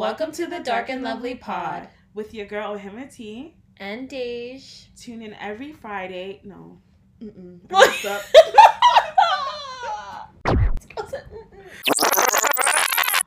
Welcome 0.00 0.32
to 0.32 0.46
the 0.46 0.60
Dark 0.60 0.88
and 0.88 1.02
Lovely 1.02 1.34
Pod 1.34 1.86
with 2.14 2.32
your 2.32 2.46
girl 2.46 2.74
Ohima 2.74 3.14
T. 3.14 3.54
and 3.76 4.08
Dej. 4.08 4.86
Tune 4.98 5.20
in 5.20 5.34
every 5.34 5.72
Friday. 5.72 6.40
No. 6.42 6.80
Mm-mm. 7.20 7.58
I 7.70 7.74
What? 7.74 7.90
messed 7.90 8.06
up. 8.06 8.22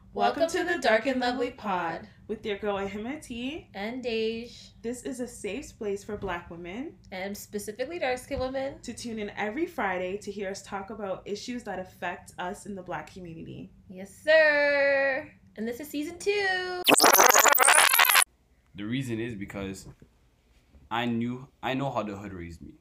Welcome 0.15 0.47
to 0.49 0.63
the 0.63 0.79
Dark 0.81 1.05
and 1.05 1.20
Lovely 1.20 1.51
Pod 1.51 2.08
with 2.28 2.44
your 2.44 2.58
girl 2.58 2.78
Ohima 2.78 3.21
T. 3.21 3.67
and 3.76 4.03
Dej, 4.03 4.71
This 4.81 5.03
is 5.03 5.19
a 5.19 5.28
safe 5.28 5.78
place 5.78 6.03
for 6.03 6.17
Black 6.17 6.49
women 6.49 6.96
and 7.12 7.37
specifically 7.37 7.99
dark 7.99 8.17
skinned 8.17 8.42
women. 8.42 8.79
to 8.81 8.94
tune 8.96 9.19
in 9.19 9.29
every 9.37 9.67
Friday 9.67 10.17
to 10.17 10.31
hear 10.31 10.49
us 10.49 10.63
talk 10.63 10.90
about 10.90 11.21
issues 11.26 11.62
that 11.65 11.78
affect 11.78 12.33
us 12.40 12.65
in 12.65 12.74
the 12.74 12.81
Black 12.81 13.13
community. 13.13 13.69
Yes, 13.90 14.10
sir. 14.24 15.29
And 15.58 15.67
this 15.67 15.79
is 15.79 15.90
season 15.90 16.17
two. 16.17 16.81
The 18.76 18.84
reason 18.84 19.20
is 19.20 19.36
because 19.36 19.88
I 20.90 21.05
knew 21.05 21.48
I 21.62 21.73
know 21.76 21.91
how 21.91 22.04
the 22.04 22.16
hood 22.18 22.34
raised 22.34 22.62
me. 22.62 22.72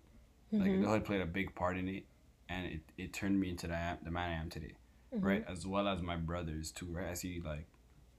Like 0.53 0.71
Mhm. 0.71 0.81
the 0.83 0.89
hood 0.89 1.05
played 1.05 1.21
a 1.21 1.27
big 1.27 1.55
part 1.55 1.77
in 1.79 1.89
it, 1.89 2.05
and 2.49 2.67
it, 2.67 2.81
it 2.99 3.13
turned 3.13 3.39
me 3.41 3.51
into 3.51 3.67
the, 3.67 3.99
the 4.03 4.11
man 4.11 4.31
I 4.31 4.35
am 4.35 4.51
today, 4.51 4.75
Mhm. 5.15 5.23
right? 5.25 5.45
As 5.49 5.67
well 5.67 5.89
as 5.89 6.03
my 6.03 6.17
brothers 6.17 6.71
too, 6.73 6.87
right? 6.87 7.09
I 7.09 7.15
see 7.15 7.41
like 7.41 7.67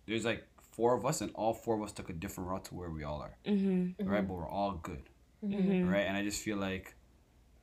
there's 0.06 0.26
like 0.26 0.48
four 0.72 0.96
of 0.96 1.06
us, 1.06 1.22
and 1.22 1.32
all 1.36 1.54
four 1.54 1.76
of 1.76 1.82
us 1.84 1.92
took 1.92 2.10
a 2.10 2.14
different 2.14 2.50
route 2.50 2.66
to 2.66 2.76
where 2.76 2.90
we 2.90 3.04
all 3.04 3.22
are, 3.22 3.38
Mm-hmm. 3.46 4.08
right? 4.08 4.28
But 4.28 4.34
we're 4.34 4.50
all 4.50 4.74
good, 4.74 5.10
Mhm. 5.44 5.64
Mhm. 5.84 5.92
right? 5.92 6.06
And 6.08 6.18
I 6.18 6.24
just 6.24 6.42
feel 6.42 6.58
like 6.58 6.96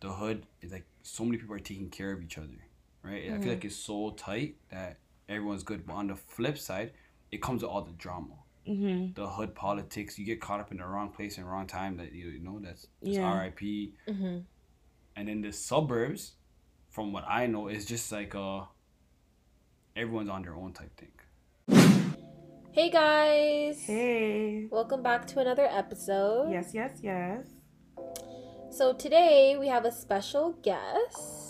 the 0.01 0.13
hood 0.13 0.47
is 0.61 0.73
like 0.73 0.87
so 1.03 1.25
many 1.25 1.37
people 1.39 1.55
are 1.55 1.59
taking 1.61 1.91
care 1.91 2.13
of 2.13 2.23
each 2.23 2.39
other, 2.39 2.67
right? 3.03 3.31
I 3.33 3.39
feel 3.41 3.53
like 3.53 3.65
it's 3.65 3.77
so 3.77 4.11
tight 4.11 4.57
that 4.71 4.99
everyone's 5.31 5.63
good. 5.63 5.87
But 5.87 5.95
on 5.95 6.09
the 6.09 6.17
flip 6.17 6.59
side, 6.59 6.93
it 7.33 7.41
comes 7.41 7.63
with 7.63 7.71
all 7.71 7.83
the 7.83 7.93
drama 7.93 8.35
Mm-hmm. 8.69 9.15
the 9.21 9.27
hood 9.27 9.55
politics. 9.55 10.19
You 10.19 10.27
get 10.27 10.41
caught 10.41 10.61
up 10.61 10.71
in 10.71 10.77
the 10.77 10.85
wrong 10.87 11.09
place 11.11 11.39
and 11.39 11.49
wrong 11.51 11.67
time. 11.67 11.97
That 11.97 12.13
you 12.13 12.39
know 12.41 12.61
that's 12.63 12.83
just 13.03 13.17
Yeah. 13.17 13.25
R.I.P. 13.25 13.95
Mhm. 14.07 14.45
And 15.17 15.29
in 15.29 15.41
the 15.41 15.51
suburbs, 15.53 16.33
from 16.91 17.13
what 17.13 17.25
I 17.27 17.47
know, 17.47 17.69
is 17.69 17.87
just 17.87 18.13
like 18.13 18.35
uh, 18.35 18.65
everyone's 19.97 20.29
on 20.29 20.43
their 20.43 20.55
own 20.55 20.73
type 20.73 20.93
thing. 21.01 21.13
Hey 22.73 22.91
guys. 22.91 23.81
Hey. 23.83 24.69
Welcome 24.71 25.03
back 25.03 25.27
to 25.29 25.41
another 25.41 25.65
episode. 25.67 26.53
Yes, 26.53 26.71
yes, 26.75 27.01
yes. 27.03 27.47
So 28.71 28.93
today 28.93 29.57
we 29.59 29.67
have 29.69 29.85
a 29.85 29.91
special 29.91 30.53
guest. 30.63 31.50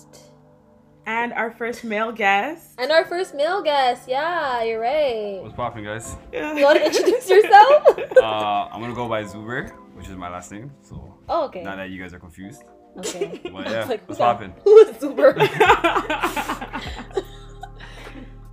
And 1.06 1.33
our 1.33 1.51
first 1.51 1.83
male 1.84 2.12
guest. 2.12 2.75
And 2.79 2.93
our 2.93 3.05
first 3.05 3.34
male 3.34 3.62
guest. 3.62 4.09
Yeah, 4.09 4.62
you're 4.62 4.81
right. 4.81 5.41
What's 5.43 5.55
popping, 5.55 5.84
guys? 5.84 6.17
You 6.33 6.41
want 6.65 6.79
to 6.79 6.87
introduce 6.87 7.29
yourself? 7.34 7.98
uh, 8.17 8.69
I'm 8.70 8.81
gonna 8.81 8.95
go 8.95 9.09
by 9.09 9.25
Zuber, 9.25 9.71
which 9.95 10.09
is 10.09 10.17
my 10.17 10.28
last 10.28 10.53
name. 10.53 10.71
So 10.83 11.19
oh, 11.28 11.45
okay. 11.47 11.62
Now 11.62 11.77
that 11.77 11.91
you 11.91 12.01
guys 12.01 12.12
are 12.15 12.19
confused. 12.19 12.62
Okay. 12.98 13.41
But 13.45 13.71
yeah, 13.71 13.84
Like, 13.89 14.09
what's 14.09 14.19
popping? 14.19 14.53
Who 14.65 14.77
is 14.78 14.97
Super? 14.98 15.34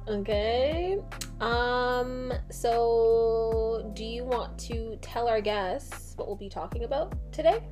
Okay. 0.07 0.97
Um, 1.41 2.31
so 2.49 3.91
do 3.93 4.05
you 4.05 4.23
want 4.23 4.57
to 4.59 4.97
tell 5.01 5.27
our 5.27 5.41
guests 5.41 6.13
what 6.15 6.27
we'll 6.27 6.37
be 6.37 6.49
talking 6.49 6.85
about 6.85 7.13
today? 7.33 7.67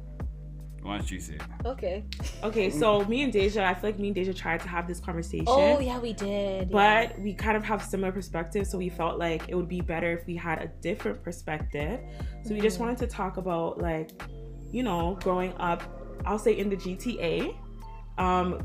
Why 0.85 0.99
don't 0.99 1.09
you 1.09 1.19
say 1.19 1.33
it? 1.33 1.41
Okay. 1.65 2.03
okay, 2.43 2.69
so 2.69 3.03
me 3.05 3.23
and 3.23 3.33
Deja, 3.33 3.65
I 3.65 3.73
feel 3.73 3.89
like 3.89 3.97
me 3.99 4.09
and 4.09 4.15
Deja 4.15 4.33
tried 4.33 4.59
to 4.59 4.67
have 4.67 4.87
this 4.87 4.99
conversation. 4.99 5.45
Oh, 5.47 5.79
yeah, 5.79 5.97
we 5.97 6.13
did. 6.13 6.69
But 6.69 7.17
we 7.19 7.33
kind 7.33 7.57
of 7.57 7.63
have 7.63 7.81
similar 7.81 8.11
perspectives, 8.11 8.69
so 8.69 8.77
we 8.77 8.89
felt 8.89 9.17
like 9.17 9.41
it 9.47 9.55
would 9.55 9.67
be 9.67 9.81
better 9.81 10.11
if 10.11 10.27
we 10.27 10.35
had 10.35 10.59
a 10.61 10.67
different 10.81 11.23
perspective. 11.23 11.99
So 12.43 12.53
we 12.53 12.61
just 12.61 12.77
Mhm. 12.77 12.81
wanted 12.81 12.97
to 12.99 13.07
talk 13.07 13.37
about 13.37 13.79
like, 13.81 14.11
you 14.71 14.83
know, 14.83 15.17
growing 15.21 15.53
up, 15.57 15.81
I'll 16.23 16.37
say 16.37 16.55
in 16.55 16.69
the 16.69 16.77
GTA. 16.77 17.55
Um 18.19 18.59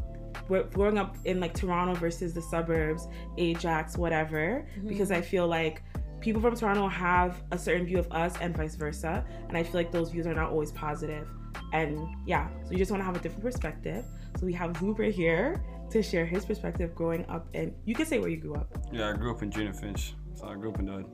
we're 0.48 0.64
growing 0.64 0.98
up 0.98 1.16
in 1.25 1.41
like 1.41 1.54
Toronto 1.54 1.94
versus 1.94 2.34
the 2.34 2.42
suburbs, 2.42 3.08
Ajax, 3.38 3.97
whatever. 3.97 4.66
Mhm. 4.78 4.88
Because 4.88 5.10
I 5.10 5.22
feel 5.22 5.47
like 5.47 5.82
people 6.20 6.42
from 6.42 6.54
Toronto 6.54 6.87
have 6.88 7.42
a 7.50 7.56
certain 7.56 7.87
view 7.87 7.98
of 7.98 8.12
us 8.12 8.34
and 8.42 8.54
vice 8.54 8.75
versa. 8.75 9.25
And 9.48 9.56
I 9.56 9.62
feel 9.62 9.75
like 9.75 9.91
those 9.91 10.10
views 10.10 10.26
are 10.26 10.34
not 10.34 10.50
always 10.50 10.70
positive. 10.72 11.26
And 11.72 12.08
yeah, 12.26 12.48
so 12.64 12.72
you 12.72 12.78
just 12.78 12.91
want 12.91 13.00
to 13.00 13.04
have 13.04 13.16
a 13.16 13.20
different 13.20 13.44
perspective. 13.44 14.04
So 14.38 14.47
we 14.47 14.53
have 14.54 14.72
Zuber 14.75 15.10
here 15.10 15.62
to 15.91 16.03
share 16.03 16.25
his 16.25 16.44
perspective 16.44 16.94
growing 16.94 17.26
up 17.26 17.48
and 17.54 17.75
you 17.84 17.94
can 17.94 18.06
say 18.06 18.19
where 18.19 18.28
you 18.28 18.36
grew 18.36 18.54
up. 18.54 18.78
Yeah, 18.92 19.10
I 19.10 19.12
grew 19.12 19.31
up 19.32 19.42
in 19.42 19.50
Jane 19.50 19.66
and 19.66 19.76
Finch, 19.78 20.14
so 20.34 20.47
I 20.47 20.54
grew 20.54 20.70
up 20.70 20.78
in 20.78 20.86
the 20.86 20.92
hood. 20.92 21.06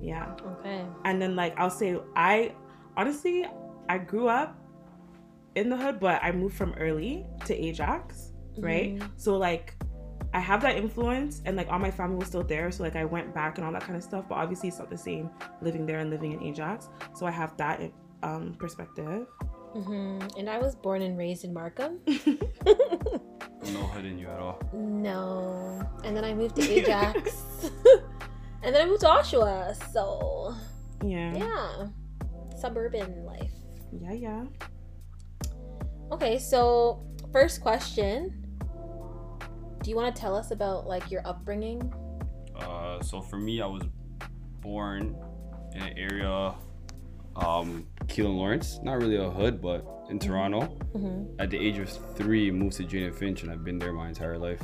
Yeah. 0.00 0.34
Okay. 0.60 0.84
And 1.04 1.20
then 1.20 1.36
like 1.36 1.54
I'll 1.58 1.70
say 1.70 1.98
I 2.14 2.54
honestly 2.96 3.44
I 3.88 3.98
grew 3.98 4.28
up 4.28 4.56
in 5.54 5.68
the 5.70 5.76
hood, 5.76 6.00
but 6.00 6.22
I 6.22 6.32
moved 6.32 6.56
from 6.56 6.74
early 6.74 7.26
to 7.46 7.54
Ajax, 7.54 8.32
right? 8.58 8.98
Mhm. 8.98 9.10
So 9.16 9.36
like 9.36 9.74
I 10.34 10.40
have 10.40 10.60
that 10.62 10.76
influence 10.76 11.40
and 11.46 11.56
like 11.56 11.68
all 11.70 11.78
my 11.78 11.90
family 11.90 12.16
was 12.16 12.28
still 12.28 12.42
there. 12.42 12.70
So 12.70 12.82
like 12.82 12.96
I 12.96 13.04
went 13.04 13.34
back 13.34 13.58
and 13.58 13.66
all 13.66 13.72
that 13.72 13.82
kind 13.82 13.96
of 13.96 14.02
stuff. 14.02 14.26
But 14.28 14.36
obviously 14.36 14.68
it's 14.68 14.78
not 14.78 14.90
the 14.90 14.98
same 14.98 15.30
living 15.62 15.86
there 15.86 16.00
and 16.00 16.10
living 16.10 16.32
in 16.32 16.42
Ajax. 16.42 16.88
So 17.14 17.26
I 17.26 17.30
have 17.30 17.56
that 17.58 17.80
um 18.22 18.54
perspective. 18.58 19.26
Mhm. 19.76 20.38
And 20.38 20.48
I 20.48 20.58
was 20.58 20.74
born 20.74 21.02
and 21.02 21.18
raised 21.18 21.44
in 21.44 21.52
Markham. 21.52 22.00
No 23.72 23.80
hood 23.82 24.04
in 24.04 24.16
you 24.16 24.28
at 24.28 24.38
all. 24.38 24.60
no. 24.72 25.82
And 26.04 26.16
then 26.16 26.24
I 26.24 26.32
moved 26.34 26.54
to 26.56 26.62
Ajax. 26.78 27.42
and 28.62 28.72
then 28.74 28.80
I 28.82 28.86
moved 28.86 29.00
to 29.00 29.06
Oshawa. 29.08 29.74
So, 29.92 30.54
yeah. 31.04 31.34
yeah. 31.34 31.86
Suburban 32.56 33.24
life. 33.24 33.50
Yeah, 33.90 34.12
yeah. 34.12 34.44
Okay, 36.12 36.38
so 36.38 37.04
first 37.32 37.60
question. 37.60 38.46
Do 39.82 39.90
you 39.90 39.96
want 39.96 40.14
to 40.14 40.20
tell 40.20 40.36
us 40.36 40.52
about 40.52 40.86
like 40.86 41.10
your 41.10 41.22
upbringing? 41.26 41.92
Uh, 42.54 43.02
so 43.02 43.20
for 43.20 43.36
me, 43.38 43.60
I 43.60 43.66
was 43.66 43.82
born 44.60 45.16
in 45.74 45.82
an 45.82 45.98
area, 45.98 46.54
um, 47.36 47.86
Keele 48.08 48.26
and 48.26 48.36
Lawrence. 48.36 48.80
Not 48.82 48.94
really 48.94 49.16
a 49.16 49.30
hood, 49.30 49.60
but 49.60 49.86
in 50.10 50.18
Toronto. 50.18 50.62
Mm-hmm. 50.94 51.40
At 51.40 51.50
the 51.50 51.58
age 51.58 51.78
of 51.78 51.88
three, 52.16 52.50
moved 52.50 52.76
to 52.76 52.84
Jane 52.84 53.04
and 53.04 53.14
Finch, 53.14 53.42
and 53.42 53.50
I've 53.50 53.64
been 53.64 53.78
there 53.78 53.92
my 53.92 54.08
entire 54.08 54.38
life. 54.38 54.62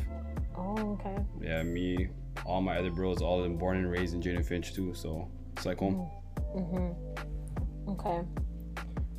Oh, 0.56 0.98
okay. 1.00 1.16
Yeah, 1.40 1.62
me, 1.62 2.08
all 2.46 2.60
my 2.60 2.78
other 2.78 2.90
bros, 2.90 3.20
all 3.20 3.38
of 3.38 3.44
them 3.44 3.56
born 3.56 3.76
and 3.76 3.90
raised 3.90 4.14
in 4.14 4.22
Jane 4.22 4.36
and 4.36 4.46
Finch 4.46 4.74
too. 4.74 4.94
So 4.94 5.30
it's 5.56 5.66
like 5.66 5.78
home. 5.78 6.10
Mm-hmm. 6.56 7.90
Okay. 7.90 8.20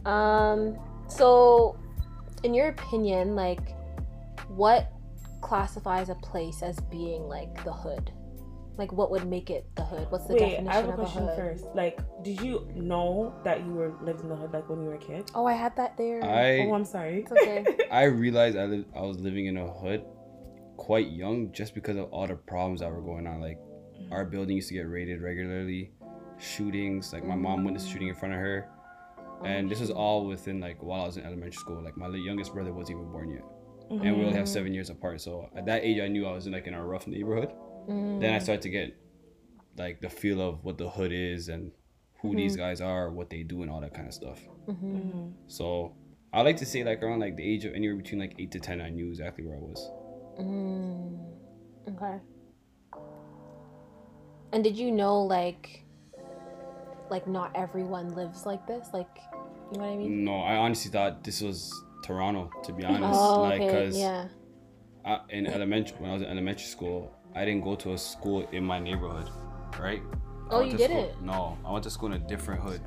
Um. 0.06 0.78
So, 1.08 1.78
in 2.44 2.54
your 2.54 2.70
opinion, 2.70 3.36
like, 3.36 3.76
what 4.48 4.92
classifies 5.42 6.10
a 6.10 6.16
place 6.16 6.64
as 6.64 6.80
being 6.80 7.24
like 7.24 7.64
the 7.64 7.74
hood? 7.74 8.12
Like, 8.78 8.92
what 8.92 9.12
would 9.12 9.28
make 9.28 9.50
it 9.50 9.68
the 9.76 9.84
hood? 9.84 10.08
What's 10.10 10.26
the 10.26 10.34
Wait, 10.34 10.40
definition 10.40 10.68
I 10.68 10.76
have 10.76 10.86
a 10.90 10.94
of 10.94 10.96
question 11.00 11.24
a 11.24 11.28
hood? 11.28 11.36
first. 11.38 11.66
Like, 11.76 12.00
did 12.24 12.42
you 12.42 12.68
know 12.76 13.34
that 13.44 13.64
you 13.66 13.74
were 13.74 13.94
lived 14.02 14.22
in 14.22 14.30
the 14.30 14.36
hood 14.36 14.52
like 14.52 14.68
when 14.70 14.82
you 14.82 14.88
were 14.88 14.96
a 14.96 14.98
kid? 14.98 15.30
Oh, 15.36 15.46
I 15.46 15.54
had 15.54 15.76
that 15.76 15.96
there. 15.98 16.24
I 16.24 16.60
oh, 16.68 16.74
I'm 16.74 16.86
sorry. 16.86 17.20
It's 17.22 17.32
okay. 17.32 17.64
I 17.92 18.04
realized 18.06 18.58
I 18.58 18.66
lived, 18.66 18.88
I 18.96 19.02
was 19.02 19.20
living 19.20 19.46
in 19.46 19.58
a 19.58 19.68
hood 19.72 20.04
quite 20.78 21.10
young 21.12 21.52
just 21.52 21.76
because 21.76 21.98
of 21.98 22.06
all 22.12 22.26
the 22.26 22.36
problems 22.36 22.80
that 22.80 22.92
were 22.92 23.02
going 23.02 23.28
on. 23.28 23.40
Like 23.42 23.60
our 24.12 24.26
building 24.26 24.56
used 24.56 24.70
to 24.70 24.74
get 24.74 24.90
raided 24.90 25.22
regularly, 25.22 25.92
shootings. 26.40 27.14
Like 27.14 27.26
my 27.26 27.36
mom 27.36 27.64
witnessed 27.64 27.88
a 27.88 27.90
shooting 27.92 28.08
in 28.08 28.16
front 28.16 28.34
of 28.34 28.40
her, 28.40 28.70
and 29.46 29.70
this 29.70 29.80
was 29.80 29.92
all 29.92 30.26
within 30.26 30.60
like 30.60 30.82
while 30.82 31.04
I 31.04 31.06
was 31.06 31.18
in 31.18 31.24
elementary 31.26 31.54
school. 31.54 31.82
Like 31.84 31.96
my 31.96 32.08
youngest 32.10 32.54
brother 32.54 32.74
wasn't 32.74 32.98
even 32.98 33.12
born 33.12 33.30
yet, 33.30 33.44
and 33.92 34.18
we 34.18 34.24
only 34.26 34.34
have 34.36 34.46
Mhm. 34.46 34.50
seven 34.50 34.74
years 34.74 34.90
apart. 34.90 35.22
So 35.22 35.48
at 35.56 35.66
that 35.68 35.84
age, 35.84 36.00
I 36.00 36.08
knew 36.08 36.26
I 36.26 36.32
was 36.34 36.48
in 36.48 36.54
like 36.54 36.66
in 36.66 36.74
a 36.74 36.84
rough 36.84 37.06
neighborhood. 37.08 37.54
Mm. 37.88 38.20
Then 38.22 38.34
I 38.34 38.40
started 38.40 38.62
to 38.64 38.70
get 38.70 38.96
like 39.78 40.02
the 40.02 40.10
feel 40.10 40.42
of 40.42 40.64
what 40.64 40.78
the 40.78 40.90
hood 40.90 41.12
is 41.12 41.50
and 41.50 41.72
who 42.22 42.36
these 42.36 42.56
guys 42.56 42.80
are, 42.80 43.10
what 43.12 43.30
they 43.30 43.44
do, 43.44 43.62
and 43.64 43.72
all 43.72 43.82
that 43.82 43.94
kind 43.94 44.08
of 44.08 44.14
stuff. 44.14 44.40
Mhm. 44.68 44.82
Mhm. 44.82 45.34
So 45.48 45.94
I 46.32 46.42
like 46.42 46.58
to 46.58 46.66
say 46.66 46.84
like 46.84 47.04
around 47.04 47.20
like 47.20 47.36
the 47.36 47.44
age 47.44 47.66
of 47.66 47.74
anywhere 47.74 47.98
between 47.98 48.20
like 48.20 48.36
eight 48.40 48.52
to 48.52 48.60
ten, 48.60 48.82
I 48.82 48.90
knew 48.90 49.08
exactly 49.10 49.46
where 49.46 49.58
I 49.58 49.60
was. 49.60 49.92
Mm, 50.40 51.20
okay. 51.90 52.20
And 54.52 54.64
did 54.64 54.78
you 54.78 54.92
know 54.92 55.22
like 55.22 55.86
like 57.10 57.28
not 57.28 57.52
everyone 57.56 58.16
lives 58.16 58.46
like 58.46 58.66
this? 58.68 58.88
Like 58.94 59.10
you 59.72 59.80
know 59.80 59.86
what 59.86 59.94
I 59.94 59.98
mean? 59.98 60.24
No, 60.24 60.40
I 60.40 60.56
honestly 60.58 60.92
thought 60.92 61.24
this 61.24 61.42
was 61.42 61.74
Toronto. 62.04 62.50
To 62.64 62.74
be 62.74 62.84
honest, 62.86 63.20
Oh, 63.20 63.42
like 63.42 63.62
okay. 63.62 63.68
because 63.68 63.98
Yeah. 63.98 64.28
in 65.30 65.46
elementary 65.48 65.98
when 66.00 66.10
I 66.10 66.14
was 66.14 66.22
in 66.24 66.30
elementary 66.30 66.66
school, 66.66 67.13
I 67.36 67.46
didn't 67.46 67.64
go 67.64 67.76
to 67.76 67.94
a 67.94 67.98
school 67.98 68.48
in 68.52 68.64
my 68.64 68.80
neighborhood, 68.80 69.30
right? 69.80 70.02
Oh, 70.50 70.62
you 70.62 70.78
didn't? 70.78 71.22
No, 71.22 71.58
I 71.66 71.72
went 71.72 71.84
to 71.86 71.90
school 71.90 72.14
in 72.14 72.22
a 72.22 72.28
different 72.28 72.62
hood. 72.62 72.82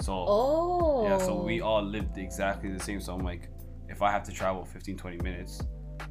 So 0.00 0.12
Oh. 0.26 1.04
yeah, 1.04 1.18
so 1.18 1.42
we 1.42 1.60
all 1.60 1.82
lived 1.82 2.16
exactly 2.16 2.72
the 2.72 2.80
same. 2.82 3.00
So 3.00 3.12
I'm 3.14 3.24
like, 3.24 3.50
if 3.88 4.00
I 4.00 4.10
have 4.10 4.22
to 4.24 4.32
travel 4.32 4.64
15, 4.64 4.96
20 4.96 5.18
minutes 5.18 5.60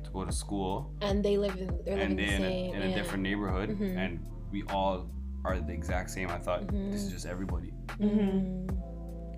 to 0.04 0.10
go 0.12 0.24
to 0.24 0.32
school, 0.32 0.94
and 1.02 1.24
they 1.26 1.38
live 1.38 1.58
in 1.58 1.68
they're 1.86 1.96
living 1.98 2.02
and 2.12 2.20
the 2.20 2.26
they 2.26 2.34
in, 2.36 2.42
same 2.42 2.76
a, 2.76 2.76
in 2.76 2.82
a 2.92 2.94
different 2.94 3.24
neighborhood, 3.24 3.70
Mhm. 3.70 3.98
and 3.98 4.28
we 4.52 4.64
all 4.70 5.10
are 5.46 5.60
the 5.60 5.74
exact 5.74 6.12
same. 6.12 6.30
I 6.30 6.38
thought 6.38 6.68
this 6.68 7.02
is 7.02 7.10
Mhm. 7.10 7.14
just 7.14 7.26
everybody. 7.26 7.74
Mhm. 8.00 8.70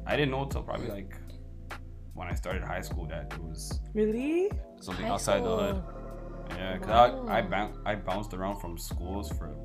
I 0.06 0.15
didn't 0.18 0.31
know 0.31 0.44
until 0.44 0.63
probably 0.63 0.89
like 0.89 1.15
when 2.13 2.27
I 2.27 2.33
started 2.33 2.63
high 2.63 2.81
school 2.81 3.06
that 3.07 3.31
it 3.33 3.39
was 3.42 3.80
Really? 3.94 4.51
something 4.81 5.06
High 5.06 5.13
outside 5.13 5.44
the 5.44 5.56
hood. 5.56 5.83
Yeah, 6.57 6.77
cause 6.77 6.88
Wow. 6.89 7.25
I 7.27 7.38
I, 7.39 7.42
boun- 7.42 7.81
I 7.86 7.95
bounced 7.95 8.33
around 8.33 8.59
from 8.59 8.77
schools 8.77 9.30
for 9.31 9.56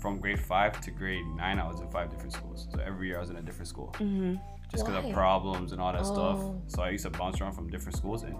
from 0.00 0.18
grade 0.20 0.38
five 0.40 0.78
to 0.82 0.90
grade 0.90 1.24
nine. 1.36 1.58
I 1.58 1.66
was 1.66 1.80
in 1.80 1.88
five 1.90 2.10
different 2.10 2.32
schools. 2.34 2.68
So 2.72 2.78
every 2.80 3.06
year 3.08 3.16
I 3.16 3.20
was 3.20 3.30
in 3.30 3.36
a 3.36 3.42
different 3.42 3.68
school, 3.68 3.90
Mm-hmm. 3.98 4.34
just 4.70 4.84
because 4.84 5.02
of 5.04 5.10
problems 5.12 5.72
and 5.72 5.80
all 5.80 5.92
that 5.92 6.04
stuff. 6.04 6.38
Oh. 6.40 6.62
So 6.66 6.82
I 6.82 6.90
used 6.90 7.04
to 7.04 7.10
bounce 7.10 7.40
around 7.40 7.54
from 7.54 7.70
different 7.70 7.96
schools, 7.96 8.22
and 8.22 8.36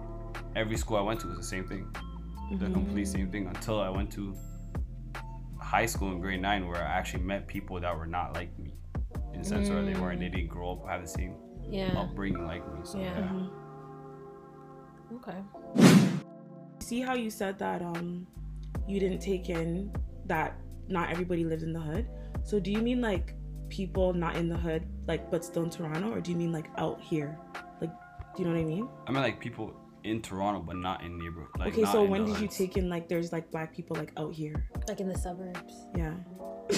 every 0.55 0.77
school 0.77 0.97
I 0.97 1.01
went 1.01 1.19
to 1.21 1.27
was 1.27 1.37
the 1.37 1.43
same 1.43 1.67
thing, 1.67 1.85
Mm-hmm. 1.85 2.57
the 2.59 2.69
complete 2.69 3.07
same 3.07 3.31
thing. 3.31 3.47
Until 3.47 3.79
I 3.81 3.89
went 3.89 4.11
to 4.11 4.35
high 5.59 5.87
school 5.87 6.11
in 6.11 6.19
grade 6.21 6.41
nine, 6.41 6.67
where 6.67 6.77
I 6.77 6.91
actually 6.99 7.23
met 7.23 7.47
people 7.47 7.79
that 7.79 7.97
were 7.97 8.05
not 8.05 8.33
like 8.35 8.57
me, 8.59 8.75
in 9.33 9.39
the 9.41 9.45
sense 9.47 9.67
where 9.69 9.83
they 9.83 9.95
weren't, 9.99 10.19
they 10.19 10.29
didn't 10.29 10.49
grow 10.49 10.73
up 10.73 10.87
have 10.87 11.01
the 11.01 11.07
same 11.07 11.35
Yeah. 11.67 11.99
upbringing 11.99 12.45
like 12.45 12.63
me. 12.73 12.81
So 12.83 12.99
Yeah. 12.99 13.17
yeah. 13.19 13.27
Mhm. 13.27 13.49
Okay. 15.15 16.04
See 16.85 17.01
how 17.01 17.15
you 17.15 17.31
said 17.31 17.57
that 17.57 17.81
um 17.81 18.27
you 18.87 18.99
didn't 18.99 19.17
take 19.17 19.49
in 19.49 19.91
that 20.27 20.55
not 20.87 21.09
everybody 21.09 21.43
lived 21.43 21.63
in 21.63 21.73
the 21.73 21.79
hood. 21.79 22.05
So 22.43 22.59
do 22.59 22.69
you 22.71 22.77
mean 22.77 23.01
like 23.01 23.33
people 23.69 24.13
not 24.13 24.35
in 24.35 24.47
the 24.47 24.55
hood, 24.55 24.85
like 25.07 25.31
but 25.31 25.43
still 25.43 25.63
in 25.63 25.71
Toronto, 25.71 26.11
or 26.11 26.21
do 26.21 26.29
you 26.29 26.37
mean 26.37 26.51
like 26.51 26.69
out 26.77 27.01
here? 27.01 27.39
Like, 27.81 27.89
do 28.35 28.43
you 28.43 28.45
know 28.47 28.53
what 28.53 28.61
I 28.61 28.65
mean? 28.65 28.87
I 29.07 29.11
mean, 29.11 29.23
like 29.23 29.39
people 29.39 29.73
in 30.05 30.21
Toronto, 30.21 30.61
but 30.61 30.77
not 30.77 31.03
in 31.03 31.17
neighborhood. 31.17 31.49
Like, 31.57 31.73
okay, 31.73 31.85
so 31.91 32.03
when 32.03 32.25
the 32.25 32.33
did 32.33 32.41
you 32.41 32.47
take 32.47 32.77
in 32.77 32.89
like 32.89 33.09
there's 33.09 33.31
like 33.31 33.51
black 33.51 33.75
people 33.75 33.95
like 33.95 34.11
out 34.17 34.33
here? 34.33 34.69
Like 34.87 34.99
in 34.99 35.09
the 35.09 35.17
suburbs. 35.17 35.73
Yeah. 35.97 36.13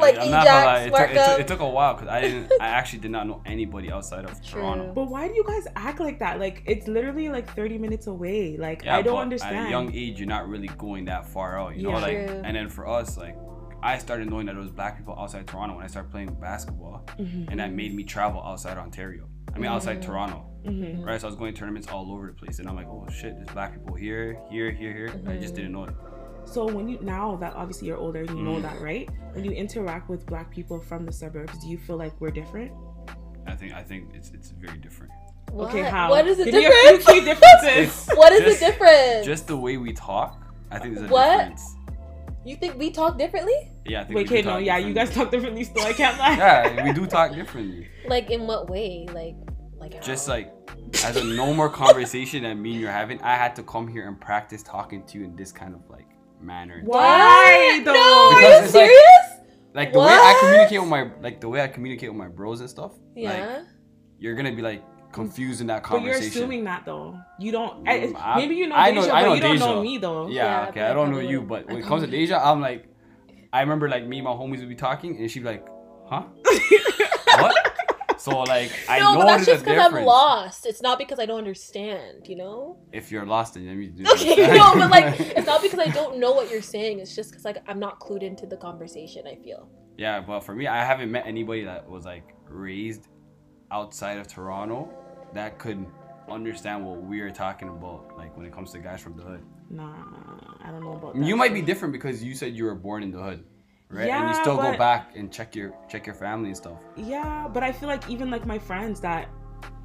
like 0.00 0.18
I'm 0.18 0.30
not 0.30 0.44
gonna 0.46 0.78
Ajax, 0.80 0.86
it, 0.86 0.90
took, 0.90 1.10
it, 1.10 1.14
took, 1.14 1.40
it 1.40 1.48
took 1.48 1.60
a 1.60 1.68
while 1.68 1.94
because 1.94 2.08
I 2.08 2.20
didn't. 2.20 2.52
I 2.60 2.68
actually 2.68 3.00
did 3.00 3.10
not 3.10 3.26
know 3.26 3.42
anybody 3.46 3.90
outside 3.90 4.24
of 4.24 4.42
True. 4.42 4.60
Toronto. 4.60 4.92
But 4.94 5.08
why 5.08 5.28
do 5.28 5.34
you 5.34 5.44
guys 5.44 5.66
act 5.76 6.00
like 6.00 6.18
that? 6.20 6.38
Like 6.38 6.62
it's 6.66 6.88
literally 6.88 7.28
like 7.28 7.54
30 7.54 7.78
minutes 7.78 8.06
away. 8.06 8.56
Like 8.56 8.84
Yeah, 8.84 8.96
I 8.96 9.02
don't 9.02 9.14
but 9.16 9.20
understand. 9.22 9.56
At 9.56 9.66
a 9.66 9.70
young 9.70 9.92
age, 9.94 10.18
you're 10.18 10.28
not 10.28 10.48
really 10.48 10.68
going 10.78 11.04
that 11.06 11.26
far 11.26 11.58
out, 11.58 11.76
you 11.76 11.82
know. 11.82 11.90
Like, 11.90 12.26
True. 12.26 12.42
and 12.44 12.56
then 12.56 12.68
for 12.68 12.86
us, 12.88 13.16
like, 13.16 13.36
I 13.82 13.98
started 13.98 14.28
knowing 14.28 14.46
that 14.46 14.52
there 14.54 14.62
was 14.62 14.72
black 14.72 14.96
people 14.96 15.14
outside 15.18 15.46
Toronto 15.46 15.76
when 15.76 15.84
I 15.84 15.88
started 15.88 16.10
playing 16.10 16.34
basketball, 16.40 17.04
Mhm. 17.18 17.48
and 17.50 17.60
that 17.60 17.72
made 17.72 17.94
me 17.94 18.02
travel 18.02 18.42
outside 18.42 18.76
Ontario. 18.76 19.28
I 19.54 19.58
mean, 19.58 19.70
outside 19.70 19.98
Mm. 20.00 20.06
Toronto, 20.06 20.44
Mhm. 20.64 21.04
right? 21.06 21.20
So 21.20 21.26
I 21.26 21.30
was 21.30 21.36
going 21.36 21.52
to 21.54 21.58
tournaments 21.58 21.88
all 21.88 22.12
over 22.12 22.26
the 22.28 22.32
place, 22.32 22.58
and 22.58 22.68
I'm 22.68 22.76
like, 22.76 22.86
oh 22.88 23.06
shit, 23.10 23.34
there's 23.36 23.48
black 23.48 23.72
people 23.74 23.94
here, 23.94 24.38
here, 24.50 24.70
here, 24.70 24.92
here. 24.92 25.10
I 25.26 25.36
just 25.36 25.54
Mhm. 25.54 25.56
didn't 25.56 25.72
know 25.72 25.84
it. 25.84 25.94
So 26.44 26.66
when 26.66 26.88
you 26.88 26.98
now 27.02 27.36
that 27.36 27.54
obviously 27.54 27.88
you're 27.88 27.98
older 27.98 28.20
and 28.20 28.30
you 28.30 28.42
know 28.42 28.56
Mm. 28.56 28.62
that, 28.62 28.80
right? 28.80 29.08
When 29.34 29.44
you 29.44 29.50
interact 29.52 30.08
with 30.08 30.24
black 30.26 30.50
people 30.50 30.80
from 30.80 31.04
the 31.04 31.12
suburbs, 31.12 31.58
do 31.58 31.68
you 31.68 31.76
feel 31.78 31.96
like 31.96 32.18
we're 32.20 32.30
different? 32.30 32.72
I 33.46 33.54
think 33.54 33.72
I 33.74 33.82
think 33.82 34.14
it's 34.14 34.30
it's 34.30 34.50
very 34.50 34.78
different. 34.78 35.12
What? 35.52 35.68
Okay, 35.70 35.82
how? 35.82 36.10
What 36.10 36.26
is 36.26 36.36
the 36.38 36.44
Give 36.44 36.54
me 36.54 36.66
a 36.66 36.70
few 36.70 36.96
difference? 36.98 37.06
key 37.06 37.20
differences. 37.24 38.08
what 38.16 38.32
is 38.32 38.40
Just- 38.40 38.60
the 38.60 38.66
difference? 38.66 39.26
Just 39.26 39.46
the 39.46 39.56
way 39.56 39.76
we 39.78 39.92
talk, 39.92 40.42
I 40.70 40.78
think 40.78 40.94
there's 40.96 41.08
a 41.10 41.12
What? 41.12 41.38
difference. 41.38 41.74
You 42.48 42.56
think 42.56 42.76
we 42.78 42.90
talk 42.90 43.18
differently? 43.18 43.70
Yeah, 43.84 44.00
I 44.00 44.04
think 44.04 44.16
Wait, 44.16 44.30
we 44.30 44.42
do 44.42 44.48
okay, 44.48 44.48
no, 44.48 44.58
yeah, 44.58 44.78
you 44.78 44.92
guys 44.94 45.10
talk 45.14 45.30
differently 45.30 45.64
still. 45.64 45.84
I 45.86 45.92
can't 45.92 46.18
lie. 46.18 46.36
Yeah, 46.36 46.84
we 46.86 46.92
do 46.92 47.06
talk 47.06 47.32
differently. 47.34 47.88
Like 48.06 48.30
in 48.30 48.46
what 48.46 48.68
way? 48.70 49.06
Like 49.12 49.36
like 49.78 49.94
how? 49.94 50.00
Just 50.00 50.28
like 50.28 50.52
as 51.04 51.16
a 51.16 51.24
normal 51.24 51.68
conversation 51.68 52.42
that 52.44 52.54
me 52.54 52.72
and 52.72 52.80
you're 52.80 52.90
having, 52.90 53.20
I 53.22 53.34
had 53.36 53.54
to 53.56 53.62
come 53.62 53.86
here 53.88 54.08
and 54.08 54.20
practice 54.20 54.62
talking 54.62 55.04
to 55.06 55.18
you 55.18 55.24
in 55.24 55.36
this 55.36 55.52
kind 55.52 55.74
of 55.74 55.80
like 55.90 56.08
manner. 56.40 56.82
Why 56.84 57.80
though? 57.84 57.92
No, 57.92 58.00
are 58.00 58.34
Because 58.40 58.50
you 58.60 58.64
it's 58.66 58.74
like- 58.74 58.86
serious? 58.86 59.34
Like 59.74 59.92
the 59.92 60.00
way 60.00 60.06
I 60.12 60.36
communicate 60.40 60.80
with 60.80 60.88
my 60.90 61.10
like 61.20 61.40
the 61.40 61.48
way 61.48 61.62
I 61.62 61.68
communicate 61.68 62.08
with 62.08 62.18
my 62.18 62.28
bros 62.28 62.60
and 62.60 62.68
stuff. 62.70 62.92
yeah. 63.14 63.30
Like 63.58 63.66
you're 64.18 64.34
gonna 64.34 64.52
be 64.54 64.62
like 64.62 64.82
confused 65.12 65.60
in 65.60 65.66
that 65.68 65.82
conversation. 65.82 66.18
But 66.18 66.20
you're 66.22 66.28
assuming 66.44 66.64
that 66.64 66.84
though. 66.84 67.18
You 67.38 67.52
don't. 67.52 67.84
Mm, 67.84 68.14
I, 68.16 68.36
maybe 68.36 68.54
you 68.56 68.66
know 68.66 68.76
I 68.76 68.90
Deja, 68.90 69.06
know- 69.06 69.12
I 69.14 69.22
but 69.22 69.28
know 69.28 69.34
you 69.34 69.40
don't 69.40 69.58
know 69.58 69.82
me 69.82 69.98
though. 69.98 70.28
Yeah, 70.28 70.62
Yeah, 70.62 70.68
okay. 70.68 70.82
I 70.82 70.90
I 70.90 70.94
don't 70.94 71.10
know 71.10 71.20
you, 71.20 71.42
but 71.42 71.66
when 71.66 71.78
it 71.78 71.82
comes 71.82 72.02
to 72.02 72.08
probably 72.08 72.18
Deja, 72.18 72.38
I'm 72.38 72.60
like, 72.60 72.88
I 73.52 73.60
remember 73.60 73.88
like 73.88 74.06
me 74.06 74.18
and 74.18 74.24
my 74.24 74.32
homies 74.32 74.60
would 74.60 74.68
be 74.68 74.74
talking, 74.74 75.18
and 75.18 75.30
she'd 75.30 75.40
be 75.40 75.46
like, 75.46 75.66
"Huh? 76.08 76.24
what?" 77.38 77.74
So 78.18 78.40
like, 78.40 78.72
I 78.88 78.98
no, 78.98 79.14
know 79.14 79.20
but 79.20 79.26
that's 79.26 79.46
just 79.46 79.64
because 79.64 79.92
I'm 79.94 80.04
lost. 80.04 80.66
It's 80.66 80.82
not 80.82 80.98
because 80.98 81.18
I 81.20 81.26
don't 81.26 81.38
understand, 81.38 82.26
you 82.26 82.36
know? 82.36 82.78
If 82.92 83.12
you're 83.12 83.24
lost, 83.24 83.54
then 83.54 83.62
you 83.64 83.88
do. 83.90 84.04
Okay, 84.12 84.56
no, 84.56 84.74
but 84.74 84.90
like 84.90 85.18
it's 85.36 85.46
not 85.46 85.62
because 85.62 85.78
I 85.78 85.86
don't 85.86 86.18
know 86.18 86.32
what 86.32 86.50
you're 86.50 86.60
saying. 86.60 86.98
It's 86.98 87.14
just 87.14 87.30
because 87.30 87.44
like 87.44 87.58
I'm 87.68 87.78
not 87.78 88.00
clued 88.00 88.22
into 88.22 88.44
the 88.44 88.56
conversation. 88.56 89.26
I 89.26 89.36
feel. 89.36 89.68
Yeah, 89.96 90.20
but 90.20 90.40
for 90.40 90.54
me, 90.54 90.66
I 90.66 90.84
haven't 90.84 91.10
met 91.10 91.26
anybody 91.26 91.64
that 91.64 91.88
was 91.88 92.04
like 92.04 92.34
raised 92.48 93.08
outside 93.70 94.18
of 94.18 94.26
Toronto 94.28 94.90
that 95.34 95.58
could 95.58 95.84
understand 96.28 96.84
what 96.84 97.02
we're 97.02 97.30
talking 97.30 97.68
about, 97.68 98.16
like 98.16 98.36
when 98.36 98.46
it 98.46 98.52
comes 98.52 98.72
to 98.72 98.78
guys 98.78 99.00
from 99.00 99.16
the 99.16 99.22
hood. 99.22 99.42
Nah, 99.70 99.92
I 100.64 100.70
don't 100.70 100.82
know 100.82 100.92
about. 100.92 101.14
that. 101.14 101.24
You 101.24 101.36
might 101.36 101.52
be 101.54 101.62
different 101.62 101.92
because 101.92 102.22
you 102.22 102.34
said 102.34 102.54
you 102.54 102.64
were 102.64 102.74
born 102.74 103.02
in 103.02 103.10
the 103.10 103.22
hood, 103.22 103.44
right? 103.90 104.06
Yeah, 104.06 104.20
and 104.20 104.28
you 104.34 104.40
still 104.42 104.56
go 104.56 104.76
back 104.76 105.16
and 105.16 105.32
check 105.32 105.54
your 105.54 105.74
check 105.88 106.06
your 106.06 106.14
family 106.14 106.48
and 106.48 106.56
stuff. 106.56 106.78
Yeah, 106.96 107.48
but 107.52 107.62
I 107.62 107.72
feel 107.72 107.88
like 107.88 108.08
even 108.08 108.30
like 108.30 108.46
my 108.46 108.58
friends 108.58 109.00
that 109.00 109.28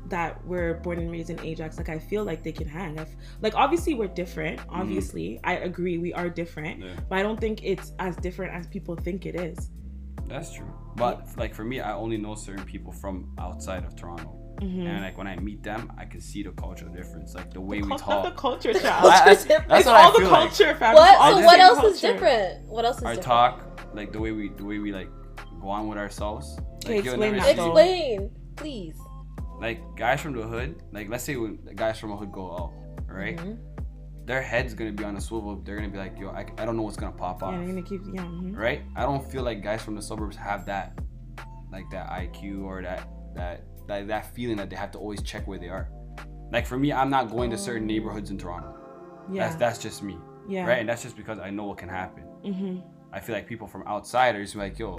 that 0.10 0.46
were 0.46 0.76
born 0.84 1.00
and 1.00 1.10
raised 1.12 1.30
in 1.30 1.40
Ajax, 1.40 1.78
like 1.78 1.90
I 1.90 1.98
feel 2.00 2.24
like 2.24 2.44
they 2.44 2.52
can 2.52 2.68
hang. 2.68 3.00
Like 3.42 3.56
obviously 3.56 3.94
we're 3.94 4.08
different. 4.08 4.60
Mm. 4.60 4.66
Obviously, 4.70 5.40
I 5.44 5.56
agree 5.56 5.98
we 5.98 6.14
are 6.14 6.30
different, 6.30 6.82
Yeah, 6.82 6.96
but 7.10 7.18
I 7.20 7.24
don't 7.24 7.40
think 7.40 7.64
it's 7.64 7.94
as 8.00 8.16
different 8.18 8.54
as 8.54 8.68
people 8.68 8.96
think 8.96 9.26
it 9.26 9.36
is. 9.36 9.70
That's 10.28 10.54
true. 10.54 10.72
But 10.96 11.28
like 11.38 11.54
for 11.56 11.64
me, 11.64 11.80
I 11.80 11.94
only 11.94 12.18
know 12.18 12.36
certain 12.36 12.66
people 12.66 12.92
from 12.92 13.32
outside 13.40 13.84
of 13.84 13.96
Toronto, 13.96 14.36
Mhm. 14.62 14.86
and 14.88 15.02
like 15.02 15.18
when 15.18 15.28
I 15.28 15.36
meet 15.38 15.64
them, 15.64 15.92
I 15.98 16.06
can 16.06 16.22
see 16.22 16.44
the 16.44 16.52
cultural 16.52 16.92
difference, 16.94 17.34
like 17.36 17.52
the 17.54 17.62
way 17.62 17.80
The 17.82 17.88
we 17.88 17.98
cul- 17.98 18.10
not 18.16 18.24
the 18.24 18.30
talk. 18.30 18.38
culture, 18.38 18.70
I- 18.76 18.80
child. 18.80 19.06
I- 19.06 19.10
Culture's 19.10 19.26
that's 19.26 19.46
different. 19.46 19.70
what 19.86 19.88
all 19.88 19.96
I 19.96 20.12
the 20.12 20.20
feel 20.20 20.30
like. 20.32 20.78
fam. 20.80 20.94
What? 20.96 21.18
All 21.20 21.32
So 21.32 21.46
what 21.46 21.52
same 21.52 21.60
else 21.62 21.84
is 21.96 22.02
different? 22.02 22.68
What 22.70 22.86
else 22.86 22.98
is 22.98 23.04
Our 23.04 23.16
different? 23.16 23.26
talk, 23.26 23.80
like 23.94 24.12
the 24.12 24.20
way 24.20 24.32
we 24.32 24.50
the 24.50 24.66
way 24.66 24.78
we 24.80 24.92
like 24.92 25.10
go 25.62 25.70
on 25.70 25.88
with 25.88 25.98
ourselves. 25.98 26.58
Okay, 26.86 26.98
Like, 26.98 27.06
you'll 27.06 27.14
explain 27.16 27.38
that. 27.38 27.50
Explain, 27.50 28.30
please. 28.56 28.98
like 29.62 29.80
guys 29.96 30.20
from 30.22 30.34
the 30.34 30.42
hood, 30.44 30.82
like 30.92 31.10
let's 31.10 31.24
say 31.24 31.36
when 31.38 31.58
guys 31.76 31.98
from 32.00 32.12
a 32.12 32.18
hood 32.18 32.32
go 32.32 32.52
out, 32.52 32.74
right? 33.08 33.38
Mhm. 33.38 33.58
Their 34.26 34.42
head's 34.42 34.74
gonna 34.74 34.92
be 34.94 35.04
on 35.04 35.16
a 35.18 35.22
swivel. 35.22 35.56
They're 35.58 35.76
gonna 35.76 35.90
be 35.90 35.98
like, 35.98 36.18
yo, 36.18 36.30
I, 36.30 36.46
I 36.58 36.66
don't 36.66 36.78
know 36.78 36.84
what's 36.84 36.98
gonna 36.98 37.12
pop 37.12 37.44
off. 37.44 37.54
Yeah, 37.54 37.60
you're 37.60 37.68
gonna 37.68 37.82
keep 37.82 38.02
yeah. 38.14 38.22
mhm. 38.24 38.56
right? 38.56 38.82
I 38.96 39.02
don't 39.04 39.24
feel 39.30 39.44
like 39.44 39.62
guys 39.64 39.82
from 39.82 39.96
the 39.96 40.02
suburbs 40.02 40.36
have 40.38 40.66
that, 40.68 40.98
like 41.72 41.90
that 41.92 42.10
IQ 42.10 42.64
or 42.64 42.82
that 42.82 43.08
that 43.36 43.64
that, 43.88 44.08
that 44.08 44.34
feeling 44.34 44.56
that 44.58 44.70
they 44.70 44.76
have 44.78 44.92
to 44.92 44.98
always 44.98 45.22
check 45.22 45.46
where 45.48 45.60
they 45.60 45.68
are. 45.70 45.90
Like 46.52 46.66
for 46.66 46.78
me, 46.78 46.94
I'm 46.94 47.10
not 47.10 47.30
going 47.30 47.50
to 47.52 47.58
certain 47.58 47.86
neighborhoods 47.86 48.30
in 48.32 48.38
Toronto. 48.38 48.76
Yeah, 49.32 49.46
That's 49.48 49.56
that's 49.58 49.78
just 49.80 50.04
me, 50.04 50.18
yeah. 50.48 50.66
right? 50.66 50.80
And 50.80 50.88
that's 50.88 51.02
just 51.04 51.18
because 51.18 51.40
I 51.40 51.50
know 51.50 51.66
what 51.66 51.78
can 51.78 51.90
happen. 51.90 52.24
Mm-hmm. 52.46 52.80
I 53.12 53.20
feel 53.20 53.36
like 53.36 53.48
people 53.48 53.68
from 53.68 53.84
outside 53.88 54.36
are 54.36 54.42
just 54.44 54.56
like, 54.56 54.80
yo, 54.80 54.98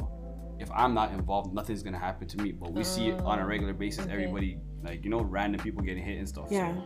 if 0.58 0.70
I'm 0.70 0.94
not 0.94 1.12
involved, 1.12 1.54
nothing's 1.54 1.82
gonna 1.82 1.98
happen 1.98 2.26
to 2.28 2.42
me. 2.42 2.52
But 2.52 2.72
we 2.72 2.84
see 2.84 3.08
it 3.08 3.20
on 3.20 3.38
a 3.38 3.42
Oh, 3.42 3.46
regular 3.46 3.72
basis. 3.72 4.04
okay. 4.04 4.12
Everybody, 4.12 4.58
like, 4.82 5.02
you 5.04 5.10
know, 5.10 5.20
random 5.20 5.60
people 5.62 5.82
getting 5.82 6.04
hit 6.04 6.18
and 6.18 6.28
stuff. 6.28 6.48
Yeah. 6.50 6.74
So 6.74 6.84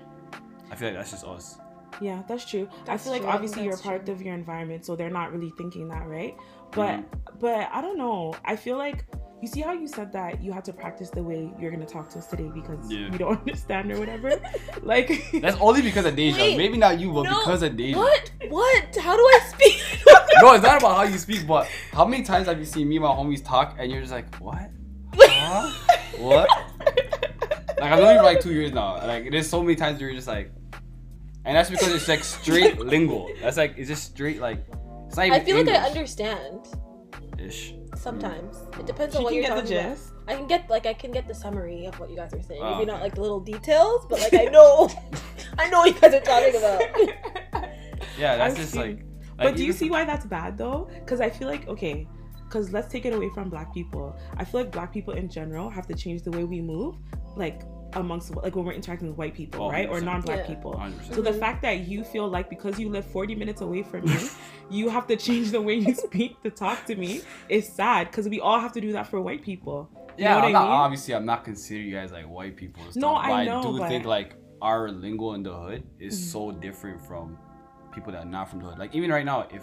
I 0.71 0.77
feel 0.77 0.89
like 0.89 0.97
that's 0.99 1.11
just 1.11 1.25
us. 1.25 1.59
Yeah, 2.01 2.23
that's 2.29 2.45
true. 2.45 2.69
I 2.87 2.97
feel 2.97 3.13
like 3.13 3.23
true, 3.23 3.31
obviously 3.31 3.63
you're 3.65 3.73
a 3.73 3.77
that's 3.77 3.83
part 3.87 4.05
true. 4.07 4.15
of 4.15 4.23
your 4.23 4.35
environment, 4.35 4.85
so 4.87 4.95
they're 4.97 5.11
not 5.11 5.33
really 5.33 5.53
thinking 5.59 5.89
that, 5.89 6.07
right? 6.07 6.37
But 6.73 7.01
Mm-hmm. 7.01 7.39
but 7.41 7.69
I 7.73 7.81
don't 7.81 7.99
know. 7.99 8.35
I 8.45 8.57
feel 8.57 8.77
like 8.77 9.05
you 9.41 9.47
see 9.47 9.61
how 9.61 9.73
you 9.73 9.87
said 9.87 10.13
that 10.13 10.43
you 10.43 10.51
had 10.53 10.65
to 10.65 10.73
practice 10.73 11.11
the 11.11 11.23
way 11.23 11.49
you're 11.61 11.71
gonna 11.71 11.87
talk 11.87 12.09
to 12.11 12.19
us 12.19 12.27
today 12.27 12.51
because 12.53 12.91
Yeah. 12.91 13.11
you 13.13 13.19
don't 13.19 13.39
understand 13.41 13.91
or 13.93 13.99
whatever. 13.99 14.41
like 14.83 15.25
That's 15.41 15.57
only 15.61 15.81
because 15.83 16.05
of 16.07 16.17
Deja. 16.17 16.39
Wait, 16.41 16.57
Maybe 16.59 16.77
not 16.77 16.99
you, 17.01 17.13
but 17.13 17.23
no, 17.23 17.39
because 17.39 17.63
of 17.63 17.77
Deja. 17.77 17.97
What? 17.99 18.31
What? 18.49 18.97
How 18.97 19.17
do 19.17 19.23
I 19.23 19.41
speak? 19.53 19.83
No, 20.41 20.53
it's 20.55 20.63
not 20.63 20.79
about 20.81 20.97
how 20.97 21.03
you 21.03 21.19
speak, 21.19 21.49
but 21.49 21.67
how 21.93 22.05
many 22.05 22.23
times 22.23 22.47
have 22.47 22.61
you 22.61 22.65
seen 22.65 22.89
me 22.89 22.95
and 22.97 23.03
my 23.05 23.11
homies 23.11 23.45
talk 23.45 23.75
and 23.77 23.91
you're 23.91 24.01
just 24.01 24.13
like, 24.13 24.33
what? 24.37 24.71
Huh? 25.17 25.73
what? 26.19 26.49
Like 27.81 27.93
I've 27.93 27.99
known 27.99 28.13
you 28.15 28.19
for 28.21 28.25
like 28.25 28.41
two 28.41 28.53
years 28.53 28.73
now. 28.73 29.05
Like 29.05 29.31
there's 29.33 29.49
so 29.49 29.63
many 29.63 29.75
times 29.75 29.99
where 30.01 30.09
you're 30.09 30.17
just 30.17 30.29
like, 30.29 30.53
and 31.49 31.57
that's 31.57 31.71
because 31.71 31.89
it's 31.95 32.07
like 32.09 32.23
straight 32.23 32.79
lingo. 32.93 33.27
That's 33.41 33.57
like 33.57 33.75
it's 33.77 33.89
just 33.89 34.05
straight 34.13 34.41
like. 34.41 34.63
It's 35.09 35.17
not 35.17 35.27
even 35.27 35.41
I 35.41 35.45
feel 35.45 35.57
like 35.57 35.69
I 35.69 35.87
understand 35.89 36.67
Ish. 37.39 37.75
sometimes. 37.97 38.59
It 38.79 38.85
depends 38.87 39.15
she 39.15 39.19
on 39.19 39.25
what 39.25 39.33
can 39.33 39.43
you're 39.43 39.49
get 39.49 39.55
the 39.57 39.63
talking 39.63 39.79
about. 39.79 39.97
gist. 39.97 40.13
I 40.29 40.35
can 40.35 40.47
get 40.47 40.69
like 40.69 40.85
I 40.85 40.93
can 40.93 41.11
get 41.11 41.27
the 41.27 41.35
summary 41.35 41.87
of 41.87 41.99
what 41.99 42.11
you 42.11 42.17
guys 42.17 42.35
are 42.35 42.43
saying. 42.43 42.61
Oh, 42.63 42.75
Maybe 42.75 42.85
not 42.85 42.97
okay. 42.97 43.05
like 43.05 43.15
the 43.15 43.23
little 43.23 43.41
details, 43.41 44.07
but 44.11 44.21
like 44.21 44.35
I 44.35 44.45
know, 44.57 44.91
I 45.59 45.71
know 45.71 45.81
what 45.81 45.95
you 45.95 46.01
guys 46.01 46.15
are 46.15 46.21
talking 46.21 46.57
about. 46.57 46.83
Yeah, 48.19 48.37
that's 48.37 48.55
I 48.55 48.59
just 48.59 48.73
see. 48.73 48.79
like. 48.81 49.05
but 49.37 49.55
do 49.55 49.63
you 49.63 49.69
even 49.69 49.79
see 49.79 49.91
why 49.91 50.05
that's 50.05 50.27
bad 50.27 50.59
though? 50.59 50.91
Because 50.93 51.21
I 51.21 51.31
feel 51.31 51.47
like 51.49 51.69
okay, 51.69 52.07
because 52.45 52.73
let's 52.73 52.89
take 52.93 53.07
it 53.07 53.13
away 53.15 53.31
from 53.33 53.49
black 53.49 53.73
people. 53.73 54.19
I 54.37 54.45
feel 54.45 54.61
like 54.63 54.73
black 54.73 54.93
people 54.93 55.15
in 55.15 55.29
general 55.31 55.71
have 55.71 55.87
to 55.87 55.95
change 55.95 56.23
the 56.25 56.33
way 56.33 56.43
we 56.45 56.61
move. 56.61 56.97
Like 57.37 57.63
amongst 57.95 58.35
like 58.37 58.55
when 58.55 58.65
we're 58.65 58.73
interacting 58.73 59.09
with 59.09 59.17
white 59.17 59.35
people, 59.35 59.65
Oh, 59.67 59.71
right, 59.71 59.89
or 59.89 60.01
100%. 60.01 60.05
non-black 60.05 60.39
Yeah. 60.41 60.47
people. 60.55 60.75
100%. 60.75 61.15
So 61.15 61.23
the 61.23 61.33
fact 61.33 61.63
that 61.63 61.89
you 61.89 62.05
feel 62.05 62.29
like 62.29 62.51
because 62.51 62.79
you 62.79 62.89
live 62.91 63.05
40 63.07 63.35
minutes 63.35 63.61
away 63.63 63.83
from 63.83 64.05
me, 64.05 64.17
you 64.71 64.89
have 64.91 65.07
to 65.07 65.17
change 65.17 65.51
the 65.51 65.61
way 65.63 65.75
you 65.75 65.95
speak 65.95 66.43
to 66.43 66.51
talk 66.51 66.85
to 66.87 66.95
me 66.97 67.23
is 67.49 67.67
sad 67.69 68.11
because 68.11 68.29
we 68.29 68.41
all 68.41 68.61
have 68.61 68.73
to 68.73 68.81
do 68.81 68.93
that 68.93 69.07
for 69.07 69.21
white 69.21 69.43
people. 69.43 69.89
You 70.19 70.25
yeah, 70.25 70.31
know 70.31 70.35
what 70.37 70.45
I'm 70.45 70.49
I 70.49 70.53
not, 70.53 70.63
mean? 70.65 70.73
obviously 70.73 71.15
I'm 71.15 71.25
not 71.27 71.45
considering 71.45 71.87
you 71.89 71.95
guys 71.95 72.13
like 72.13 72.29
white 72.29 72.57
people. 72.57 72.83
And 72.83 72.93
stuff, 72.93 73.01
No, 73.01 73.15
I 73.15 73.29
but 73.29 73.45
know, 73.45 73.59
I 73.61 73.63
do 73.63 73.79
but- 73.79 73.89
think 73.89 74.05
like 74.05 74.35
our 74.61 74.91
lingo 74.91 75.33
in 75.35 75.43
the 75.45 75.55
hood 75.55 75.85
is 76.01 76.15
Mhm. 76.19 76.33
so 76.33 76.51
different 76.51 77.01
from 77.07 77.39
people 77.93 78.13
that 78.13 78.23
are 78.25 78.29
not 78.29 78.51
from 78.51 78.59
the 78.59 78.67
hood. 78.67 78.79
Like 78.79 78.95
even 78.95 79.11
right 79.11 79.25
now, 79.25 79.47
if 79.51 79.63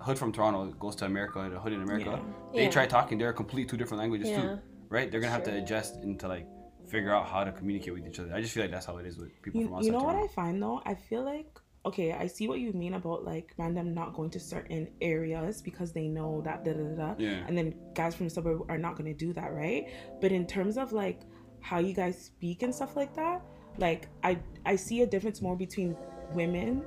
hood 0.00 0.18
from 0.18 0.32
Toronto 0.32 0.66
goes 0.78 0.94
to 0.96 1.06
America, 1.06 1.48
the 1.50 1.58
hood 1.58 1.72
in 1.72 1.80
America, 1.82 2.20
they 2.52 2.64
Yeah. 2.64 2.70
try 2.70 2.86
talking. 2.86 3.16
They're 3.18 3.32
complete 3.32 3.68
two 3.68 3.76
different 3.76 4.00
languages 4.00 4.28
Yeah. 4.28 4.40
too, 4.42 4.58
right? 4.90 5.10
They're 5.10 5.20
gonna 5.20 5.32
have 5.32 5.44
to 5.44 5.54
adjust 5.56 6.02
into 6.02 6.28
like 6.28 6.46
figure 6.94 7.12
out 7.16 7.26
how 7.34 7.42
to 7.48 7.52
communicate 7.52 7.92
with 7.96 8.06
each 8.06 8.18
other. 8.20 8.32
I 8.34 8.40
just 8.40 8.52
feel 8.54 8.62
like 8.64 8.70
that's 8.76 8.86
how 8.86 8.96
it 8.98 9.06
is 9.06 9.16
with 9.18 9.30
people 9.42 9.60
You, 9.60 9.66
from 9.66 9.74
outside 9.76 9.86
you 9.86 9.92
know 9.92 10.04
what 10.10 10.16
I 10.16 10.28
find 10.28 10.62
though? 10.62 10.80
I 10.86 10.94
feel 10.94 11.24
like 11.34 11.50
okay, 11.86 12.12
I 12.12 12.26
see 12.36 12.48
what 12.48 12.60
you 12.60 12.72
mean 12.72 12.94
about 12.94 13.24
like 13.32 13.52
random 13.58 13.92
not 14.00 14.14
going 14.14 14.30
to 14.30 14.40
certain 14.40 14.88
areas 15.02 15.60
because 15.60 15.92
they 15.92 16.06
know 16.08 16.40
that 16.46 16.64
da 16.64 16.72
da 16.72 16.82
da. 16.82 16.94
da. 17.02 17.14
yeah. 17.18 17.44
and 17.46 17.54
then 17.58 17.74
guys 17.94 18.14
from 18.14 18.26
the 18.28 18.34
suburb 18.38 18.62
are 18.70 18.78
not 18.78 18.92
going 18.96 19.10
to 19.14 19.18
do 19.26 19.30
that 19.34 19.52
right 19.52 19.82
but 20.22 20.30
in 20.32 20.46
terms 20.46 20.78
of 20.78 20.92
like 21.02 21.20
how 21.60 21.78
you 21.88 21.92
guys 22.02 22.16
speak 22.30 22.62
and 22.62 22.74
stuff 22.74 22.96
like 22.96 23.12
that 23.14 23.38
like 23.86 24.08
i 24.22 24.32
i 24.64 24.74
see 24.86 25.02
a 25.02 25.06
difference 25.14 25.42
more 25.42 25.56
between 25.66 25.94
women 26.32 26.82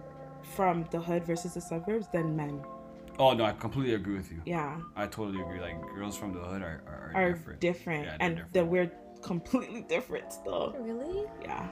from 0.55 0.75
the 0.93 0.99
hood 0.99 1.23
versus 1.31 1.53
the 1.53 1.61
suburbs 1.61 2.07
than 2.15 2.35
men 2.35 2.55
Oh 3.19 3.33
no, 3.33 3.45
I 3.45 3.53
completely 3.53 3.95
agree 3.95 4.15
with 4.21 4.31
you. 4.31 4.41
yeah 4.45 4.77
I 4.95 5.07
totally 5.07 5.41
agree. 5.41 5.59
Like 5.59 5.77
girls 5.95 6.15
from 6.15 6.33
the 6.33 6.39
hood 6.39 6.61
are, 6.61 6.83
are, 6.93 7.11
are 7.15 7.31
different. 7.33 7.59
different, 7.69 8.03
Yeah, 8.05 8.17
and 8.19 8.35
different. 8.35 8.53
that 8.53 8.65
we're 8.67 8.91
completely 9.21 9.81
different 9.81 10.31
still 10.31 10.75
Really? 10.79 11.25
yeah 11.43 11.67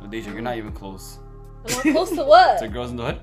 But 0.00 0.10
Deja, 0.10 0.30
you're 0.30 0.40
not 0.42 0.56
even 0.56 0.72
close 0.72 1.18
I'm 1.64 1.72
not 1.72 1.82
close 1.82 2.10
to 2.12 2.24
what? 2.24 2.58
to 2.62 2.68
girls 2.68 2.90
in 2.90 2.96
the 2.96 3.04
hood. 3.04 3.20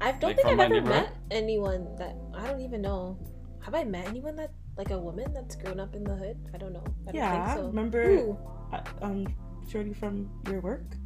I 0.00 0.12
don't 0.12 0.22
Like, 0.34 0.36
think 0.36 0.48
I've 0.48 0.58
ever 0.58 0.80
met 0.82 1.14
anyone 1.30 1.86
that 1.98 2.16
I 2.34 2.46
don't 2.46 2.60
even 2.60 2.82
know. 2.82 3.16
Have 3.62 3.74
I 3.74 3.84
met 3.84 4.06
anyone 4.08 4.34
that 4.36 4.50
like 4.76 4.90
a 4.90 4.98
woman 4.98 5.32
that's 5.32 5.54
grown 5.54 5.78
up 5.78 5.94
in 5.94 6.02
the 6.02 6.16
hood? 6.16 6.36
I 6.54 6.58
don't 6.58 6.72
know. 6.72 6.82
I 7.06 7.12
don't 7.12 7.14
yeah 7.14 7.46
think 7.46 7.56
so. 7.62 7.66
remember 7.68 8.02
Who? 8.02 8.38
uh, 8.72 8.80
um 9.02 9.26
shorty 9.70 9.92
from 9.94 10.28
your 10.48 10.60
work 10.60 10.96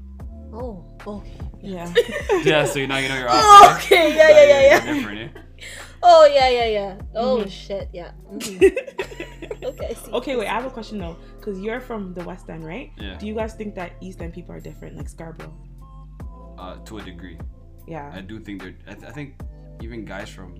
Oh, 0.52 0.84
okay. 1.06 1.30
yeah 1.62 1.92
yeah, 2.42 2.64
so 2.64 2.84
now 2.86 2.98
you 2.98 3.08
know 3.08 3.18
you're 3.18 3.28
Oh, 3.30 3.68
off. 3.70 3.84
okay. 3.84 4.16
Yeah, 4.16 4.30
yeah, 4.30 4.44
yeah, 4.48 4.60
yeah. 4.80 4.94
Different, 4.94 5.18
eh? 5.18 5.40
Oh, 6.02 6.24
yeah, 6.32 6.48
yeah, 6.48 6.64
yeah. 6.66 6.92
Oh 7.14 7.44
Mhm. 7.44 7.50
shit. 7.50 7.88
Yeah. 7.92 8.12
Mhm. 8.32 8.64
Okay. 9.62 9.86
I 9.90 9.94
see. 9.94 10.10
okay 10.12 10.36
wait 10.36 10.48
i 10.48 10.54
have 10.54 10.64
a 10.64 10.70
question 10.70 10.98
though 10.98 11.16
because 11.40 11.58
you're 11.60 11.80
from 11.80 12.14
the 12.14 12.24
west 12.24 12.48
end 12.50 12.64
right 12.64 12.92
Yeah. 12.96 13.16
do 13.18 13.26
you 13.26 13.34
guys 13.34 13.54
think 13.54 13.74
that 13.74 13.92
east 14.00 14.20
end 14.20 14.32
people 14.32 14.54
are 14.54 14.60
different 14.60 14.96
like 14.96 15.08
scarborough 15.08 15.54
Uh, 16.58 16.76
to 16.88 16.98
a 16.98 17.02
degree. 17.02 17.38
yeah 17.88 18.10
I 18.14 18.20
do 18.20 18.38
think 18.40 18.56
they're. 18.62 18.76
I, 18.86 18.92
th- 18.94 19.06
I 19.10 19.12
think 19.18 19.28
even 19.86 20.04
guys 20.04 20.28
from, 20.28 20.50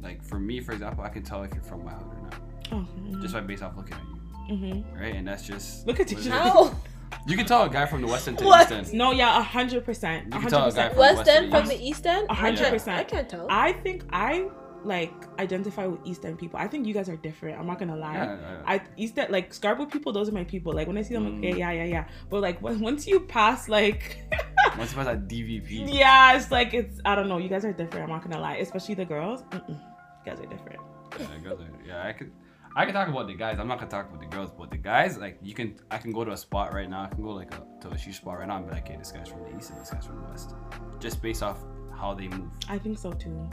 like 0.00 0.18
for 0.24 0.38
me, 0.48 0.60
for 0.66 0.72
example, 0.72 1.04
I 1.04 1.10
can 1.16 1.22
tell 1.22 1.42
if 1.46 1.52
you're 1.54 1.62
from 1.72 1.84
my 1.84 1.92
hood 1.92 2.10
or 2.16 2.20
not 2.26 2.36
Oh, 2.74 2.84
just 3.20 3.34
by 3.34 3.40
based 3.40 3.62
off 3.62 3.76
looking 3.76 3.94
at 4.00 4.04
you, 4.10 4.56
hmm 4.56 4.80
right? 5.02 5.14
And 5.14 5.24
that's 5.28 5.44
just. 5.52 5.86
Look 5.86 6.00
at 6.00 6.10
you. 6.10 6.16
what 6.16 6.26
it 6.26 6.32
is. 6.32 6.32
How? 6.32 6.74
You 7.28 7.36
can 7.36 7.44
tell 7.44 7.62
a 7.64 7.68
guy 7.68 7.84
from 7.84 8.00
the 8.00 8.08
west 8.08 8.26
end 8.26 8.38
to 8.38 8.44
What? 8.46 8.68
the 8.70 8.80
east 8.80 8.88
end. 8.92 8.98
No, 8.98 9.12
yeah, 9.12 9.38
a 9.38 9.42
hundred 9.42 9.84
percent, 9.84 10.20
You 10.32 10.38
a 10.38 10.40
can 10.42 10.48
tell 10.50 10.60
hundred 10.62 10.72
a 10.72 10.76
guy 10.82 10.88
percent. 10.88 10.92
from 10.94 11.00
West 11.04 11.16
West 11.18 11.28
End 11.28 11.44
End 11.44 11.52
from 11.54 11.64
the 11.74 11.80
East 11.88 12.04
End? 12.06 12.24
A 12.30 12.32
I 12.32 12.34
hundred 12.34 12.58
can't- 12.58 12.72
percent. 12.76 12.98
I 12.98 13.04
can't 13.04 13.28
tell. 13.28 13.46
I 13.50 13.68
think 13.84 13.98
I 14.10 14.48
like 14.84 15.12
identify 15.38 15.86
with 15.86 16.00
East 16.04 16.24
End 16.24 16.38
people. 16.38 16.58
I 16.58 16.66
think 16.68 16.86
you 16.86 16.94
guys 16.94 17.08
are 17.08 17.16
different. 17.16 17.58
I'm 17.58 17.66
not 17.66 17.78
gonna 17.78 17.96
lie. 17.96 18.14
Yeah, 18.14 18.36
yeah. 18.40 18.62
I 18.66 18.80
East 18.96 19.18
End 19.18 19.30
like 19.30 19.52
Scarborough 19.54 19.86
people. 19.86 20.12
Those 20.12 20.28
are 20.28 20.32
my 20.32 20.44
people. 20.44 20.72
Like 20.72 20.86
when 20.88 20.98
I 20.98 21.02
see 21.02 21.14
them, 21.14 21.26
Mm. 21.26 21.38
okay, 21.38 21.58
yeah, 21.58 21.70
yeah, 21.72 21.84
yeah. 21.84 22.04
But 22.30 22.40
like 22.42 22.60
when, 22.62 22.80
once 22.80 23.06
you 23.06 23.20
pass, 23.20 23.68
like, 23.68 24.18
Once 24.78 24.90
you 24.92 24.96
pass 24.96 25.06
that 25.06 25.28
DVP. 25.28 25.92
yeah, 25.92 26.36
it's 26.36 26.50
like 26.50 26.74
it's. 26.74 27.00
I 27.04 27.14
don't 27.14 27.28
know. 27.28 27.38
You 27.38 27.48
guys 27.48 27.64
are 27.64 27.72
different. 27.72 28.04
I'm 28.04 28.10
not 28.10 28.22
gonna 28.22 28.40
lie. 28.40 28.56
Especially 28.56 28.94
the 28.94 29.04
girls. 29.04 29.42
Mm-mm. 29.50 29.68
You 29.70 29.76
guys 30.24 30.40
are 30.40 30.46
different. 30.46 30.80
Yeah, 31.18 31.26
girls 31.42 31.60
are- 31.60 31.86
yeah, 31.86 32.06
I 32.06 32.12
could. 32.12 32.32
I 32.74 32.86
can 32.86 32.94
talk 32.94 33.06
about 33.08 33.26
the 33.26 33.34
guys. 33.34 33.58
I'm 33.58 33.68
not 33.68 33.78
gonna 33.78 33.90
talk 33.90 34.08
about 34.08 34.20
the 34.20 34.34
girls, 34.34 34.50
but 34.50 34.70
the 34.70 34.78
guys, 34.78 35.18
like 35.18 35.38
you 35.42 35.52
can. 35.54 35.76
I 35.90 35.98
can 35.98 36.10
go 36.10 36.24
to 36.24 36.32
a 36.32 36.36
spot 36.36 36.72
right 36.72 36.88
now. 36.88 37.02
I 37.04 37.08
can 37.08 37.22
go 37.22 37.30
like 37.30 37.52
a, 37.54 37.62
to 37.82 37.88
a 37.90 37.98
shoe 37.98 38.12
spot 38.14 38.38
right 38.38 38.48
now 38.48 38.56
and 38.56 38.66
be 38.66 38.72
like, 38.72 38.84
okay, 38.88 38.96
this 38.96 39.12
guy's 39.12 39.28
from 39.28 39.42
the 39.42 39.54
east 39.58 39.70
and 39.70 39.80
this 39.80 39.90
guy's 39.90 40.06
from 40.06 40.22
the 40.22 40.28
west, 40.30 40.54
just 40.98 41.20
based 41.20 41.42
off 41.42 41.58
how 41.94 42.14
they 42.14 42.28
move. 42.28 42.48
I 42.70 42.78
think 42.78 42.96
so 42.98 43.12
too. 43.12 43.46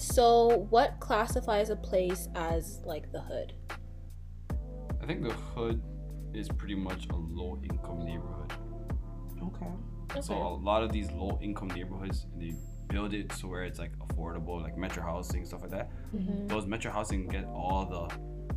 So, 0.00 0.66
what 0.70 0.98
classifies 0.98 1.68
a 1.70 1.76
place 1.76 2.28
as 2.34 2.80
like 2.84 3.12
the 3.12 3.20
hood? 3.20 3.52
I 5.02 5.06
think 5.06 5.22
the 5.22 5.32
hood 5.32 5.82
is 6.32 6.48
pretty 6.48 6.74
much 6.74 7.06
a 7.10 7.16
low 7.16 7.60
income 7.62 8.04
neighborhood. 8.04 8.52
Okay. 9.42 10.20
So 10.20 10.34
a 10.34 10.54
lot 10.56 10.82
of 10.82 10.90
these 10.92 11.10
low 11.12 11.38
income 11.42 11.68
neighborhoods, 11.68 12.26
they 12.38 12.54
build 12.88 13.14
it 13.14 13.30
so 13.32 13.46
where 13.48 13.64
it's 13.64 13.78
like 13.78 13.92
affordable, 13.98 14.60
like 14.62 14.76
metro 14.76 15.02
housing 15.02 15.44
stuff 15.44 15.62
like 15.62 15.70
that. 15.70 15.90
Mhm. 16.14 16.48
Those 16.48 16.66
metro 16.66 16.90
housing 16.90 17.28
get 17.28 17.44
all 17.46 17.84
the 17.86 18.14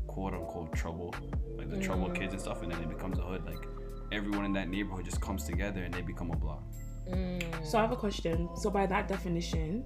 quote 0.07 0.33
unquote 0.33 0.73
trouble, 0.73 1.13
like 1.57 1.69
the 1.69 1.77
trouble 1.79 2.07
Mm. 2.09 2.15
kids 2.15 2.33
and 2.33 2.41
stuff, 2.41 2.61
and 2.63 2.71
then 2.71 2.81
it 2.81 2.89
becomes 2.89 3.19
a 3.19 3.21
hood. 3.21 3.45
Like 3.45 3.63
everyone 4.11 4.45
in 4.45 4.53
that 4.53 4.69
neighborhood 4.69 5.05
just 5.05 5.21
comes 5.21 5.43
together 5.43 5.83
and 5.83 5.93
they 5.93 6.01
become 6.01 6.31
a 6.31 6.35
block. 6.35 6.63
Mm. 7.07 7.65
So 7.65 7.77
I 7.77 7.81
have 7.81 7.91
a 7.91 7.95
question. 7.97 8.49
So 8.55 8.69
by 8.69 8.85
that 8.87 9.07
definition, 9.07 9.83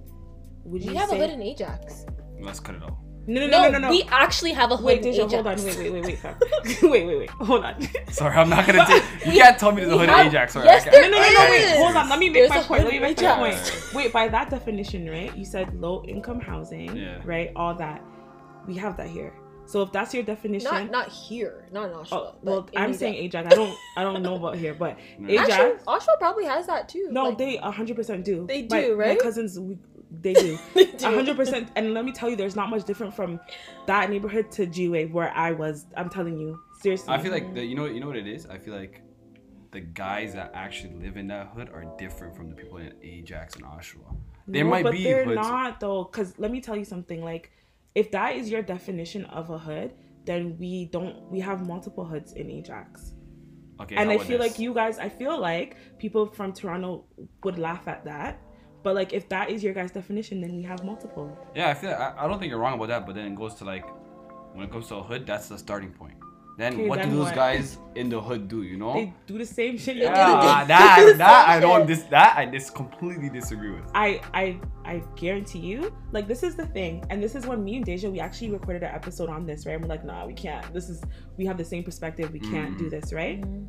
would 0.64 0.82
you 0.82 0.90
we 0.92 0.96
have 0.96 1.08
say? 1.10 1.16
a 1.16 1.20
hood 1.20 1.30
in 1.30 1.42
Ajax. 1.42 2.04
Let's 2.40 2.60
cut 2.60 2.74
it 2.76 2.82
off. 2.82 2.94
no, 3.26 3.40
no, 3.40 3.46
No, 3.46 3.62
no, 3.62 3.62
no, 3.64 3.70
no, 3.72 3.78
no. 3.78 3.90
we 3.90 4.02
actually 4.10 4.52
have 4.52 4.70
a 4.70 4.76
hood 4.76 4.86
Wait, 4.86 5.00
in 5.04 5.14
Ajax. 5.14 5.32
hold 5.32 5.46
on. 5.46 5.56
Wait, 5.64 5.78
wait, 5.78 5.92
wait, 5.92 6.04
wait, 6.04 6.18
fam. 6.22 6.36
wait, 6.90 7.06
wait, 7.06 7.18
wait. 7.18 7.30
Hold 7.30 7.64
on. 7.64 7.88
Sorry, 8.10 8.36
I'm 8.36 8.48
not 8.48 8.66
gonna 8.66 8.86
take. 8.86 9.02
You 9.26 9.32
We- 9.32 9.38
can't 9.38 9.58
tell 9.58 9.72
me 9.72 9.82
there's 9.82 9.92
a 9.92 9.96
we 9.96 10.00
hood 10.00 10.08
have- 10.10 10.20
in 10.20 10.26
Ajax. 10.28 10.52
Sorry, 10.54 10.66
yes, 10.66 10.84
there 10.84 11.02
no, 11.02 11.08
no, 11.10 11.22
no, 11.22 11.32
no, 11.44 11.50
wait. 11.50 11.76
Hold 11.78 11.96
on. 11.96 12.08
Let 12.08 12.18
me 12.18 12.26
make 12.30 12.34
There's 12.34 12.50
my 12.50 12.62
point. 12.62 12.84
Let 12.84 12.92
me 12.92 12.98
make 13.00 13.20
my 13.20 13.36
point. 13.36 13.90
Wait, 13.94 14.12
by 14.12 14.28
that 14.28 14.50
definition, 14.50 15.08
right? 15.10 15.36
You 15.36 15.44
said 15.44 15.74
low 15.80 16.02
income 16.04 16.40
housing, 16.40 16.96
Yeah. 16.96 17.20
right? 17.24 17.50
All 17.56 17.74
that. 17.74 18.02
We 18.66 18.74
have 18.76 18.96
that 18.98 19.08
here. 19.08 19.32
So 19.66 19.82
if 19.82 19.92
that's 19.92 20.14
your 20.14 20.22
definition, 20.22 20.70
Not 20.72 20.90
not 20.90 21.08
here, 21.10 21.66
not 21.72 21.90
in 21.90 21.94
Oshawa. 21.96 22.06
oh, 22.12 22.34
well, 22.42 22.58
in 22.72 22.78
I'm 22.78 22.84
Ajax. 22.84 22.98
saying 23.00 23.14
Ajax. 23.16 23.52
I 23.52 23.54
don't, 23.54 23.76
I 23.98 24.02
don't 24.02 24.22
know 24.22 24.36
about 24.36 24.56
here, 24.56 24.72
but 24.72 24.96
Yeah. 25.20 25.42
Ajax. 25.44 25.50
Actually, 25.52 25.84
Oshawa 25.86 26.18
probably 26.18 26.44
has 26.46 26.66
that 26.68 26.88
too. 26.88 27.08
no, 27.10 27.24
like- 27.24 27.36
they 27.36 27.58
100% 27.58 28.24
do. 28.24 28.46
They 28.46 28.62
do, 28.62 28.74
My 28.74 28.88
right? 28.94 29.18
My 29.18 29.22
cousins, 29.22 29.60
we, 29.60 29.76
they 30.10 30.34
do. 30.34 30.58
They 30.74 30.86
do. 30.86 31.06
A 31.06 31.10
hundred 31.14 31.36
percent. 31.36 31.70
And 31.76 31.94
let 31.94 32.04
me 32.04 32.12
tell 32.12 32.28
you, 32.30 32.36
there's 32.36 32.56
not 32.56 32.70
much 32.70 32.84
different 32.84 33.14
from 33.14 33.40
that 33.86 34.10
neighborhood 34.10 34.50
to 34.52 34.66
G-Way 34.66 35.06
where 35.06 35.32
I 35.34 35.52
was. 35.52 35.86
I'm 35.96 36.08
telling 36.08 36.38
you, 36.38 36.58
seriously. 36.80 37.12
I 37.12 37.18
feel 37.18 37.32
like 37.32 37.54
the, 37.54 37.64
you 37.64 37.74
know 37.74 37.86
you 37.86 38.00
know 38.00 38.06
what 38.06 38.16
it 38.16 38.26
is. 38.26 38.46
I 38.46 38.58
feel 38.58 38.74
like 38.74 39.02
the 39.70 39.80
guys 39.80 40.32
that 40.34 40.50
actually 40.54 40.94
live 40.94 41.16
in 41.18 41.26
that 41.28 41.48
hood 41.48 41.68
are 41.68 41.84
different 41.98 42.34
from 42.34 42.48
the 42.48 42.54
people 42.54 42.78
in 42.78 42.94
Ajax 43.02 43.56
and 43.56 43.64
Oshawa. 43.64 44.16
There 44.46 44.64
No, 44.64 44.70
might 44.70 44.82
but 44.82 44.92
be 44.92 45.04
they're 45.04 45.24
hoods. 45.26 45.36
not 45.36 45.78
though. 45.80 46.04
Cause 46.06 46.34
let 46.38 46.50
me 46.50 46.60
tell 46.62 46.74
you 46.76 46.86
something. 46.86 47.22
Like, 47.22 47.52
if 47.94 48.10
that 48.12 48.36
is 48.36 48.48
your 48.50 48.62
definition 48.62 49.26
of 49.26 49.50
a 49.50 49.58
hood, 49.58 49.92
then 50.24 50.56
we 50.58 50.86
don't. 50.86 51.30
We 51.30 51.40
have 51.40 51.66
multiple 51.66 52.04
hoods 52.06 52.32
in 52.32 52.50
Ajax, 52.50 53.12
Okay, 53.80 53.96
and 53.96 54.10
I 54.10 54.16
feel 54.18 54.38
this? 54.38 54.52
like 54.52 54.58
you 54.58 54.72
guys. 54.72 54.98
I 54.98 55.10
feel 55.10 55.38
like 55.38 55.76
people 55.98 56.26
from 56.26 56.52
Toronto 56.54 57.04
would 57.44 57.58
laugh 57.58 57.86
at 57.88 58.04
that. 58.06 58.40
But 58.88 58.94
like, 58.94 59.12
if 59.12 59.28
that 59.28 59.50
is 59.50 59.62
your 59.62 59.74
guys' 59.74 59.90
definition, 59.90 60.40
then 60.40 60.56
we 60.56 60.62
have 60.62 60.82
multiple. 60.82 61.28
Yeah, 61.54 61.68
I 61.68 61.74
feel 61.74 61.90
I, 61.90 62.14
I 62.20 62.26
don't 62.26 62.38
think 62.38 62.48
you're 62.50 62.58
wrong 62.64 62.72
about 62.78 62.88
that, 62.88 63.04
but 63.06 63.14
then 63.16 63.26
it 63.32 63.34
goes 63.36 63.54
to 63.56 63.64
like 63.66 63.84
when 64.54 64.64
it 64.66 64.70
comes 64.72 64.86
to 64.88 64.94
a 64.96 65.02
hood, 65.02 65.26
that's 65.26 65.48
the 65.48 65.58
starting 65.58 65.90
point. 65.92 66.14
Then 66.56 66.72
Okay, 66.72 66.88
what 66.88 66.98
then 66.98 67.10
do 67.10 67.16
those 67.16 67.26
what? 67.26 67.34
guys 67.36 67.78
in 67.94 68.08
the 68.08 68.20
hood 68.20 68.48
do? 68.48 68.62
You 68.62 68.78
know? 68.78 68.94
They 68.94 69.12
do 69.26 69.36
the 69.38 69.44
same 69.46 69.76
shit. 69.78 69.96
They 69.96 70.00
do 70.00 70.06
the 70.08 70.16
yeah, 70.16 70.58
same- 70.60 70.68
that 70.68 71.06
the 71.12 71.18
that 71.18 71.48
I 71.48 71.60
don't 71.60 71.80
shit. 71.86 71.88
dis 71.88 72.02
that 72.04 72.34
I 72.38 72.46
dis 72.46 72.70
completely 72.70 73.28
disagree 73.28 73.70
with. 73.76 73.84
I 73.94 74.20
I 74.32 74.58
I 74.86 75.02
guarantee 75.16 75.60
you, 75.60 75.94
like 76.16 76.26
this 76.26 76.42
is 76.42 76.56
the 76.56 76.66
thing, 76.66 77.04
and 77.10 77.22
this 77.22 77.34
is 77.34 77.46
when 77.46 77.62
me 77.62 77.76
and 77.76 77.84
Deja 77.84 78.08
we 78.10 78.20
actually 78.20 78.50
recorded 78.52 78.82
an 78.88 78.92
episode 78.94 79.28
on 79.28 79.44
this, 79.46 79.66
right? 79.66 79.74
And 79.74 79.82
we're 79.82 79.88
like, 79.96 80.04
nah, 80.04 80.26
we 80.26 80.32
can't. 80.32 80.64
This 80.72 80.88
is 80.88 81.02
we 81.36 81.44
have 81.46 81.58
the 81.58 81.64
same 81.74 81.84
perspective. 81.84 82.32
We 82.32 82.40
can't 82.40 82.78
do 82.78 82.86
Mhm. 82.86 82.90
this, 82.90 83.12
right? 83.12 83.40
Mhm. 83.40 83.66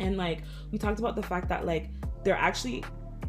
And 0.00 0.16
like 0.16 0.42
we 0.70 0.78
talked 0.78 1.00
about 1.00 1.16
the 1.16 1.22
fact 1.32 1.48
that 1.48 1.66
like 1.66 1.84
they're 2.22 2.36
actually 2.50 2.84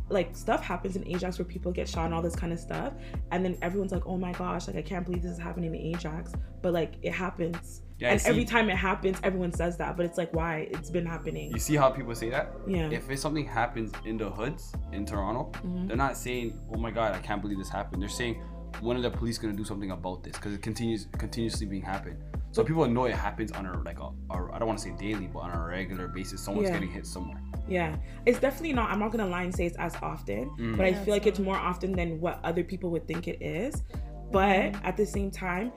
like 0.09 0.35
stuff 0.35 0.63
happens 0.63 0.95
in 0.95 1.07
Ajax 1.07 1.37
where 1.39 1.45
people 1.45 1.71
get 1.71 1.87
shot 1.87 2.05
and 2.05 2.13
all 2.13 2.21
this 2.21 2.35
kind 2.35 2.51
of 2.53 2.59
stuff, 2.59 2.93
and 3.31 3.43
then 3.43 3.57
everyone's 3.61 3.91
like, 3.91 4.05
oh 4.05 4.17
my 4.17 4.31
gosh, 4.33 4.67
like 4.67 4.75
I 4.75 4.81
can't 4.81 5.05
believe 5.05 5.21
this 5.21 5.31
is 5.31 5.39
happening 5.39 5.73
in 5.75 5.95
Ajax, 5.95 6.33
but 6.61 6.73
like 6.73 6.93
it 7.01 7.13
happens. 7.13 7.81
Yeah, 7.99 8.11
and 8.13 8.21
every 8.25 8.45
time 8.45 8.69
it 8.69 8.77
happens, 8.77 9.19
everyone 9.23 9.51
says 9.51 9.75
that, 9.77 9.97
but 9.97 10.05
it's 10.05 10.17
like 10.17 10.33
why? 10.33 10.69
It's 10.71 10.89
been 10.89 11.05
happening. 11.05 11.51
You 11.51 11.59
see 11.59 11.75
how 11.75 11.89
people 11.89 12.15
say 12.15 12.29
that? 12.29 12.53
Yeah. 12.65 12.89
If 12.89 13.19
something 13.19 13.45
happens 13.45 13.91
in 14.05 14.17
the 14.17 14.29
hoods 14.29 14.71
in 14.93 15.05
Toronto, 15.05 15.51
Mhm. 15.61 15.87
they're 15.89 15.97
not 15.97 16.15
saying, 16.15 16.57
"Oh 16.73 16.77
my 16.77 16.91
God, 16.91 17.13
I 17.13 17.19
can't 17.19 17.41
believe 17.41 17.57
this 17.57 17.69
happened." 17.69 18.01
They're 18.01 18.07
saying, 18.09 18.41
"When 18.79 18.95
are 18.95 19.01
the 19.01 19.11
police 19.11 19.37
gonna 19.37 19.53
do 19.53 19.65
something 19.65 19.91
about 19.91 20.23
this?" 20.23 20.33
Because 20.37 20.53
it 20.53 20.61
continues 20.61 21.07
continuously 21.17 21.67
being 21.67 21.81
happened. 21.83 22.17
So 22.51 22.63
people 22.63 22.87
know 22.87 23.05
it 23.05 23.13
happens 23.15 23.51
on 23.51 23.65
a 23.65 23.77
like 23.83 23.99
a, 23.99 24.05
a 24.31 24.49
I 24.53 24.57
don't 24.59 24.67
want 24.67 24.79
to 24.79 24.83
say 24.85 24.95
daily, 24.99 25.27
but 25.27 25.39
on 25.39 25.51
a 25.51 25.65
regular 25.67 26.07
basis, 26.07 26.41
someone's 26.41 26.67
Yeah. 26.69 26.73
getting 26.75 26.89
hit 26.91 27.05
somewhere. 27.05 27.41
Yeah, 27.67 27.95
it's 28.25 28.39
definitely 28.39 28.73
not. 28.73 28.89
I'm 28.89 28.99
not 28.99 29.11
gonna 29.11 29.27
lie 29.27 29.43
and 29.43 29.55
say 29.55 29.65
it's 29.67 29.77
as 29.77 29.95
often, 30.01 30.49
Mm. 30.57 30.75
but 30.77 30.85
I 30.85 30.89
Yeah, 30.89 31.03
feel 31.03 31.13
it's 31.13 31.25
like 31.25 31.27
it's 31.27 31.39
more 31.39 31.57
often 31.57 31.91
than 31.91 32.19
what 32.19 32.39
other 32.43 32.63
people 32.63 32.89
would 32.91 33.07
think 33.07 33.27
it 33.27 33.41
is. 33.41 33.83
But 34.31 34.57
Mm-hmm. 34.73 34.85
at 34.85 34.97
the 34.97 35.05
same 35.05 35.29
time, 35.31 35.71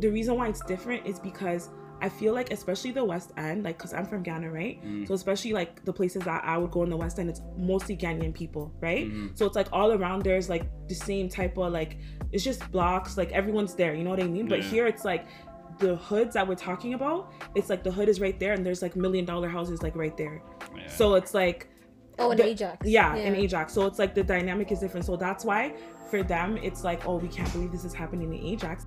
the 0.00 0.08
reason 0.10 0.36
why 0.36 0.48
it's 0.48 0.60
different 0.66 1.06
is 1.06 1.18
because 1.18 1.70
I 2.02 2.10
feel 2.10 2.34
like 2.34 2.52
especially 2.52 2.90
the 2.90 3.02
West 3.02 3.32
End, 3.38 3.64
like 3.64 3.78
because 3.78 3.94
I'm 3.94 4.04
from 4.04 4.22
Ghana, 4.22 4.50
right? 4.50 4.84
Mm. 4.84 5.08
So 5.08 5.14
especially 5.14 5.54
like 5.54 5.82
the 5.86 5.92
places 5.94 6.22
that 6.24 6.44
I 6.44 6.58
would 6.58 6.70
go 6.70 6.82
in 6.82 6.90
the 6.90 6.96
West 6.98 7.18
End, 7.18 7.30
it's 7.30 7.40
mostly 7.56 7.96
Ghanaian 7.96 8.34
people, 8.34 8.70
right? 8.82 9.10
Mhm. 9.10 9.30
So 9.38 9.46
it's 9.46 9.56
like 9.56 9.68
all 9.72 9.92
around 9.92 10.22
there's 10.22 10.50
like 10.50 10.68
the 10.88 10.94
same 10.94 11.30
type 11.30 11.56
of 11.56 11.72
like 11.72 11.96
it's 12.32 12.44
just 12.44 12.70
blocks, 12.70 13.16
like 13.16 13.32
everyone's 13.32 13.74
there, 13.74 13.94
you 13.94 14.04
know 14.04 14.10
what 14.10 14.22
I 14.22 14.26
mean? 14.28 14.46
But 14.46 14.60
here 14.60 14.86
it's 14.86 15.06
like 15.06 15.24
the 15.78 15.96
hoods 15.96 16.34
that 16.34 16.46
we're 16.46 16.54
talking 16.54 16.94
about, 16.94 17.32
it's 17.54 17.68
like 17.70 17.82
the 17.82 17.90
hood 17.92 18.08
is 18.08 18.20
right 18.20 18.38
there 18.40 18.52
and 18.54 18.64
there's 18.64 18.82
like 18.82 18.96
million 18.96 19.24
dollar 19.24 19.48
houses 19.48 19.82
like 19.82 19.94
right 19.96 20.16
there. 20.16 20.42
Yeah. 20.76 20.88
So 20.88 21.14
it's 21.14 21.34
like 21.34 21.68
Oh, 22.18 22.30
in 22.30 22.38
The- 22.38 22.46
Ajax. 22.46 22.86
yeah, 22.86 23.14
in 23.14 23.34
Ajax. 23.34 23.74
So 23.74 23.84
it's 23.86 23.98
like 23.98 24.14
the 24.14 24.24
dynamic 24.24 24.72
is 24.72 24.78
different. 24.80 25.04
So 25.04 25.16
that's 25.16 25.44
why 25.44 25.74
for 26.10 26.22
them 26.22 26.56
it's 26.56 26.82
like, 26.82 27.06
oh, 27.06 27.16
we 27.16 27.28
can't 27.28 27.52
believe 27.52 27.72
this 27.72 27.84
is 27.84 27.92
happening 27.92 28.32
in 28.32 28.40
Ajax. 28.52 28.86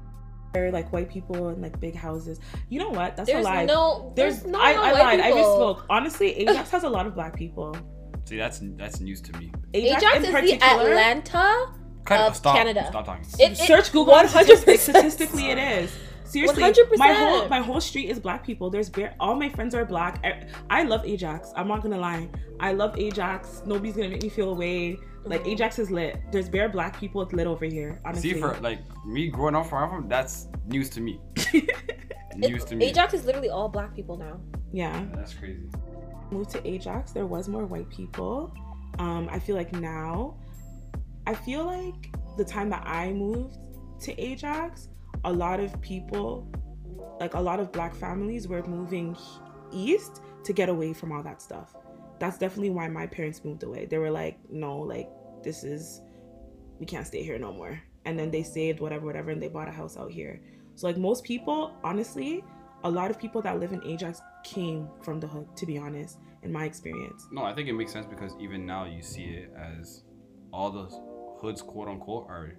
They're 0.51 0.71
like 0.71 0.91
white 0.91 1.09
people 1.11 1.49
in 1.49 1.61
like 1.61 1.79
big 1.79 1.93
houses. 1.93 2.39
You 2.69 2.79
know 2.79 2.89
what? 2.89 3.15
That's 3.15 3.29
There's 3.29 3.45
a 3.45 3.49
lie. 3.49 3.65
no. 3.65 4.11
There's, 4.15 4.39
there's, 4.39 4.51
no. 4.51 4.59
I, 4.59 4.71
I 4.71 4.93
white 4.93 4.99
lied. 5.03 5.19
I 5.19 5.31
people. 5.31 5.43
misspoke. 5.75 5.85
Honestly, 5.91 6.35
Ajax 6.39 6.71
has 6.71 6.83
a 6.85 6.89
lot 6.89 7.05
of 7.05 7.13
black 7.13 7.35
people. 7.35 7.77
See, 8.25 8.37
that's 8.37 8.59
that's 8.75 8.99
news 8.99 9.21
to 9.21 9.37
me. 9.37 9.51
Ajax, 9.75 10.03
in 10.15 10.21
is 10.23 10.25
the 10.27 10.31
particular- 10.33 10.89
Atlanta. 10.89 11.67
Kind 12.05 12.23
Of 12.23 12.35
stop, 12.35 12.55
Canada. 12.55 12.87
Stop 12.89 13.05
talking. 13.05 13.25
It- 13.37 13.51
it- 13.51 13.57
Search 13.57 13.91
Google 13.91 14.13
100%. 14.15 14.77
Statistically, 14.79 15.51
it 15.51 15.59
is. 15.59 15.91
Seriously, 16.29 16.61
100%. 16.61 16.97
my 16.97 17.11
whole 17.11 17.49
my 17.49 17.59
whole 17.59 17.81
street 17.81 18.09
is 18.09 18.19
black 18.19 18.45
people. 18.45 18.69
There's 18.69 18.89
bare, 18.89 19.15
all 19.19 19.35
my 19.35 19.49
friends 19.49 19.73
are 19.73 19.83
black. 19.83 20.23
I, 20.23 20.47
I 20.69 20.83
love 20.83 21.03
Ajax. 21.05 21.51
I'm 21.55 21.67
not 21.67 21.81
gonna 21.81 21.97
lie. 21.97 22.29
I 22.59 22.73
love 22.73 22.97
Ajax. 22.99 23.63
Nobody's 23.65 23.95
gonna 23.95 24.09
make 24.09 24.21
me 24.21 24.29
feel 24.29 24.51
away. 24.51 24.99
Like. 25.25 25.45
Ajax 25.47 25.79
is 25.79 25.89
lit. 25.89 26.21
There's 26.31 26.47
bare 26.47 26.69
black 26.69 26.99
people. 26.99 27.21
It's 27.23 27.33
lit 27.33 27.47
over 27.47 27.65
here. 27.65 27.99
Honestly. 28.05 28.33
See, 28.33 28.39
for 28.39 28.55
like 28.61 28.79
me 29.05 29.29
growing 29.29 29.55
up 29.55 29.71
where 29.71 29.83
I'm 29.83 29.89
from, 29.89 30.07
that's 30.07 30.47
news 30.67 30.89
to 30.91 31.01
me. 31.01 31.19
news 32.35 32.63
to 32.65 32.75
me. 32.75 32.85
Ajax 32.85 33.13
is 33.15 33.25
literally 33.25 33.49
all 33.49 33.67
black 33.67 33.95
people 33.95 34.15
now. 34.15 34.39
yeah. 34.71 35.05
That's 35.15 35.33
crazy. 35.33 35.67
moved 36.31 36.51
to 36.51 36.67
Ajax, 36.67 37.11
there 37.11 37.25
was 37.25 37.49
more 37.49 37.65
white 37.65 37.89
people. 37.89 38.53
Um, 38.99 39.29
I 39.31 39.39
feel 39.39 39.55
like 39.55 39.73
now, 39.73 40.37
I 41.25 41.33
feel 41.33 41.65
like 41.65 42.11
the 42.37 42.45
time 42.45 42.69
that 42.69 42.83
I 42.85 43.13
moved 43.13 43.57
to 44.01 44.21
Ajax, 44.21 44.89
a 45.23 45.31
lot 45.31 45.59
of 45.59 45.79
people, 45.81 46.47
like 47.19 47.33
a 47.33 47.39
lot 47.39 47.59
of 47.59 47.71
black 47.71 47.93
families, 47.93 48.47
were 48.47 48.63
moving 48.63 49.15
east 49.71 50.21
to 50.43 50.53
get 50.53 50.69
away 50.69 50.93
from 50.93 51.11
all 51.11 51.23
that 51.23 51.41
stuff. 51.41 51.75
That's 52.19 52.37
definitely 52.37 52.71
why 52.71 52.87
my 52.87 53.07
parents 53.07 53.43
moved 53.43 53.63
away. 53.63 53.85
They 53.85 53.97
were 53.97 54.11
like, 54.11 54.37
no, 54.49 54.77
like 54.79 55.09
this 55.43 55.63
is, 55.63 56.01
we 56.79 56.85
can't 56.85 57.07
stay 57.07 57.23
here 57.23 57.37
no 57.37 57.53
more. 57.53 57.81
And 58.05 58.17
then 58.17 58.31
they 58.31 58.43
saved 58.43 58.79
whatever, 58.79 59.05
whatever, 59.05 59.31
and 59.31 59.41
they 59.41 59.47
bought 59.47 59.67
a 59.67 59.71
house 59.71 59.97
out 59.97 60.11
here. 60.11 60.41
So 60.75 60.87
like 60.87 60.97
most 60.97 61.23
people, 61.23 61.77
honestly, 61.83 62.43
a 62.83 62.89
lot 62.89 63.11
of 63.11 63.19
people 63.19 63.41
that 63.41 63.59
live 63.59 63.73
in 63.73 63.83
Ajax 63.83 64.21
came 64.43 64.87
from 65.01 65.19
the 65.19 65.27
hood, 65.27 65.47
to 65.57 65.65
be 65.65 65.77
honest, 65.77 66.17
in 66.43 66.51
my 66.51 66.65
experience. 66.65 67.27
No, 67.31 67.43
I 67.43 67.53
think 67.53 67.67
it 67.67 67.73
makes 67.73 67.91
sense 67.91 68.05
because 68.05 68.33
even 68.39 68.65
now 68.65 68.85
you 68.85 69.01
see 69.01 69.25
it 69.25 69.53
as 69.57 70.03
all 70.53 70.71
those 70.71 70.97
hoods, 71.39 71.61
quote 71.61 71.89
unquote, 71.89 72.27
are 72.29 72.53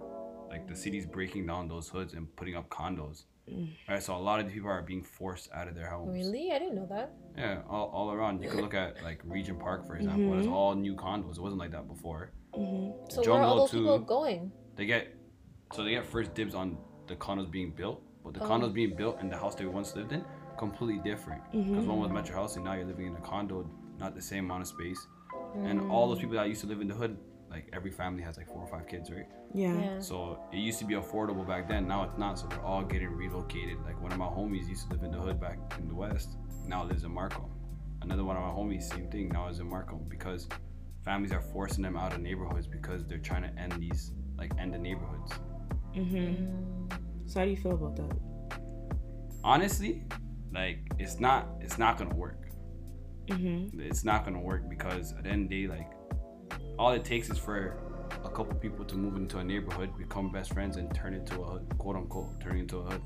like 0.51 0.67
the 0.67 0.75
city's 0.75 1.05
breaking 1.05 1.47
down 1.47 1.67
those 1.67 1.87
hoods 1.87 2.13
and 2.13 2.23
putting 2.35 2.55
up 2.55 2.69
condos. 2.69 3.23
Mm. 3.49 3.69
Right, 3.89 4.03
so 4.03 4.15
a 4.15 4.23
lot 4.29 4.39
of 4.39 4.45
these 4.45 4.53
people 4.55 4.69
are 4.69 4.81
being 4.81 5.03
forced 5.03 5.49
out 5.53 5.67
of 5.67 5.75
their 5.75 5.87
homes. 5.89 6.13
Really, 6.13 6.51
I 6.51 6.59
didn't 6.59 6.75
know 6.75 6.85
that. 6.95 7.11
Yeah, 7.37 7.61
all, 7.69 7.87
all 7.87 8.11
around. 8.11 8.43
You 8.43 8.49
could 8.49 8.61
look 8.61 8.73
at 8.75 9.01
like 9.03 9.19
Regent 9.23 9.59
Park, 9.59 9.87
for 9.87 9.95
example. 9.95 10.37
It's 10.37 10.47
Mhm. 10.47 10.51
all 10.51 10.75
new 10.75 10.95
condos. 10.95 11.37
It 11.37 11.41
wasn't 11.41 11.59
like 11.59 11.71
that 11.71 11.87
before. 11.87 12.31
hmm 12.53 12.91
So 13.09 13.21
where 13.21 13.41
are 13.41 13.43
all 13.43 13.57
Jungle 13.57 13.57
those 13.59 13.71
people 13.71 13.99
going? 13.99 14.51
They 14.75 14.85
get 14.85 15.03
so 15.73 15.83
they 15.85 15.91
get 15.91 16.05
first 16.05 16.33
dibs 16.33 16.53
on 16.53 16.77
the 17.07 17.15
condos 17.15 17.49
being 17.49 17.71
built, 17.71 18.01
but 18.23 18.33
the 18.33 18.41
Oh. 18.43 18.47
condos 18.49 18.73
being 18.73 18.93
built 18.95 19.15
and 19.21 19.31
the 19.31 19.37
house 19.37 19.55
they 19.55 19.65
once 19.65 19.95
lived 19.95 20.11
in 20.11 20.23
completely 20.57 20.99
different. 21.11 21.41
Because 21.51 21.87
one 21.87 21.99
was 21.99 22.11
metro 22.11 22.35
housing, 22.35 22.63
now 22.63 22.73
you're 22.73 22.85
living 22.85 23.07
in 23.07 23.15
a 23.15 23.21
condo, 23.21 23.57
not 23.97 24.13
the 24.15 24.21
same 24.21 24.45
amount 24.45 24.61
of 24.61 24.67
space. 24.67 25.07
And 25.55 25.79
all 25.89 26.07
those 26.09 26.19
people 26.19 26.35
that 26.35 26.47
used 26.47 26.61
to 26.61 26.67
live 26.67 26.81
in 26.81 26.87
the 26.87 26.93
hood, 26.93 27.17
like 27.49 27.69
every 27.73 27.91
family 27.91 28.21
has 28.23 28.37
like 28.37 28.47
four 28.47 28.61
or 28.61 28.67
five 28.67 28.85
kids, 28.87 29.09
right? 29.09 29.27
Yeah. 29.53 29.77
Yeah. 29.79 29.99
So 29.99 30.39
it 30.51 30.57
used 30.57 30.79
to 30.79 30.85
be 30.85 30.95
affordable 30.95 31.47
back 31.47 31.67
then. 31.67 31.87
Now 31.87 32.03
it's 32.03 32.17
not. 32.17 32.39
So 32.39 32.47
they're 32.47 32.61
all 32.61 32.83
getting 32.83 33.09
relocated. 33.09 33.77
Like 33.83 34.01
one 34.01 34.11
of 34.11 34.17
my 34.17 34.25
homies 34.27 34.67
used 34.67 34.87
to 34.87 34.93
live 34.93 35.03
in 35.03 35.11
the 35.11 35.17
hood 35.19 35.39
back 35.39 35.57
in 35.79 35.87
the 35.87 35.95
west. 35.95 36.37
Now 36.67 36.83
lives 36.85 37.03
in 37.03 37.11
Markham. 37.13 37.45
Another 38.01 38.23
one 38.23 38.35
of 38.37 38.43
my 38.43 38.49
homies, 38.49 38.83
same 38.83 39.09
thing. 39.09 39.29
Now 39.29 39.47
is 39.49 39.59
in 39.59 39.69
Markham 39.69 40.05
because 40.09 40.47
families 41.05 41.31
are 41.31 41.41
forcing 41.41 41.83
them 41.83 41.95
out 41.97 42.13
of 42.13 42.19
neighborhoods 42.21 42.67
because 42.67 43.05
they're 43.07 43.17
trying 43.19 43.43
to 43.43 43.61
end 43.61 43.73
these, 43.73 44.11
like 44.37 44.51
end 44.59 44.73
the 44.73 44.79
neighborhoods. 44.79 45.31
hmm 45.93 45.99
Mm. 46.01 46.91
So 47.27 47.39
how 47.39 47.45
do 47.45 47.51
you 47.51 47.57
feel 47.57 47.73
about 47.73 47.95
that? 47.97 48.17
Honestly, 49.43 50.03
like 50.53 50.79
it's 50.99 51.19
not. 51.19 51.47
It's 51.61 51.77
not 51.77 51.97
gonna 51.97 52.15
work. 52.15 52.37
hmm 53.29 53.67
It's 53.79 54.03
not 54.03 54.25
gonna 54.25 54.39
work 54.41 54.69
because 54.69 55.13
at 55.13 55.23
the 55.23 55.29
end 55.29 55.43
of 55.45 55.49
the 55.49 55.67
day, 55.67 55.67
like 55.67 55.91
all 56.77 56.91
it 56.91 57.03
takes 57.05 57.29
is 57.29 57.37
for 57.37 57.77
a 58.23 58.29
couple 58.29 58.55
people 58.55 58.85
to 58.85 58.95
move 58.95 59.15
into 59.15 59.37
a 59.39 59.43
neighborhood, 59.43 59.97
become 59.97 60.31
best 60.31 60.53
friends, 60.53 60.77
and 60.77 60.93
turn 60.93 61.13
it 61.13 61.25
to 61.27 61.41
a 61.41 61.45
hood, 61.45 61.65
quote 61.77 61.95
unquote, 61.95 62.39
turn 62.41 62.57
it 62.57 62.61
into 62.61 62.77
a 62.79 62.83
hood. 62.83 63.01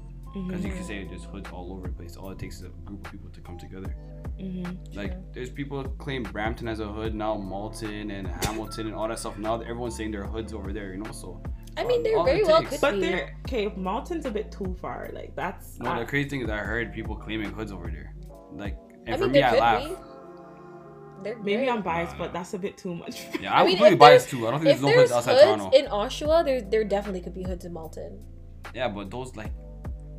Because 0.48 0.65
you 0.65 0.72
can 0.74 0.84
say 0.84 1.06
there's 1.06 1.24
hoods 1.24 1.50
all 1.54 1.72
over 1.72 1.88
the 1.88 1.94
place. 1.94 2.18
All 2.18 2.30
it 2.32 2.38
takes 2.39 2.58
is 2.58 2.63
a 2.65 2.70
group 2.84 3.06
of 3.06 3.12
people 3.12 3.30
to 3.30 3.39
come 3.39 3.58
together. 3.58 3.96
hmm 4.38 4.65
Like 4.94 5.13
True. 5.13 5.24
there's 5.34 5.50
people 5.50 5.82
claim 5.98 6.24
Brampton 6.24 6.68
as 6.68 6.82
a 6.82 6.88
hood 6.88 7.15
now, 7.15 7.36
Malton 7.36 8.12
and 8.12 8.28
Hamilton 8.44 8.88
and 8.88 8.96
all 8.96 9.08
that 9.08 9.18
stuff. 9.20 9.38
Now 9.38 9.62
everyone's 9.62 9.96
saying 9.96 10.12
there 10.12 10.24
are 10.24 10.28
hoods 10.28 10.52
over 10.54 10.74
there, 10.74 10.91
you 10.91 10.98
know. 11.02 11.12
So 11.13 11.41
I 11.78 11.86
mean, 11.86 12.04
there 12.04 12.18
all 12.18 12.26
very 12.26 12.39
it 12.41 12.48
well 12.48 12.60
takes- 12.60 12.72
could 12.72 12.82
But 12.82 12.94
be. 12.96 13.00
they're 13.02 13.38
okay. 13.48 13.72
Malton's 13.78 14.26
a 14.26 14.32
bit 14.32 14.52
too 14.52 14.76
far. 14.82 15.10
Like 15.13 15.34
that's. 15.38 15.80
no, 15.80 15.91
uh, 15.91 16.00
the 16.00 16.06
crazy 16.06 16.28
thing 16.28 16.41
is 16.41 16.50
I 16.50 16.58
heard 16.58 16.94
people 16.94 17.15
claiming 17.15 17.52
hoods 17.52 17.72
over 17.72 17.89
there. 17.89 18.13
Like 18.52 18.78
and 19.06 19.15
I 19.15 19.18
for 19.18 19.24
mean, 19.24 19.32
me, 19.34 19.44
I 19.44 19.50
could 19.52 19.60
laugh. 19.60 19.84
be. 19.88 19.96
There 21.23 21.38
maybe 21.39 21.69
I'm 21.69 21.82
biased, 21.82 22.13
Nah, 22.13 22.17
but 22.17 22.34
that's 22.34 22.54
a 22.54 22.60
bit 22.60 22.78
too 22.78 22.95
much. 22.95 23.25
Yeah, 23.41 23.54
I 23.56 23.60
I'm 23.62 23.65
mean, 23.67 23.78
completely 23.78 23.97
biased 23.97 24.30
too. 24.30 24.47
I 24.47 24.51
don't 24.51 24.62
think 24.62 24.75
If 24.75 24.82
there's 24.82 24.82
no 24.82 24.88
there's 24.88 25.10
hoods 25.10 25.12
outside 25.12 25.34
hoods 25.45 25.63
Toronto. 25.63 25.78
in 25.78 25.86
Oshawa, 25.88 26.45
there 26.45 26.62
there 26.62 26.84
definitely 26.84 27.21
could 27.21 27.34
be 27.34 27.43
hoods 27.43 27.65
in 27.65 27.73
Malton. 27.73 28.23
Yeah, 28.73 28.88
but 28.89 29.10
those 29.10 29.36
like 29.36 29.51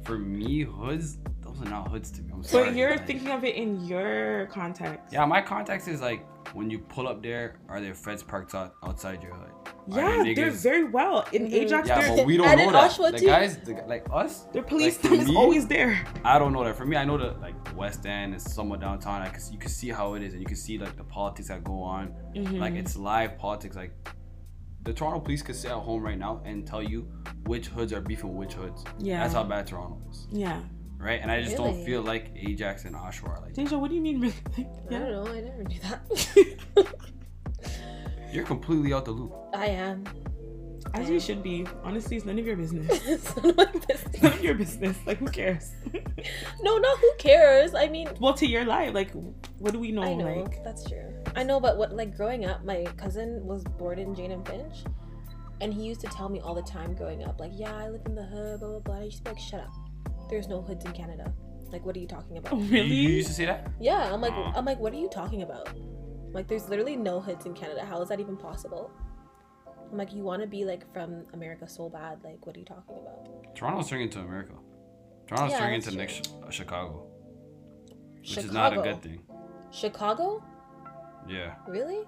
for 0.04 0.18
me 0.18 0.62
hoods, 0.62 1.18
those 1.42 1.60
are 1.60 1.68
not 1.70 1.88
hoods 1.88 2.10
to 2.12 2.22
me. 2.22 2.30
I'm 2.32 2.42
sorry. 2.42 2.66
But 2.66 2.76
you're 2.76 2.90
Like, 2.90 3.06
thinking 3.06 3.30
of 3.30 3.44
it 3.44 3.54
in 3.56 3.84
your 3.86 4.46
context. 4.46 5.12
Yeah, 5.12 5.24
my 5.26 5.42
context 5.42 5.88
is 5.88 6.00
like 6.00 6.24
when 6.54 6.70
you 6.70 6.78
pull 6.78 7.08
up 7.08 7.22
there, 7.22 7.56
are 7.68 7.80
there 7.80 7.94
feds 7.94 8.22
parked 8.22 8.54
out 8.54 8.74
outside 8.84 9.22
your 9.22 9.34
hood? 9.34 9.50
Are 9.92 10.00
Yeah, 10.00 10.22
there 10.24 10.34
they're 10.34 10.50
very 10.50 10.84
well 10.84 11.24
in 11.32 11.46
Mhm. 11.46 11.52
Ajax. 11.52 11.88
Yeah, 11.88 12.00
they're, 12.00 12.16
but 12.16 12.26
we 12.26 12.36
don't 12.36 12.48
And 12.48 12.58
know 12.60 12.66
in 12.68 12.72
that. 12.72 12.90
Oshawa 12.90 13.12
the 13.12 13.18
too. 13.20 13.26
guys, 13.26 13.56
the, 13.58 13.74
like 13.86 14.04
us, 14.12 14.40
their 14.52 14.62
police 14.64 15.02
like, 15.04 15.12
team 15.12 15.20
is 15.20 15.28
me- 15.28 15.36
always 15.36 15.66
there. 15.68 16.04
I 16.24 16.38
don't 16.40 16.52
know 16.52 16.64
that. 16.64 16.74
For 16.76 16.84
me, 16.84 16.96
I 16.96 17.04
know 17.04 17.16
that 17.18 17.40
like 17.40 17.54
West 17.76 18.04
End 18.04 18.34
is 18.34 18.42
somewhat 18.42 18.80
downtown. 18.80 19.22
I 19.22 19.28
can 19.28 19.40
you 19.52 19.58
can 19.58 19.70
see 19.70 19.90
how 19.90 20.14
it 20.14 20.22
is, 20.22 20.32
and 20.32 20.40
you 20.42 20.46
can 20.46 20.56
see 20.56 20.76
like 20.78 20.96
the 20.96 21.04
politics 21.04 21.48
that 21.48 21.62
go 21.62 21.80
on. 21.82 22.12
Mhm. 22.34 22.58
Like 22.58 22.74
it's 22.74 22.96
live 22.96 23.38
politics. 23.38 23.76
Like 23.76 23.92
the 24.82 24.92
Toronto 24.92 25.20
police 25.20 25.42
could 25.42 25.54
sit 25.56 25.70
at 25.70 25.76
home 25.76 26.02
right 26.02 26.18
now 26.18 26.40
and 26.44 26.66
tell 26.66 26.82
you 26.82 27.08
which 27.46 27.66
hoods 27.68 27.92
are 27.92 28.00
beefing 28.00 28.30
with 28.36 28.48
which 28.48 28.54
hoods. 28.54 28.84
yeah, 28.98 29.20
That's 29.22 29.34
how 29.34 29.44
bad 29.44 29.66
Toronto 29.68 29.98
is, 30.10 30.26
yeah. 30.30 30.60
right? 30.98 31.20
And 31.20 31.30
I 31.30 31.42
just 31.42 31.56
don't 31.56 31.84
feel 31.84 32.02
like 32.02 32.30
Ajax 32.36 32.84
and 32.86 32.94
Oshawa 32.96 33.28
are 33.28 33.40
like. 33.40 33.54
Deja, 33.54 33.76
what 33.78 33.88
do 33.90 33.94
you 33.96 34.00
mean? 34.00 34.20
Really? 34.20 34.34
I 34.58 34.90
don't 34.90 35.10
know. 35.12 35.26
I 35.26 35.40
never 35.40 35.62
knew 35.64 35.80
that. 35.80 36.86
You're 38.36 38.44
completely 38.44 38.92
out 38.92 39.06
the 39.06 39.12
loop. 39.12 39.32
I 39.54 39.66
am. 39.66 40.04
As 40.94 41.08
you 41.08 41.18
should 41.18 41.42
be. 41.42 41.66
Honestly, 41.82 42.16
it's 42.16 42.26
none 42.26 42.38
of 42.38 42.46
your 42.46 42.56
business. 42.56 42.86
It's 43.08 43.34
none 43.36 43.46
of 43.50 43.56
my 43.56 43.66
It's 43.88 44.22
none 44.22 44.32
of 44.34 44.44
your 44.44 44.54
business. 44.54 44.96
Like, 45.06 45.18
who 45.18 45.26
cares? 45.26 45.72
No, 46.62 46.76
not 46.78 46.98
who 46.98 47.10
cares. 47.18 47.74
I 47.74 47.88
mean, 47.88 48.08
well, 48.20 48.34
to 48.34 48.46
your 48.46 48.64
life, 48.64 48.92
like, 48.92 49.10
what 49.58 49.72
do 49.72 49.78
we 49.78 49.90
know? 49.92 50.02
I 50.02 50.14
know 50.14 50.42
Like, 50.42 50.62
that's 50.64 50.88
true. 50.88 51.14
I 51.34 51.42
know, 51.44 51.60
but 51.60 51.78
what 51.78 51.92
like 51.94 52.16
growing 52.16 52.44
up, 52.44 52.64
my 52.64 52.84
cousin 52.96 53.44
was 53.46 53.62
born 53.64 53.98
in 53.98 54.14
Jane 54.14 54.32
and 54.32 54.46
Finch, 54.46 54.84
and 55.60 55.72
he 55.72 55.82
used 55.84 56.00
to 56.02 56.08
tell 56.08 56.28
me 56.28 56.40
all 56.40 56.54
the 56.54 56.62
time 56.62 56.94
growing 56.94 57.24
up, 57.24 57.40
like, 57.40 57.52
yeah, 57.54 57.74
I 57.74 57.88
live 57.88 58.02
in 58.06 58.14
the 58.14 58.24
hood, 58.24 58.60
blah 58.60 58.68
blah 58.70 58.80
blah. 58.80 58.98
I 59.00 59.04
used 59.04 59.18
to 59.18 59.22
be 59.24 59.30
like, 59.30 59.38
shut 59.40 59.60
up. 59.60 59.72
There's 60.28 60.48
no 60.48 60.60
hoods 60.62 60.84
in 60.84 60.92
Canada. 60.92 61.32
Like, 61.72 61.84
what 61.86 61.96
are 61.96 62.00
you 62.00 62.08
talking 62.08 62.36
about? 62.38 62.52
oh, 62.52 62.58
You- 62.58 62.82
You, 62.82 63.08
used 63.20 63.28
to 63.28 63.34
say 63.34 63.46
that? 63.46 63.70
Yeah, 63.80 64.12
I'm 64.12 64.20
like, 64.20 64.32
Aw. 64.32 64.52
I'm 64.56 64.64
like, 64.64 64.78
what 64.78 64.92
are 64.92 64.98
you 65.04 65.08
talking 65.08 65.42
about? 65.42 65.68
Like, 66.36 66.48
there's 66.48 66.68
literally 66.68 66.96
no 66.96 67.18
hoods 67.18 67.46
in 67.46 67.54
Canada. 67.54 67.82
How 67.82 68.02
is 68.02 68.10
that 68.10 68.20
even 68.20 68.36
possible? 68.36 68.90
I'm 69.90 69.96
like, 69.96 70.12
you 70.12 70.22
want 70.22 70.42
to 70.42 70.46
be 70.46 70.66
like 70.66 70.92
from 70.92 71.24
America 71.32 71.66
so 71.66 71.88
bad. 71.88 72.18
Like, 72.22 72.44
what 72.44 72.54
are 72.54 72.58
you 72.58 72.66
talking 72.66 72.94
about? 72.98 73.56
Toronto's 73.56 73.88
turning 73.88 74.04
into 74.08 74.20
America. 74.20 74.52
Toronto's 75.26 75.52
Yeah, 75.52 75.58
turning 75.60 75.74
into 75.76 75.88
true. 75.88 75.98
next 75.98 76.34
uh, 76.46 76.50
Chicago, 76.50 77.06
which 78.18 78.36
is 78.36 78.52
not 78.52 78.76
a 78.76 78.82
good 78.82 79.00
thing. 79.02 79.22
Chicago? 79.70 80.44
Yeah, 81.26 81.54
Really? 81.66 82.02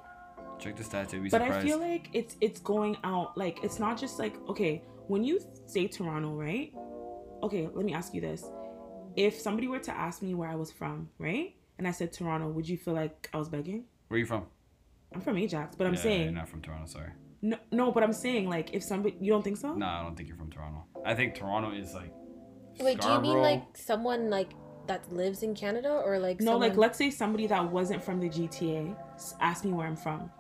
check 0.58 0.76
the 0.76 0.84
stats. 0.84 1.14
You'll 1.14 1.22
be 1.22 1.30
but 1.30 1.40
surprised. 1.40 1.64
I 1.64 1.68
feel 1.68 1.78
like 1.78 2.10
it's 2.12 2.36
it's 2.42 2.60
going 2.60 2.98
out. 3.04 3.36
Like, 3.38 3.64
it's 3.64 3.78
not 3.78 3.98
just 3.98 4.18
like 4.18 4.34
okay. 4.50 4.82
When 5.06 5.24
you 5.24 5.40
say 5.64 5.88
Toronto, 5.88 6.34
right? 6.34 6.70
Okay, 7.42 7.66
let 7.72 7.84
me 7.86 7.94
ask 7.94 8.12
you 8.12 8.20
this: 8.20 8.44
If 9.16 9.40
somebody 9.40 9.68
were 9.68 9.78
to 9.78 9.96
ask 9.96 10.20
me 10.20 10.34
where 10.34 10.50
I 10.50 10.54
was 10.54 10.70
from, 10.70 11.08
right, 11.18 11.54
and 11.78 11.88
I 11.88 11.92
said 11.92 12.12
Toronto, 12.12 12.48
would 12.48 12.68
you 12.68 12.76
feel 12.76 12.92
like 12.94 13.30
I 13.32 13.38
was 13.38 13.48
begging? 13.48 13.84
Where 14.08 14.16
are 14.16 14.18
you 14.20 14.26
from? 14.26 14.46
I'm 15.14 15.20
from 15.20 15.38
Ajax, 15.38 15.76
but 15.76 15.86
I'm 15.86 15.94
Yeah, 15.94 16.00
saying 16.00 16.22
you're 16.24 16.32
not 16.32 16.48
from 16.48 16.60
Toronto. 16.62 16.86
Sorry. 16.86 17.10
no, 17.42 17.56
no. 17.72 17.92
But 17.92 18.02
I'm 18.02 18.12
saying 18.12 18.48
like 18.48 18.74
if 18.74 18.82
somebody, 18.82 19.16
you 19.20 19.32
don't 19.32 19.42
think 19.42 19.56
so? 19.56 19.74
No, 19.74 19.86
I 19.86 20.02
don't 20.02 20.16
think 20.16 20.28
you're 20.28 20.36
from 20.38 20.50
Toronto. 20.50 20.84
I 21.04 21.14
think 21.14 21.34
Toronto 21.34 21.70
is 21.72 21.94
like. 21.94 22.12
Wait, 22.80 23.00
do 23.00 23.08
you 23.08 23.20
mean 23.20 23.38
like 23.40 23.76
someone 23.76 24.30
like 24.30 24.50
that 24.86 25.10
lives 25.12 25.42
in 25.42 25.54
Canada 25.54 25.90
or 26.04 26.18
like 26.18 26.40
No, 26.40 26.56
like 26.56 26.76
let's 26.76 26.96
say 26.98 27.10
somebody 27.10 27.46
that 27.48 27.70
wasn't 27.70 28.02
from 28.02 28.20
the 28.20 28.28
GTA 28.28 28.96
s- 29.14 29.34
asked 29.40 29.64
me 29.64 29.72
where 29.72 29.86
I'm 29.86 29.96
from. 29.96 30.30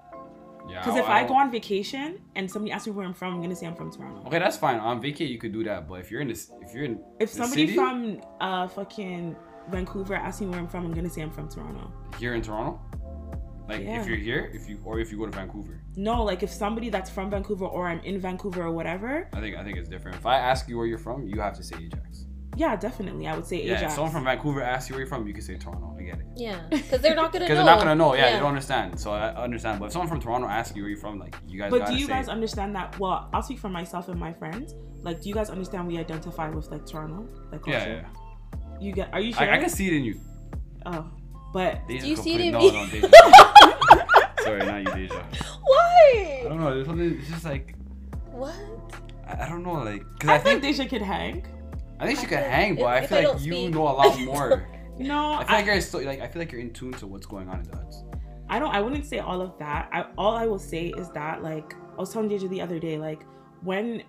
Yeah. 0.68 0.80
Because 0.80 0.96
if 0.96 1.06
I 1.06 1.26
go 1.26 1.34
on 1.34 1.50
vacation 1.50 2.20
and 2.36 2.50
somebody 2.50 2.72
asks 2.72 2.86
me 2.86 2.92
where 2.92 3.06
I'm 3.06 3.14
from, 3.14 3.34
I'm 3.34 3.42
gonna 3.42 3.56
say 3.56 3.66
I'm 3.66 3.74
from 3.74 3.90
Toronto. 3.90 4.22
Okay, 4.26 4.38
that's 4.38 4.56
fine. 4.56 4.78
On 4.78 5.02
vacay, 5.02 5.26
you 5.28 5.38
could 5.38 5.52
do 5.52 5.64
that. 5.64 5.88
But 5.88 6.00
if 6.00 6.10
you're 6.10 6.20
in 6.20 6.28
this, 6.28 6.50
if 6.62 6.74
you're 6.74 6.84
in, 6.84 7.00
If 7.20 7.30
somebody 7.30 7.66
city, 7.66 7.74
from 7.74 8.20
uh 8.40 8.68
fucking 8.68 9.34
Vancouver 9.70 10.14
asks 10.14 10.40
me 10.40 10.46
where 10.48 10.58
I'm 10.58 10.68
from, 10.68 10.84
I'm 10.86 10.92
gonna 10.92 11.08
say 11.10 11.22
I'm 11.22 11.30
from 11.30 11.48
Toronto. 11.48 11.90
here 12.18 12.34
in 12.34 12.42
Toronto, 12.42 12.80
like 13.68 13.82
Yeah. 13.82 14.00
if 14.00 14.06
you're 14.08 14.16
here, 14.16 14.50
if 14.54 14.68
you 14.68 14.80
or 14.84 14.98
if 14.98 15.12
you 15.12 15.18
go 15.18 15.26
to 15.26 15.32
Vancouver, 15.32 15.80
No, 15.96 16.22
like 16.24 16.42
if 16.42 16.50
somebody 16.50 16.88
that's 16.90 17.10
from 17.10 17.30
Vancouver 17.30 17.66
or 17.66 17.86
I'm 17.88 18.00
in 18.00 18.18
Vancouver 18.18 18.62
or 18.62 18.72
whatever, 18.72 19.28
I 19.34 19.40
think 19.40 19.56
I 19.56 19.62
think 19.64 19.76
it's 19.78 19.88
different. 19.88 20.16
If 20.16 20.26
I 20.26 20.38
ask 20.38 20.68
you 20.68 20.76
where 20.78 20.86
you're 20.86 20.98
from, 20.98 21.26
you 21.26 21.40
have 21.40 21.54
to 21.56 21.62
say 21.62 21.76
Ajax. 21.86 22.24
yeah, 22.56 22.74
definitely, 22.76 23.26
I 23.28 23.36
would 23.36 23.46
say 23.46 23.58
Yeah, 23.64 23.74
Ajax. 23.76 23.82
if 23.84 23.90
someone 23.96 24.12
from 24.12 24.24
Vancouver 24.24 24.62
asks 24.62 24.88
you 24.88 24.94
where 24.94 25.00
you're 25.02 25.08
from, 25.08 25.26
you 25.28 25.34
can 25.34 25.42
say 25.42 25.56
Toronto. 25.56 25.94
I 25.98 26.02
get 26.02 26.18
it. 26.20 26.26
yeah, 26.36 26.60
because 26.70 27.00
they're 27.02 27.14
not 27.14 27.32
gonna 27.32 27.44
know. 27.44 27.48
Because 27.48 27.58
they're 27.58 27.72
not 27.74 27.78
gonna 27.78 27.94
know. 27.94 28.14
Yeah, 28.14 28.32
they 28.32 28.38
don't 28.38 28.48
understand. 28.48 28.98
So 28.98 29.12
I 29.12 29.34
understand. 29.48 29.78
But 29.80 29.86
if 29.86 29.92
someone 29.92 30.08
from 30.08 30.20
Toronto 30.20 30.48
asks 30.48 30.74
you 30.76 30.82
where 30.82 30.90
you're 30.90 30.98
from, 31.06 31.18
like 31.18 31.36
you 31.46 31.58
guys 31.60 31.70
But 31.70 31.86
do 31.86 31.94
you 31.94 32.06
say. 32.06 32.12
guys 32.14 32.28
it. 32.28 32.32
understand 32.32 32.74
that? 32.76 32.98
Well, 32.98 33.28
I'll 33.32 33.42
speak 33.42 33.58
for 33.58 33.68
myself 33.68 34.08
and 34.08 34.18
my 34.18 34.32
friends. 34.32 34.74
Like, 35.02 35.20
do 35.20 35.28
you 35.28 35.34
guys 35.34 35.48
understand 35.50 35.86
we 35.86 35.98
identify 35.98 36.48
with 36.48 36.66
like 36.72 36.84
Toronto? 36.86 37.28
Like, 37.52 37.64
yeah, 37.66 37.86
yeah. 37.86 38.04
You 38.80 38.92
get? 38.92 39.12
Are 39.14 39.20
you 39.20 39.32
sure? 39.32 39.42
I, 39.48 39.56
I 39.56 39.58
can 39.58 39.68
see 39.68 39.86
it 39.86 39.92
in 39.92 40.04
you. 40.04 40.20
Oh, 40.86 41.04
but 41.52 41.86
Deja 41.88 42.06
you 42.06 42.16
see 42.16 42.34
it 42.34 42.40
in 42.40 42.52
complete- 42.52 42.72
me? 42.92 43.00
No, 43.00 43.08
no, 43.08 43.08
Deja. 43.08 44.42
Sorry, 44.42 44.64
not 44.66 44.78
you, 44.98 45.08
Deja. 45.08 45.22
Why? 45.62 46.42
I 46.44 46.48
don't 46.48 46.60
know. 46.60 46.74
There's 46.74 46.86
something. 46.86 47.18
It's 47.18 47.28
just 47.28 47.44
like 47.44 47.74
What? 48.30 48.54
I, 49.26 49.44
I 49.44 49.48
don't 49.48 49.62
know. 49.62 49.74
Like, 49.74 50.02
cause 50.20 50.30
I, 50.30 50.34
I, 50.34 50.38
think 50.38 50.62
Deja 50.62 50.86
could 50.86 51.02
hang. 51.02 51.44
I 52.00 52.06
think 52.06 52.18
she 52.20 52.26
I 52.26 52.28
could 52.28 52.38
hang, 52.38 52.76
but 52.76 52.84
I 52.86 53.06
feel 53.06 53.18
I 53.18 53.24
like 53.32 53.42
you 53.44 53.52
speak- 53.52 53.74
know 53.74 53.82
a 53.82 53.90
lot 53.90 54.20
more. 54.24 54.68
No, 54.98 55.32
I 55.32 55.40
I, 55.40 55.44
feel 55.44 55.56
like 55.56 55.66
you're 55.66 55.80
still 55.80 56.04
like 56.04 56.20
I 56.20 56.28
feel 56.28 56.40
like 56.40 56.52
you're 56.52 56.60
in 56.60 56.72
tune 56.72 56.92
to 56.94 57.06
what's 57.06 57.26
going 57.26 57.48
on 57.48 57.60
in 57.60 57.70
the 57.70 57.76
huts. 57.76 58.04
I 58.48 58.58
don't. 58.58 58.74
I 58.74 58.80
wouldn't 58.80 59.04
say 59.06 59.18
all 59.18 59.40
of 59.42 59.58
that. 59.58 59.88
I 59.92 60.06
all 60.16 60.34
I 60.34 60.46
will 60.46 60.58
say 60.58 60.88
is 60.96 61.10
that 61.10 61.42
like 61.42 61.74
I 61.92 61.96
was 62.00 62.12
telling 62.12 62.28
Deja 62.28 62.48
the 62.48 62.60
other 62.60 62.78
day, 62.78 62.96
like 62.98 63.22
when 63.62 64.02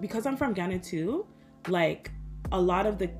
because 0.00 0.24
I'm 0.26 0.36
from 0.36 0.52
Ghana 0.54 0.78
too, 0.78 1.26
like 1.68 2.10
a 2.52 2.60
lot 2.60 2.86
of 2.86 2.98
the 2.98 3.10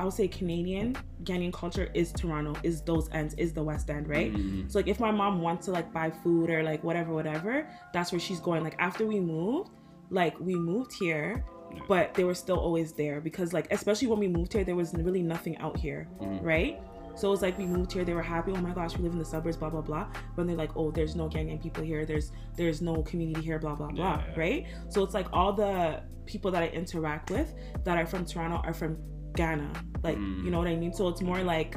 I 0.00 0.04
would 0.04 0.14
say 0.14 0.26
Canadian 0.28 0.96
Ghanaian 1.24 1.52
culture 1.52 1.90
is 1.92 2.10
Toronto, 2.12 2.54
is 2.62 2.80
those 2.80 3.10
ends, 3.12 3.34
is 3.34 3.52
the 3.52 3.62
West 3.62 3.90
End, 3.90 4.08
right? 4.08 4.32
Mhm. 4.32 4.70
So 4.72 4.78
like 4.78 4.88
if 4.88 4.98
my 4.98 5.10
mom 5.10 5.42
wants 5.42 5.66
to 5.66 5.72
like 5.72 5.92
buy 5.92 6.10
food 6.10 6.48
or 6.48 6.62
like 6.62 6.82
whatever, 6.82 7.12
whatever, 7.12 7.68
that's 7.92 8.10
where 8.10 8.18
she's 8.18 8.40
going. 8.40 8.62
Like 8.64 8.76
after 8.78 9.06
we 9.06 9.20
moved, 9.20 9.70
like 10.08 10.40
we 10.40 10.54
moved 10.54 10.92
here, 10.98 11.44
Yeah. 11.74 11.80
but 11.86 12.14
they 12.14 12.24
were 12.24 12.34
still 12.34 12.56
always 12.58 12.92
there 12.94 13.20
because 13.20 13.52
like 13.52 13.66
especially 13.70 14.08
when 14.08 14.18
we 14.18 14.26
moved 14.28 14.54
here, 14.54 14.64
there 14.64 14.74
was 14.74 14.94
really 14.94 15.22
nothing 15.22 15.58
out 15.58 15.76
here, 15.76 16.08
Mhm. 16.22 16.42
right? 16.42 16.80
So 17.16 17.28
it 17.28 17.32
was 17.32 17.42
like 17.42 17.58
we 17.58 17.66
moved 17.66 17.92
here, 17.92 18.02
they 18.04 18.14
were 18.14 18.22
happy. 18.22 18.52
Oh 18.56 18.60
my 18.62 18.70
gosh, 18.72 18.96
we 18.96 19.02
live 19.04 19.12
in 19.12 19.18
the 19.18 19.24
suburbs, 19.34 19.58
blah 19.58 19.68
blah 19.68 19.82
blah. 19.82 20.06
But 20.34 20.46
they're 20.46 20.56
like, 20.56 20.74
oh, 20.76 20.90
there's 20.90 21.14
no 21.14 21.28
Ghanaian 21.28 21.60
people 21.62 21.84
here. 21.84 22.06
There's 22.06 22.32
there's 22.56 22.80
no 22.80 23.02
community 23.02 23.42
here, 23.42 23.58
blah 23.58 23.74
blah 23.74 23.88
blah, 23.88 24.04
Yeah, 24.04 24.22
yeah. 24.28 24.40
right? 24.44 24.66
So 24.88 25.04
it's 25.04 25.12
like 25.12 25.26
all 25.30 25.52
the 25.52 26.00
people 26.24 26.50
that 26.52 26.62
I 26.62 26.68
interact 26.68 27.30
with 27.30 27.52
that 27.84 27.98
are 27.98 28.06
from 28.06 28.24
Toronto 28.24 28.62
are 28.66 28.72
from 28.72 28.96
Ghana, 29.34 29.70
like 30.02 30.16
Mm. 30.18 30.44
you 30.44 30.50
know 30.50 30.58
what 30.58 30.68
I 30.68 30.76
mean. 30.76 30.92
So 30.92 31.08
it's 31.08 31.22
more 31.22 31.42
like 31.42 31.76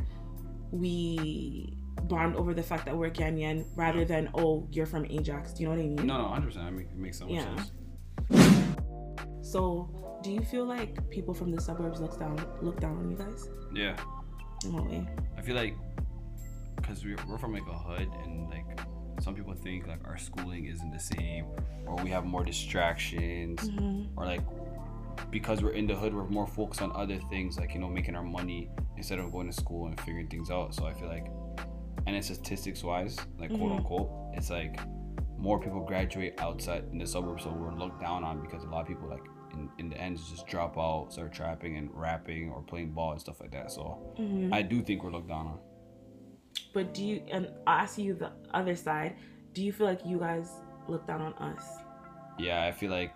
we 0.71 1.77
bond 2.03 2.35
over 2.35 2.53
the 2.53 2.63
fact 2.63 2.85
that 2.85 2.97
we're 2.97 3.09
Ghanaian 3.11 3.65
rather 3.75 4.03
than 4.05 4.29
oh 4.33 4.67
you're 4.71 4.85
from 4.85 5.05
Ajax. 5.05 5.53
Do 5.53 5.63
you 5.63 5.69
know 5.69 5.75
what 5.75 5.83
I 5.83 5.87
mean? 5.87 6.07
No, 6.07 6.17
no, 6.17 6.27
hundred 6.27 6.47
percent. 6.47 6.67
It 6.67 6.71
make- 6.71 6.87
it 6.91 6.97
makes 6.97 7.19
so 7.19 7.25
much 7.25 7.33
Yeah. 7.35 7.55
sense. 7.55 7.71
So 9.41 10.19
do 10.23 10.31
you 10.31 10.41
feel 10.41 10.65
like 10.65 11.09
people 11.09 11.33
from 11.33 11.51
the 11.51 11.61
suburbs 11.61 11.99
look 11.99 12.17
down 12.19 12.37
look 12.61 12.79
down 12.79 12.97
on 12.97 13.09
you 13.11 13.17
guys? 13.17 13.49
Yeah, 13.73 13.95
In 14.65 14.73
what 14.73 14.85
way? 14.89 15.07
I 15.37 15.41
feel 15.41 15.55
like 15.55 15.75
because 16.77 17.03
we're, 17.05 17.17
we're 17.27 17.37
from 17.37 17.53
like 17.53 17.67
a 17.67 17.77
hood 17.77 18.09
and 18.23 18.49
like 18.49 18.65
some 19.21 19.35
people 19.35 19.53
think 19.53 19.87
like 19.87 20.05
our 20.07 20.17
schooling 20.17 20.65
isn't 20.65 20.91
the 20.91 20.99
same 20.99 21.45
or 21.85 21.95
we 22.03 22.09
have 22.09 22.25
more 22.25 22.43
distractions 22.43 23.59
Mm-hmm. 23.69 24.17
or 24.17 24.25
like 24.25 24.41
because 25.31 25.61
we're 25.63 25.71
in 25.71 25.87
the 25.87 25.95
hood 25.95 26.13
we're 26.13 26.25
more 26.27 26.47
focused 26.47 26.81
on 26.81 26.91
other 26.95 27.19
things 27.29 27.57
like 27.57 27.73
you 27.73 27.79
know 27.79 27.89
making 27.89 28.15
our 28.15 28.23
money 28.23 28.69
instead 28.97 29.19
of 29.19 29.31
going 29.31 29.47
to 29.47 29.53
school 29.53 29.87
and 29.87 29.99
figuring 30.01 30.27
things 30.27 30.49
out 30.51 30.73
so 30.75 30.85
i 30.85 30.93
feel 30.93 31.07
like 31.07 31.27
and 32.07 32.15
it's 32.15 32.27
statistics 32.27 32.83
wise 32.83 33.17
like 33.39 33.49
quote 33.49 33.71
Mhm. 33.71 33.77
unquote 33.77 34.09
it's 34.33 34.49
like 34.49 34.79
more 35.37 35.59
people 35.59 35.81
graduate 35.85 36.33
outside 36.39 36.83
in 36.91 36.97
the 36.97 37.05
suburbs 37.07 37.43
so 37.43 37.49
we're 37.51 37.73
looked 37.73 37.99
down 38.01 38.23
on 38.23 38.41
because 38.41 38.63
a 38.63 38.67
lot 38.67 38.81
of 38.81 38.87
people 38.87 39.09
like 39.09 39.23
in, 39.53 39.69
in 39.77 39.89
the 39.89 39.97
end 39.97 40.17
just 40.17 40.47
drop 40.47 40.77
out 40.77 41.07
start 41.11 41.31
trapping 41.33 41.77
and 41.77 41.89
rapping 41.93 42.49
or 42.49 42.61
playing 42.61 42.91
ball 42.91 43.11
and 43.11 43.21
stuff 43.21 43.39
like 43.39 43.51
that 43.51 43.71
so 43.71 44.15
Mm-hmm. 44.19 44.53
i 44.53 44.61
do 44.61 44.81
think 44.81 45.03
we're 45.03 45.11
looked 45.11 45.27
down 45.29 45.47
on 45.47 45.59
But 46.73 46.93
do 46.93 47.03
you 47.03 47.21
and 47.31 47.47
I'll 47.67 47.79
ask 47.79 47.97
you 47.97 48.13
the 48.13 48.31
other 48.53 48.75
side? 48.75 49.15
Do 49.53 49.63
you 49.63 49.71
feel 49.71 49.85
like 49.87 50.01
you 50.05 50.17
guys 50.19 50.49
look 50.87 51.05
down 51.07 51.21
on 51.21 51.33
us? 51.51 51.63
yeah 52.39 52.63
i 52.63 52.71
feel 52.71 52.89
like 52.89 53.13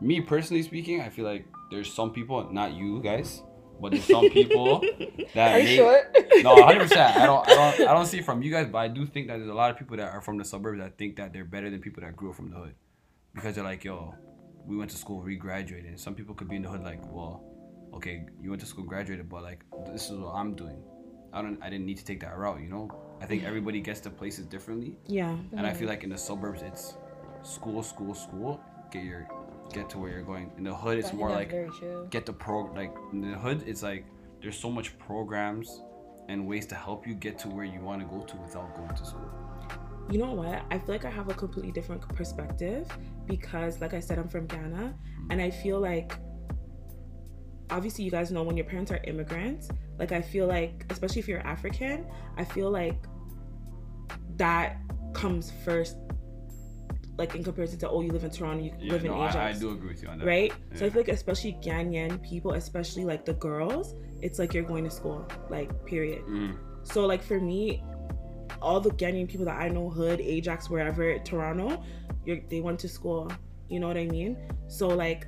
me 0.00 0.20
personally 0.20 0.62
speaking 0.62 1.00
i 1.00 1.08
feel 1.08 1.24
like 1.24 1.44
there's 1.70 1.92
some 1.92 2.10
people 2.12 2.50
not 2.52 2.72
you 2.72 3.00
guys 3.02 3.42
but 3.80 3.92
there's 3.92 4.04
some 4.04 4.28
people 4.28 4.80
that 5.34 5.54
Are 5.54 5.58
you 5.58 5.64
may- 5.64 5.76
sure? 5.76 6.02
no, 6.42 6.52
100. 6.54 6.80
percent 6.82 7.16
I 7.16 7.24
don't, 7.24 7.48
I 7.48 7.54
don't, 7.54 7.88
I 7.88 7.92
don't 7.94 8.04
see 8.04 8.18
it 8.18 8.26
from 8.26 8.42
you 8.42 8.50
guys, 8.52 8.66
but 8.70 8.76
I 8.76 8.88
do 8.88 9.06
think 9.06 9.28
that 9.28 9.38
there's 9.38 9.48
a 9.48 9.54
lot 9.54 9.70
of 9.70 9.78
people 9.78 9.96
that 9.96 10.12
are 10.12 10.20
from 10.20 10.36
the 10.36 10.44
suburbs 10.44 10.80
that 10.80 10.98
think 10.98 11.16
that 11.16 11.32
they're 11.32 11.46
better 11.46 11.70
than 11.70 11.80
people 11.80 12.02
that 12.02 12.14
grew 12.14 12.28
up 12.28 12.36
from 12.36 12.50
the 12.50 12.56
hood, 12.56 12.74
because 13.34 13.54
they're 13.54 13.64
like, 13.64 13.82
yo, 13.82 14.14
we 14.66 14.76
went 14.76 14.90
to 14.90 14.98
school, 14.98 15.22
we 15.22 15.36
graduated. 15.36 15.86
And 15.92 15.98
Some 15.98 16.14
people 16.14 16.34
could 16.34 16.46
be 16.50 16.56
in 16.56 16.62
the 16.62 16.68
hood 16.68 16.82
like, 16.84 17.00
well, 17.10 17.42
okay, 17.94 18.26
you 18.38 18.50
went 18.50 18.60
to 18.60 18.66
school, 18.66 18.84
graduated, 18.84 19.30
but 19.30 19.42
like, 19.42 19.64
this 19.90 20.10
is 20.10 20.18
what 20.18 20.34
I'm 20.34 20.54
doing. 20.54 20.82
I 21.32 21.40
don't, 21.40 21.58
I 21.62 21.70
didn't 21.70 21.86
need 21.86 21.96
to 21.96 22.04
take 22.04 22.20
that 22.20 22.36
route, 22.36 22.60
you 22.60 22.68
know. 22.68 22.90
I 23.22 23.24
think 23.24 23.44
everybody 23.44 23.80
gets 23.80 24.00
to 24.00 24.10
places 24.10 24.44
differently, 24.44 24.98
Yeah. 25.06 25.34
and 25.56 25.66
I 25.66 25.72
feel 25.72 25.88
like 25.88 26.04
in 26.04 26.10
the 26.10 26.18
suburbs 26.18 26.60
it's 26.60 26.98
school, 27.42 27.82
school, 27.82 28.12
school, 28.14 28.60
get 28.92 29.04
your, 29.04 29.26
get 29.72 29.88
to 29.90 29.98
where 29.98 30.10
you're 30.10 30.22
going. 30.22 30.50
In 30.56 30.64
the 30.64 30.74
hood, 30.74 30.98
it's 30.98 31.12
more 31.12 31.30
like 31.30 31.50
get 32.10 32.26
the 32.26 32.32
pro 32.32 32.64
like 32.74 32.94
in 33.12 33.20
the 33.20 33.38
hood 33.38 33.62
it's 33.66 33.82
like 33.82 34.04
there's 34.40 34.58
so 34.58 34.70
much 34.70 34.98
programs 34.98 35.82
and 36.28 36.46
ways 36.46 36.66
to 36.66 36.74
help 36.74 37.06
you 37.06 37.14
get 37.14 37.38
to 37.38 37.48
where 37.48 37.64
you 37.64 37.80
want 37.80 38.00
to 38.00 38.06
go 38.06 38.22
to 38.24 38.36
without 38.36 38.74
going 38.76 38.94
to 38.94 39.04
school 39.04 39.30
You 40.10 40.18
know 40.18 40.32
what? 40.32 40.62
I 40.70 40.78
feel 40.78 40.94
like 40.94 41.04
I 41.04 41.10
have 41.10 41.28
a 41.28 41.34
completely 41.34 41.72
different 41.72 42.02
perspective 42.08 42.88
because, 43.26 43.80
like 43.80 43.94
I 43.94 44.00
said, 44.00 44.18
I'm 44.18 44.28
from 44.28 44.46
Ghana, 44.46 44.94
mm. 44.94 45.26
and 45.30 45.40
I 45.40 45.50
feel 45.50 45.78
like 45.78 46.12
obviously 47.70 48.04
you 48.04 48.10
guys 48.10 48.30
know 48.30 48.42
when 48.42 48.56
your 48.56 48.66
parents 48.66 48.90
are 48.90 49.00
immigrants. 49.04 49.68
Like 49.98 50.12
I 50.12 50.22
feel 50.22 50.46
like, 50.46 50.84
especially 50.90 51.20
if 51.20 51.28
you're 51.28 51.46
African, 51.46 52.06
I 52.36 52.44
feel 52.44 52.70
like 52.70 53.04
that 54.36 54.78
comes 55.12 55.52
first. 55.64 55.96
Like 57.20 57.34
in 57.34 57.44
comparison 57.44 57.78
to 57.80 57.88
oh, 57.90 58.00
you 58.00 58.12
live 58.16 58.24
in 58.24 58.30
Toronto, 58.30 58.62
you 58.64 58.72
yeah 58.80 58.92
live 58.94 59.04
in 59.04 59.10
no, 59.10 59.22
Ajax. 59.24 59.36
I, 59.36 59.48
I 59.50 59.52
do 59.52 59.70
agree 59.76 59.88
with 59.92 60.02
you 60.02 60.08
on 60.08 60.18
that 60.18 60.26
right? 60.34 60.52
So 60.76 60.86
I 60.86 60.90
feel 60.90 61.02
like 61.02 61.08
especially 61.20 61.52
Ghanaian 61.66 62.12
people, 62.30 62.52
especially 62.54 63.04
like 63.04 63.22
the 63.30 63.34
girls, 63.34 63.86
it's 64.22 64.38
like 64.40 64.54
you're 64.54 64.68
going 64.74 64.84
to 64.84 64.90
school, 65.00 65.20
like 65.56 65.68
period. 65.92 66.22
Mhm. 66.24 66.56
So 66.92 66.98
like 67.12 67.22
for 67.30 67.38
me, 67.50 67.84
all 68.62 68.80
the 68.80 68.90
Ghanaian 69.00 69.28
people 69.28 69.44
that 69.50 69.58
I 69.60 69.68
know, 69.68 69.90
Hood, 69.90 70.18
Ajax, 70.36 70.70
wherever, 70.70 71.18
Toronto, 71.30 71.82
you're, 72.24 72.40
they 72.48 72.60
went 72.60 72.78
to 72.80 72.88
school. 72.88 73.30
You 73.68 73.78
know 73.80 73.88
what 73.88 73.98
I 73.98 74.06
mean? 74.06 74.36
So 74.68 74.88
like, 74.88 75.22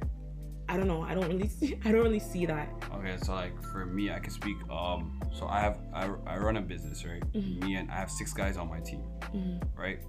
I 0.68 0.76
don't 0.78 0.88
know. 0.88 1.02
I 1.02 1.12
don't 1.14 1.28
really 1.28 1.48
see. 1.58 1.78
I 1.84 1.92
don't 1.92 2.02
really 2.08 2.24
see 2.32 2.44
that. 2.46 2.68
okay 2.98 3.16
so 3.24 3.30
like 3.34 3.54
for 3.72 3.82
me 3.96 4.04
i 4.16 4.18
can 4.24 4.32
speak 4.40 4.56
um 4.80 5.02
so 5.38 5.42
i 5.56 5.58
have 5.66 5.76
i, 6.00 6.04
I 6.32 6.34
run 6.46 6.56
a 6.62 6.64
business 6.72 6.98
right 7.10 7.24
Mhm. 7.32 7.64
me 7.64 7.70
and 7.78 7.86
i 7.90 7.96
have 8.02 8.10
six 8.20 8.28
guys 8.40 8.54
on 8.62 8.66
my 8.74 8.80
team 8.90 9.02
Mhm. 9.36 9.56
right 9.84 10.00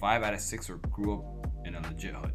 five 0.00 0.22
out 0.22 0.34
of 0.34 0.40
six 0.40 0.68
are 0.70 0.76
grew 0.90 1.14
up 1.18 1.24
in 1.66 1.74
a 1.74 1.80
legit 1.82 2.14
hood 2.14 2.32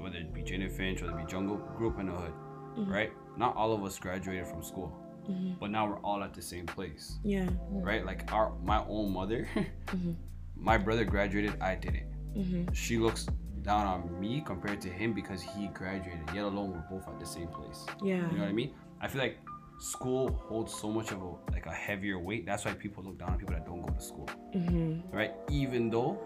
whether 0.00 0.16
it 0.18 0.32
be 0.32 0.42
Jane 0.42 0.68
Finch, 0.70 1.00
whether 1.02 1.18
it 1.18 1.26
be 1.26 1.30
Jungle, 1.32 1.56
grew 1.76 1.90
up 1.90 1.98
in 1.98 2.08
a 2.08 2.12
hood, 2.12 2.32
Mhm. 2.76 2.88
right? 2.92 3.10
Not 3.36 3.56
all 3.56 3.72
of 3.72 3.82
us 3.82 3.98
graduated 3.98 4.46
from 4.46 4.62
school, 4.62 4.92
Mhm. 5.28 5.58
but 5.58 5.70
now 5.72 5.88
we're 5.88 5.98
all 6.00 6.22
at 6.22 6.34
the 6.34 6.42
same 6.42 6.66
place. 6.66 7.18
Yeah. 7.24 7.48
right? 7.72 8.04
Like 8.06 8.32
our 8.32 8.52
my 8.62 8.84
own 8.86 9.12
mother, 9.12 9.48
Mhm. 9.86 10.14
my 10.54 10.78
brother 10.78 11.04
graduated, 11.04 11.60
I 11.60 11.74
didn't. 11.74 12.06
Mhm. 12.36 12.72
She 12.74 12.96
looks 12.98 13.26
down 13.62 13.86
on 13.86 14.20
me 14.20 14.40
compared 14.40 14.80
to 14.82 14.88
him 14.88 15.14
because 15.14 15.42
he 15.42 15.66
graduated. 15.68 16.22
Yet 16.32 16.44
alone, 16.44 16.70
we're 16.72 16.88
both 16.98 17.08
at 17.08 17.18
the 17.18 17.26
same 17.26 17.48
place. 17.48 17.84
Yeah. 18.00 18.16
You 18.30 18.36
know 18.36 18.44
what 18.44 18.48
I 18.50 18.52
mean? 18.52 18.74
I 19.00 19.08
feel 19.08 19.20
like 19.22 19.38
school 19.80 20.30
holds 20.48 20.72
so 20.74 20.90
much 20.92 21.10
of 21.12 21.22
a 21.22 21.30
like 21.50 21.66
a 21.66 21.72
heavier 21.72 22.18
weight. 22.20 22.46
That's 22.46 22.64
why 22.64 22.72
people 22.74 23.02
look 23.02 23.18
down 23.18 23.30
on 23.30 23.38
people 23.38 23.54
that 23.54 23.66
don't 23.66 23.80
go 23.82 23.88
to 23.92 24.00
school, 24.00 24.28
Mhm. 24.54 25.12
right? 25.12 25.32
Even 25.50 25.90
though 25.90 26.18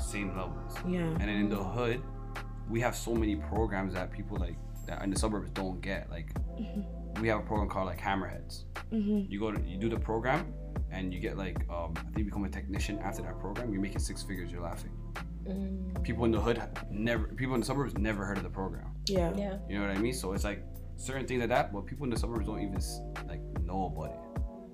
same 0.00 0.36
levels. 0.36 0.74
Yeah. 0.88 1.00
And 1.00 1.20
then 1.22 1.28
in 1.28 1.48
the 1.48 1.56
hood, 1.62 2.02
we 2.68 2.80
have 2.80 2.94
so 2.96 3.14
many 3.14 3.36
programs 3.36 3.94
that 3.94 4.10
people 4.10 4.36
like 4.38 4.56
that 4.86 5.02
in 5.02 5.10
the 5.10 5.18
suburbs 5.18 5.50
don't 5.50 5.80
get. 5.80 6.10
Like 6.10 6.32
Mhm. 6.60 7.20
we 7.20 7.28
have 7.28 7.40
a 7.40 7.42
program 7.42 7.68
called 7.68 7.86
like 7.86 8.00
Hammerheads. 8.00 8.64
Mhm. 8.92 9.28
You 9.30 9.40
go 9.40 9.50
to 9.52 9.60
you 9.62 9.78
do 9.78 9.88
the 9.88 9.98
program, 9.98 10.52
and 10.90 11.12
you 11.12 11.20
get 11.20 11.36
like 11.36 11.58
um, 11.70 11.94
I 11.96 12.00
think 12.02 12.18
you 12.18 12.24
become 12.24 12.44
a 12.44 12.48
technician 12.50 12.98
after 13.00 13.22
that 13.22 13.38
program. 13.40 13.72
You're 13.72 13.82
making 13.82 13.98
six 14.00 14.22
figures. 14.22 14.50
You're 14.52 14.62
laughing. 14.62 14.92
Mm, 15.46 16.02
People 16.02 16.24
in 16.24 16.32
the 16.32 16.40
hood 16.40 16.60
never. 16.90 17.28
People 17.28 17.54
in 17.54 17.60
the 17.60 17.66
suburbs 17.66 17.96
never 17.98 18.24
heard 18.24 18.36
of 18.36 18.42
the 18.42 18.50
program. 18.50 18.88
Yeah. 19.08 19.32
yeah. 19.36 19.58
You 19.68 19.78
know 19.78 19.86
what 19.86 19.96
I 19.96 20.00
mean? 20.00 20.12
So 20.12 20.32
it's 20.32 20.42
like 20.44 20.64
certain 20.96 21.26
things 21.26 21.40
like 21.40 21.50
that, 21.50 21.72
but 21.72 21.86
people 21.86 22.04
in 22.04 22.10
the 22.10 22.16
suburbs 22.18 22.46
don't 22.46 22.60
even 22.60 22.80
like 23.28 23.40
know 23.62 23.86
about 23.86 24.10
it, 24.10 24.18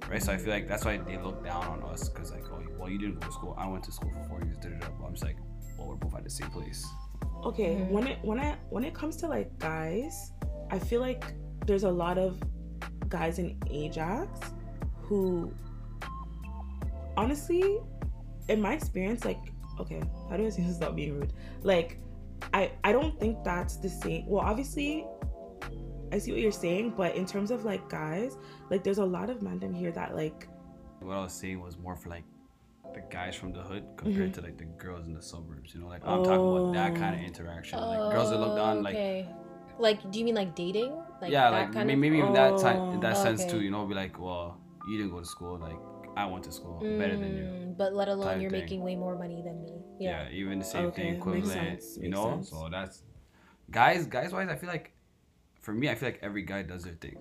right? 0.08 0.22
So 0.22 0.32
I 0.32 0.36
feel 0.36 0.52
like 0.52 0.68
that's 0.68 0.84
why 0.84 0.96
they 0.98 1.16
look 1.18 1.44
down 1.44 1.64
on 1.66 1.82
us 1.92 2.08
because 2.08 2.30
like, 2.32 2.44
oh, 2.52 2.60
well, 2.78 2.88
you 2.90 2.98
didn't 2.98 3.20
go 3.20 3.26
to 3.26 3.32
school. 3.32 3.54
I 3.58 3.66
went 3.68 3.84
to 3.84 3.92
school 3.92 4.10
for 4.10 4.28
four 4.28 4.42
years. 4.42 4.56
Da, 4.58 4.68
da, 4.70 4.78
da. 4.78 4.88
But 4.98 5.06
I'm 5.06 5.12
just 5.12 5.24
like, 5.24 5.36
well, 5.78 5.88
we're 5.88 5.94
both 5.96 6.14
at 6.14 6.24
the 6.24 6.30
same 6.30 6.50
place. 6.50 6.86
okay 7.44 7.74
Mhm. 7.76 7.90
when 7.90 8.06
it 8.06 8.18
when 8.22 8.38
i 8.38 8.56
when 8.70 8.84
it 8.84 8.94
comes 8.94 9.16
to 9.16 9.26
like 9.26 9.48
guys 9.58 10.32
i 10.70 10.78
feel 10.78 11.00
like 11.00 11.24
there's 11.66 11.82
a 11.84 11.90
lot 11.90 12.16
of 12.18 12.40
guys 13.08 13.38
in 13.40 13.58
ajax 13.70 14.28
who 15.06 15.52
honestly 17.16 17.78
in 18.48 18.60
my 18.60 18.72
experience 18.74 19.24
like 19.24 19.40
okay 19.80 20.02
how 20.28 20.36
do 20.36 20.46
i 20.46 20.50
say 20.50 20.62
this 20.62 20.74
without 20.78 20.94
being 20.96 21.14
rude 21.18 21.32
like 21.62 21.98
i 22.54 22.70
i 22.84 22.92
don't 22.92 23.18
think 23.18 23.42
that's 23.44 23.76
the 23.76 23.88
same 23.88 24.26
well 24.26 24.44
obviously 24.44 25.06
i 26.12 26.18
see 26.18 26.30
what 26.32 26.40
you're 26.40 26.52
saying 26.66 26.92
but 26.96 27.14
in 27.16 27.24
terms 27.26 27.50
of 27.50 27.64
like 27.64 27.82
guys 27.88 28.36
like 28.70 28.82
there's 28.84 28.98
a 28.98 29.04
lot 29.16 29.28
of 29.30 29.42
men 29.42 29.72
here 29.82 29.92
that 29.92 30.14
like 30.22 30.48
What 31.00 31.16
I 31.16 31.22
was 31.28 31.32
saying 31.32 31.58
was 31.60 31.76
more 31.78 31.96
for 31.96 32.08
like 32.10 32.24
the 32.96 33.02
guys 33.10 33.34
from 33.40 33.50
the 33.52 33.62
hood 33.68 33.84
compared 33.96 34.32
to 34.34 34.40
like 34.46 34.56
the 34.62 34.68
girls 34.84 35.06
in 35.08 35.14
the 35.14 35.22
suburbs. 35.32 35.68
You 35.74 35.80
know, 35.80 35.88
like 35.94 36.02
I'm 36.06 36.22
talking 36.22 36.48
about 36.52 36.74
that 36.80 36.92
kind 37.02 37.14
of 37.16 37.20
Oh. 37.22 37.30
interaction. 37.30 37.74
Like 37.80 38.12
girls 38.14 38.28
that 38.30 38.38
look 38.44 38.54
down, 38.62 38.82
like 38.86 38.94
okay. 38.94 39.26
like, 39.86 39.98
do 40.12 40.18
you 40.20 40.24
mean 40.28 40.34
like 40.42 40.54
dating? 40.54 40.92
Like 41.22 41.32
yeah, 41.32 41.50
that 41.50 41.56
like 41.58 41.72
kind 41.72 41.86
may- 41.88 41.94
of. 41.94 41.98
maybe 42.04 42.20
in 42.20 42.32
that 42.34 42.52
time, 42.60 42.80
in 42.94 42.98
Oh. 42.98 43.00
that 43.06 43.16
sense 43.16 43.40
too. 43.50 43.60
You 43.66 43.70
know, 43.74 43.80
be 43.86 43.94
like, 43.94 44.14
well, 44.20 44.60
you 44.88 44.94
didn't 44.98 45.10
go 45.16 45.20
to 45.20 45.30
school. 45.34 45.56
Like 45.58 45.80
I 46.16 46.26
went 46.32 46.44
to 46.44 46.52
school, 46.52 46.78
better 47.00 47.16
than 47.22 47.32
you. 47.40 47.44
Mm, 47.44 47.76
But 47.80 47.94
let 48.00 48.08
alone 48.08 48.40
you're 48.42 48.50
thing. 48.50 48.60
making 48.60 48.80
way 48.88 48.94
more 49.04 49.16
money 49.24 49.40
than 49.46 49.56
me. 49.64 49.72
Yeah, 49.98 50.28
Yeah. 50.28 50.38
even 50.40 50.58
the 50.58 50.64
same 50.74 50.86
Okay, 50.86 51.02
thing 51.02 51.12
makes 51.14 51.20
equivalent. 51.26 51.82
sense, 51.82 51.96
You 51.96 52.02
makes 52.10 52.14
know, 52.16 52.26
sense. 52.30 52.50
so 52.50 52.68
that's 52.76 52.96
guys. 53.80 54.06
Guys 54.06 54.30
wise, 54.36 54.48
I 54.54 54.56
feel 54.56 54.68
like 54.68 54.91
for 55.62 55.72
me, 55.72 55.88
I 55.88 55.94
feel 55.94 56.08
like 56.10 56.20
every 56.22 56.42
guy 56.42 56.62
does 56.62 56.84
their 56.84 56.94
thing, 56.94 57.16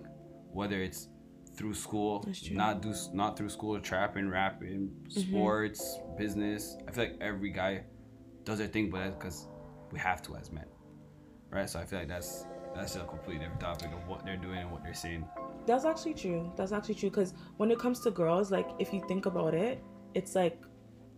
whether 0.52 0.82
it's 0.82 1.08
through 1.56 1.74
school, 1.74 2.26
not 2.52 2.82
do 2.82 2.94
not 3.12 3.36
through 3.36 3.48
school, 3.48 3.78
trapping, 3.80 4.28
rapping, 4.28 4.90
Mm-hmm. 5.08 5.20
sports, 5.20 5.98
business. 6.16 6.76
I 6.88 6.92
feel 6.92 7.04
like 7.04 7.16
every 7.20 7.50
guy 7.50 7.84
does 8.44 8.58
their 8.58 8.66
thing, 8.68 8.90
but 8.90 8.98
that's 9.00 9.14
because 9.14 9.48
we 9.90 9.98
have 9.98 10.22
to 10.22 10.36
as 10.36 10.50
men, 10.50 10.64
right? 11.50 11.68
So 11.68 11.78
I 11.78 11.84
feel 11.84 11.98
like 12.00 12.08
that's 12.08 12.46
that's 12.74 12.96
a 12.96 13.00
completely 13.00 13.40
different 13.40 13.60
topic 13.60 13.92
of 13.92 14.06
what 14.08 14.24
they're 14.24 14.36
doing 14.38 14.58
and 14.58 14.70
what 14.72 14.82
they're 14.82 14.94
saying. 14.94 15.26
That's 15.66 15.84
actually 15.84 16.14
true. 16.14 16.50
That's 16.56 16.72
actually 16.72 16.94
true 16.96 17.10
because 17.10 17.34
when 17.58 17.70
it 17.70 17.78
comes 17.78 18.00
to 18.00 18.10
girls, 18.10 18.50
like 18.50 18.68
if 18.78 18.92
you 18.92 19.04
think 19.06 19.26
about 19.26 19.54
it, 19.54 19.82
it's 20.14 20.34
like, 20.34 20.58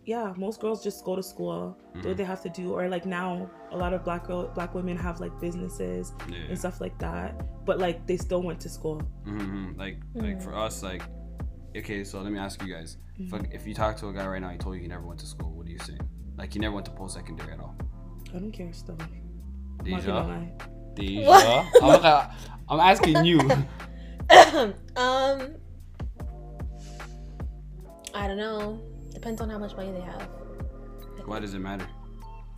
yeah, 0.05 0.33
most 0.37 0.59
girls 0.61 0.83
just 0.83 1.03
go 1.03 1.15
to 1.15 1.23
school, 1.23 1.77
do 2.01 2.09
what 2.09 2.17
they 2.17 2.23
have 2.23 2.41
to 2.43 2.49
do, 2.49 2.73
or 2.73 2.87
like 2.89 3.05
now 3.05 3.49
a 3.71 3.77
lot 3.77 3.93
of 3.93 4.03
black 4.03 4.27
girl, 4.27 4.47
black 4.53 4.73
women 4.75 4.95
have 4.97 5.19
like 5.19 5.37
businesses 5.39 6.13
Yeah. 6.29 6.37
and 6.49 6.57
stuff 6.59 6.79
like 6.79 6.97
that, 6.99 7.65
but 7.65 7.79
like 7.79 8.05
they 8.07 8.17
still 8.17 8.43
went 8.43 8.59
to 8.61 8.69
school. 8.69 8.99
hmm 9.25 9.71
Like 9.77 9.97
like 10.13 10.41
for 10.41 10.55
us, 10.55 10.83
like 10.83 11.01
okay. 11.75 12.03
So 12.03 12.21
let 12.21 12.31
me 12.31 12.39
ask 12.39 12.61
you 12.63 12.71
guys: 12.73 12.97
if, 13.17 13.31
like, 13.33 13.49
if 13.53 13.65
you 13.67 13.73
talk 13.73 13.97
to 13.97 14.07
a 14.09 14.13
guy 14.13 14.27
right 14.27 14.41
now, 14.41 14.49
he 14.49 14.57
told 14.57 14.75
you 14.75 14.81
he 14.81 14.87
never 14.87 15.05
went 15.05 15.19
to 15.21 15.25
school. 15.25 15.51
What 15.51 15.65
do 15.65 15.71
you 15.71 15.79
say? 15.79 15.97
Like 16.37 16.53
he 16.53 16.59
never 16.59 16.75
went 16.75 16.85
to 16.85 16.91
post 16.91 17.15
secondary 17.15 17.53
at 17.53 17.59
all. 17.59 17.75
I 18.33 18.39
don't 18.39 18.51
care 18.51 18.71
still. 18.73 18.97
I'm 19.01 19.83
Deja. 19.83 20.49
Deja. 20.95 21.65
I'm, 21.81 21.87
not 21.87 22.01
gonna- 22.01 22.35
I'm 22.69 22.79
asking 22.79 23.25
you. 23.25 23.39
um. 24.95 25.55
I 28.13 28.27
don't 28.27 28.37
know. 28.37 28.81
Depends 29.25 29.41
on 29.41 29.49
how 29.49 29.57
much 29.57 29.75
money 29.75 29.91
they 29.91 30.01
have. 30.01 30.29
Why 31.25 31.39
does 31.39 31.55
it 31.55 31.59
matter? 31.59 31.87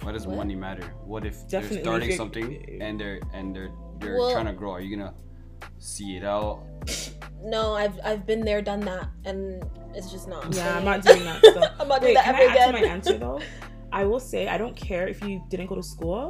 Why 0.01 0.12
does 0.12 0.27
What? 0.27 0.36
money 0.36 0.53
matter? 0.53 0.84
What 1.06 1.25
if 1.25 1.47
Definitely, 1.47 1.77
they're 1.77 1.84
starting 1.86 2.10
if 2.10 2.17
something 2.17 2.82
and 2.82 2.99
they're 2.99 3.21
and 3.34 3.56
they're 3.56 3.71
they're 4.01 4.17
Well- 4.17 4.34
trying 4.34 4.47
to 4.47 4.51
grow? 4.51 4.71
Are 4.71 4.82
you 4.82 4.97
gonna 4.97 5.13
see 5.80 6.17
it 6.17 6.25
out? 6.25 6.65
No, 7.41 7.73
I've 7.73 7.97
I've 8.03 8.25
been 8.27 8.43
there, 8.43 8.62
done 8.62 8.82
that, 8.82 9.08
and 9.23 9.63
it's 9.95 10.12
just 10.12 10.27
not. 10.27 10.53
Yeah, 10.53 10.75
I'm 10.75 10.84
not 10.84 11.03
doing 11.03 11.23
that. 11.23 11.39
So. 11.41 11.62
I'm 11.80 11.88
not 11.88 12.01
Wait, 12.01 12.08
doing 12.08 12.13
that 12.15 12.25
can 12.25 12.36
ever 12.36 12.43
I 12.51 12.56
add 12.58 12.65
to 12.67 12.71
my 12.73 12.80
again. 12.80 12.91
answer 12.91 13.17
though? 13.25 13.39
I 13.93 14.03
will 14.03 14.19
say 14.19 14.49
I 14.49 14.58
don't 14.58 14.75
care 14.75 15.08
if 15.08 15.23
you 15.23 15.41
didn't 15.47 15.67
go 15.67 15.75
to 15.75 15.84
school, 15.84 16.21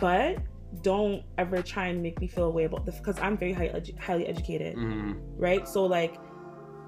but 0.00 0.38
don't 0.82 1.24
ever 1.38 1.60
try 1.60 1.88
and 1.88 2.00
make 2.00 2.20
me 2.20 2.28
feel 2.28 2.44
a 2.44 2.50
way 2.50 2.66
about 2.70 2.86
this 2.86 2.98
because 2.98 3.18
I'm 3.18 3.36
very 3.36 3.52
high 3.52 3.70
edu- 3.70 3.98
highly 3.98 4.28
educated. 4.28 4.74
hmm 4.76 5.14
right? 5.36 5.66
So 5.66 5.82
like, 5.86 6.14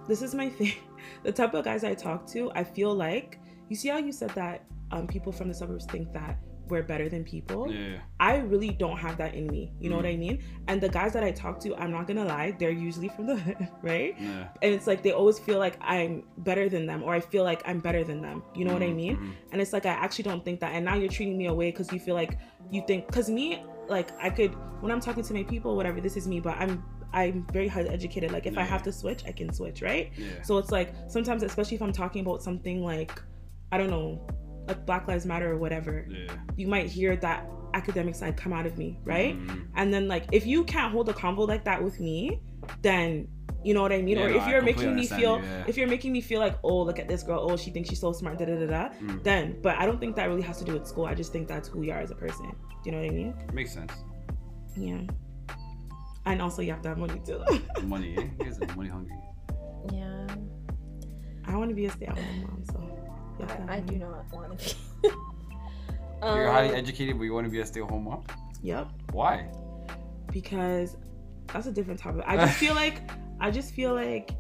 this 0.07 0.23
is 0.23 0.33
my 0.33 0.49
thing. 0.49 0.75
The 1.23 1.33
type 1.33 1.55
of 1.55 1.65
guys 1.65 1.85
I 1.85 1.95
talk 1.95 2.27
to, 2.29 2.51
I 2.55 2.65
feel 2.65 2.95
like 2.95 3.39
you 3.69 3.77
see 3.77 3.89
how 3.89 3.99
you 3.99 4.13
said 4.13 4.31
that 4.31 4.65
um, 4.91 5.07
people 5.07 5.33
from 5.33 5.49
the 5.49 5.55
suburbs 5.55 5.87
think 5.87 6.13
that 6.13 6.39
we're 6.69 6.83
better 6.83 7.11
than 7.11 7.25
people. 7.25 7.71
Yeah. 7.71 7.99
I 8.19 8.37
really 8.37 8.71
don't 8.71 8.97
have 8.97 9.19
that 9.19 9.35
in 9.35 9.47
me. 9.49 9.71
You 9.81 9.91
know 9.91 9.97
what 9.97 10.07
Mm. 10.07 10.15
I 10.15 10.17
mean? 10.17 10.43
And 10.67 10.81
the 10.81 10.89
guys 10.89 11.13
that 11.13 11.23
I 11.23 11.31
talk 11.31 11.61
to, 11.61 11.77
I'm 11.77 11.91
not 11.91 12.07
gonna 12.07 12.25
lie, 12.25 12.53
they're 12.59 12.71
usually 12.71 13.09
from 13.09 13.27
the 13.27 13.37
hood, 13.37 13.69
right? 13.83 14.15
Yeah. 14.19 14.49
And 14.63 14.73
it's 14.73 14.87
like 14.87 15.03
they 15.03 15.13
always 15.13 15.39
feel 15.39 15.59
like 15.59 15.77
I'm 15.83 16.23
better 16.39 16.71
than 16.71 16.87
them, 16.87 17.03
or 17.03 17.13
I 17.15 17.21
feel 17.21 17.45
like 17.45 17.63
I'm 17.67 17.81
better 17.81 18.03
than 18.03 18.23
them. 18.23 18.43
You 18.55 18.65
know 18.65 18.73
what 18.73 18.83
I 18.83 18.87
Mhm, 18.89 18.97
mean? 18.97 19.17
mhm. 19.19 19.33
And 19.53 19.61
it's 19.61 19.75
like 19.75 19.85
I 19.85 19.91
actually 19.91 20.25
don't 20.25 20.43
think 20.43 20.61
that. 20.61 20.73
And 20.73 20.85
now 20.87 20.95
you're 20.95 21.11
treating 21.11 21.37
me 21.37 21.47
away 21.49 21.71
because 21.71 21.93
you 21.93 22.01
feel 22.01 22.15
like 22.15 22.39
you 22.71 22.83
think. 22.87 23.07
Because 23.09 23.29
me, 23.29 23.63
like 23.89 24.13
I 24.19 24.31
could 24.31 24.55
when 24.81 24.91
I'm 24.91 25.01
talking 25.01 25.23
to 25.23 25.35
my 25.35 25.43
people, 25.43 25.77
whatever. 25.77 26.01
This 26.01 26.17
is 26.17 26.27
me, 26.27 26.41
but 26.41 26.57
I'm 26.59 26.83
I'm 27.15 27.47
very 27.53 27.69
highly 27.69 27.89
educated. 27.91 28.33
Like 28.33 28.47
if 28.47 28.59
I 28.59 28.63
have 28.63 28.83
to 28.83 28.93
switch, 28.93 29.23
I 29.27 29.33
can 29.33 29.53
switch, 29.53 29.81
right? 29.83 30.11
Yeah. 30.17 30.43
So 30.43 30.59
it's 30.59 30.71
like 30.73 30.93
sometimes, 31.09 31.43
especially 31.43 31.77
if 31.77 31.83
I'm 31.83 31.93
talking 31.93 32.23
about 32.23 32.43
something 32.43 32.83
like 32.85 33.23
I 33.73 33.79
don't 33.79 33.91
know, 33.91 34.27
like 34.69 34.85
Black 34.87 35.09
Lives 35.09 35.25
Matter 35.27 35.51
or 35.53 35.59
whatever, 35.59 36.07
Yeah. 36.09 36.33
you 36.57 36.67
might 36.67 36.87
hear 36.89 37.17
that 37.17 37.49
academic 37.75 38.15
side 38.15 38.37
come 38.37 38.53
out 38.53 38.67
of 38.67 38.79
me, 38.79 38.99
right? 39.05 39.37
Mhm. 39.39 39.67
And 39.77 39.93
then 39.93 40.09
like 40.09 40.25
if 40.33 40.47
you 40.47 40.65
can't 40.65 40.93
hold 40.93 41.09
a 41.09 41.13
convo 41.13 41.47
like 41.49 41.65
that 41.65 41.83
with 41.83 41.99
me, 42.01 42.41
then 42.83 43.29
you 43.65 43.73
know 43.75 43.81
what 43.83 43.93
I 43.93 44.03
mean? 44.03 44.19
Yeah, 44.19 44.25
or 44.25 44.31
no, 44.31 44.37
if 44.37 44.47
you're 44.49 44.61
making 44.63 44.95
me 44.95 45.07
feel 45.07 45.39
you, 45.39 45.43
yeah. 45.45 45.65
if 45.67 45.77
you're 45.79 45.89
making 45.89 46.13
me 46.13 46.21
feel 46.21 46.39
like, 46.41 46.59
oh 46.63 46.83
look 46.83 46.99
at 46.99 47.09
this 47.09 47.23
girl, 47.23 47.41
oh 47.51 47.57
she 47.57 47.71
thinks 47.71 47.89
she's 47.89 48.01
so 48.01 48.13
smart, 48.13 48.39
da 48.39 48.45
da 48.45 48.57
da 48.57 48.67
da, 48.67 48.89
Mm. 49.01 49.23
then 49.23 49.57
but 49.63 49.79
I 49.79 49.87
don't 49.87 49.99
think 49.99 50.17
that 50.17 50.27
really 50.29 50.43
has 50.43 50.59
to 50.59 50.65
do 50.65 50.73
with 50.75 50.87
school. 50.87 51.07
I 51.07 51.15
just 51.15 51.33
think 51.33 51.49
that's 51.49 51.69
who 51.69 51.83
you 51.83 51.93
are 51.93 52.01
as 52.01 52.11
a 52.11 52.15
person. 52.15 52.47
Do 52.51 52.91
you 52.91 52.93
know 52.93 52.99
what 53.03 53.11
I 53.11 53.15
mean? 53.15 53.35
Makes 53.53 53.73
sense. 53.73 53.93
Yeah. 54.77 55.01
And 56.27 56.41
also 56.41 56.63
you 56.63 56.73
have 56.73 56.83
to 56.83 56.89
have 56.91 56.99
money 56.99 57.21
too. 57.25 57.43
Money, 57.85 58.15
eh? 58.17 58.23
You 58.39 58.45
guys 58.45 58.59
are 58.61 58.75
money 58.77 58.89
hungry. 58.89 59.15
Yeah, 59.93 60.27
I 61.47 61.57
want 61.57 61.69
to 61.69 61.75
be 61.75 61.85
a 61.87 61.91
stay-at-home 61.91 62.41
mom, 62.43 62.65
so 62.65 62.81
you 63.39 63.47
have 63.47 63.57
to 63.57 63.61
have 63.63 63.71
I, 63.71 63.75
I 63.77 63.81
do 63.81 63.97
not 63.99 64.25
want 64.33 64.59
to 64.59 64.75
be. 65.03 65.09
You're 66.23 66.51
highly 66.51 66.71
Um, 66.71 66.75
educated, 66.77 67.19
but 67.19 67.25
you 67.25 67.35
want 67.35 67.45
to 67.47 67.51
be 67.51 67.61
a 67.61 67.67
stay-at-home 67.67 68.05
mom. 68.05 68.25
Yep. 68.63 68.89
Why? 69.13 69.49
because 70.33 70.97
that's 71.53 71.67
a 71.67 71.73
different 71.73 72.01
topic. 72.01 72.25
I 72.27 72.37
just 72.37 72.55
feel 72.59 72.75
like 72.85 73.09
I 73.41 73.51
just 73.53 73.73
feel 73.75 73.95
like 73.95 74.31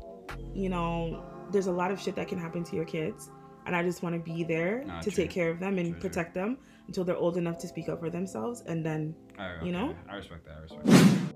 you 0.55 0.69
know 0.69 1.23
there's 1.53 1.67
a 1.69 1.73
lot 1.73 1.91
of 1.93 2.01
shit 2.01 2.17
that 2.17 2.27
can 2.27 2.39
happen 2.39 2.65
to 2.65 2.75
your 2.75 2.87
kids, 2.87 3.31
and 3.67 3.77
I 3.77 3.83
just 3.83 4.03
want 4.03 4.15
to 4.17 4.21
be 4.33 4.43
there 4.43 4.83
Nah, 4.85 5.01
to 5.03 5.11
true. 5.11 5.23
take 5.25 5.31
care 5.31 5.51
of 5.51 5.61
them 5.61 5.79
and 5.79 5.91
True, 5.93 6.01
true. 6.01 6.09
protect 6.09 6.35
them 6.35 6.57
until 6.89 7.05
they're 7.05 7.17
old 7.17 7.37
enough 7.37 7.59
to 7.59 7.69
speak 7.69 7.89
up 7.91 8.01
for 8.01 8.09
themselves, 8.11 8.63
and 8.67 8.85
then 8.85 9.15
Alright, 9.39 9.63
You 9.63 9.73
know? 9.73 9.95
I 10.11 10.17
respect 10.17 10.45
that. 10.47 10.57
I 10.59 10.61
respect 10.63 10.87
that. 10.87 11.35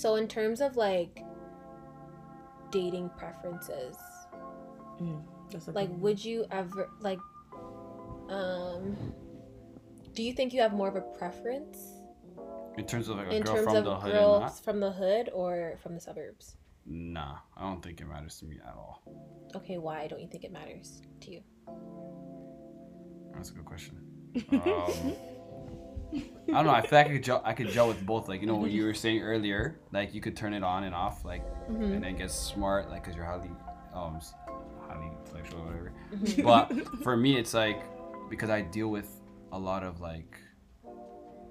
So 0.00 0.14
in 0.14 0.28
terms 0.28 0.60
of 0.60 0.76
like 0.76 1.24
dating 2.70 3.10
preferences, 3.16 3.96
mm, 5.00 5.20
that's 5.50 5.66
like 5.68 5.88
good- 5.88 6.00
would 6.00 6.24
you 6.24 6.46
ever 6.52 6.88
like 7.00 7.18
um 8.28 8.96
do 10.12 10.22
you 10.22 10.32
think 10.32 10.52
you 10.52 10.60
have 10.60 10.72
more 10.72 10.88
of 10.88 10.94
a 10.96 11.00
preference 11.18 11.78
In 12.76 12.84
terms 12.86 13.08
of 13.08 13.16
like 13.16 13.26
a 13.28 13.34
in 13.34 13.42
girl 13.42 13.54
terms 13.54 13.64
from 13.64 13.76
of 13.76 13.84
the 13.84 13.96
hood 13.96 14.12
girls 14.12 14.60
from 14.60 14.78
the 14.80 14.92
hood 14.92 15.30
or 15.32 15.78
from 15.82 15.94
the 15.94 16.00
suburbs? 16.00 16.56
nah, 16.86 17.38
I 17.56 17.62
don't 17.68 17.82
think 17.82 18.00
it 18.00 18.06
matters 18.06 18.38
to 18.38 18.44
me 18.46 18.56
at 18.64 18.74
all. 18.74 19.02
Okay, 19.56 19.78
why 19.78 20.06
don't 20.06 20.20
you 20.20 20.28
think 20.28 20.44
it 20.44 20.52
matters 20.52 21.02
to 21.22 21.30
you? 21.32 21.42
That's 23.34 23.50
a 23.50 23.54
good 23.54 23.64
question. 23.64 23.96
Um, 24.52 25.14
I 26.14 26.22
don't 26.52 26.64
know. 26.64 26.70
I 26.70 26.80
feel 26.80 26.98
like 26.98 27.06
I 27.08 27.12
could 27.12 27.22
gel, 27.24 27.42
I 27.44 27.52
could 27.52 27.68
gel 27.70 27.88
with 27.88 28.04
both. 28.06 28.28
Like 28.28 28.40
you 28.40 28.46
know 28.46 28.56
what 28.56 28.70
you 28.70 28.84
were 28.84 28.94
saying 28.94 29.20
earlier, 29.22 29.78
like 29.92 30.14
you 30.14 30.20
could 30.20 30.36
turn 30.36 30.54
it 30.54 30.62
on 30.62 30.84
and 30.84 30.94
off, 30.94 31.24
like 31.24 31.44
Mhm. 31.68 31.94
and 31.94 32.04
then 32.04 32.16
get 32.16 32.30
smart, 32.30 32.88
like 32.88 33.02
because 33.04 33.16
you're 33.16 33.26
highly, 33.26 33.50
um, 33.94 34.18
highly 34.88 35.06
intellectual 35.24 35.60
or 35.60 35.64
whatever. 35.66 35.92
Mhm. 36.14 36.42
But 36.44 37.02
for 37.02 37.16
me, 37.16 37.36
it's 37.36 37.52
like 37.54 37.82
because 38.30 38.48
I 38.50 38.62
deal 38.62 38.88
with 38.88 39.08
a 39.52 39.58
lot 39.58 39.82
of 39.82 40.00
like 40.00 40.38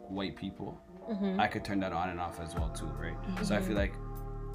white 0.10 0.36
people, 0.36 0.80
Mhm. 1.10 1.40
I 1.40 1.48
could 1.48 1.64
turn 1.64 1.80
that 1.82 1.94
on 1.94 2.10
and 2.10 2.20
off 2.20 2.40
as 2.40 2.56
well 2.56 2.70
too, 2.70 2.86
right? 3.00 3.16
So 3.46 3.56
I 3.56 3.62
feel 3.62 3.76
like 3.76 3.94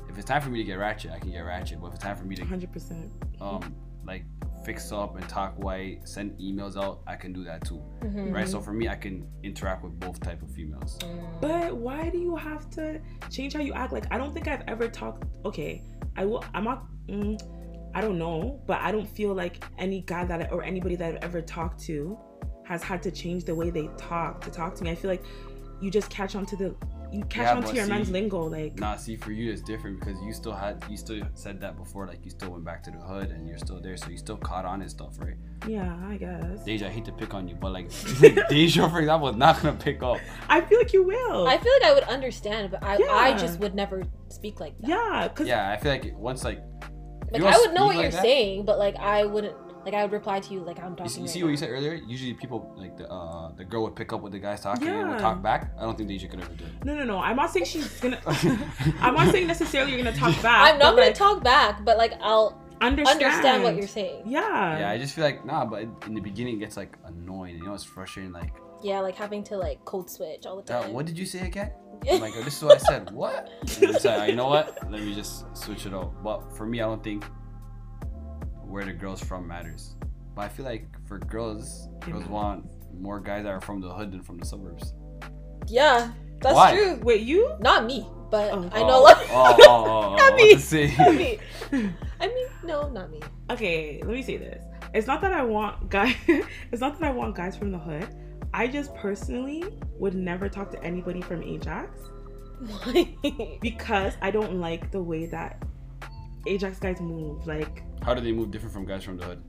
if 0.08 0.16
it's 0.18 0.26
time 0.26 0.42
for 0.42 0.50
me 0.50 0.58
to 0.58 0.64
get 0.64 0.74
ratchet, 0.74 1.12
I 1.12 1.18
can 1.18 1.30
get 1.30 1.40
ratchet. 1.40 1.80
But 1.80 1.88
if 1.88 1.94
it's 1.94 2.02
time 2.04 2.16
for 2.16 2.24
me 2.24 2.34
to 2.36 2.42
100%. 2.44 3.10
um 3.40 3.74
like 4.04 4.24
fix 4.64 4.92
up 4.92 5.16
and 5.16 5.28
talk 5.28 5.58
white, 5.62 6.06
send 6.08 6.38
emails 6.38 6.76
out, 6.82 7.00
I 7.06 7.16
can 7.16 7.32
do 7.32 7.44
that 7.44 7.64
too, 7.64 7.82
Mhm. 8.00 8.32
right? 8.32 8.48
So 8.48 8.60
for 8.60 8.72
me, 8.72 8.88
I 8.88 8.94
can 8.94 9.26
interact 9.42 9.82
with 9.84 9.98
both 9.98 10.20
type 10.20 10.42
of 10.42 10.50
females. 10.50 10.98
But 11.40 11.76
why 11.76 12.10
do 12.10 12.18
you 12.18 12.36
have 12.36 12.70
to 12.70 13.00
change 13.30 13.54
how 13.54 13.60
you 13.60 13.72
act? 13.72 13.92
Like 13.92 14.06
I 14.12 14.18
don't 14.18 14.32
think 14.32 14.48
I've 14.48 14.62
ever 14.68 14.88
talked. 14.88 15.24
Okay, 15.44 15.82
I 16.16 16.24
will. 16.24 16.44
I'm 16.54 16.64
not. 16.64 16.86
Mm, 17.08 17.40
I 17.94 18.00
don't 18.00 18.18
know, 18.18 18.60
but 18.66 18.80
I 18.80 18.90
don't 18.92 19.08
feel 19.08 19.34
like 19.34 19.62
any 19.78 20.00
guy 20.02 20.24
that 20.24 20.42
I, 20.42 20.44
or 20.54 20.62
anybody 20.62 20.96
that 20.96 21.14
I've 21.16 21.22
ever 21.24 21.42
talked 21.42 21.80
to 21.84 22.18
has 22.64 22.82
had 22.82 23.02
to 23.02 23.10
change 23.10 23.44
the 23.44 23.54
way 23.54 23.70
they 23.70 23.88
talk 23.98 24.40
to 24.42 24.50
talk 24.50 24.74
to 24.76 24.84
me. 24.84 24.90
I 24.90 24.94
feel 24.94 25.10
like 25.10 25.24
you 25.80 25.90
just 25.90 26.08
catch 26.10 26.36
on 26.36 26.46
to 26.46 26.56
the 26.56 26.74
you 27.12 27.22
catch 27.26 27.42
Yeah, 27.44 27.54
on 27.56 27.62
to 27.64 27.74
your 27.74 27.86
man's 27.86 28.10
lingo. 28.10 28.44
Like, 28.48 28.78
Nah, 28.78 28.96
see, 28.96 29.16
for 29.16 29.32
you 29.32 29.52
it's 29.52 29.62
different 29.62 30.00
because 30.00 30.20
you 30.22 30.32
still 30.32 30.52
had, 30.52 30.82
you 30.88 30.96
still 30.96 31.22
said 31.34 31.60
that 31.60 31.76
before. 31.76 32.06
Like 32.06 32.24
you 32.24 32.30
still 32.30 32.50
went 32.50 32.64
back 32.64 32.82
to 32.84 32.90
the 32.90 32.98
hood 32.98 33.30
and 33.30 33.46
you're 33.48 33.58
still 33.58 33.80
there, 33.80 33.96
so 33.96 34.08
you 34.08 34.16
still 34.18 34.36
caught 34.38 34.64
on 34.64 34.80
and 34.82 34.90
stuff, 34.90 35.18
right? 35.18 35.34
yeah, 35.68 35.96
I 36.08 36.16
guess. 36.16 36.64
Deja, 36.64 36.86
I 36.86 36.90
hate 36.90 37.04
to 37.04 37.12
pick 37.12 37.34
on 37.34 37.46
you, 37.46 37.54
but 37.54 37.70
like, 37.72 37.88
like 38.20 38.48
Deja, 38.48 38.88
for 38.88 38.98
example, 38.98 39.28
is 39.28 39.36
not 39.36 39.62
gonna 39.62 39.76
pick 39.78 40.02
up. 40.02 40.18
I 40.48 40.60
feel 40.62 40.78
like 40.78 40.92
you 40.92 41.02
will. 41.04 41.46
I 41.46 41.56
feel 41.58 41.72
like 41.80 41.90
I 41.90 41.94
would 41.94 42.04
understand, 42.04 42.70
but 42.72 42.82
I, 42.82 42.96
I 42.96 43.36
just 43.38 43.60
would 43.60 43.74
never 43.74 44.02
speak 44.28 44.58
like 44.58 44.76
that. 44.78 44.88
yeah, 44.88 45.28
cause 45.34 45.46
Yeah, 45.46 45.70
I 45.70 45.76
feel 45.76 45.92
like 45.92 46.16
once 46.16 46.42
like, 46.42 46.60
Like 47.30 47.42
I 47.42 47.56
would 47.58 47.72
know 47.74 47.86
what 47.86 47.96
like 47.96 48.02
you're 48.02 48.10
that. 48.12 48.22
saying, 48.22 48.64
but 48.64 48.78
like 48.78 48.96
I 48.96 49.24
wouldn't. 49.24 49.54
Like 49.84 49.94
I 49.94 50.02
would 50.04 50.12
reply 50.12 50.38
to 50.40 50.52
you 50.54 50.60
like 50.60 50.78
I'm 50.78 50.90
You, 50.90 50.96
talking. 50.96 51.10
see- 51.10 51.20
you 51.20 51.24
right 51.26 51.30
see 51.32 51.42
what 51.42 51.48
you 51.50 51.56
said 51.56 51.70
earlier? 51.70 51.94
Usually 51.94 52.34
people 52.34 52.72
like 52.76 52.96
the 52.96 53.08
uh 53.10 53.52
the 53.56 53.64
girl 53.64 53.82
would 53.84 53.96
pick 53.96 54.12
up 54.12 54.20
what 54.20 54.32
the 54.32 54.38
guy's 54.38 54.60
talking 54.60 54.88
and 54.88 55.08
would 55.10 55.18
talk 55.18 55.42
back. 55.42 55.72
I 55.78 55.82
don't 55.82 55.96
think 55.96 56.08
Deja 56.08 56.28
could 56.28 56.40
ever 56.40 56.54
do 56.54 56.64
it. 56.64 56.84
no, 56.84 56.94
no, 56.94 57.04
no. 57.04 57.18
I'm 57.18 57.36
not 57.36 57.50
saying 57.50 57.66
she's 57.66 57.88
gonna. 58.00 58.20
I'm 59.00 59.14
not 59.14 59.32
saying 59.32 59.46
necessarily 59.46 59.92
you're 59.92 60.02
gonna 60.04 60.16
talk 60.16 60.40
back. 60.42 60.72
I'm 60.72 60.78
not 60.78 60.90
gonna 60.94 61.06
like, 61.06 61.14
talk 61.14 61.42
back, 61.42 61.84
but 61.84 61.98
like 61.98 62.12
I'll 62.20 62.60
understand. 62.80 63.22
understand 63.22 63.62
what 63.64 63.76
you're 63.76 63.86
saying. 63.88 64.22
Yeah. 64.26 64.78
Yeah, 64.80 64.90
I 64.90 64.98
just 64.98 65.14
feel 65.14 65.24
like 65.24 65.44
nah, 65.44 65.64
but 65.64 65.82
in 66.06 66.14
the 66.14 66.20
beginning 66.20 66.56
it 66.56 66.60
gets 66.60 66.76
like 66.76 66.96
annoying. 67.06 67.56
You 67.56 67.64
know, 67.66 67.74
it's 67.74 67.84
frustrating. 67.84 68.32
Like, 68.32 68.52
Yeah, 68.82 69.00
like 69.00 69.16
having 69.16 69.42
to 69.44 69.56
like 69.56 69.84
code 69.84 70.08
switch 70.10 70.46
all 70.46 70.60
the 70.62 70.72
uh, 70.74 70.82
time. 70.82 70.92
what 70.92 71.06
did 71.06 71.18
you 71.18 71.26
say 71.26 71.40
again? 71.46 71.72
I'm 72.10 72.20
like, 72.20 72.34
oh, 72.36 72.42
this 72.42 72.56
is 72.56 72.64
what 72.64 72.74
I 72.76 72.78
said. 72.78 73.10
What? 73.12 73.48
And 73.80 73.94
it's 73.94 74.04
like, 74.04 74.28
you 74.30 74.34
know 74.36 74.48
what? 74.48 74.76
Let 74.90 75.02
me 75.02 75.14
just 75.14 75.56
switch 75.56 75.86
it 75.86 75.94
out. 75.94 76.20
But 76.24 76.56
for 76.56 76.66
me, 76.66 76.80
I 76.80 76.84
don't 76.86 77.02
think 77.04 77.24
where 78.72 78.84
the 78.86 78.92
girl's 78.92 79.22
from 79.22 79.46
matters. 79.46 79.94
But 80.34 80.42
I 80.42 80.48
feel 80.48 80.64
like 80.64 80.86
for 81.06 81.18
girls, 81.18 81.88
It 82.06 82.10
girls 82.10 82.26
want 82.26 82.64
more 82.98 83.20
guys 83.20 83.44
that 83.44 83.50
are 83.50 83.60
from 83.60 83.80
the 83.82 83.92
hood 83.92 84.12
than 84.12 84.22
from 84.22 84.38
the 84.38 84.46
suburbs. 84.46 84.94
yeah, 85.68 86.10
that's 86.40 86.54
Why? 86.54 86.74
true. 86.74 86.98
Wait, 87.02 87.20
you? 87.20 87.54
Not 87.60 87.84
me, 87.84 88.08
but 88.30 88.50
Oh. 88.50 88.70
I 88.72 88.80
know 88.80 88.98
a 89.00 89.02
lot. 89.02 89.18
Oh, 89.20 89.26
oh, 89.30 89.56
oh, 89.58 89.64
oh, 89.68 89.84
oh, 89.86 90.12
oh 90.12 90.16
Not 90.16 90.34
me. 90.36 90.54
to 90.54 90.60
say? 90.60 90.94
Not 90.98 91.14
me. 91.14 91.38
I 92.18 92.28
mean, 92.28 92.46
no, 92.64 92.88
not 92.88 93.10
me. 93.10 93.20
Okay, 93.50 94.00
let 94.02 94.10
me 94.14 94.22
say 94.22 94.38
this. 94.38 94.64
It's 94.94 95.06
not 95.06 95.20
that 95.20 95.32
I 95.34 95.42
want 95.42 95.90
guys. 95.90 96.14
it's 96.72 96.80
not 96.80 96.98
that 96.98 97.06
I 97.06 97.12
want 97.12 97.34
guys 97.36 97.56
from 97.56 97.72
the 97.72 97.78
hood. 97.78 98.08
I 98.54 98.66
just 98.68 98.94
personally 98.94 99.64
would 99.98 100.14
never 100.14 100.48
talk 100.48 100.70
to 100.72 100.82
anybody 100.82 101.20
from 101.22 101.42
Ajax 101.42 102.00
Why? 102.84 103.14
because 103.62 104.14
I 104.22 104.30
don't 104.30 104.60
like 104.60 104.90
the 104.92 105.02
way 105.02 105.26
that 105.26 105.62
Ajax 106.46 106.78
guys 106.78 107.00
move. 107.00 107.46
Like 107.46 107.82
How 108.02 108.14
do 108.14 108.20
they 108.20 108.32
move 108.32 108.50
different 108.50 108.72
from 108.72 108.84
guys 108.84 109.04
from 109.04 109.16
the 109.16 109.24
hood? 109.24 109.42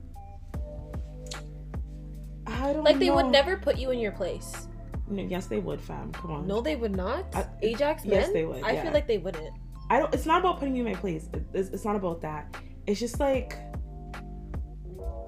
I 2.46 2.72
don't 2.72 2.84
like 2.84 2.98
they 2.98 3.08
know. 3.08 3.16
would 3.16 3.26
never 3.26 3.56
put 3.56 3.78
you 3.78 3.90
in 3.90 3.98
your 3.98 4.12
place. 4.12 4.68
No, 5.08 5.22
yes, 5.22 5.46
they 5.46 5.58
would, 5.58 5.80
fam. 5.80 6.12
Come 6.12 6.30
on. 6.30 6.46
No, 6.46 6.60
they 6.60 6.76
would 6.76 6.96
not. 6.96 7.26
I- 7.34 7.46
Ajax 7.62 8.04
yes, 8.04 8.30
they 8.32 8.44
would, 8.44 8.62
I 8.62 8.72
yeah. 8.72 8.82
feel 8.82 8.92
like 8.92 9.06
they 9.06 9.18
wouldn't. 9.18 9.54
I 9.90 9.98
don't. 9.98 10.14
It's 10.14 10.24
not 10.24 10.40
about 10.40 10.58
putting 10.58 10.72
me 10.72 10.80
in 10.80 10.86
my 10.86 10.94
place. 10.94 11.28
It- 11.34 11.44
It's, 11.52 11.68
it's 11.70 11.84
not 11.84 11.96
about 11.96 12.20
that. 12.22 12.56
It's 12.86 13.00
just 13.00 13.20
like, 13.20 13.58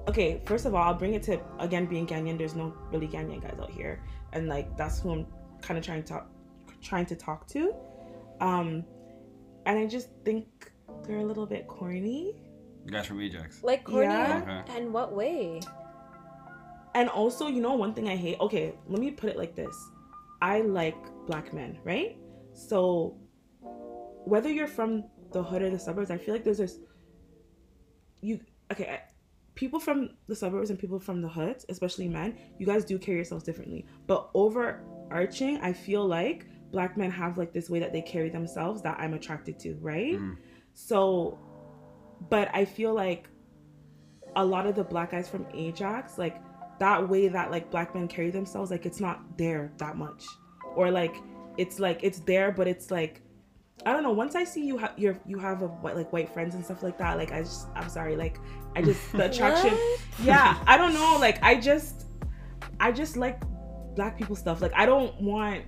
okay. 0.07 0.41
First 0.45 0.65
of 0.65 0.73
all, 0.73 0.83
I'll 0.83 0.93
bring 0.95 1.13
it 1.13 1.23
to 1.23 1.39
again 1.59 1.85
being 1.85 2.07
Ghanaian. 2.07 2.37
There's 2.37 2.55
no 2.55 2.73
really 2.91 3.07
Ghanaian 3.07 3.41
guys 3.41 3.57
out 3.59 3.69
here, 3.71 4.01
and 4.33 4.47
like 4.47 4.75
that's 4.77 4.99
who 5.01 5.11
I'm 5.11 5.27
kind 5.61 5.77
of 5.77 5.83
trying 5.85 6.01
to 6.03 6.07
talk, 6.07 6.31
trying 6.81 7.05
to 7.07 7.15
talk 7.15 7.47
to. 7.49 7.73
Um, 8.41 8.83
and 9.65 9.77
I 9.77 9.85
just 9.85 10.09
think 10.23 10.71
they're 11.05 11.19
a 11.19 11.25
little 11.25 11.45
bit 11.45 11.67
corny. 11.67 12.33
Guys 12.89 13.05
from 13.05 13.21
Ajax. 13.21 13.63
Like 13.63 13.83
corny. 13.83 14.05
Yeah. 14.05 14.41
Okay. 14.63 14.77
And 14.77 14.93
what 14.93 15.13
way? 15.13 15.59
And 16.95 17.09
also, 17.09 17.47
you 17.47 17.61
know, 17.61 17.75
one 17.75 17.93
thing 17.93 18.07
I 18.09 18.15
hate. 18.15 18.39
Okay, 18.39 18.73
let 18.87 18.99
me 18.99 19.11
put 19.11 19.29
it 19.29 19.37
like 19.37 19.55
this: 19.55 19.75
I 20.41 20.61
like 20.61 20.95
black 21.27 21.53
men, 21.53 21.77
right? 21.83 22.17
So, 22.53 23.17
whether 24.25 24.49
you're 24.49 24.67
from 24.67 25.03
the 25.31 25.43
hood 25.43 25.61
or 25.61 25.69
the 25.69 25.77
suburbs, 25.79 26.09
I 26.11 26.17
feel 26.17 26.33
like 26.33 26.43
there's 26.43 26.57
this. 26.57 26.79
You 28.21 28.39
okay? 28.71 28.87
I- 28.89 29.01
People 29.55 29.79
from 29.79 30.11
the 30.27 30.35
suburbs 30.35 30.69
and 30.69 30.77
people 30.77 30.99
from 30.99 31.19
the 31.19 31.27
hoods, 31.27 31.65
especially 31.69 32.07
men, 32.07 32.37
you 32.59 32.65
guys 32.67 32.85
do 32.85 32.99
carry 32.99 33.17
yourselves 33.17 33.43
differently. 33.43 33.87
But 34.05 34.29
overarching, 34.35 35.57
I 35.61 35.73
feel 35.73 36.05
like 36.05 36.45
black 36.71 36.95
men 36.95 37.09
have 37.09 37.39
like 37.39 37.53
this 37.53 37.67
way 37.67 37.79
that 37.79 37.91
they 37.91 38.03
carry 38.03 38.29
themselves 38.29 38.83
that 38.83 38.99
I'm 38.99 39.15
attracted 39.15 39.57
to, 39.61 39.73
right? 39.81 40.13
Mhm. 40.19 40.37
So, 40.73 41.39
but 42.29 42.49
I 42.53 42.65
feel 42.65 42.93
like 42.93 43.29
a 44.35 44.45
lot 44.45 44.67
of 44.67 44.75
the 44.75 44.83
black 44.83 45.11
guys 45.11 45.27
from 45.27 45.45
Ajax, 45.53 46.17
like 46.17 46.41
that 46.79 47.07
way 47.07 47.27
that 47.27 47.51
like 47.51 47.71
black 47.71 47.95
men 47.95 48.07
carry 48.07 48.29
themselves, 48.29 48.71
like 48.71 48.85
it's 48.85 48.99
not 48.99 49.37
there 49.37 49.71
that 49.77 49.97
much, 49.97 50.25
or 50.75 50.91
like 50.91 51.15
it's 51.57 51.79
like 51.79 51.99
it's 52.03 52.19
there, 52.19 52.51
but 52.51 52.67
it's 52.67 52.91
like 52.91 53.21
I 53.85 53.93
don't 53.93 54.03
know. 54.03 54.11
Once 54.11 54.35
I 54.35 54.43
see 54.43 54.65
you 54.65 54.77
have 54.77 54.97
your 54.97 55.19
you 55.25 55.37
have 55.37 55.61
a 55.61 55.67
white 55.67 55.95
like 55.95 56.11
white 56.11 56.33
friends 56.33 56.55
and 56.55 56.63
stuff 56.65 56.83
like 56.83 56.97
that, 56.97 57.17
like 57.17 57.31
I 57.31 57.41
just 57.41 57.67
I'm 57.75 57.89
sorry, 57.89 58.15
like 58.15 58.39
I 58.75 58.81
just 58.81 59.11
the 59.11 59.29
attraction. 59.29 59.77
Yeah, 60.23 60.57
I 60.65 60.77
don't 60.77 60.95
know. 60.95 61.17
Like 61.19 61.41
I 61.43 61.55
just 61.55 62.07
I 62.79 62.91
just 62.91 63.17
like 63.17 63.41
black 63.95 64.17
people 64.17 64.35
stuff. 64.35 64.61
Like 64.61 64.73
I 64.75 64.85
don't 64.85 65.19
want. 65.21 65.63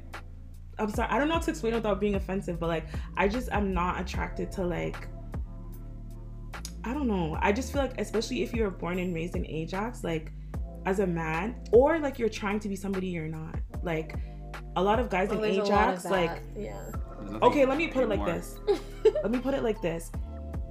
I'm 0.79 0.89
sorry. 0.89 1.09
I 1.11 1.19
don't 1.19 1.27
know 1.27 1.35
how 1.35 1.41
to 1.41 1.51
explain 1.51 1.73
it 1.73 1.77
without 1.77 1.99
being 1.99 2.15
offensive, 2.15 2.59
but 2.59 2.67
like 2.67 2.87
I 3.15 3.27
just 3.27 3.49
am 3.51 3.73
not 3.73 4.01
attracted 4.01 4.51
to 4.53 4.63
like. 4.63 5.07
I 6.83 6.93
don't 6.93 7.07
know. 7.07 7.37
I 7.41 7.51
just 7.51 7.73
feel 7.73 7.81
like, 7.81 7.99
especially 7.99 8.43
if 8.43 8.53
you're 8.53 8.69
born 8.69 8.99
and 8.99 9.13
raised 9.13 9.35
in 9.35 9.45
Ajax, 9.45 10.03
like 10.03 10.31
as 10.85 10.99
a 10.99 11.07
man, 11.07 11.55
or 11.71 11.99
like 11.99 12.19
you're 12.19 12.29
trying 12.29 12.59
to 12.61 12.69
be 12.69 12.75
somebody 12.75 13.07
you're 13.07 13.27
not. 13.27 13.59
Like 13.83 14.15
a 14.75 14.81
lot 14.83 14.99
of 14.99 15.09
guys 15.09 15.29
Oh, 15.31 15.35
in 15.35 15.41
there's 15.41 15.57
a 15.57 15.63
lot 15.63 15.93
of 15.93 15.99
Ajax, 15.99 16.05
like 16.05 16.41
yeah. 16.57 16.89
Okay, 17.41 17.65
let 17.65 17.77
me 17.77 17.87
put 17.87 18.03
it 18.03 18.09
like 18.09 18.19
anymore. 18.19 18.35
this. 18.35 18.59
let 19.23 19.31
me 19.31 19.39
put 19.39 19.53
it 19.53 19.63
like 19.63 19.81
this. 19.81 20.11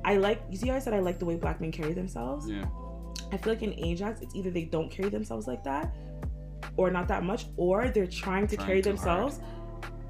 I 0.05 0.17
like 0.17 0.43
you 0.51 0.57
see 0.57 0.69
how 0.69 0.77
I 0.77 0.79
said 0.79 0.95
I 0.95 1.01
like 1.01 1.19
the 1.19 1.27
way 1.27 1.37
black 1.37 1.61
men 1.61 1.73
carry 1.73 1.93
themselves. 1.93 2.49
Yeah. 2.49 2.65
I 3.31 3.37
feel 3.37 3.53
like 3.53 3.63
in 3.63 3.75
Ajax, 3.75 4.23
it's 4.23 4.35
either 4.35 4.51
they 4.51 4.65
don't 4.65 4.91
carry 4.91 5.11
themselves 5.11 5.47
like 5.47 5.63
that, 5.65 5.95
or 6.77 6.91
not 6.91 7.09
that 7.09 7.23
much, 7.25 7.47
or 7.57 7.89
they're 7.91 8.07
trying 8.07 8.47
to 8.47 8.57
Trying 8.57 8.67
carry 8.67 8.83
too 8.83 8.91
themselves 8.91 9.41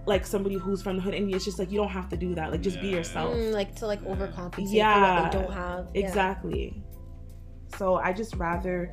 like 0.09 0.27
somebody 0.27 0.57
who's 0.57 0.83
from 0.83 0.97
the 0.97 1.03
hood, 1.03 1.15
and 1.15 1.33
it's 1.35 1.45
just 1.45 1.59
like 1.59 1.71
you 1.71 1.79
don't 1.79 1.91
have 1.91 2.09
to 2.09 2.17
do 2.17 2.35
that. 2.35 2.51
Like 2.51 2.63
just 2.63 2.81
be 2.81 2.89
yourself. 2.89 3.35
Mm, 3.35 3.53
like 3.53 3.75
to 3.77 3.87
like 3.87 4.01
Yeah. 4.03 4.15
overcompensate 4.15 4.73
Yeah. 4.73 4.95
for 4.95 5.23
what 5.23 5.33
they 5.33 5.39
don't 5.39 5.53
have. 5.53 5.89
Yeah. 5.95 6.01
Exactly. 6.07 6.83
So 7.77 7.97
I 7.97 8.13
just 8.13 8.35
rather 8.37 8.91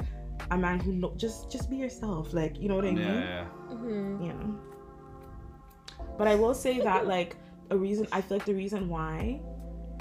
a 0.52 0.58
man 0.58 0.80
who 0.80 0.92
know, 0.94 1.14
just 1.16 1.50
just 1.52 1.70
be 1.70 1.78
yourself. 1.78 2.34
Like 2.34 2.60
you 2.60 2.68
know 2.70 2.76
what 2.76 2.86
I 2.86 2.90
Yeah, 2.90 2.94
mean? 2.94 3.22
yeah. 3.22 3.46
Mhm. 3.72 4.22
you 4.26 4.34
know. 4.34 4.56
But 6.18 6.28
I 6.28 6.36
will 6.36 6.54
say 6.54 6.80
that 6.82 7.08
like 7.08 7.36
a 7.72 7.78
reason 7.78 8.08
I 8.12 8.22
feel 8.22 8.38
like 8.38 8.46
the 8.46 8.54
reason 8.54 8.88
why, 8.90 9.42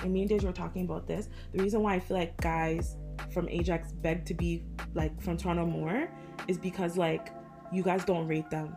and 0.00 0.12
me 0.12 0.20
and 0.22 0.28
Deja 0.28 0.46
were 0.46 0.52
talking 0.52 0.84
about 0.84 1.06
this, 1.06 1.28
the 1.52 1.62
reason 1.62 1.82
why 1.82 1.94
I 1.94 2.00
feel 2.00 2.16
like 2.16 2.36
guys 2.40 2.96
from 3.32 3.48
Ajax 3.48 3.92
beg 3.92 4.24
to 4.26 4.34
be 4.34 4.64
like 4.94 5.20
from 5.20 5.36
Toronto 5.36 5.64
more 5.66 6.08
is 6.48 6.58
because 6.58 6.96
like 6.96 7.30
you 7.72 7.82
guys 7.82 8.04
don't 8.04 8.26
rate 8.26 8.50
them, 8.50 8.76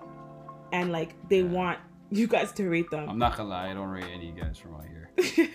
and 0.74 0.92
like 0.92 1.16
they 1.30 1.42
Yeah. 1.42 1.52
want 1.52 1.80
you 2.10 2.28
guys 2.28 2.52
to 2.54 2.70
rate 2.70 2.90
them. 2.90 3.10
I'm 3.10 3.18
not 3.18 3.36
gonna 3.38 3.50
lie, 3.50 3.70
I 3.70 3.74
don't 3.74 3.90
rate 3.90 4.06
any 4.14 4.32
guys 4.32 4.58
from 4.58 4.76
out 4.76 4.86
here. 4.86 5.10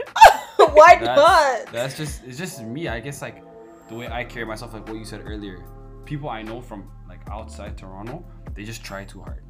Why 0.56 0.96
That's- 0.98 1.16
not? 1.16 1.72
That's 1.72 1.96
just 1.96 2.24
it's 2.24 2.38
just 2.38 2.62
me. 2.62 2.88
I 2.88 3.00
guess 3.00 3.22
like 3.22 3.42
the 3.88 3.94
way 3.94 4.08
I 4.08 4.24
carry 4.24 4.46
myself, 4.46 4.72
like 4.74 4.86
what 4.86 4.96
you 4.96 5.04
said 5.04 5.22
earlier. 5.24 5.64
People 6.04 6.28
I 6.28 6.42
know 6.42 6.60
from 6.60 6.90
like 7.08 7.20
outside 7.30 7.76
Toronto, 7.76 8.24
they 8.54 8.64
just 8.64 8.84
try 8.84 9.04
too 9.04 9.20
hard. 9.20 9.44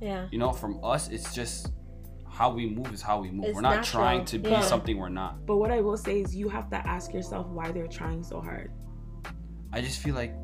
Yeah. 0.00 0.26
You 0.30 0.38
know, 0.38 0.52
from 0.52 0.82
us, 0.82 1.08
it's 1.08 1.34
just 1.34 1.72
how 2.28 2.50
we 2.50 2.70
move 2.70 2.92
is 2.94 3.02
how 3.02 3.20
we 3.20 3.30
move. 3.30 3.46
It's 3.46 3.54
we're 3.54 3.60
not 3.60 3.76
natural, 3.76 4.02
trying 4.02 4.24
to 4.26 4.38
be 4.38 4.50
yeah. 4.50 4.62
something 4.62 4.96
we're 4.96 5.08
not. 5.08 5.44
but 5.46 5.56
what 5.56 5.70
I 5.70 5.80
will 5.80 5.96
say 5.96 6.20
is 6.20 6.34
you 6.34 6.48
have 6.48 6.70
to 6.70 6.76
ask 6.76 7.12
yourself 7.12 7.46
why 7.48 7.70
they're 7.70 7.86
trying 7.86 8.22
so 8.22 8.40
hard. 8.40 8.72
I 9.72 9.80
just 9.80 10.00
feel 10.00 10.14
like 10.14 10.34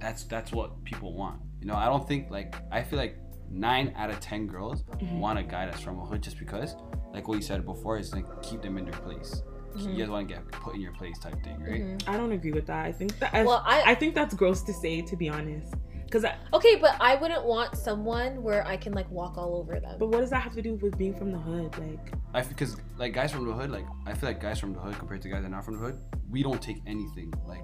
that's 0.00 0.24
that's 0.24 0.52
what 0.52 0.82
people 0.84 1.14
want. 1.14 1.40
You 1.60 1.66
know, 1.66 1.74
I 1.74 1.86
don't 1.86 2.06
think 2.06 2.30
like 2.30 2.54
I 2.70 2.82
feel 2.82 2.98
like 2.98 3.18
nine 3.50 3.92
out 3.96 4.10
of 4.10 4.20
ten 4.20 4.46
girls 4.46 4.84
Mhm. 5.00 5.18
want 5.20 5.38
a 5.38 5.42
guy 5.42 5.66
that's 5.66 5.80
from 5.80 5.98
a 5.98 6.04
hood 6.04 6.22
just 6.22 6.38
because, 6.38 6.76
like 7.12 7.28
what 7.28 7.34
you 7.36 7.42
said 7.42 7.64
before, 7.64 7.98
is 7.98 8.12
like 8.12 8.26
keep 8.42 8.62
them 8.62 8.78
in 8.78 8.84
their 8.84 9.00
place. 9.00 9.42
Mhm. 9.76 9.92
You 9.92 9.98
guys 9.98 10.08
want 10.10 10.28
to 10.28 10.34
get 10.34 10.50
put 10.50 10.74
in 10.74 10.80
your 10.80 10.92
place 10.92 11.18
type 11.18 11.42
thing, 11.44 11.60
right? 11.60 11.82
Mhm. 11.82 12.08
I 12.08 12.16
don't 12.16 12.32
agree 12.32 12.52
with 12.52 12.66
that. 12.66 12.84
I 12.86 12.92
think 12.92 13.18
that 13.18 13.34
I, 13.34 13.44
Well, 13.44 13.62
I, 13.64 13.82
I 13.92 13.94
think 13.94 14.14
that's 14.14 14.34
gross 14.34 14.62
to 14.62 14.72
say 14.72 15.02
to 15.02 15.16
be 15.16 15.28
honest. 15.28 15.74
Because 16.04 16.24
okay, 16.54 16.76
but 16.76 16.96
I 17.00 17.16
wouldn't 17.16 17.44
want 17.44 17.76
someone 17.76 18.42
where 18.42 18.66
I 18.66 18.78
can 18.78 18.94
like 18.94 19.10
walk 19.10 19.36
all 19.36 19.56
over 19.56 19.78
them. 19.78 19.96
But 19.98 20.08
what 20.08 20.20
does 20.20 20.30
that 20.30 20.40
have 20.42 20.54
to 20.54 20.62
do 20.62 20.76
with 20.76 20.96
being 20.96 21.14
from 21.14 21.30
the 21.32 21.38
hood? 21.38 21.76
Like, 21.78 22.12
I 22.32 22.40
because 22.42 22.78
like 22.96 23.12
guys 23.12 23.30
from 23.30 23.46
the 23.46 23.52
hood, 23.52 23.70
like 23.70 23.84
I 24.06 24.14
feel 24.14 24.30
like 24.30 24.40
guys 24.40 24.58
from 24.58 24.72
the 24.72 24.80
hood 24.80 24.98
compared 24.98 25.20
to 25.22 25.28
guys 25.28 25.42
that 25.42 25.48
are 25.48 25.50
not 25.50 25.66
from 25.66 25.74
the 25.74 25.80
hood, 25.80 26.00
we 26.30 26.42
don't 26.42 26.62
take 26.62 26.80
anything 26.86 27.30
like 27.46 27.62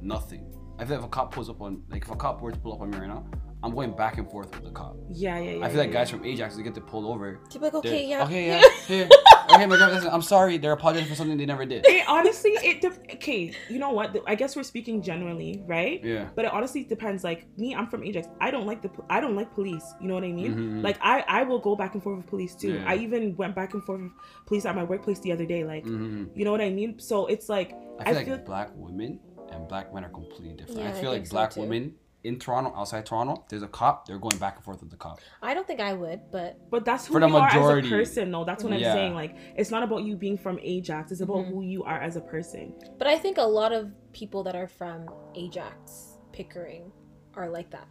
nothing. 0.00 0.50
I 0.78 0.84
feel 0.84 0.96
like 0.96 1.00
if 1.00 1.06
a 1.06 1.10
cop 1.10 1.34
pulls 1.34 1.50
up 1.50 1.60
on 1.60 1.82
like 1.90 2.02
if 2.04 2.10
a 2.10 2.16
cop 2.16 2.40
were 2.40 2.52
to 2.52 2.58
pull 2.58 2.72
up 2.72 2.80
on 2.80 2.90
me 2.90 2.98
right 2.98 3.08
now, 3.08 3.26
I'm 3.62 3.74
going 3.74 3.92
back 3.96 4.18
and 4.18 4.30
forth 4.30 4.54
with 4.54 4.64
the 4.64 4.70
cop. 4.70 4.96
yeah, 5.10 5.38
yeah, 5.38 5.50
yeah. 5.58 5.64
I 5.64 5.68
feel 5.68 5.78
like 5.78 5.88
yeah, 5.88 5.94
guys 5.94 6.10
from 6.10 6.24
Ajax 6.24 6.54
they 6.56 6.62
get 6.62 6.74
to 6.76 6.80
pull 6.80 7.10
over. 7.12 7.40
To 7.50 7.58
be 7.58 7.64
like, 7.64 7.74
okay, 7.74 8.06
yeah, 8.06 8.22
okay, 8.24 8.46
yeah, 8.46 8.62
yeah. 8.88 9.08
okay, 9.52 9.66
my 9.66 9.76
driver's 9.76 9.94
license. 9.96 10.14
I'm 10.14 10.22
sorry. 10.22 10.58
They're 10.58 10.72
apologizing 10.72 11.08
for 11.08 11.16
something 11.16 11.36
they 11.36 11.44
never 11.46 11.66
did. 11.66 11.84
It 11.84 12.04
honestly, 12.08 12.52
it 12.52 12.80
de- 12.80 13.14
okay. 13.16 13.52
You 13.68 13.78
know 13.80 13.90
what? 13.90 14.16
I 14.28 14.36
guess 14.36 14.54
we're 14.54 14.62
speaking 14.62 15.02
generally, 15.02 15.64
right? 15.66 15.98
Yeah. 16.04 16.28
But 16.36 16.44
it 16.44 16.52
honestly 16.52 16.84
depends. 16.84 17.24
Like 17.24 17.48
me, 17.58 17.74
I'm 17.74 17.88
from 17.88 18.04
Ajax. 18.04 18.28
I 18.40 18.52
don't 18.52 18.64
like 18.66 18.80
the 18.80 18.90
po- 18.90 19.06
I 19.10 19.18
don't 19.20 19.34
like 19.34 19.52
police. 19.54 19.84
You 20.00 20.06
know 20.06 20.14
what 20.14 20.22
I 20.24 20.30
mean? 20.30 20.54
Mhm. 20.54 20.84
Like 20.84 20.98
I 21.00 21.24
I 21.26 21.42
will 21.42 21.58
go 21.58 21.74
back 21.74 21.94
and 21.94 22.02
forth 22.02 22.18
with 22.18 22.26
police 22.28 22.54
too. 22.54 22.74
Yeah. 22.74 22.84
I 22.86 22.94
even 22.96 23.34
went 23.36 23.56
back 23.56 23.74
and 23.74 23.82
forth 23.82 24.02
with 24.02 24.12
police 24.46 24.66
at 24.66 24.76
my 24.76 24.84
workplace 24.84 25.18
the 25.18 25.32
other 25.32 25.46
day. 25.46 25.64
Like 25.64 25.84
Mhm. 25.84 26.28
you 26.36 26.44
know 26.44 26.52
what 26.52 26.60
I 26.60 26.70
mean? 26.70 27.00
So 27.00 27.26
it's 27.26 27.48
like 27.48 27.72
I 27.98 28.04
feel 28.04 28.12
I 28.14 28.16
like 28.18 28.26
feel- 28.26 28.38
black 28.38 28.70
women 28.76 29.18
and 29.50 29.66
black 29.66 29.92
men 29.92 30.04
are 30.04 30.10
completely 30.10 30.54
different. 30.54 30.78
Yeah, 30.78 30.86
I 30.86 30.90
I 30.90 30.92
feel 30.92 31.10
think 31.10 31.22
like 31.22 31.26
so, 31.26 31.32
black 31.32 31.50
too. 31.54 31.60
women 31.62 31.94
in 32.24 32.38
Toronto, 32.38 32.72
outside 32.76 33.06
Toronto, 33.06 33.44
there's 33.48 33.62
a 33.62 33.68
cop. 33.68 34.06
They're 34.06 34.18
going 34.18 34.38
back 34.38 34.56
and 34.56 34.64
forth 34.64 34.80
with 34.80 34.90
the 34.90 34.96
cop. 34.96 35.20
I 35.42 35.54
don't 35.54 35.66
think 35.66 35.80
I 35.80 35.92
would, 35.94 36.30
but 36.32 36.68
But 36.70 36.84
that's 36.84 37.06
who 37.06 37.14
For 37.14 37.20
the 37.20 37.28
you 37.28 37.36
are 37.36 37.46
majority. 37.46 37.86
as 37.88 37.92
a 37.92 37.96
person, 37.96 38.30
though. 38.32 38.44
That's 38.44 38.64
what 38.64 38.72
I'm 38.72 38.80
Yeah. 38.80 38.92
saying. 38.92 39.14
Like, 39.14 39.36
it's 39.56 39.70
not 39.70 39.82
about 39.84 40.02
you 40.02 40.16
being 40.16 40.36
from 40.36 40.58
Ajax. 40.60 41.12
It's 41.12 41.20
about 41.20 41.38
Mhm. 41.46 41.48
who 41.52 41.62
you 41.62 41.84
are 41.84 41.98
as 42.00 42.16
a 42.16 42.20
person. 42.20 42.74
but 42.98 43.06
I 43.06 43.16
think 43.16 43.38
a 43.38 43.42
lot 43.42 43.72
of 43.72 43.92
people 44.12 44.42
that 44.44 44.56
are 44.56 44.66
from 44.68 45.08
Ajax, 45.36 46.18
Pickering, 46.32 46.90
are 47.34 47.48
like 47.48 47.70
that. 47.70 47.86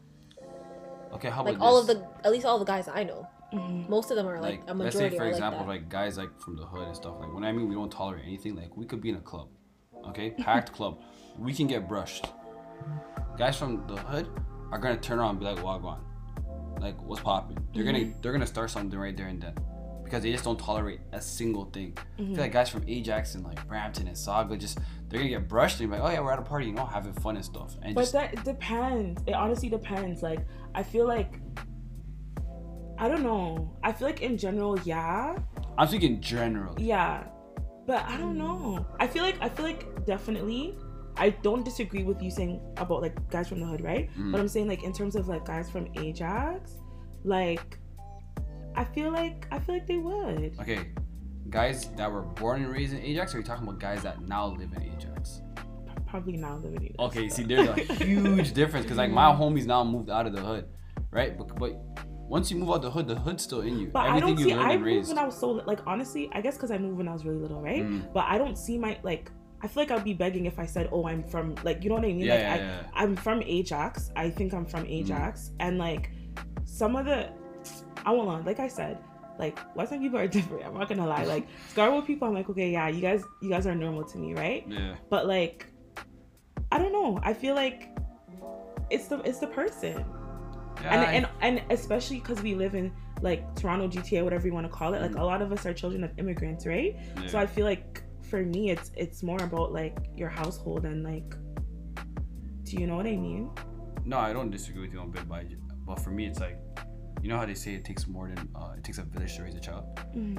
Okay, 1.14 1.30
how 1.30 1.42
about 1.42 1.54
Like 1.54 1.62
all 1.62 1.78
of 1.80 1.88
the, 1.88 2.06
at 2.26 2.32
least 2.32 2.46
all 2.46 2.60
the 2.60 2.66
guys 2.66 2.88
I 2.90 3.04
know, 3.04 3.26
Mhm. 3.54 3.88
most 3.88 4.12
of 4.12 4.18
them 4.18 4.28
are 4.28 4.42
like, 4.42 4.60
like, 4.60 4.70
a 4.70 4.74
let's 4.74 4.98
say 4.98 5.10
for 5.10 5.24
are 5.24 5.28
example, 5.28 5.60
like 5.66 5.68
that. 5.68 5.84
like 5.86 5.90
guys 5.90 6.18
like 6.18 6.38
from 6.40 6.58
the 6.58 6.66
hood 6.66 6.86
and 6.88 6.96
stuff. 6.96 7.16
Like 7.20 7.34
when 7.34 7.46
I 7.46 7.52
mean 7.54 7.70
we 7.70 7.76
don't 7.76 7.90
tolerate 7.92 8.26
anything, 8.26 8.56
like 8.56 8.76
we 8.76 8.86
could 8.86 9.00
be 9.02 9.10
in 9.10 9.16
a 9.16 9.22
club, 9.22 9.48
okay, 10.10 10.32
packed 10.32 10.74
club, 10.78 11.00
we 11.40 11.54
can 11.54 11.68
get 11.68 11.88
brushed. 11.88 12.28
Guys 13.38 13.58
from 13.58 13.86
the 13.88 13.96
hood 13.98 14.28
are 14.72 14.80
gonna 14.80 14.98
turn 14.98 15.20
around 15.20 15.32
and 15.32 15.40
be 15.40 15.46
like, 15.46 15.58
"Wagwan," 15.60 16.00
like 16.82 17.02
what's 17.02 17.22
popping? 17.22 17.58
They're 17.74 17.84
gonna 17.84 18.00
Mm-hmm. 18.00 18.22
they're 18.22 18.32
gonna 18.32 18.48
start 18.48 18.70
something 18.72 18.98
right 19.00 19.16
there 19.16 19.28
and 19.28 19.42
then, 19.42 19.54
because 20.04 20.24
they 20.24 20.32
just 20.32 20.44
don't 20.44 20.60
tolerate 20.60 21.02
a 21.14 21.22
single 21.22 21.66
thing. 21.66 21.96
I 21.98 22.22
Mm-hmm. 22.22 22.34
feel 22.34 22.44
like 22.44 22.52
guys 22.52 22.70
from 22.70 22.84
Ajax 22.88 23.36
and 23.36 23.44
like 23.44 23.66
Brampton 23.68 24.08
and 24.08 24.16
Sauga 24.18 24.58
just 24.58 24.80
they're 25.08 25.20
gonna 25.20 25.30
get 25.30 25.48
brushed 25.48 25.80
and 25.82 25.90
be 25.92 25.98
like, 25.98 26.10
"Oh 26.10 26.12
yeah, 26.14 26.20
we're 26.22 26.32
at 26.34 26.40
a 26.40 26.42
party, 26.42 26.66
you 26.68 26.74
know, 26.74 26.86
having 26.86 27.14
fun 27.14 27.36
and 27.36 27.46
stuff." 27.46 27.76
And 27.84 27.94
But 27.96 28.02
just 28.02 28.14
that 28.14 28.34
it 28.34 28.44
depends. 28.44 29.22
It 29.28 29.34
honestly 29.34 29.70
depends. 29.70 30.22
Like, 30.24 30.40
I 30.74 30.82
feel 30.84 31.08
like, 31.08 31.40
I 32.98 33.08
don't 33.08 33.22
know. 33.24 33.78
I 33.84 33.92
feel 33.92 34.08
like 34.08 34.22
in 34.22 34.38
general, 34.38 34.80
yeah, 34.80 35.38
I'm 35.78 35.88
speaking 35.88 36.20
generally. 36.20 36.84
yeah, 36.84 37.24
but 37.86 38.04
I 38.06 38.18
don't 38.18 38.38
know. 38.38 38.86
I 39.00 39.06
feel 39.08 39.24
like 39.24 39.38
I 39.42 39.50
feel 39.50 39.66
like 39.66 40.06
definitely. 40.06 40.76
I 41.20 41.30
don't 41.30 41.64
disagree 41.64 42.04
with 42.04 42.22
you 42.22 42.32
saying 42.32 42.62
about 42.78 43.02
like 43.02 43.30
guys 43.30 43.48
from 43.50 43.60
the 43.60 43.66
hood, 43.66 43.82
right? 43.82 44.10
Mm. 44.18 44.32
But 44.32 44.42
I'm 44.42 44.48
saying 44.48 44.68
like 44.68 44.84
in 44.84 44.94
terms 44.94 45.16
of 45.16 45.28
like 45.28 45.46
guys 45.46 45.70
from 45.70 45.88
Ajax, 45.96 46.78
like 47.24 47.80
I 48.76 48.84
feel 48.84 49.12
like 49.12 49.48
I 49.52 49.60
feel 49.60 49.76
like 49.76 49.88
they 49.88 49.98
would. 49.98 50.56
Okay, 50.62 50.90
guys 51.50 51.90
that 51.98 52.12
were 52.12 52.22
born 52.22 52.64
and 52.64 52.72
raised 52.72 52.94
in 52.94 53.02
Ajax, 53.02 53.34
or 53.34 53.38
are 53.38 53.40
you 53.42 53.46
talking 53.46 53.68
about 53.68 53.80
guys 53.80 54.04
that 54.04 54.22
now 54.22 54.48
live 54.48 54.72
in 54.74 54.84
Ajax? 54.84 55.42
Probably 56.06 56.38
now 56.38 56.58
living 56.58 56.78
in 56.78 56.84
Ajax. 56.84 57.00
Okay, 57.00 57.30
see, 57.30 57.44
there's 57.44 57.70
a 57.70 57.94
huge 57.96 58.54
difference 58.54 58.86
because 58.86 58.98
like 58.98 59.12
my 59.12 59.26
homies 59.34 59.66
now 59.66 59.84
moved 59.84 60.10
out 60.10 60.28
of 60.28 60.34
the 60.34 60.42
hood, 60.42 60.66
right? 61.12 61.38
But, 61.38 61.56
but 61.58 61.82
once 62.28 62.52
you 62.52 62.58
move 62.58 62.70
out 62.70 62.82
the 62.82 62.92
hood, 62.92 63.08
the 63.08 63.16
hood's 63.16 63.44
still 63.44 63.62
in 63.62 63.80
you. 63.80 63.88
But 63.88 64.00
I 64.00 64.18
Everything 64.18 64.36
don't 64.36 64.44
see. 64.46 64.54
I 64.54 64.72
and 64.72 64.82
moved 64.82 64.86
raised. 64.86 65.10
when 65.10 65.18
I 65.18 65.26
was 65.26 65.38
so 65.38 65.50
like 65.52 65.80
honestly. 65.88 66.30
I 66.34 66.42
guess 66.42 66.56
because 66.56 66.72
I 66.72 66.78
moved 66.78 66.98
when 66.98 67.08
I 67.08 67.14
was 67.14 67.26
really 67.26 67.40
little, 67.40 67.62
right? 67.62 67.84
Mm. 67.84 68.14
But 68.14 68.26
I 68.28 68.38
don't 68.38 68.58
see 68.58 68.78
my 68.78 69.00
like. 69.04 69.32
I 69.62 69.68
feel 69.68 69.82
like 69.84 69.92
I'd 69.92 70.04
be 70.04 70.14
begging 70.14 70.46
if 70.46 70.60
I 70.60 70.66
said, 70.66 70.90
"Oh, 70.92 71.08
I'm 71.08 71.24
from 71.24 71.56
like 71.64 71.84
you 71.84 71.90
know 71.90 71.96
what 71.96 72.06
I 72.06 72.10
mean." 72.10 72.20
Yeah, 72.20 72.34
like 72.34 72.42
yeah, 72.42 72.54
I, 72.54 72.58
yeah. 72.58 72.84
I'm 72.94 73.16
from 73.16 73.42
Ajax. 73.42 74.12
I 74.16 74.30
think 74.30 74.54
I'm 74.54 74.66
from 74.66 74.84
Mm. 74.86 75.00
Ajax, 75.02 75.52
and 75.60 75.78
like 75.80 76.12
some 76.66 76.96
of 76.96 77.06
the, 77.06 77.30
I 78.06 78.12
won't 78.12 78.28
lie. 78.28 78.42
Like 78.42 78.60
I 78.60 78.68
said, 78.68 79.00
like 79.40 79.58
Western 79.76 80.00
people 80.02 80.20
are 80.20 80.28
different. 80.38 80.64
I'm 80.66 80.76
not 80.76 80.88
gonna 80.90 81.08
lie. 81.08 81.24
Like 81.24 81.48
Scarborough 81.70 82.02
people, 82.04 82.28
I'm 82.28 82.34
like, 82.36 82.50
okay, 82.50 82.70
yeah, 82.72 82.88
you 82.88 83.02
guys, 83.02 83.24
you 83.42 83.50
guys 83.50 83.66
are 83.66 83.74
normal 83.76 84.04
to 84.06 84.18
me, 84.20 84.34
right? 84.36 84.64
Yeah. 84.70 84.96
But 85.10 85.26
like, 85.26 85.66
I 86.72 86.78
don't 86.78 86.92
know. 86.92 87.20
I 87.24 87.34
feel 87.34 87.56
like 87.56 87.98
it's 88.90 89.08
the 89.08 89.20
it's 89.22 89.40
the 89.40 89.48
person, 89.48 90.06
Yeah, 90.82 90.94
and 90.94 91.02
I- 91.02 91.12
and 91.14 91.28
and 91.42 91.72
especially 91.72 92.20
because 92.20 92.42
we 92.44 92.54
live 92.56 92.76
in 92.76 92.92
like 93.22 93.42
Toronto, 93.56 93.88
GTA, 93.88 94.24
whatever 94.24 94.46
you 94.46 94.54
want 94.54 94.68
to 94.68 94.72
call 94.72 94.94
it. 94.94 95.02
Like 95.02 95.12
Mm. 95.12 95.20
a 95.22 95.26
lot 95.26 95.42
of 95.42 95.52
us 95.52 95.66
are 95.66 95.74
children 95.74 96.04
of 96.04 96.12
immigrants, 96.20 96.68
right? 96.68 96.96
yeah. 97.20 97.28
So 97.28 97.40
I 97.40 97.48
feel 97.48 97.66
like 97.66 98.04
for 98.30 98.44
me, 98.44 98.70
it's 98.72 98.92
it's 98.96 99.24
more 99.24 99.42
about 99.44 99.72
like 99.74 99.98
your 100.16 100.30
household 100.30 100.86
and 100.86 101.04
like, 101.04 101.30
do 102.64 102.78
you 102.80 102.88
know 102.88 102.96
what 102.96 103.06
I 103.08 103.16
mean? 103.16 103.50
no, 104.06 104.18
I 104.18 104.32
don't 104.32 104.50
disagree 104.50 104.82
with 104.84 104.94
you 104.94 105.00
on 105.00 105.12
bit, 105.12 105.28
but, 105.28 105.44
but 105.86 106.00
for 106.00 106.12
me, 106.12 106.26
it's 106.28 106.40
like, 106.40 106.58
you 107.22 107.28
know 107.28 107.38
how 107.38 107.46
they 107.46 107.56
say 107.56 107.74
it 107.74 107.84
takes 107.84 108.08
more 108.08 108.30
than 108.30 108.48
uh, 108.56 108.74
it 108.78 108.84
takes 108.86 109.00
a 109.00 109.04
village 109.04 109.36
to 109.36 109.44
raise 109.44 109.56
a 109.56 109.60
child. 109.60 109.84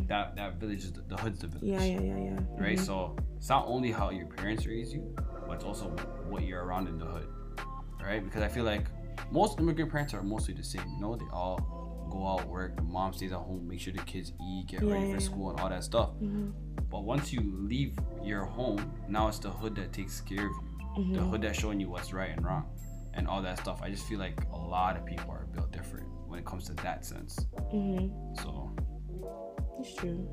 That 0.09 0.36
that 0.36 0.55
village 0.55 0.84
is 0.84 0.93
the, 0.93 1.03
the 1.03 1.16
hood's 1.16 1.41
the 1.41 1.49
village. 1.49 1.64
Yeah, 1.64 1.84
yeah, 1.84 2.01
yeah, 2.01 2.18
yeah. 2.28 2.41
right? 2.57 2.78
Mhm. 2.78 2.86
So 2.86 3.16
it's 3.36 3.49
not 3.49 3.66
only 3.66 3.91
how 3.91 4.11
your 4.11 4.26
parents 4.26 4.64
raise 4.66 4.93
you, 4.93 5.14
but 5.47 5.55
it's 5.57 5.64
also 5.64 5.89
what 6.30 6.45
you're 6.45 6.64
around 6.64 6.86
in 6.89 6.99
the 6.99 7.05
hood, 7.05 7.28
right? 8.03 8.24
Because 8.24 8.43
I 8.43 8.49
feel 8.49 8.64
like 8.64 8.86
most 9.30 9.59
immigrant 9.61 9.91
parents 9.91 10.14
are 10.14 10.22
mostly 10.22 10.55
the 10.55 10.62
same. 10.64 10.86
You 10.95 11.01
know, 11.01 11.16
they 11.16 11.26
all 11.32 11.57
go 12.11 12.26
out 12.26 12.46
work. 12.48 12.76
The 12.76 12.82
mom 12.82 13.12
stays 13.12 13.32
at 13.32 13.38
home, 13.38 13.66
make 13.68 13.80
sure 13.80 13.92
the 13.92 14.02
kids 14.02 14.32
eat, 14.40 14.66
get 14.68 14.82
Yeah, 14.82 14.92
ready 14.94 15.09
yeah, 15.09 15.14
for 15.14 15.20
school, 15.20 15.50
and 15.50 15.61
all 15.61 15.68
that 15.68 15.84
stuff. 15.84 16.11
Mhm. 16.20 16.52
But 16.90 17.04
once 17.04 17.32
you 17.32 17.40
leave 17.42 17.98
your 18.22 18.44
home, 18.44 18.92
now 19.09 19.28
it's 19.28 19.38
the 19.38 19.50
hood 19.50 19.74
that 19.76 19.92
takes 19.92 20.20
care 20.20 20.46
of 20.46 20.52
you. 20.96 21.14
The 21.14 21.20
Mhm. 21.20 21.30
hood 21.30 21.42
that's 21.42 21.59
showing 21.59 21.78
you 21.80 21.88
what's 21.90 22.12
right 22.12 22.30
and 22.30 22.44
wrong, 22.44 22.64
and 23.14 23.28
all 23.28 23.42
that 23.42 23.59
stuff. 23.59 23.80
I 23.82 23.90
just 23.90 24.06
feel 24.06 24.18
like 24.18 24.40
a 24.52 24.56
lot 24.56 24.96
of 24.96 25.04
people 25.04 25.30
are 25.30 25.46
built 25.52 25.70
different 25.70 26.06
when 26.26 26.38
it 26.38 26.44
comes 26.46 26.64
to 26.66 26.74
that 26.74 27.04
sense. 27.04 27.38
Mhm. 27.72 28.11
So 28.42 28.70
It's 29.80 29.94
true. 29.94 30.26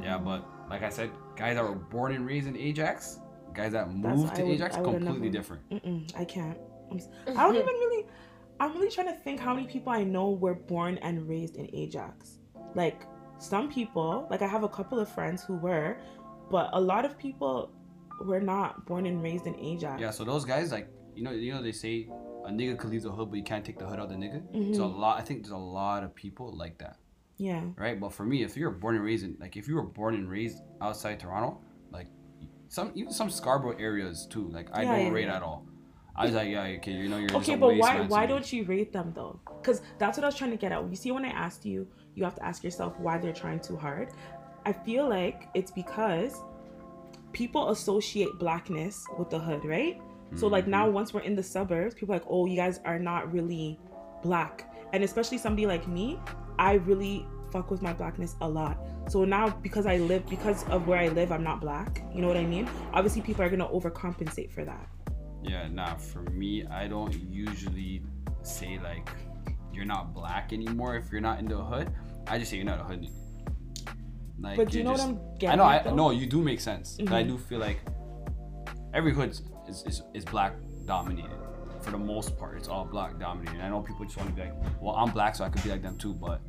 Yeah, 0.00 0.14
Mm-hmm. 0.16 0.24
but 0.24 0.44
like 0.70 0.82
I 0.82 0.88
said, 0.88 1.10
guys 1.36 1.56
that 1.56 1.64
were 1.64 1.74
born 1.74 2.12
and 2.14 2.24
raised 2.26 2.46
in 2.48 2.56
Ajax, 2.56 3.20
guys 3.52 3.72
that 3.72 3.90
moved 3.92 4.30
I 4.32 4.34
to 4.36 4.42
would- 4.44 4.52
Ajax, 4.52 4.76
I 4.76 4.80
would've 4.80 5.02
completely 5.02 5.28
different. 5.30 5.68
Mm-mm, 5.70 6.10
I 6.18 6.24
can't. 6.24 6.56
I'm, 6.90 6.96
s- 6.98 7.08
I 7.28 7.32
don't 7.44 7.54
even 7.56 7.66
really. 7.66 8.06
I'm 8.60 8.72
really 8.74 8.90
trying 8.90 9.08
to 9.08 9.14
think 9.14 9.40
how 9.40 9.54
many 9.54 9.66
people 9.66 9.92
I 9.92 10.04
know 10.04 10.30
were 10.30 10.54
born 10.54 10.98
and 10.98 11.28
raised 11.28 11.56
in 11.56 11.68
Ajax. 11.74 12.38
Like 12.74 13.06
some 13.38 13.70
people, 13.70 14.26
like 14.30 14.42
I 14.42 14.46
have 14.46 14.62
a 14.62 14.68
couple 14.68 14.98
of 15.00 15.08
friends 15.08 15.42
who 15.42 15.56
were, 15.56 15.96
but 16.50 16.70
a 16.72 16.80
lot 16.80 17.04
of 17.04 17.18
people 17.18 17.70
were 18.24 18.40
not 18.40 18.86
born 18.86 19.06
and 19.06 19.22
raised 19.22 19.46
in 19.46 19.56
Ajax. 19.58 20.00
Yeah, 20.00 20.10
so 20.10 20.22
those 20.24 20.44
guys, 20.44 20.70
like 20.70 20.88
you 21.16 21.22
know, 21.24 21.32
you 21.32 21.52
know 21.52 21.62
they 21.62 21.72
say 21.72 22.08
a 22.46 22.50
nigga 22.50 22.78
could 22.78 22.90
leave 22.90 23.02
the 23.02 23.10
hood, 23.10 23.30
but 23.30 23.36
you 23.36 23.42
can't 23.42 23.64
take 23.64 23.78
the 23.78 23.86
hood 23.86 23.98
out 23.98 24.04
of 24.06 24.10
the 24.10 24.16
nigga. 24.16 24.42
There's 24.52 24.78
a 24.78 24.82
Mhm. 24.82 24.98
lot. 24.98 25.18
I 25.18 25.22
think 25.22 25.42
there's 25.42 25.52
a 25.52 25.56
lot 25.56 26.02
of 26.04 26.14
people 26.14 26.52
like 26.56 26.78
that, 26.78 26.96
Yeah. 27.38 27.64
right? 27.76 27.98
But 28.00 28.12
for 28.12 28.24
me, 28.24 28.42
if 28.42 28.56
you're 28.56 28.70
born 28.70 28.96
and 28.96 29.04
raised 29.04 29.24
in, 29.24 29.36
like 29.40 29.56
if 29.56 29.66
you 29.68 29.74
were 29.74 29.82
born 29.86 30.14
and 30.14 30.28
raised 30.30 30.62
outside 30.80 31.18
Toronto, 31.20 31.60
like 31.90 32.06
some 32.68 32.92
even 32.94 33.12
some 33.12 33.28
Scarborough 33.30 33.76
areas 33.78 34.26
too, 34.26 34.48
like 34.48 34.68
I 34.72 34.82
Yeah, 34.82 34.92
don't 34.96 35.06
yeah, 35.06 35.12
rate 35.12 35.26
yeah. 35.26 35.36
at 35.36 35.42
all. 35.42 35.66
I 36.14 36.26
was 36.26 36.34
like, 36.34 36.50
yeah, 36.50 36.64
okay, 36.64 36.92
you 36.92 37.08
know, 37.08 37.18
you're 37.18 37.34
Okay, 37.36 37.56
but 37.56 37.76
why 37.76 38.00
why 38.02 38.26
don't 38.26 38.52
you 38.52 38.64
rate 38.64 38.92
them 38.92 39.12
though? 39.14 39.40
Because 39.60 39.80
that's 39.98 40.18
what 40.18 40.24
I 40.24 40.28
was 40.28 40.34
trying 40.36 40.50
to 40.50 40.56
get 40.56 40.70
at. 40.72 40.88
You 40.88 40.96
see, 40.96 41.10
when 41.10 41.24
I 41.24 41.30
asked 41.30 41.64
you, 41.64 41.86
you 42.14 42.24
have 42.24 42.34
to 42.34 42.44
ask 42.44 42.62
yourself 42.62 42.98
why 42.98 43.18
they're 43.18 43.32
trying 43.32 43.60
too 43.60 43.76
hard. 43.76 44.08
I 44.66 44.72
feel 44.72 45.08
like 45.08 45.48
it's 45.54 45.70
because 45.70 46.42
people 47.32 47.70
associate 47.70 48.28
blackness 48.38 49.06
with 49.18 49.30
the 49.30 49.38
hood, 49.38 49.64
right? 49.64 50.00
So 50.36 50.46
like 50.48 50.66
now, 50.66 50.84
Mm-hmm. 50.84 50.94
once 50.94 51.14
we're 51.14 51.20
in 51.20 51.34
the 51.34 51.42
suburbs, 51.42 51.94
people 51.94 52.14
are 52.14 52.18
like, 52.18 52.26
oh, 52.28 52.46
you 52.46 52.56
guys 52.56 52.80
are 52.84 52.98
not 52.98 53.32
really 53.32 53.78
black, 54.22 54.70
and 54.92 55.02
especially 55.04 55.38
somebody 55.38 55.66
like 55.66 55.88
me, 55.88 56.18
I 56.58 56.74
really 56.74 57.26
fuck 57.50 57.70
with 57.70 57.82
my 57.82 57.92
blackness 57.92 58.36
a 58.40 58.48
lot. 58.48 58.78
So 59.08 59.24
now 59.24 59.50
because 59.50 59.84
I 59.86 59.96
live 59.98 60.28
because 60.28 60.64
of 60.68 60.86
where 60.86 60.98
I 60.98 61.08
live, 61.08 61.32
I'm 61.32 61.42
not 61.42 61.60
black. 61.60 62.02
You 62.14 62.20
know 62.22 62.28
what 62.28 62.36
I 62.36 62.44
mean? 62.44 62.68
Obviously, 62.92 63.22
people 63.22 63.42
are 63.44 63.50
gonna 63.50 63.68
overcompensate 63.68 64.50
for 64.50 64.64
that. 64.64 64.88
Yeah, 65.42 65.68
nah, 65.68 65.94
for 65.96 66.22
me, 66.30 66.64
I 66.66 66.86
don't 66.86 67.14
usually 67.14 68.02
say 68.42 68.78
like 68.82 69.08
you're 69.72 69.84
not 69.84 70.14
black 70.14 70.52
anymore 70.52 70.96
if 70.96 71.10
you're 71.10 71.20
not 71.20 71.38
in 71.38 71.46
the 71.46 71.56
hood. 71.56 71.92
I 72.26 72.38
just 72.38 72.50
say 72.50 72.56
you're 72.56 72.66
not 72.66 72.80
a 72.80 72.84
hood. 72.84 73.08
Like, 74.38 74.56
But 74.56 74.70
do 74.70 74.78
you 74.78 74.84
know 74.84 74.92
just- 74.92 75.08
what 75.08 75.16
I'm 75.16 75.38
getting? 75.38 75.60
I 75.60 75.80
know, 75.80 75.90
I 75.90 75.94
no, 75.94 76.10
you 76.10 76.26
do 76.26 76.42
make 76.42 76.60
sense. 76.60 76.96
But 76.98 77.12
I 77.12 77.22
mm-hmm. 77.22 77.36
do 77.36 77.38
feel 77.38 77.58
like 77.58 77.80
every 78.92 79.12
hood 79.12 79.30
is, 79.68 79.82
is, 79.86 80.02
is 80.14 80.24
black 80.24 80.54
dominated 80.84 81.30
for 81.80 81.90
the 81.90 81.98
most 81.98 82.38
part. 82.38 82.56
It's 82.56 82.68
all 82.68 82.84
black 82.84 83.18
dominated. 83.18 83.60
I 83.60 83.68
know 83.68 83.80
people 83.80 84.04
just 84.04 84.16
want 84.16 84.30
to 84.30 84.34
be 84.34 84.42
like, 84.42 84.54
well, 84.80 84.94
I'm 84.94 85.10
black, 85.10 85.34
so 85.34 85.44
I 85.44 85.48
could 85.48 85.62
be 85.62 85.70
like 85.70 85.82
them 85.82 85.96
too. 85.96 86.14
But 86.14 86.40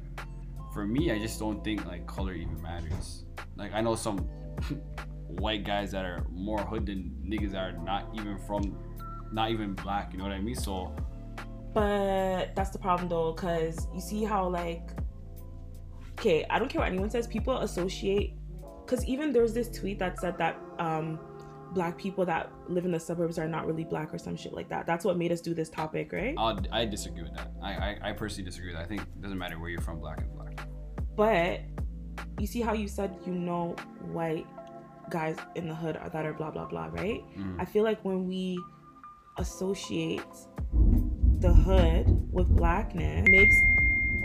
for 0.73 0.85
me, 0.85 1.11
I 1.11 1.19
just 1.19 1.39
don't 1.39 1.63
think 1.63 1.85
like 1.85 2.05
color 2.07 2.33
even 2.33 2.61
matters. 2.61 3.25
Like 3.55 3.73
I 3.73 3.81
know 3.81 3.95
some 3.95 4.27
white 5.39 5.63
guys 5.63 5.91
that 5.91 6.05
are 6.05 6.25
more 6.31 6.59
hood 6.59 6.85
than 6.85 7.15
niggas 7.25 7.51
that 7.51 7.57
are 7.63 7.71
not 7.71 8.09
even 8.15 8.37
from, 8.39 8.77
not 9.31 9.51
even 9.51 9.73
black. 9.73 10.11
You 10.11 10.19
know 10.19 10.25
what 10.25 10.33
I 10.33 10.39
mean? 10.39 10.55
So 10.55 10.95
But 11.73 12.55
that's 12.55 12.69
the 12.69 12.79
problem 12.79 13.09
though, 13.09 13.33
because 13.33 13.87
you 13.93 14.01
see 14.01 14.23
how 14.23 14.47
like, 14.47 14.91
okay, 16.19 16.45
I 16.49 16.59
don't 16.59 16.69
care 16.69 16.81
what 16.81 16.87
anyone 16.87 17.09
says. 17.09 17.27
People 17.27 17.57
associate, 17.59 18.35
because 18.85 19.03
even 19.05 19.31
there's 19.31 19.53
this 19.53 19.69
tweet 19.69 19.99
that 19.99 20.19
said 20.19 20.37
that 20.37 20.59
um, 20.79 21.19
black 21.73 21.97
people 21.97 22.23
that 22.25 22.51
live 22.67 22.85
in 22.85 22.91
the 22.91 22.99
suburbs 22.99 23.39
are 23.39 23.47
not 23.47 23.65
really 23.65 23.83
black 23.83 24.13
or 24.13 24.19
some 24.19 24.35
shit 24.35 24.53
like 24.53 24.69
that. 24.69 24.85
That's 24.85 25.03
what 25.03 25.17
made 25.17 25.31
us 25.31 25.41
do 25.41 25.53
this 25.55 25.69
topic, 25.69 26.13
right? 26.13 26.35
I'll, 26.37 26.59
I 26.71 26.85
disagree 26.85 27.23
with 27.23 27.33
that. 27.35 27.51
I, 27.61 27.71
I 27.71 28.09
I 28.09 28.11
personally 28.13 28.45
disagree 28.45 28.69
with 28.69 28.77
that. 28.77 28.85
I 28.85 28.87
think 28.87 29.01
it 29.01 29.21
doesn't 29.21 29.37
matter 29.37 29.59
where 29.59 29.69
you're 29.69 29.81
from, 29.81 29.99
black 29.99 30.21
is 30.21 30.27
black. 30.27 30.67
But 31.15 31.61
you 32.39 32.47
see 32.47 32.61
how 32.61 32.73
you 32.73 32.87
said 32.87 33.15
you 33.25 33.33
know 33.33 33.75
white 34.11 34.45
guys 35.09 35.35
in 35.55 35.67
the 35.67 35.75
hood 35.75 35.97
are, 35.97 36.09
that 36.09 36.25
are 36.25 36.33
blah 36.33 36.51
blah 36.51 36.65
blah, 36.65 36.87
right? 36.91 37.23
Mm. 37.37 37.55
I 37.59 37.65
feel 37.65 37.83
like 37.83 38.03
when 38.03 38.27
we 38.27 38.59
associate 39.37 40.21
the 41.39 41.53
hood 41.53 42.05
with 42.31 42.47
blackness, 42.55 43.25
it 43.27 43.29
makes 43.31 43.55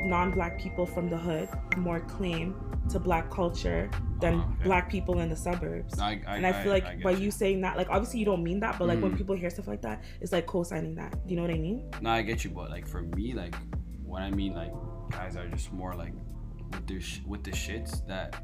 non-black 0.04 0.60
people 0.60 0.86
from 0.86 1.08
the 1.10 1.16
hood 1.16 1.48
more 1.76 2.00
claim 2.00 2.54
to 2.88 2.98
black 2.98 3.30
culture 3.30 3.90
than 4.20 4.34
Oh, 4.34 4.52
okay. 4.54 4.64
black 4.64 4.88
people 4.90 5.20
in 5.20 5.28
the 5.28 5.36
suburbs. 5.36 5.98
I, 5.98 6.20
I, 6.26 6.36
and 6.36 6.46
I 6.46 6.62
feel 6.62 6.72
like 6.72 6.84
get 6.84 7.02
by 7.02 7.10
you 7.12 7.30
saying 7.30 7.60
that, 7.62 7.76
like 7.76 7.90
obviously 7.90 8.20
you 8.20 8.24
don't 8.24 8.42
mean 8.42 8.60
that, 8.60 8.78
but 8.78 8.86
like 8.88 9.00
when 9.02 9.12
Mm. 9.12 9.16
people 9.18 9.34
hear 9.34 9.50
stuff 9.50 9.66
like 9.66 9.82
that, 9.82 10.02
it's 10.20 10.32
like 10.32 10.46
co-signing 10.46 10.94
that. 10.94 11.12
Do 11.26 11.30
you 11.34 11.36
know 11.36 11.42
what 11.42 11.50
I 11.50 11.58
mean? 11.58 11.90
No, 12.00 12.10
I 12.10 12.22
get 12.22 12.44
you, 12.44 12.50
but 12.50 12.70
like 12.70 12.86
for 12.86 13.02
me, 13.02 13.34
like 13.34 13.54
what 14.04 14.22
I 14.22 14.30
mean 14.30 14.54
like 14.54 14.72
guys 15.10 15.36
are 15.36 15.48
just 15.48 15.72
more 15.72 15.94
like 15.94 16.12
with 16.72 16.86
their 16.86 17.00
sh- 17.00 17.20
with 17.26 17.42
the 17.44 17.50
shits 17.50 18.06
that 18.06 18.42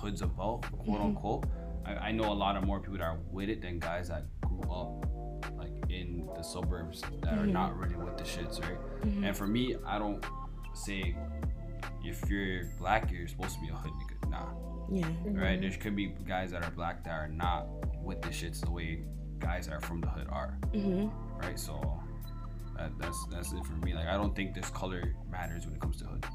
hood's 0.00 0.22
about, 0.22 0.62
quote 0.72 1.00
Mhm. 1.00 1.04
unquote. 1.04 1.44
I, 1.84 1.94
I 2.08 2.12
know 2.12 2.32
a 2.32 2.34
lot 2.34 2.56
of 2.56 2.64
more 2.64 2.80
people 2.80 2.98
that 2.98 3.04
are 3.04 3.18
with 3.30 3.48
it 3.48 3.60
than 3.62 3.78
guys 3.78 4.08
that 4.08 4.24
grew 4.40 4.60
up 4.70 5.06
like 5.56 5.72
in 5.88 6.28
the 6.36 6.42
suburbs 6.42 7.02
that 7.22 7.34
are 7.38 7.46
Mhm. 7.46 7.52
not 7.52 7.76
really 7.76 7.96
with 7.96 8.16
the 8.16 8.24
shits, 8.24 8.60
right? 8.60 8.78
Mhm. 9.02 9.26
And 9.26 9.36
for 9.36 9.46
me, 9.46 9.76
I 9.86 9.98
don't 9.98 10.24
say 10.74 11.16
if 12.04 12.28
you're 12.30 12.64
black, 12.78 13.10
you're 13.10 13.26
supposed 13.28 13.54
to 13.56 13.60
be 13.60 13.68
a 13.68 13.74
hood 13.74 13.92
nigga. 13.92 14.30
Nah, 14.30 14.48
Yeah. 14.90 15.06
right? 15.44 15.60
There 15.60 15.70
could 15.72 15.96
be 15.96 16.08
guys 16.26 16.50
that 16.52 16.64
are 16.64 16.70
black 16.70 17.04
that 17.04 17.12
are 17.12 17.28
not 17.28 17.66
with 18.02 18.20
the 18.22 18.28
shits 18.28 18.60
the 18.64 18.70
way 18.70 19.04
guys 19.38 19.66
that 19.66 19.74
are 19.74 19.80
from 19.80 20.00
the 20.00 20.08
hood 20.08 20.26
are 20.30 20.58
Mm-hmm. 20.72 21.08
right? 21.40 21.58
So 21.58 21.80
that, 22.76 22.96
that's 22.98 23.26
that's 23.26 23.52
it 23.52 23.64
for 23.64 23.74
me. 23.84 23.94
Like 23.94 24.06
I 24.08 24.14
don't 24.16 24.34
think 24.36 24.54
this 24.54 24.68
color 24.70 25.14
matters 25.30 25.64
when 25.66 25.74
it 25.74 25.80
comes 25.80 25.96
to 25.98 26.04
hood, 26.06 26.26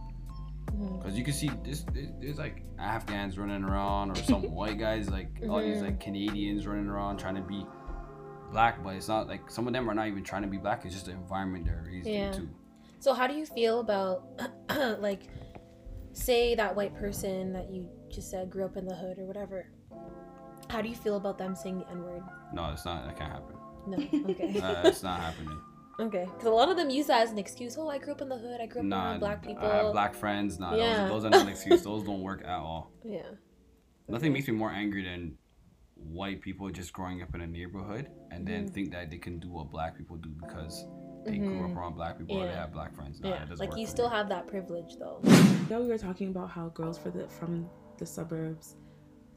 Mhm. 0.73 0.99
because 0.99 1.17
you 1.17 1.23
can 1.23 1.33
see 1.33 1.49
this. 1.63 1.85
There's, 2.19 2.37
like 2.39 2.63
Afghans 2.79 3.37
running 3.37 3.63
around 3.63 4.11
or 4.11 4.15
some 4.15 4.41
white 4.55 4.77
guys, 4.79 5.09
like 5.09 5.29
all 5.49 5.61
these 5.61 5.77
Mhm. 5.77 5.83
like 5.85 5.99
Canadians 5.99 6.65
running 6.67 6.87
around 6.87 7.17
trying 7.17 7.35
to 7.35 7.41
be 7.41 7.65
black, 8.51 8.83
but 8.83 8.95
it's 8.95 9.07
not 9.07 9.27
like 9.27 9.49
some 9.49 9.67
of 9.67 9.73
them 9.73 9.89
are 9.89 9.93
not 9.93 10.07
even 10.07 10.23
trying 10.23 10.41
to 10.43 10.47
be 10.47 10.57
black. 10.57 10.85
It's 10.85 10.93
just 10.93 11.05
the 11.07 11.11
environment 11.11 11.65
they're 11.65 11.83
raised 11.85 12.07
Yeah. 12.07 12.27
in 12.27 12.33
too. 12.33 12.49
So 12.99 13.13
how 13.13 13.27
do 13.27 13.33
you 13.33 13.45
feel 13.45 13.79
about 13.79 14.23
like 14.99 15.27
say 16.13 16.55
that 16.55 16.75
white 16.75 16.95
person 16.95 17.53
that 17.53 17.69
you 17.71 17.89
just 18.09 18.29
said 18.29 18.49
grew 18.49 18.65
up 18.65 18.77
in 18.77 18.85
the 18.85 18.95
hood 18.95 19.17
or 19.19 19.25
whatever? 19.25 19.67
How 20.69 20.81
do 20.81 20.89
you 20.89 20.95
feel 20.95 21.17
about 21.17 21.37
them 21.37 21.55
saying 21.55 21.79
the 21.79 21.89
N 21.89 22.01
word? 22.03 22.23
No, 22.53 22.71
it's 22.71 22.85
not. 22.85 23.05
That 23.05 23.17
can't 23.17 23.31
happen. 23.31 23.55
No. 23.87 23.97
Okay. 24.31 24.59
Uh, 24.63 24.81
it's 24.85 25.03
not 25.03 25.19
happening. 25.19 25.59
Okay. 25.99 26.25
Because 26.25 26.45
a 26.45 26.49
lot 26.51 26.69
of 26.69 26.77
them 26.77 26.89
use 26.89 27.07
that 27.07 27.21
as 27.21 27.31
an 27.31 27.37
excuse. 27.37 27.77
Oh, 27.77 27.89
I 27.89 27.97
grew 27.97 28.13
up 28.13 28.21
in 28.21 28.29
the 28.29 28.37
hood. 28.37 28.59
I 28.61 28.65
grew 28.65 28.81
up 28.81 28.85
Nah, 28.87 29.05
around 29.11 29.19
black 29.19 29.43
people. 29.43 29.65
I 29.67 29.75
have 29.77 29.91
black 29.91 30.13
friends. 30.15 30.59
Nah, 30.59 30.75
Yeah. 30.75 31.07
those, 31.07 31.23
those 31.23 31.25
are 31.25 31.29
not 31.31 31.41
an 31.43 31.49
excuse. 31.55 31.83
Those 31.83 32.03
don't 32.03 32.21
work 32.21 32.41
at 32.43 32.59
all. 32.59 32.91
Yeah. 33.03 33.21
Nothing 34.07 34.33
makes 34.33 34.47
me 34.47 34.53
more 34.53 34.71
angry 34.71 35.03
than 35.03 35.37
white 35.95 36.41
people 36.41 36.69
just 36.69 36.91
growing 36.91 37.21
up 37.21 37.33
in 37.33 37.41
a 37.41 37.47
neighborhood 37.47 38.09
and 38.31 38.45
then 38.45 38.65
Mhm. 38.67 38.73
think 38.73 38.91
that 38.91 39.09
they 39.09 39.17
can 39.17 39.39
do 39.39 39.49
what 39.49 39.69
black 39.69 39.97
people 39.97 40.17
do 40.17 40.29
because 40.29 40.85
they 41.25 41.37
grew 41.37 41.63
up 41.63 41.71
Mhm. 41.71 41.77
around 41.77 41.95
black 41.95 42.17
people 42.17 42.37
or 42.37 42.45
they 42.45 42.51
have 42.53 42.73
black 42.73 42.93
friends. 42.93 43.21
Nah, 43.21 43.29
yeah. 43.29 43.45
Like 43.57 43.77
you 43.77 43.87
still 43.87 44.09
me. 44.09 44.15
have 44.17 44.27
that 44.29 44.45
privilege 44.47 44.97
though. 44.99 45.19
Yeah, 45.69 45.79
we 45.79 45.87
were 45.87 45.97
talking 45.97 46.27
about 46.29 46.49
how 46.49 46.67
girls 46.69 46.97
for 46.97 47.09
the 47.11 47.27
from 47.29 47.69
the 47.97 48.05
suburbs 48.05 48.75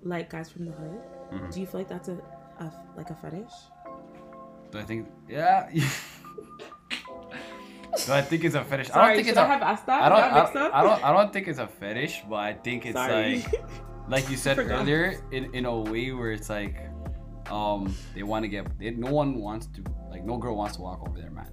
like 0.03 0.29
guys 0.31 0.51
from 0.51 0.65
the 0.65 0.73
hood. 0.73 1.01
Mhm. 1.31 1.53
Do 1.55 1.61
you 1.61 1.67
feel 1.67 1.81
like 1.81 1.89
that's 1.89 2.09
a, 2.09 2.15
a 2.59 2.73
like 2.97 3.11
a 3.11 3.15
fetish? 3.15 3.53
Do 4.73 4.79
I 4.79 4.83
think? 4.83 5.09
Yeah. 5.29 5.71
Do 8.05 8.13
I 8.13 8.21
think 8.23 8.45
it's 8.45 8.55
a 8.55 8.63
fetish? 8.65 8.91
I 8.91 8.93
Sorry, 8.93 9.07
don't 9.09 9.17
think 9.17 9.29
it's 9.29 9.39
I 9.39 9.45
a. 9.45 9.49
have 9.49 9.63
asked 9.63 9.87
that? 9.87 10.03
I 10.03 10.09
don't. 10.09 10.19
I, 10.21 10.29
up? 10.67 10.75
I 10.75 10.83
don't. 10.83 11.05
I 11.05 11.13
don't 11.13 11.33
think 11.33 11.49
it's 11.49 11.59
a 11.59 11.67
fetish, 11.67 12.23
but 12.29 12.37
I 12.37 12.53
think 12.53 12.85
it's 12.85 12.95
Sorry. 12.95 13.43
like, 13.43 13.65
like 14.09 14.31
you 14.31 14.37
said 14.37 14.57
Forgot. 14.63 14.83
earlier, 14.83 15.23
in, 15.33 15.55
in 15.55 15.65
a 15.65 15.81
way 15.81 16.13
where 16.13 16.33
it's 16.33 16.51
like, 16.51 16.77
um, 17.51 17.95
they 18.15 18.23
want 18.23 18.43
to 18.45 18.49
get. 18.49 18.79
They, 18.79 18.91
no 18.91 19.11
one 19.11 19.37
wants 19.41 19.67
to 19.69 19.85
like. 20.11 20.25
No 20.25 20.37
girl 20.37 20.57
wants 20.57 20.77
to 20.77 20.83
walk 20.83 21.09
over 21.09 21.19
their 21.19 21.31
man, 21.31 21.51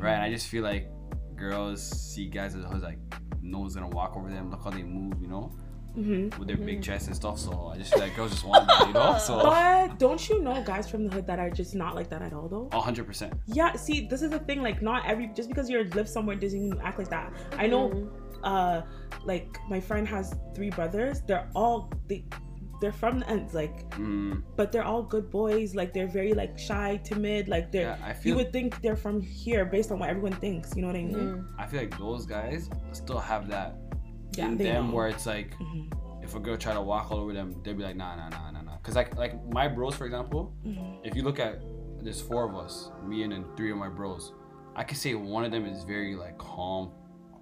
right? 0.00 0.14
And 0.14 0.22
I 0.22 0.30
just 0.30 0.48
feel 0.48 0.64
like 0.64 0.90
girls 1.36 1.82
see 1.82 2.26
guys 2.26 2.54
as 2.56 2.64
like 2.82 2.98
no 3.40 3.60
one's 3.60 3.74
gonna 3.74 3.88
walk 3.88 4.16
over 4.16 4.28
them. 4.30 4.50
Look 4.50 4.64
how 4.64 4.70
they 4.70 4.82
move, 4.82 5.20
you 5.20 5.28
know, 5.28 5.52
Mhm. 5.96 6.38
with 6.38 6.48
their 6.48 6.56
big 6.56 6.78
Mhm. 6.80 6.82
chest 6.82 7.06
and 7.08 7.16
stuff. 7.16 7.38
So 7.38 7.68
I 7.72 7.76
just 7.78 7.92
feel 7.92 8.00
like 8.02 8.14
girls 8.16 8.30
just 8.30 8.44
want 8.44 8.66
that, 8.68 8.86
you 8.86 8.92
know. 8.94 9.18
So 9.18 9.42
But 9.42 9.98
don't 9.98 10.22
you 10.28 10.42
know 10.42 10.62
guys 10.64 10.88
from 10.90 11.04
the 11.06 11.14
hood 11.14 11.26
that 11.26 11.38
are 11.38 11.50
just 11.50 11.74
not 11.74 11.94
like 11.94 12.08
that 12.10 12.22
at 12.22 12.32
all 12.32 12.48
though? 12.48 12.68
hundred 12.80 13.06
percent. 13.06 13.32
Yeah, 13.46 13.72
see, 13.76 14.06
this 14.06 14.22
is 14.22 14.30
the 14.30 14.38
thing. 14.40 14.62
Like, 14.62 14.80
not 14.82 15.04
every 15.06 15.26
just 15.34 15.48
because 15.48 15.68
you 15.70 15.82
live 15.94 16.08
somewhere 16.08 16.36
doesn't 16.36 16.60
mean 16.60 16.72
you 16.74 16.80
act 16.82 16.98
like 16.98 17.10
that. 17.10 17.32
I 17.58 17.66
know, 17.66 17.88
Mhm. 17.90 18.08
uh, 18.42 18.82
like 19.24 19.56
my 19.68 19.80
friend 19.80 20.06
has 20.08 20.34
three 20.54 20.70
brothers. 20.70 21.20
They're 21.26 21.48
all 21.54 21.90
they, 22.08 22.24
they're 22.80 22.90
from 22.92 23.20
the 23.20 23.28
ends, 23.30 23.54
like, 23.54 23.88
Mm, 23.90 24.42
but 24.56 24.72
they're 24.72 24.82
all 24.82 25.04
good 25.04 25.30
boys. 25.30 25.74
Like, 25.76 25.92
they're 25.92 26.08
very 26.08 26.32
like 26.34 26.58
shy, 26.58 27.00
timid. 27.04 27.46
Like, 27.48 27.70
they're 27.70 27.96
yeah, 27.96 28.04
I 28.04 28.12
feel, 28.12 28.30
you 28.30 28.36
would 28.38 28.52
think 28.52 28.80
they're 28.82 28.96
from 28.96 29.20
here 29.20 29.64
based 29.64 29.92
on 29.92 30.00
what 30.00 30.08
everyone 30.10 30.32
thinks. 30.32 30.74
You 30.74 30.82
know 30.82 30.88
what 30.88 30.96
I 30.96 31.04
mean? 31.04 31.14
Mhm. 31.14 31.46
I 31.58 31.66
feel 31.66 31.78
like 31.80 31.96
those 31.98 32.26
guys 32.26 32.68
still 32.92 33.20
have 33.20 33.48
that 33.50 33.76
Yeah, 34.36 34.46
in 34.48 34.56
them 34.58 34.88
know. 34.88 34.94
where 34.96 35.08
it's 35.08 35.26
like 35.26 35.56
Mhm, 35.58 35.92
if 36.22 36.34
a 36.34 36.40
girl 36.40 36.56
try 36.56 36.72
to 36.74 36.80
walk 36.80 37.10
all 37.10 37.18
over 37.18 37.32
them, 37.32 37.60
they'd 37.62 37.76
be 37.76 37.82
like, 37.82 37.96
nah, 37.96 38.14
nah, 38.16 38.28
nah, 38.28 38.50
nah, 38.50 38.62
nah. 38.62 38.76
Cause 38.82 38.94
like 38.96 39.16
like 39.16 39.34
my 39.52 39.68
bros, 39.68 39.94
for 39.94 40.04
example, 40.06 40.54
mhm, 40.64 41.00
if 41.04 41.14
you 41.16 41.22
look 41.22 41.38
at 41.38 41.60
there's 42.02 42.20
four 42.20 42.48
of 42.48 42.56
us, 42.56 42.90
me 43.04 43.22
and 43.22 43.32
then 43.32 43.44
three 43.56 43.70
of 43.70 43.78
my 43.78 43.88
bros, 43.88 44.32
I 44.74 44.82
could 44.84 44.96
say 44.96 45.14
one 45.14 45.44
of 45.44 45.52
them 45.52 45.66
is 45.66 45.84
very 45.84 46.14
like 46.16 46.36
calm, 46.38 46.90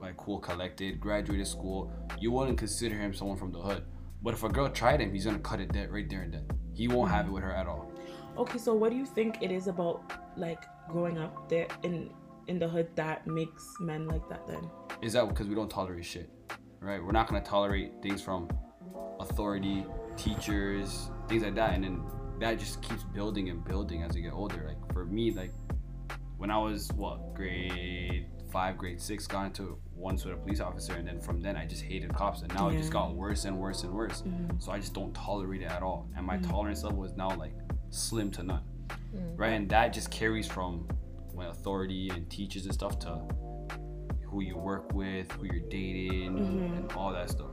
like 0.01 0.17
cool, 0.17 0.39
collected, 0.39 1.01
graduated 1.01 1.47
school. 1.47 1.91
You 2.19 2.31
wouldn't 2.33 2.59
consider 2.59 2.95
him 2.95 3.15
someone 3.15 3.37
from 3.39 3.53
the 3.53 3.61
hood. 3.61 3.85
But 4.23 4.35
if 4.35 4.43
a 4.43 4.49
girl 4.51 4.69
tried 4.69 5.01
him, 5.01 5.13
he's 5.15 5.25
gonna 5.25 5.39
cut 5.39 5.61
it 5.61 5.73
dead 5.73 5.91
right 5.91 6.09
there 6.11 6.23
and 6.23 6.35
then. 6.35 6.47
He 6.75 6.89
won't 6.89 7.11
have 7.11 7.27
it 7.27 7.31
with 7.31 7.43
her 7.43 7.53
at 7.53 7.67
all. 7.67 7.91
Okay, 8.37 8.59
so 8.59 8.75
what 8.75 8.91
do 8.91 8.97
you 8.97 9.07
think 9.07 9.43
it 9.43 9.51
is 9.51 9.67
about 9.67 10.13
like 10.37 10.63
growing 10.89 11.19
up 11.19 11.49
there 11.49 11.69
in 11.83 12.11
in 12.49 12.59
the 12.59 12.69
hood 12.69 12.89
that 12.97 13.27
makes 13.27 13.65
men 13.81 14.07
like 14.09 14.29
that? 14.29 14.47
Then. 14.47 14.69
Is 15.01 15.15
that 15.15 15.27
because 15.29 15.47
we 15.49 15.55
don't 15.55 15.71
tolerate 15.71 16.05
shit, 16.05 16.29
right? 16.81 17.03
We're 17.03 17.13
not 17.13 17.29
gonna 17.29 17.43
tolerate 17.43 17.93
things 18.03 18.23
from 18.23 18.49
authority, 19.21 19.85
teachers, 20.17 21.11
things 21.29 21.43
like 21.43 21.55
that, 21.55 21.75
and 21.75 21.85
then 21.85 22.03
that 22.41 22.59
just 22.59 22.83
keeps 22.83 23.03
building 23.05 23.51
and 23.51 23.65
building 23.65 24.03
as 24.03 24.17
you 24.17 24.23
get 24.23 24.33
older. 24.33 24.65
Like 24.67 24.93
for 24.93 25.05
me, 25.05 25.31
like 25.33 25.53
when 26.39 26.51
I 26.51 26.59
was 26.59 26.91
what 26.97 27.35
grade 27.35 28.27
five, 28.51 28.77
grade 28.79 29.01
six, 29.01 29.27
got 29.27 29.47
into 29.47 29.79
once 29.95 30.25
with 30.25 30.35
a 30.35 30.37
police 30.39 30.61
officer, 30.61 30.95
and 30.95 31.07
then 31.07 31.21
from 31.21 31.41
then 31.41 31.57
I 31.57 31.67
just 31.67 31.83
hated 31.83 32.13
cops, 32.15 32.43
and 32.43 32.53
now 32.55 32.69
it 32.69 32.79
just 32.79 32.93
got 32.93 33.15
worse 33.15 33.45
and 33.45 33.59
worse 33.59 33.85
and 33.85 33.93
worse. 33.93 34.23
Mhm. 34.23 34.61
So 34.61 34.73
I 34.73 34.79
just 34.81 34.95
don't 34.95 35.15
tolerate 35.15 35.63
it 35.63 35.71
at 35.71 35.83
all, 35.83 36.09
and 36.17 36.27
my 36.27 36.39
Mhm. 36.39 36.49
tolerance 36.51 36.83
level 36.83 37.05
is 37.05 37.15
now 37.15 37.31
like 37.37 37.55
slim 37.91 38.31
to 38.33 38.43
none 38.43 38.63
Mm. 39.15 39.39
right? 39.39 39.53
And 39.53 39.69
that 39.71 39.93
just 39.93 40.11
carries 40.11 40.47
from 40.47 40.87
when 41.33 41.49
authority 41.49 42.11
and 42.11 42.29
teachers 42.31 42.65
and 42.65 42.75
stuff 42.75 42.99
to 43.01 43.21
who 44.31 44.41
you 44.43 44.57
work 44.57 44.93
with, 44.95 45.31
who 45.33 45.45
you're 45.47 45.69
dating, 45.69 46.33
Mhm. 46.39 46.77
and 46.77 46.93
all 46.93 47.13
that 47.13 47.31
stuff. 47.31 47.51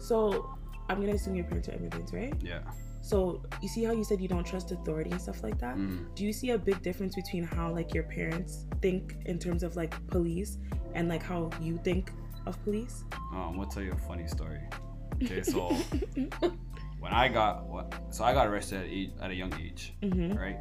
So 0.00 0.54
I'm 0.88 1.00
gonna 1.00 1.14
assume 1.14 1.34
your 1.34 1.44
parents 1.46 1.68
are 1.68 1.72
immigrants, 1.72 2.12
right? 2.12 2.34
Yeah. 2.42 2.60
So 3.00 3.42
you 3.60 3.68
see 3.68 3.82
how 3.84 3.92
you 3.92 4.04
said 4.04 4.20
you 4.20 4.28
don't 4.28 4.46
trust 4.46 4.70
authority 4.70 5.10
and 5.10 5.20
stuff 5.20 5.42
like 5.42 5.58
that? 5.58 5.76
Mm. 5.76 6.14
Do 6.14 6.24
you 6.24 6.32
see 6.32 6.50
a 6.50 6.58
big 6.58 6.82
difference 6.82 7.14
between 7.16 7.42
how 7.44 7.72
like 7.72 7.94
your 7.94 8.04
parents 8.04 8.66
think 8.80 9.16
in 9.26 9.38
terms 9.38 9.62
of 9.62 9.74
like 9.74 9.94
police 10.08 10.58
and 10.94 11.08
like 11.08 11.22
how 11.22 11.50
you 11.60 11.78
think 11.78 12.12
of 12.46 12.62
police? 12.62 13.04
Um, 13.32 13.38
I'm 13.40 13.56
gonna 13.56 13.70
tell 13.70 13.82
you 13.82 13.92
a 13.92 13.96
funny 13.96 14.26
story. 14.28 14.60
Okay, 15.22 15.42
so 15.42 15.68
when 17.00 17.12
I 17.12 17.28
got 17.28 17.66
what, 17.68 17.94
so 18.10 18.24
I 18.24 18.32
got 18.32 18.46
arrested 18.46 18.80
at, 18.80 18.86
age, 18.86 19.10
at 19.20 19.30
a 19.30 19.34
young 19.34 19.52
age, 19.60 19.94
Mm-hmm. 20.02 20.36
right? 20.38 20.58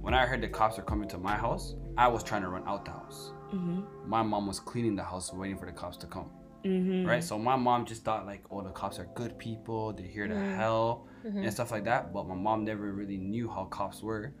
When 0.00 0.14
I 0.14 0.26
heard 0.26 0.40
the 0.42 0.48
cops 0.48 0.78
are 0.78 0.82
coming 0.82 1.08
to 1.10 1.18
my 1.18 1.36
house, 1.36 1.74
I 1.96 2.08
was 2.08 2.22
trying 2.22 2.42
to 2.42 2.48
run 2.48 2.62
out 2.66 2.84
the 2.84 2.92
house. 2.92 3.32
Mm-hmm. 3.52 4.08
My 4.08 4.22
mom 4.22 4.46
was 4.46 4.60
cleaning 4.60 4.96
the 4.96 5.04
house, 5.04 5.32
waiting 5.32 5.58
for 5.58 5.66
the 5.66 5.72
cops 5.72 5.96
to 5.98 6.06
come. 6.06 6.30
Mm-hmm. 6.64 7.06
Right? 7.08 7.22
So 7.22 7.38
my 7.38 7.56
mom 7.56 7.86
just 7.86 8.04
thought 8.04 8.26
like, 8.26 8.42
oh, 8.50 8.62
the 8.62 8.70
cops 8.70 8.98
are 8.98 9.08
good 9.14 9.38
people. 9.38 9.92
They're 9.92 10.06
here 10.06 10.26
to 10.28 10.34
Mm. 10.34 10.56
help. 10.56 11.08
Mhm. 11.24 11.42
and 11.44 11.52
stuff 11.52 11.72
like 11.72 11.84
that. 11.84 12.12
But 12.12 12.28
my 12.28 12.34
mom 12.36 12.64
never 12.64 12.92
really 12.92 13.16
knew 13.18 13.48
how 13.48 13.64
cops 13.64 14.02
were 14.02 14.32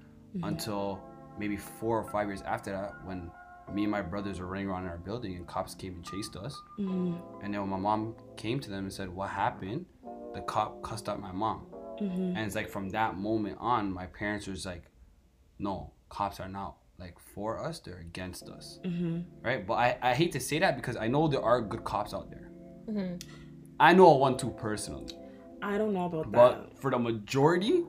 until 0.44 1.00
maybe 1.38 1.56
four 1.56 1.98
or 1.98 2.04
five 2.10 2.28
years 2.28 2.42
after 2.42 2.70
that, 2.70 2.92
when 3.04 3.30
me 3.72 3.82
and 3.82 3.90
my 3.90 4.00
brothers 4.00 4.38
were 4.40 4.46
running 4.46 4.68
around 4.68 4.84
in 4.84 4.88
our 4.90 4.96
building 4.98 5.36
and 5.36 5.46
cops 5.46 5.74
came 5.74 5.94
and 5.94 6.04
chased 6.04 6.36
us. 6.36 6.60
Mm-hmm. 6.78 7.44
And 7.44 7.52
then 7.52 7.60
when 7.62 7.70
my 7.70 7.76
mom 7.78 8.14
came 8.36 8.60
to 8.60 8.70
them 8.70 8.84
and 8.84 8.92
said, 8.92 9.08
"What 9.08 9.30
happened?" 9.30 9.86
the 10.34 10.40
cop 10.42 10.80
cussed 10.82 11.08
out 11.08 11.20
my 11.20 11.32
mom, 11.32 11.66
Mm-hmm. 12.00 12.36
and 12.36 12.38
it's 12.38 12.54
like 12.54 12.68
from 12.68 12.90
that 12.90 13.16
moment 13.16 13.56
on, 13.60 13.92
my 13.92 14.06
parents 14.06 14.46
was 14.46 14.64
like, 14.64 14.84
"No, 15.58 15.92
cops 16.08 16.38
are 16.38 16.48
not 16.48 16.76
like 16.98 17.18
for 17.34 17.58
us; 17.58 17.78
they're 17.80 17.98
against 17.98 18.48
us." 18.48 18.80
Mm-hmm. 18.84 19.20
Right? 19.42 19.66
But 19.66 19.74
I 19.74 19.98
I 20.02 20.14
hate 20.14 20.32
to 20.32 20.40
say 20.40 20.58
that 20.58 20.76
because 20.76 20.96
I 20.96 21.08
know 21.08 21.28
there 21.28 21.42
are 21.42 21.60
good 21.60 21.84
cops 21.84 22.12
out 22.14 22.30
there. 22.30 22.50
Mhm. 22.88 23.22
I 23.80 23.92
know 23.94 24.10
one 24.14 24.36
two 24.36 24.50
personally, 24.50 25.06
I 25.62 25.78
don't 25.78 25.92
know 25.92 26.06
about 26.06 26.32
that. 26.32 26.32
but 26.32 26.78
for 26.80 26.90
the 26.90 26.98
majority, 26.98 27.84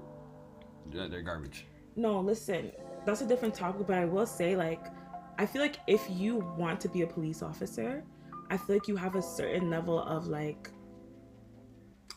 they're, 0.92 1.08
they're 1.08 1.22
garbage. 1.24 1.66
No, 1.96 2.20
listen, 2.20 2.72
that's 3.06 3.22
a 3.22 3.26
different 3.26 3.56
topic, 3.56 3.88
but 3.88 3.98
I 3.98 4.06
will 4.06 4.28
say, 4.28 4.56
like, 4.56 4.86
I 5.40 5.46
feel 5.46 5.62
like 5.62 5.78
if 5.88 6.08
you 6.10 6.38
want 6.58 6.80
to 6.82 6.90
be 6.90 7.02
a 7.02 7.08
police 7.08 7.42
officer, 7.42 8.04
I 8.52 8.58
feel 8.58 8.76
like 8.76 8.88
you 8.88 8.96
have 8.98 9.16
a 9.16 9.22
certain 9.22 9.70
level 9.70 10.00
of 10.00 10.28
like 10.28 10.70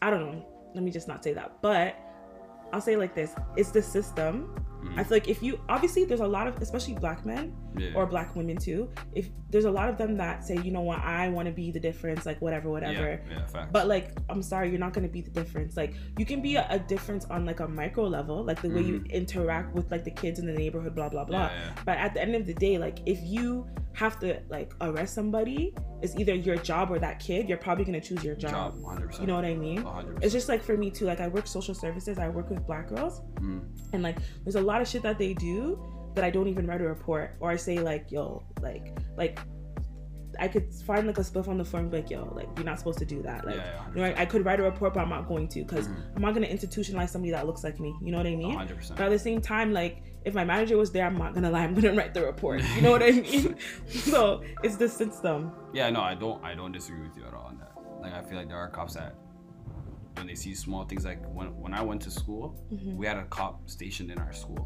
I 0.03 0.11
don't 0.11 0.21
know. 0.33 0.47
Let 0.75 0.83
me 0.83 0.91
just 0.91 1.07
not 1.09 1.23
say 1.23 1.33
that. 1.35 1.63
But 1.63 1.97
I'll 2.73 2.81
say 2.81 2.97
like 2.97 3.15
this: 3.15 3.35
it's 3.57 3.71
the 3.71 3.83
system. 3.83 4.55
Mhm. 4.83 4.99
I 4.99 5.05
feel 5.05 5.17
like 5.17 5.29
if 5.29 5.43
you 5.43 5.61
obviously 5.69 6.05
there's 6.05 6.21
a 6.21 6.27
lot 6.27 6.47
of 6.47 6.61
especially 6.61 6.95
black 6.95 7.25
men 7.25 7.55
yeah. 7.77 7.91
or 7.95 8.07
black 8.07 8.35
women 8.37 8.57
too. 8.57 8.89
If 9.15 9.29
there's 9.51 9.65
a 9.65 9.71
lot 9.71 9.89
of 9.89 9.99
them 9.99 10.17
that 10.17 10.45
say, 10.45 10.57
you 10.63 10.71
know 10.71 10.81
what, 10.81 11.01
I 11.01 11.29
want 11.29 11.47
to 11.47 11.53
be 11.53 11.71
the 11.71 11.81
difference, 11.81 12.25
like 12.27 12.41
whatever, 12.41 12.71
whatever. 12.71 13.21
Yeah, 13.31 13.43
yeah. 13.55 13.67
But 13.71 13.89
like, 13.89 14.17
I'm 14.29 14.43
sorry, 14.43 14.71
you're 14.71 14.79
not 14.79 14.93
gonna 14.93 15.09
be 15.09 15.21
the 15.21 15.31
difference. 15.31 15.77
Like, 15.77 15.95
you 16.19 16.25
can 16.25 16.41
be 16.41 16.57
a, 16.57 16.67
a 16.71 16.79
difference 16.79 17.25
on 17.27 17.45
like 17.45 17.61
a 17.61 17.69
micro 17.69 18.05
level, 18.05 18.45
like 18.45 18.63
the 18.63 18.71
way 18.71 18.83
you 18.83 19.05
interact 19.11 19.75
with 19.75 19.91
like 19.91 20.05
the 20.05 20.11
kids 20.11 20.39
in 20.39 20.47
the 20.47 20.53
neighborhood, 20.53 20.95
blah 20.95 21.09
blah 21.09 21.25
blah. 21.25 21.49
Mm-hmm. 21.49 21.85
But 21.85 21.99
at 21.99 22.15
the 22.15 22.23
end 22.23 22.35
of 22.35 22.47
the 22.47 22.55
day, 22.55 22.79
like 22.79 22.99
if 23.07 23.19
you 23.23 23.67
have 23.95 24.19
to 24.21 24.41
like 24.49 24.73
arrest 24.81 25.15
somebody, 25.15 25.75
it's 26.01 26.17
either 26.17 26.35
your 26.35 26.57
job 26.57 26.91
or 26.91 26.99
that 26.99 27.19
kid. 27.19 27.49
You're 27.49 27.59
probably 27.59 27.85
gonna 27.85 28.01
choose 28.01 28.25
your 28.25 28.35
job. 28.35 28.75
Job, 28.75 28.83
100%. 28.83 29.21
You 29.21 29.27
know 29.27 29.35
what 29.35 29.45
I 29.45 29.55
mean? 29.55 29.83
100%. 29.83 30.23
It's 30.23 30.33
just 30.33 30.49
like 30.49 30.63
for 30.63 30.77
me 30.77 30.91
too. 30.91 31.05
Like 31.05 31.21
I 31.21 31.29
work 31.29 31.47
social 31.47 31.75
services. 31.75 32.19
I 32.19 32.29
work 32.29 32.49
with 32.51 32.67
black 32.67 32.89
girls, 32.89 33.21
Mm. 33.41 33.63
and 33.93 34.03
like 34.03 34.19
there's 34.45 34.57
a 34.57 34.61
lot 34.61 34.81
of 34.81 34.89
shit 34.89 35.03
that 35.03 35.19
they 35.19 35.35
do 35.35 35.83
that 36.15 36.25
I 36.25 36.31
don't 36.31 36.49
even 36.49 36.67
write 36.67 36.81
a 36.81 36.85
report 36.89 37.37
or 37.41 37.51
I 37.51 37.57
say 37.57 37.79
like 37.79 38.11
yo 38.13 38.43
like 38.61 38.97
like 39.17 39.39
I 40.41 40.49
could 40.49 40.73
find 40.87 41.07
like 41.07 41.19
a 41.19 41.21
spliff 41.23 41.47
on 41.47 41.59
the 41.59 41.65
floor 41.65 41.83
and 41.83 41.91
be 41.91 41.99
like 41.99 42.11
yo 42.11 42.25
like 42.35 42.49
you're 42.57 42.65
not 42.65 42.79
supposed 42.79 42.99
to 43.01 43.05
do 43.05 43.23
that 43.23 43.45
like 43.45 43.57
yeah, 43.57 43.65
yeah, 43.65 43.89
you 43.95 44.01
know, 44.01 44.05
I, 44.19 44.23
I 44.23 44.27
could 44.27 44.45
write 44.47 44.61
a 44.61 44.63
report 44.63 44.95
but 44.95 45.01
I'm 45.01 45.11
not 45.11 45.29
going 45.29 45.47
to 45.49 45.63
because 45.63 45.89
Mhm. 45.89 46.17
I'm 46.17 46.23
not 46.23 46.33
gonna 46.35 46.47
institutionalize 46.47 47.11
somebody 47.11 47.33
that 47.33 47.47
looks 47.47 47.63
like 47.65 47.79
me 47.81 47.95
you 48.03 48.11
know 48.13 48.19
what 48.19 48.27
I 48.27 48.35
mean 48.37 48.57
100%. 48.59 48.91
but 48.97 49.01
at 49.01 49.11
the 49.11 49.19
same 49.19 49.41
time 49.41 49.73
like 49.73 50.03
if 50.25 50.35
my 50.35 50.45
manager 50.45 50.77
was 50.79 50.91
there 50.91 51.05
I'm 51.07 51.19
not 51.19 51.35
gonna 51.35 51.51
lie 51.51 51.65
I'm 51.65 51.75
gonna 51.75 51.93
write 51.95 52.15
the 52.15 52.25
report 52.25 52.63
you 52.77 52.81
know 52.83 52.93
what 52.93 53.03
I 53.03 53.11
mean 53.27 53.57
so 53.89 54.43
it's 54.63 54.77
the 54.77 54.89
system 54.89 55.53
Yeah, 55.75 55.91
no, 55.91 56.01
I 56.01 56.15
don't. 56.15 56.43
I 56.45 56.55
don't 56.55 56.73
disagree 56.73 57.03
with 57.09 57.17
you 57.17 57.25
at 57.25 57.35
all 57.35 57.47
on 57.47 57.59
that. 57.59 57.73
Like, 58.03 58.13
I 58.15 58.23
feel 58.23 58.37
like 58.37 58.49
there 58.49 58.59
are 58.59 58.69
cops 58.69 58.95
that 58.95 59.15
when 60.17 60.27
they 60.27 60.35
see 60.35 60.55
small 60.55 60.85
things, 60.85 61.05
like 61.05 61.21
when 61.35 61.49
when 61.63 61.73
I 61.75 61.83
went 61.83 62.03
to 62.03 62.11
school, 62.11 62.45
Mhm. 62.73 62.97
we 62.97 63.07
had 63.07 63.17
a 63.17 63.25
cop 63.25 63.55
stationed 63.71 64.11
in 64.11 64.19
our 64.19 64.33
school. 64.33 64.65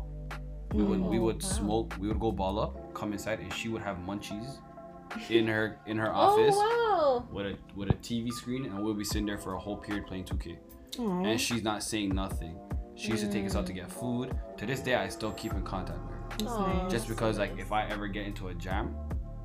We 0.77 0.83
would 0.85 1.01
we 1.01 1.19
Oh, 1.19 1.23
would 1.23 1.43
wow. 1.43 1.49
smoke. 1.49 1.95
We 1.99 2.09
would 2.09 2.21
go 2.21 2.31
ball 2.33 2.59
up, 2.59 2.95
come 2.95 3.13
inside, 3.13 3.41
and 3.41 3.53
she 3.53 3.69
would 3.69 3.83
have 3.83 3.97
munchies 3.99 4.59
in 5.31 5.47
her 5.47 5.79
in 5.87 5.97
her 5.97 6.13
office 6.15 6.55
Oh 6.59 7.25
with 7.33 7.47
a 7.47 7.57
with 7.75 7.89
a 7.91 7.95
TV 7.95 8.31
screen, 8.33 8.67
and 8.67 8.83
we'll 8.83 8.95
be 8.95 9.05
sitting 9.05 9.27
there 9.27 9.39
for 9.39 9.55
a 9.55 9.59
whole 9.59 9.77
period 9.77 10.07
playing 10.07 10.25
2K. 10.25 10.57
Aw. 10.99 11.25
And 11.25 11.41
she's 11.41 11.63
not 11.63 11.83
saying 11.83 12.15
nothing. 12.15 12.59
She 12.95 13.11
used 13.11 13.25
to 13.25 13.31
take 13.31 13.45
us 13.45 13.55
out 13.55 13.67
to 13.67 13.73
get 13.75 13.91
food. 13.91 14.35
To 14.57 14.65
this 14.67 14.81
day, 14.81 14.95
I 14.95 15.09
still 15.09 15.33
keep 15.33 15.53
in 15.53 15.63
contact 15.63 15.99
with 16.03 16.11
her. 16.13 16.21
That's 16.39 16.53
Aw. 16.53 16.83
nice. 16.83 16.91
just 16.93 17.09
because 17.09 17.39
like 17.39 17.59
if 17.59 17.71
I 17.73 17.87
ever 17.89 18.09
get 18.09 18.27
into 18.27 18.49
a 18.49 18.55
jam 18.55 18.95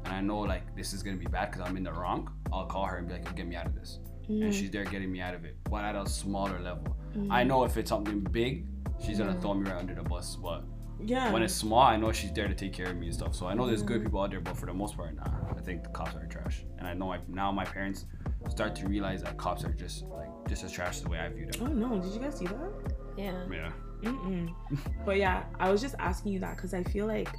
and 0.05 0.13
I 0.13 0.21
know 0.21 0.39
like 0.39 0.75
this 0.75 0.93
is 0.93 1.03
gonna 1.03 1.17
be 1.17 1.25
bad 1.25 1.51
because 1.51 1.67
I'm 1.67 1.77
in 1.77 1.83
the 1.83 1.93
wrong, 1.93 2.29
I'll 2.51 2.65
call 2.65 2.85
her 2.85 2.97
and 2.97 3.07
be 3.07 3.13
like, 3.15 3.35
get 3.35 3.47
me 3.47 3.55
out 3.55 3.65
of 3.67 3.75
this. 3.75 3.99
And 4.29 4.43
Mhm. 4.43 4.53
she's 4.53 4.71
there 4.71 4.85
getting 4.85 5.11
me 5.11 5.19
out 5.21 5.33
of 5.35 5.43
it, 5.45 5.57
but 5.69 5.83
at 5.83 5.95
a 5.95 6.07
smaller 6.07 6.59
level. 6.61 6.95
Mhm. 7.15 7.27
I 7.29 7.43
know 7.43 7.63
if 7.65 7.75
it's 7.77 7.89
something 7.89 8.21
big, 8.21 8.65
she's 9.03 9.17
gonna 9.19 9.39
throw 9.41 9.53
me 9.53 9.69
right 9.69 9.79
under 9.79 9.93
the 9.95 10.03
bus. 10.03 10.37
But 10.37 10.63
yeah 11.05 11.31
when 11.31 11.41
it's 11.41 11.53
small, 11.53 11.81
I 11.81 11.97
know 11.97 12.11
she's 12.11 12.31
there 12.33 12.47
to 12.47 12.55
take 12.55 12.73
care 12.73 12.87
of 12.87 12.97
me 12.97 13.07
and 13.07 13.15
stuff. 13.15 13.35
So 13.35 13.47
I 13.47 13.53
know 13.53 13.67
there's 13.67 13.81
good 13.81 13.97
mm-hmm. 13.97 14.05
people 14.05 14.21
out 14.21 14.31
there, 14.31 14.41
but 14.41 14.57
for 14.57 14.65
the 14.65 14.73
most 14.73 14.95
part, 14.95 15.15
nah. 15.15 15.23
I 15.49 15.61
think 15.61 15.83
the 15.83 15.89
cops 15.89 16.15
are 16.15 16.25
trash. 16.25 16.63
And 16.79 16.87
I 16.87 16.93
know 16.93 17.07
my, 17.07 17.19
now 17.27 17.51
my 17.51 17.65
parents 17.65 18.05
start 18.49 18.75
to 18.77 18.87
realize 18.87 19.21
that 19.23 19.37
cops 19.37 19.63
are 19.63 19.73
just 19.73 20.03
like 20.05 20.29
just 20.47 20.63
as 20.63 20.71
trash 20.71 20.99
the 21.01 21.09
way 21.09 21.19
I 21.19 21.29
view 21.29 21.45
them. 21.45 21.61
oh 21.61 21.67
no 21.67 22.01
did 22.01 22.11
you 22.11 22.19
guys 22.19 22.37
see 22.37 22.47
that 22.47 23.01
yeah. 23.17 23.43
Yeah. 23.51 23.71
Mm-mm. 24.03 24.53
but 25.05 25.17
yeah, 25.17 25.43
I 25.59 25.71
was 25.71 25.81
just 25.81 25.95
asking 25.99 26.33
you 26.33 26.39
that 26.39 26.55
because 26.55 26.73
I 26.73 26.83
feel 26.83 27.05
like, 27.05 27.29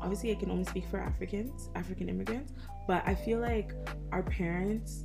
obviously, 0.00 0.30
I 0.30 0.34
can 0.34 0.50
only 0.50 0.64
speak 0.64 0.88
for 0.88 1.00
Africans, 1.00 1.70
African 1.74 2.08
immigrants, 2.08 2.52
but 2.86 3.02
I 3.06 3.14
feel 3.14 3.40
like 3.40 3.72
our 4.12 4.22
parents, 4.22 5.04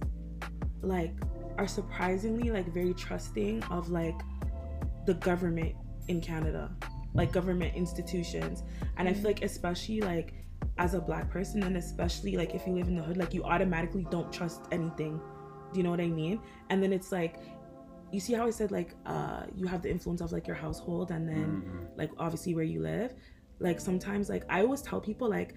like, 0.82 1.14
are 1.58 1.68
surprisingly 1.68 2.52
like 2.52 2.72
very 2.72 2.94
trusting 2.94 3.64
of 3.64 3.90
like 3.90 4.20
the 5.08 5.16
government 5.16 5.76
in 6.08 6.22
Canada, 6.22 6.70
like 7.18 7.32
government 7.34 7.76
institutions, 7.76 8.64
and 8.98 9.10
I 9.10 9.14
feel 9.14 9.26
like 9.26 9.44
especially 9.44 10.00
like 10.02 10.34
as 10.78 10.94
a 10.94 11.02
black 11.02 11.30
person, 11.30 11.64
and 11.64 11.76
especially 11.76 12.38
like 12.38 12.56
if 12.56 12.66
you 12.66 12.74
live 12.74 12.88
in 12.88 12.96
the 12.96 13.04
hood, 13.04 13.18
like 13.18 13.34
you 13.34 13.44
automatically 13.44 14.06
don't 14.10 14.32
trust 14.32 14.62
anything. 14.72 15.20
Do 15.74 15.78
you 15.80 15.84
know 15.84 15.90
what 15.92 16.00
I 16.00 16.08
mean? 16.08 16.40
And 16.70 16.82
then 16.82 16.94
it's 16.94 17.12
like 17.12 17.40
you 18.12 18.22
see 18.22 18.34
how 18.34 18.46
I 18.48 18.52
said 18.52 18.72
like 18.72 18.94
uh 19.06 19.44
you 19.54 19.68
have 19.68 19.82
the 19.82 19.92
influence 19.92 20.22
of 20.22 20.32
like 20.32 20.48
your 20.48 20.56
household 20.56 21.12
and 21.12 21.28
then 21.28 21.50
Mhm. 21.62 21.98
like 21.98 22.12
obviously 22.18 22.56
where 22.56 22.64
you 22.64 22.82
live. 22.82 23.14
Like 23.60 23.80
sometimes 23.82 24.30
like 24.30 24.46
I 24.50 24.62
always 24.62 24.82
tell 24.82 25.02
people 25.02 25.28
like 25.30 25.56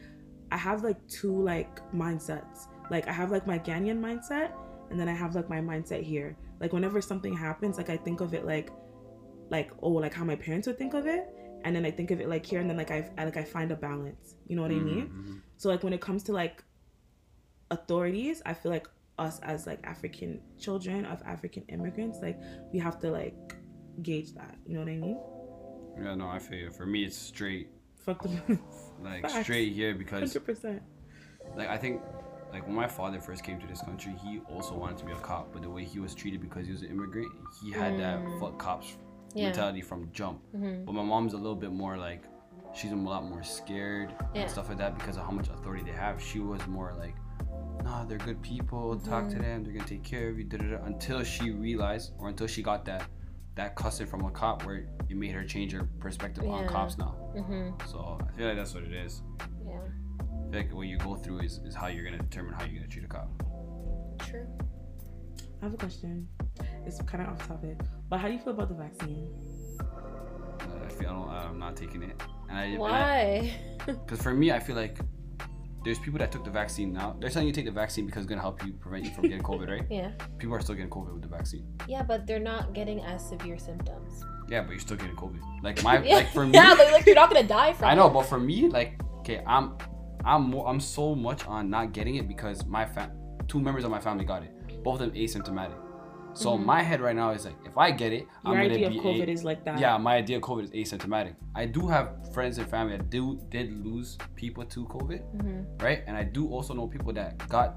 I 0.50 0.56
have 0.56 0.82
like 0.82 0.96
two 1.06 1.36
like 1.52 1.78
mindsets. 1.92 2.66
Like 2.90 3.06
I 3.06 3.12
have 3.12 3.30
like 3.30 3.46
my 3.46 3.58
Ghanaian 3.58 4.00
mindset 4.00 4.50
and 4.90 4.98
then 4.98 5.08
I 5.08 5.12
have 5.12 5.36
like 5.36 5.48
my 5.48 5.60
mindset 5.60 6.02
here. 6.02 6.36
Like 6.60 6.72
whenever 6.72 7.00
something 7.00 7.34
happens, 7.36 7.76
like 7.76 7.90
I 7.90 7.96
think 7.96 8.20
of 8.20 8.34
it 8.34 8.44
like 8.44 8.70
like 9.50 9.70
oh 9.82 9.90
like 9.90 10.14
how 10.14 10.24
my 10.24 10.36
parents 10.36 10.66
would 10.66 10.78
think 10.78 10.94
of 10.94 11.06
it 11.06 11.28
and 11.64 11.74
then 11.76 11.84
I 11.84 11.90
think 11.90 12.10
of 12.10 12.20
it 12.20 12.28
like 12.28 12.44
here 12.46 12.60
and 12.60 12.68
then 12.68 12.76
like 12.76 12.90
I, 12.90 13.08
I 13.18 13.24
like 13.24 13.36
I 13.36 13.44
find 13.44 13.70
a 13.72 13.76
balance. 13.76 14.34
You 14.46 14.56
know 14.56 14.62
what 14.62 14.70
I 14.70 14.74
mean? 14.74 15.06
Mhm. 15.08 15.40
So 15.56 15.68
like 15.68 15.82
when 15.82 15.92
it 15.92 16.00
comes 16.00 16.22
to 16.24 16.32
like 16.32 16.62
authorities, 17.70 18.42
I 18.46 18.54
feel 18.54 18.72
like 18.72 18.88
us 19.18 19.38
as 19.40 19.66
like 19.66 19.80
African 19.84 20.40
children 20.58 21.04
of 21.04 21.22
African 21.24 21.62
immigrants, 21.68 22.18
like 22.22 22.38
we 22.72 22.78
have 22.78 22.98
to 23.00 23.10
like 23.10 23.34
gauge 24.02 24.32
that. 24.34 24.56
You 24.66 24.74
know 24.74 24.80
what 24.80 24.90
I 24.90 24.96
mean? 24.96 25.18
Yeah, 26.02 26.14
no, 26.14 26.28
I 26.28 26.38
feel 26.38 26.58
you. 26.58 26.70
For 26.70 26.86
me, 26.86 27.04
it's 27.04 27.16
straight, 27.16 27.68
Fuck 27.96 28.22
the 28.22 28.30
like 29.02 29.22
Facts. 29.22 29.44
straight 29.44 29.72
here 29.72 29.94
because 29.94 30.20
hundred 30.32 30.46
percent. 30.46 30.82
like 31.56 31.68
I 31.68 31.76
think 31.76 32.00
like 32.52 32.66
when 32.66 32.74
my 32.74 32.86
father 32.88 33.20
first 33.20 33.44
came 33.44 33.60
to 33.60 33.66
this 33.66 33.82
country, 33.82 34.14
he 34.24 34.40
also 34.50 34.74
wanted 34.74 34.98
to 34.98 35.04
be 35.04 35.12
a 35.12 35.16
cop, 35.16 35.52
but 35.52 35.62
the 35.62 35.70
way 35.70 35.84
he 35.84 35.98
was 36.00 36.14
treated 36.14 36.40
because 36.40 36.66
he 36.66 36.72
was 36.72 36.82
an 36.82 36.88
immigrant, 36.90 37.30
he 37.62 37.70
had 37.70 37.98
that 37.98 38.18
Mm. 38.20 38.40
fuck 38.40 38.58
cops 38.58 38.96
Yeah. 39.34 39.46
mentality 39.46 39.80
from 39.80 40.10
jump. 40.12 40.40
Mhm. 40.54 40.84
But 40.84 40.92
my 40.92 41.02
mom's 41.02 41.34
a 41.34 41.36
little 41.38 41.56
bit 41.56 41.72
more 41.72 41.96
like 41.96 42.24
she's 42.74 42.92
a 42.92 42.96
lot 42.96 43.24
more 43.24 43.42
scared 43.42 44.14
Yeah. 44.34 44.42
and 44.42 44.50
stuff 44.50 44.68
like 44.68 44.78
that 44.78 44.96
because 44.98 45.16
of 45.16 45.24
how 45.24 45.30
much 45.32 45.48
authority 45.48 45.84
they 45.84 45.92
have. 45.96 46.20
She 46.20 46.38
was 46.40 46.64
more 46.66 46.94
like, 46.98 47.16
nah, 47.84 48.04
they're 48.04 48.18
good 48.18 48.40
people. 48.42 48.98
Talk 48.98 49.28
to 49.28 49.36
Mhm. 49.36 49.40
them. 49.40 49.64
They're 49.64 49.72
gonna 49.72 49.84
take 49.86 50.02
care 50.04 50.28
of 50.30 50.38
you. 50.38 50.44
Da, 50.44 50.58
da, 50.58 50.76
da, 50.76 50.84
until 50.84 51.22
she 51.24 51.50
realized, 51.50 52.12
or 52.18 52.28
until 52.28 52.46
she 52.46 52.62
got 52.62 52.84
that 52.86 53.04
that 53.56 53.74
cussing 53.74 54.06
from 54.06 54.24
a 54.24 54.30
cop, 54.30 54.64
where 54.64 54.86
it 55.08 55.16
made 55.16 55.32
her 55.32 55.44
change 55.44 55.72
her 55.72 55.84
perspective 55.98 56.44
on 56.48 56.66
cops 56.68 56.96
now. 56.96 57.14
Mhm. 57.34 57.86
So 57.88 58.16
I 58.26 58.30
feel 58.32 58.46
like 58.46 58.56
that's 58.56 58.74
what 58.74 58.84
it 58.84 58.92
is. 58.92 59.22
Yeah. 59.66 59.80
I 59.80 60.50
feel 60.50 60.60
like 60.62 60.72
what 60.72 60.86
you 60.86 60.96
go 60.98 61.16
through 61.16 61.40
is, 61.40 61.58
is 61.58 61.74
how 61.74 61.88
you're 61.88 62.04
gonna 62.04 62.22
determine 62.22 62.54
how 62.54 62.64
you're 62.64 62.76
gonna 62.76 62.86
treat 62.88 63.04
a 63.04 63.08
cop. 63.08 63.28
True. 64.20 64.46
I 65.60 65.64
have 65.64 65.74
a 65.74 65.76
question. 65.76 66.28
It's 66.86 67.02
kind 67.02 67.22
of 67.24 67.30
off 67.30 67.46
topic, 67.48 67.78
but 68.10 68.18
how 68.18 68.26
do 68.26 68.34
you 68.34 68.40
feel 68.40 68.52
about 68.52 68.68
the 68.68 68.74
vaccine? 68.74 69.28
Uh, 69.80 69.84
I 70.84 70.88
feel 70.88 71.08
I 71.08 71.12
don't, 71.12 71.30
I'm 71.30 71.58
not 71.58 71.76
taking 71.76 72.02
it. 72.02 72.20
And 72.48 72.58
I, 72.58 72.76
Why? 72.76 73.54
Because 73.86 74.20
for 74.20 74.34
me, 74.34 74.52
I 74.52 74.58
feel 74.58 74.76
like 74.76 74.98
there's 75.84 75.98
people 75.98 76.18
that 76.18 76.30
took 76.30 76.44
the 76.44 76.50
vaccine 76.50 76.92
now. 76.92 77.16
They're 77.18 77.30
telling 77.30 77.46
you 77.46 77.52
to 77.54 77.58
take 77.60 77.66
the 77.66 77.72
vaccine 77.72 78.04
because 78.04 78.24
it's 78.24 78.28
gonna 78.28 78.42
help 78.42 78.64
you 78.66 78.72
prevent 78.74 79.04
you 79.04 79.12
from 79.12 79.22
getting 79.22 79.42
COVID, 79.42 79.68
right? 79.68 79.86
yeah. 79.90 80.10
People 80.38 80.54
are 80.56 80.60
still 80.60 80.74
getting 80.74 80.90
COVID 80.90 81.14
with 81.14 81.22
the 81.22 81.28
vaccine. 81.28 81.66
Yeah, 81.88 82.02
but 82.02 82.26
they're 82.26 82.40
not 82.40 82.74
getting 82.74 83.00
as 83.00 83.26
severe 83.26 83.58
symptoms. 83.58 84.24
Yeah, 84.50 84.62
but 84.62 84.72
you're 84.72 84.80
still 84.80 84.96
getting 84.96 85.16
COVID. 85.16 85.40
Like 85.62 85.82
my, 85.82 86.02
yeah. 86.02 86.14
like 86.16 86.32
for 86.32 86.44
me, 86.44 86.54
yeah, 86.54 86.74
but 86.76 86.92
like 86.92 87.06
you're 87.06 87.14
not 87.14 87.30
gonna 87.32 87.46
die 87.46 87.72
from 87.72 87.88
I 87.88 87.94
know, 87.94 88.08
it. 88.08 88.12
but 88.12 88.24
for 88.24 88.38
me, 88.40 88.68
like, 88.68 89.00
okay, 89.20 89.42
I'm, 89.46 89.78
I'm 90.24 90.50
more, 90.50 90.68
I'm 90.68 90.80
so 90.80 91.14
much 91.14 91.46
on 91.46 91.70
not 91.70 91.92
getting 91.92 92.16
it 92.16 92.28
because 92.28 92.66
my 92.66 92.84
fam, 92.84 93.12
two 93.48 93.60
members 93.60 93.84
of 93.84 93.90
my 93.90 94.00
family 94.00 94.24
got 94.24 94.42
it, 94.42 94.82
both 94.82 95.00
of 95.00 95.12
them 95.12 95.18
asymptomatic. 95.18 95.78
So 96.34 96.56
Mhm. 96.56 96.64
my 96.64 96.82
head 96.82 97.00
right 97.00 97.16
now 97.16 97.30
is 97.30 97.44
like, 97.44 97.56
if 97.64 97.76
I 97.76 97.90
get 97.90 98.12
it, 98.12 98.20
Your 98.20 98.28
I'm 98.44 98.54
gonna 98.54 98.68
be. 98.68 98.80
Your 98.80 98.86
idea 98.86 98.86
of 98.86 98.92
be 98.92 99.00
COVID 99.00 99.28
a, 99.28 99.30
is 99.32 99.44
like 99.44 99.64
that. 99.64 99.78
yeah, 99.78 99.96
my 99.98 100.16
idea 100.16 100.36
of 100.36 100.42
COVID 100.42 100.64
is 100.64 100.70
asymptomatic. 100.92 101.34
I 101.54 101.66
do 101.66 101.86
have 101.88 102.32
friends 102.32 102.58
and 102.58 102.68
family 102.68 102.96
that 102.96 103.10
do 103.10 103.40
did 103.50 103.72
lose 103.84 104.16
people 104.36 104.64
to 104.64 104.86
COVID, 104.86 105.22
Mhm. 105.36 105.82
right? 105.82 106.02
And 106.06 106.16
I 106.16 106.22
do 106.24 106.48
also 106.48 106.72
know 106.74 106.86
people 106.86 107.12
that 107.14 107.46
got 107.48 107.76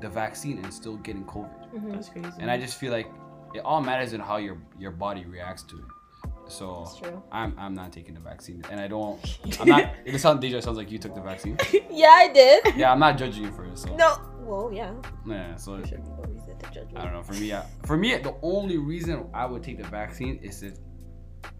the 0.00 0.08
vaccine 0.08 0.58
and 0.58 0.72
still 0.74 0.96
getting 0.98 1.24
COVID. 1.24 1.72
Mhm. 1.74 1.92
That's 1.92 2.08
crazy. 2.08 2.30
And 2.40 2.50
I 2.50 2.58
just 2.58 2.76
feel 2.78 2.90
like 2.92 3.08
it 3.54 3.60
all 3.64 3.80
matters 3.80 4.12
in 4.12 4.20
how 4.20 4.36
your 4.38 4.58
your 4.78 4.90
body 4.90 5.24
reacts 5.24 5.62
to 5.64 5.76
it. 5.78 5.84
So 6.46 6.82
That's 6.84 6.98
true. 6.98 7.22
I'm 7.32 7.54
I'm 7.56 7.74
not 7.74 7.92
taking 7.92 8.14
the 8.14 8.20
vaccine, 8.20 8.62
and 8.70 8.80
I 8.80 8.88
don't. 8.88 9.18
I'm 9.60 9.68
not. 9.74 9.90
It 10.04 10.18
sounds 10.18 10.40
Deja 10.40 10.60
sounds 10.60 10.76
like 10.76 10.90
you 10.90 10.98
took 10.98 11.14
the 11.14 11.20
vaccine. 11.22 11.56
yeah, 11.90 12.08
I 12.10 12.28
did. 12.32 12.76
Yeah, 12.76 12.92
I'm 12.92 12.98
not 12.98 13.16
judging 13.16 13.44
you 13.44 13.52
for 13.52 13.64
it. 13.64 13.78
So 13.78 13.94
No. 13.96 14.16
Well, 14.44 14.70
yeah. 14.72 14.92
yeah, 15.26 15.56
so 15.56 15.76
There 15.76 15.86
should 15.86 16.04
be 16.04 16.10
no 16.10 16.24
reason 16.28 16.58
to 16.58 16.70
judge 16.70 16.88
me. 16.92 16.96
I 16.96 17.04
don't 17.04 17.12
know. 17.14 17.22
For 17.22 17.32
me, 17.34 17.48
yeah, 17.48 17.66
for 17.86 17.96
me, 17.96 18.16
the 18.18 18.34
only 18.42 18.78
reason 18.78 19.26
I 19.32 19.46
would 19.46 19.62
take 19.62 19.78
the 19.78 19.88
vaccine 19.88 20.38
is 20.42 20.62
if 20.62 20.74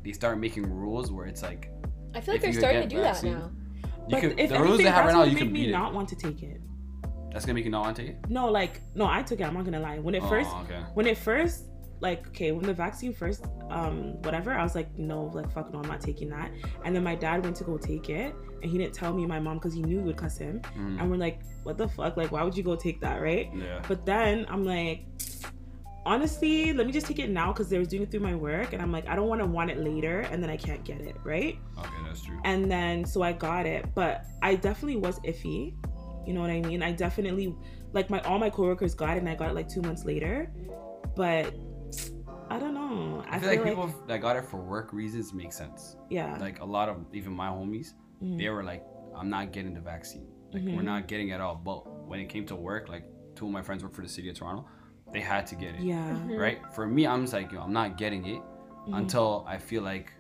they 0.02 0.12
start 0.12 0.38
making 0.38 0.64
rules 0.70 1.10
where 1.10 1.26
it's 1.26 1.42
like 1.42 1.70
I 2.14 2.20
feel 2.20 2.34
like 2.34 2.42
they're 2.42 2.52
starting 2.52 2.82
to 2.82 2.88
do 2.88 3.00
vaccine- 3.02 3.32
that 3.34 3.38
now. 3.40 3.50
you 3.82 3.88
but 4.10 4.20
can 4.20 4.38
if 4.38 4.50
the 4.50 4.60
rules 4.60 4.78
they 4.78 4.84
have 4.84 5.06
right 5.06 5.14
now 5.14 5.22
you 5.24 5.32
made 5.32 5.38
can 5.38 5.52
me 5.52 5.70
not 5.70 5.92
it. 5.92 5.94
want 5.94 6.08
to 6.10 6.16
take 6.16 6.42
it. 6.42 6.60
That's 7.32 7.44
gonna 7.44 7.54
make 7.54 7.64
you 7.64 7.70
not 7.70 7.82
want 7.82 7.96
to 7.96 8.02
take 8.02 8.12
it. 8.12 8.18
No, 8.30 8.48
like 8.50 8.80
no, 8.94 9.06
I 9.06 9.22
took 9.22 9.40
it. 9.40 9.44
I'm 9.44 9.54
not 9.54 9.64
gonna 9.64 9.80
lie. 9.80 9.98
When 9.98 10.14
it 10.14 10.22
first, 10.24 10.50
oh, 10.52 10.62
okay. 10.64 10.82
when 10.94 11.06
it 11.06 11.18
first, 11.18 11.64
like 12.00 12.28
okay, 12.28 12.52
when 12.52 12.64
the 12.64 12.72
vaccine 12.74 13.12
first, 13.12 13.44
um, 13.70 14.22
whatever, 14.22 14.52
I 14.52 14.62
was 14.62 14.74
like, 14.76 14.96
no, 14.96 15.24
like 15.34 15.50
fuck 15.50 15.72
no, 15.72 15.80
I'm 15.80 15.88
not 15.88 16.00
taking 16.00 16.28
that. 16.30 16.52
And 16.84 16.94
then 16.94 17.02
my 17.02 17.16
dad 17.16 17.42
went 17.42 17.56
to 17.56 17.64
go 17.64 17.76
take 17.76 18.08
it, 18.08 18.34
and 18.64 18.72
he 18.72 18.78
didn't 18.78 18.94
tell 18.94 19.12
me 19.12 19.26
my 19.26 19.38
mom 19.38 19.58
because 19.58 19.74
he 19.74 19.82
knew 19.82 19.98
we 19.98 20.04
would 20.04 20.16
cuss 20.16 20.38
him. 20.38 20.60
Mm, 20.76 20.98
And 21.00 21.10
we're 21.10 21.18
like, 21.18 21.40
what 21.64 21.76
the 21.78 21.86
fuck? 21.86 22.16
Like, 22.16 22.32
why 22.32 22.42
would 22.42 22.56
you 22.56 22.62
go 22.64 22.74
take 22.74 22.98
that, 23.02 23.20
right? 23.20 23.50
yeah. 23.54 23.82
But 23.86 24.04
then 24.06 24.46
I'm 24.48 24.64
like, 24.64 25.04
honestly, 26.06 26.72
let 26.72 26.86
me 26.86 26.92
just 26.92 27.06
take 27.06 27.18
it 27.18 27.30
now 27.30 27.52
because 27.52 27.68
they 27.68 27.78
was 27.78 27.88
doing 27.88 28.02
it 28.02 28.10
through 28.10 28.20
my 28.20 28.34
work, 28.34 28.72
and 28.72 28.82
I'm 28.82 28.92
like, 28.92 29.06
I 29.06 29.14
don't 29.16 29.28
want 29.28 29.40
to 29.40 29.46
want 29.46 29.70
it 29.70 29.78
later, 29.78 30.20
and 30.30 30.42
then 30.42 30.50
I 30.50 30.56
can't 30.56 30.84
get 30.84 31.00
it, 31.00 31.16
right? 31.24 31.58
Okay, 31.78 31.90
that's 32.06 32.22
true. 32.22 32.38
And 32.44 32.70
then 32.70 33.04
so 33.04 33.22
I 33.22 33.32
got 33.32 33.66
it, 33.66 33.94
but 33.94 34.24
I 34.42 34.54
definitely 34.54 34.96
was 34.96 35.20
iffy. 35.20 35.74
You 36.26 36.32
know 36.32 36.40
what 36.40 36.50
I 36.50 36.60
mean? 36.62 36.82
I 36.82 36.92
definitely 36.92 37.54
like 37.92 38.08
my 38.08 38.20
all 38.22 38.38
my 38.38 38.48
coworkers 38.50 38.94
got 38.94 39.16
it, 39.16 39.20
and 39.20 39.28
I 39.28 39.34
got 39.34 39.50
it 39.50 39.54
like 39.54 39.68
two 39.68 39.82
months 39.82 40.04
later. 40.04 40.50
But 41.16 41.54
I 42.50 42.58
don't 42.58 42.74
know. 42.74 43.24
I, 43.28 43.38
feel, 43.38 43.48
like, 43.48 43.64
people 43.64 43.92
that 44.06 44.20
got 44.20 44.36
it 44.36 44.44
for 44.44 44.58
work 44.58 44.92
reasons 44.92 45.32
make 45.32 45.52
sense. 45.52 45.96
yeah, 46.10 46.36
Like 46.40 46.60
a 46.60 46.64
lot 46.64 46.88
of 46.88 46.96
even 47.12 47.32
my 47.32 47.48
homies, 47.48 47.94
Mhm. 48.22 48.38
they 48.38 48.48
were 48.48 48.62
like, 48.62 48.84
"I'm 49.14 49.28
not 49.30 49.52
getting 49.52 49.74
the 49.74 49.80
vaccine. 49.80 50.26
Like 50.52 50.62
we're 50.64 50.80
Mhm. 50.80 50.84
not 50.84 51.08
getting 51.08 51.28
it 51.28 51.32
at 51.34 51.40
all." 51.40 51.56
But 51.56 52.06
when 52.08 52.20
it 52.20 52.28
came 52.28 52.46
to 52.46 52.56
work, 52.56 52.88
like 52.88 53.04
two 53.34 53.46
of 53.46 53.52
my 53.52 53.62
friends 53.62 53.82
work 53.82 53.94
for 53.94 54.02
the 54.02 54.08
city 54.08 54.28
of 54.28 54.36
Toronto, 54.36 54.66
they 55.12 55.20
had 55.20 55.46
to 55.48 55.54
get 55.56 55.74
it. 55.74 55.80
yeah. 55.82 56.12
Mhm. 56.26 56.38
Right. 56.38 56.58
For 56.74 56.86
me, 56.86 57.06
I'm 57.06 57.22
just 57.22 57.32
like, 57.32 57.52
yo, 57.52 57.60
I'm 57.60 57.72
not 57.72 57.96
getting 57.96 58.24
it 58.26 58.42
Mhm. 58.86 58.98
until 58.98 59.44
I 59.48 59.58
feel 59.58 59.82
like 59.82 60.12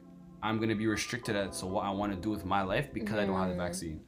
I'm 0.42 0.58
gonna 0.60 0.74
be 0.76 0.86
restricted 0.86 1.34
as 1.36 1.60
to 1.60 1.66
what 1.66 1.84
I 1.84 1.90
want 1.90 2.12
to 2.12 2.20
do 2.20 2.30
with 2.30 2.44
my 2.44 2.62
life 2.62 2.92
because 2.92 3.16
I 3.18 3.24
don't 3.24 3.36
have 3.38 3.48
the 3.48 3.54
Mhm. 3.54 3.58
vaccine. 3.66 4.00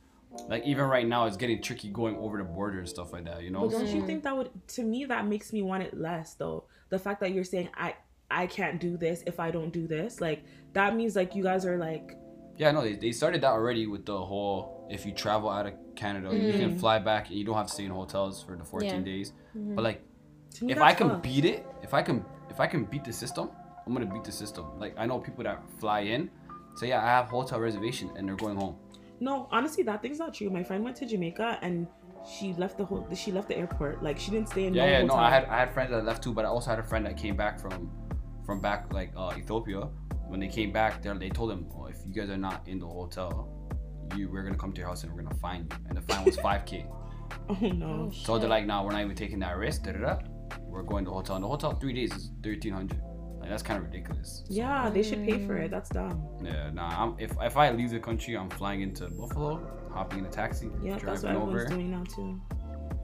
Like 0.49 0.65
even 0.67 0.85
right 0.85 1.07
now, 1.07 1.25
it's 1.27 1.37
getting 1.39 1.63
tricky 1.63 1.89
going 1.91 2.17
over 2.19 2.37
the 2.37 2.45
border 2.45 2.79
and 2.79 2.89
stuff 2.89 3.13
like 3.13 3.25
that. 3.25 3.43
You 3.43 3.51
know. 3.51 3.61
But 3.63 3.71
don't 3.71 3.87
you 3.89 4.03
Mhm. 4.03 4.07
think 4.07 4.23
that 4.25 4.37
would 4.37 4.51
to 4.69 4.83
me 4.83 5.07
that 5.07 5.27
makes 5.27 5.53
me 5.53 5.63
want 5.63 5.83
it 5.83 5.95
less 5.97 6.35
though? 6.35 6.65
The 6.91 6.99
fact 6.99 7.21
that 7.21 7.33
you're 7.33 7.45
saying 7.45 7.71
I 7.75 7.95
I 8.31 8.47
can't 8.49 8.81
do 8.81 8.97
this 8.97 9.23
if 9.27 9.39
I 9.41 9.51
don't 9.53 9.73
do 9.73 9.87
this, 9.87 10.21
like 10.21 10.45
that 10.75 10.95
means 10.97 11.15
like 11.17 11.35
you 11.37 11.43
guys 11.45 11.65
are 11.65 11.79
like 11.79 12.19
Yeah, 12.57 12.71
no, 12.71 12.81
they, 12.83 12.95
they 12.95 13.13
started 13.13 13.43
that 13.43 13.51
already 13.53 13.87
with 13.87 14.07
the 14.07 14.17
whole 14.19 14.87
if 14.91 15.05
you 15.05 15.13
travel 15.13 15.51
out 15.51 15.67
of 15.67 15.75
Canada, 15.95 16.29
you 16.35 16.55
can 16.57 16.73
Mhm. 16.75 16.79
fly 16.81 16.99
back 16.99 17.29
and 17.29 17.37
you 17.37 17.45
don't 17.45 17.57
have 17.57 17.67
to 17.67 17.73
stay 17.73 17.85
in 17.85 17.91
hotels 17.91 18.43
for 18.43 18.57
the 18.57 18.65
14 18.65 18.89
Yeah. 19.01 19.01
days. 19.01 19.33
Mhm. 19.57 19.75
But 19.75 19.83
like, 19.83 20.03
if 20.63 20.79
I 20.81 20.93
can 20.95 21.09
tough. 21.09 21.23
beat 21.23 21.45
it, 21.45 21.67
if 21.83 21.93
I 21.93 22.03
can, 22.03 22.25
if 22.51 22.61
I 22.61 22.67
can 22.67 22.85
beat 22.85 23.05
the 23.05 23.13
system, 23.13 23.51
I'm 23.87 23.93
gonna 23.93 24.07
beat 24.07 24.25
the 24.25 24.33
system. 24.33 24.65
Like 24.79 24.95
I 24.97 25.07
know 25.07 25.19
people 25.19 25.45
that 25.45 25.63
fly 25.81 26.01
in, 26.01 26.31
say 26.77 26.89
yeah, 26.89 27.03
I 27.03 27.07
have 27.07 27.27
hotel 27.27 27.61
reservation 27.61 28.11
and 28.17 28.29
they're 28.29 28.37
going 28.37 28.57
home. 28.57 28.77
No, 29.21 29.49
honestly, 29.51 29.83
that 29.85 30.03
thing's 30.03 30.19
not 30.19 30.33
true. 30.35 30.51
My 30.51 30.63
friend 30.63 30.85
went 30.85 30.97
to 30.97 31.07
Jamaica 31.07 31.59
and 31.63 31.87
she 32.25 32.53
left 32.55 32.77
the 32.79 32.85
whole. 32.85 33.07
She 33.15 33.33
left 33.33 33.49
the 33.49 33.57
airport. 33.57 34.03
Like 34.03 34.19
she 34.19 34.31
didn't 34.31 34.49
stay 34.49 34.67
in 34.67 34.75
Yeah, 34.75 34.85
no 34.87 34.91
yeah, 34.93 35.01
hotel. 35.03 35.17
no, 35.17 35.23
I 35.23 35.31
had 35.31 35.45
I 35.47 35.59
had 35.59 35.73
friends 35.73 35.91
that 35.91 36.05
left 36.05 36.23
too, 36.23 36.33
but 36.33 36.45
I 36.45 36.49
also 36.49 36.71
had 36.71 36.79
a 36.79 36.83
friend 36.85 37.05
that 37.07 37.17
came 37.17 37.37
back 37.37 37.59
from, 37.61 37.91
from 38.45 38.61
back 38.61 38.93
like 38.93 39.13
uh, 39.17 39.33
Ethiopia. 39.37 39.89
When 40.29 40.41
they 40.41 40.49
came 40.49 40.73
back, 40.73 41.03
they 41.03 41.13
they 41.15 41.29
told 41.31 41.51
him, 41.53 41.67
oh, 41.77 41.87
if 41.87 41.97
you 42.07 42.13
guys 42.13 42.31
are 42.31 42.37
not 42.37 42.67
in 42.67 42.79
the 42.79 42.87
hotel, 42.87 43.49
you 44.17 44.29
we're 44.31 44.43
gonna 44.43 44.57
come 44.57 44.73
to 44.73 44.79
your 44.81 44.89
house 44.89 45.05
and 45.05 45.13
we're 45.13 45.23
gonna 45.23 45.35
find 45.37 45.73
you, 45.73 45.79
and 45.89 45.97
the 45.97 46.03
fine 46.03 46.25
was 46.25 46.37
5k. 46.47 46.87
Oh 47.49 47.57
no. 47.61 47.87
Oh, 48.09 48.11
So 48.13 48.35
they're 48.35 48.43
shit. 48.43 48.51
like, 48.51 48.67
nah, 48.67 48.85
we're 48.85 48.93
not 48.93 49.03
even 49.03 49.17
taking 49.17 49.39
that 49.41 49.57
risk. 49.57 49.85
Da 49.85 49.93
da 49.93 49.99
da. 49.99 50.19
We're 50.63 50.83
going 50.83 51.05
to 51.05 51.11
the 51.11 51.15
hotel. 51.15 51.37
And 51.37 51.45
the 51.45 51.49
hotel 51.49 51.73
three 51.75 51.93
days 51.93 52.13
is 52.15 52.31
thirteen 52.43 52.73
hundred. 52.73 53.01
Like 53.41 53.51
that's 53.51 53.63
kind 53.63 53.79
of 53.79 53.85
ridiculous. 53.85 54.43
So, 54.47 54.55
Yeah, 54.55 54.91
they 54.91 55.03
should 55.03 55.25
pay 55.25 55.45
for 55.47 55.57
it. 55.57 55.71
That's 55.71 55.89
dumb. 55.91 56.25
Yeah. 56.43 56.71
Nah. 56.71 56.89
I'm, 57.03 57.15
if 57.19 57.33
if 57.41 57.57
I 57.57 57.71
leave 57.71 57.91
the 57.91 58.01
country, 58.01 58.37
I'm 58.37 58.51
flying 58.51 58.81
into 58.83 59.09
Buffalo, 59.09 59.53
hopping 59.93 60.21
in 60.21 60.27
a 60.27 60.31
taxi, 60.31 60.69
Yeah, 60.83 60.93
that's 60.99 61.05
what 61.05 61.21
driving 61.23 61.31
everyone's 61.31 61.63
over. 61.63 61.69
doing 61.75 61.91
now 61.91 62.05
too. 62.05 62.41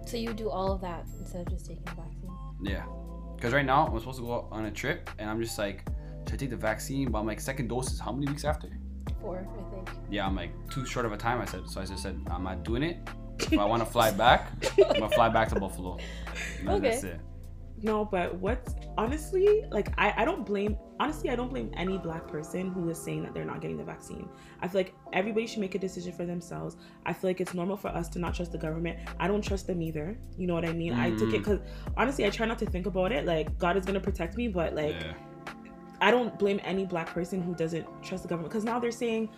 So 0.06 0.16
you 0.16 0.32
do 0.34 0.50
all 0.50 0.72
of 0.72 0.80
that 0.80 1.04
instead 1.20 1.42
of 1.46 1.48
just 1.52 1.66
taking 1.66 1.84
the 1.84 1.92
vaccine. 1.92 2.30
Yeah. 2.62 2.84
Because 3.36 3.52
right 3.52 3.66
now 3.66 3.86
I'm 3.86 3.98
supposed 3.98 4.18
to 4.18 4.24
go 4.24 4.48
on 4.52 4.64
a 4.66 4.70
trip, 4.70 5.10
and 5.18 5.28
I'm 5.30 5.40
just 5.42 5.58
like, 5.58 5.84
should 6.28 6.34
I 6.34 6.36
take 6.38 6.50
the 6.50 6.56
vaccine? 6.56 7.10
But 7.10 7.18
I'm 7.20 7.26
like, 7.26 7.40
second 7.40 7.68
dose 7.68 7.92
is 7.92 8.00
how 8.00 8.12
many 8.12 8.26
weeks 8.28 8.44
after? 8.44 8.68
Four, 9.20 9.46
I 9.48 9.74
think. 9.74 9.90
Yeah, 10.10 10.26
I'm 10.26 10.36
like 10.36 10.52
too 10.70 10.84
short 10.86 11.06
of 11.06 11.12
a 11.12 11.16
time. 11.16 11.40
I 11.40 11.44
said, 11.44 11.68
so 11.68 11.80
I 11.80 11.84
just 11.84 12.02
said 12.02 12.20
I'm 12.30 12.44
not 12.44 12.64
doing 12.64 12.82
it. 12.82 12.98
If 13.40 13.58
I 13.58 13.64
want 13.64 13.82
to 13.84 13.86
fly 13.90 14.10
back, 14.12 14.52
I'm 14.78 14.92
gonna 15.00 15.08
fly 15.08 15.28
back 15.28 15.48
to 15.48 15.58
Buffalo. 15.58 15.98
And 16.60 16.68
Okay. 16.68 16.90
That's 16.90 17.02
it. 17.04 17.20
No, 17.82 18.04
but 18.04 18.36
what's 18.36 18.74
honestly 18.96 19.64
like 19.72 19.88
I, 19.98 20.14
I 20.18 20.24
don't 20.24 20.46
blame 20.46 20.76
honestly 21.00 21.30
I 21.30 21.34
don't 21.34 21.48
blame 21.50 21.72
any 21.76 21.98
black 21.98 22.28
person 22.28 22.70
who 22.70 22.88
is 22.90 22.98
saying 23.02 23.24
that 23.24 23.34
they're 23.34 23.44
not 23.44 23.60
getting 23.60 23.76
the 23.76 23.82
vaccine. 23.82 24.28
I 24.60 24.68
feel 24.68 24.80
like 24.82 24.94
everybody 25.12 25.46
should 25.48 25.58
make 25.58 25.74
a 25.74 25.78
decision 25.80 26.12
for 26.12 26.24
themselves. 26.24 26.76
I 27.04 27.12
feel 27.12 27.30
like 27.30 27.40
it's 27.40 27.54
normal 27.54 27.76
for 27.76 27.88
us 27.88 28.08
to 28.10 28.20
not 28.20 28.34
trust 28.34 28.52
the 28.52 28.58
government. 28.58 28.98
I 29.18 29.26
don't 29.26 29.42
trust 29.42 29.66
them 29.66 29.82
either. 29.82 30.16
You 30.38 30.46
know 30.46 30.54
what 30.54 30.64
I 30.68 30.72
mean? 30.72 30.92
I 30.92 31.10
took 31.10 31.32
it 31.34 31.42
Mm. 31.42 31.44
because 31.44 31.58
honestly 31.96 32.24
I 32.24 32.30
try 32.30 32.46
not 32.46 32.60
to 32.60 32.66
think 32.66 32.86
about 32.86 33.10
it. 33.10 33.24
Like 33.26 33.58
God 33.58 33.76
is 33.76 33.84
gonna 33.84 33.98
protect 34.08 34.36
me, 34.36 34.46
but 34.46 34.74
like 34.76 34.94
yeah. 35.00 35.14
I 36.02 36.10
don't 36.10 36.36
blame 36.38 36.60
any 36.64 36.84
black 36.84 37.06
person 37.06 37.40
who 37.40 37.54
doesn't 37.54 37.86
trust 38.02 38.24
the 38.24 38.28
government 38.28 38.50
because 38.50 38.64
now 38.64 38.78
they're 38.80 38.90
saying, 38.90 39.30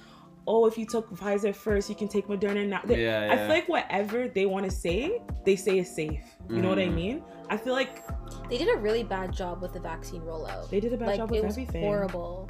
oh, 0.47 0.67
if 0.67 0.77
you 0.79 0.87
took 0.87 1.11
Pfizer 1.15 1.55
first, 1.55 1.89
you 1.91 1.95
can 1.95 2.09
take 2.09 2.27
Moderna 2.27 2.67
now. 2.67 2.81
They- 2.85 3.05
Yeah, 3.05 3.29
I 3.31 3.37
feel 3.37 3.49
like 3.49 3.69
whatever 3.69 4.29
they 4.29 4.47
want 4.47 4.65
to 4.65 4.71
say, 4.71 5.21
they 5.45 5.57
say 5.57 5.79
is 5.79 5.95
safe. 5.95 6.25
You 6.49 6.62
know 6.62 6.69
what 6.71 6.79
I 6.79 6.87
Mhm. 6.87 6.95
mean? 6.95 7.23
I 7.51 7.57
feel 7.59 7.75
like 7.75 8.03
They 8.49 8.59
did 8.59 8.75
a 8.75 8.79
really 8.79 9.05
bad 9.05 9.33
job 9.33 9.61
with 9.62 9.73
the 9.75 9.81
vaccine 9.81 10.23
rollout. 10.23 10.69
they 10.71 10.81
did 10.81 10.93
a 10.93 10.97
bad 10.97 11.09
like 11.09 11.17
job 11.19 11.33
it 11.33 11.45
was 11.45 11.53
everything. 11.55 11.83
horrible. 11.83 12.49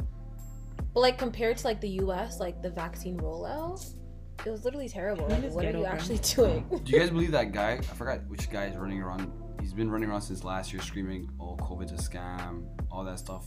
But 0.92 1.00
like 1.00 1.18
compared 1.18 1.56
to 1.58 1.66
like 1.66 1.80
the 1.80 1.90
U.S., 2.04 2.38
like 2.38 2.62
the 2.62 2.70
vaccine 2.70 3.16
rollout, 3.18 3.84
it 4.46 4.50
was 4.50 4.64
literally 4.64 4.88
terrible. 4.88 5.26
Like, 5.28 5.50
what 5.52 5.64
are 5.64 5.70
you 5.70 5.78
over. 5.78 5.86
actually 5.88 6.18
doing? 6.18 6.64
Do 6.84 6.92
you 6.92 7.00
guys 7.00 7.10
believe 7.10 7.32
that 7.32 7.50
guy? 7.52 7.72
I 7.72 7.80
forgot 7.82 8.24
which 8.28 8.48
guy 8.50 8.66
is 8.66 8.76
running 8.76 9.00
around. 9.02 9.32
He's 9.60 9.72
been 9.72 9.90
running 9.90 10.08
around 10.08 10.22
since 10.22 10.44
last 10.44 10.72
year, 10.72 10.82
screaming, 10.82 11.28
"Oh, 11.40 11.56
COVID's 11.56 11.92
a 11.92 11.96
scam," 11.96 12.64
all 12.92 13.02
that 13.04 13.18
stuff. 13.18 13.46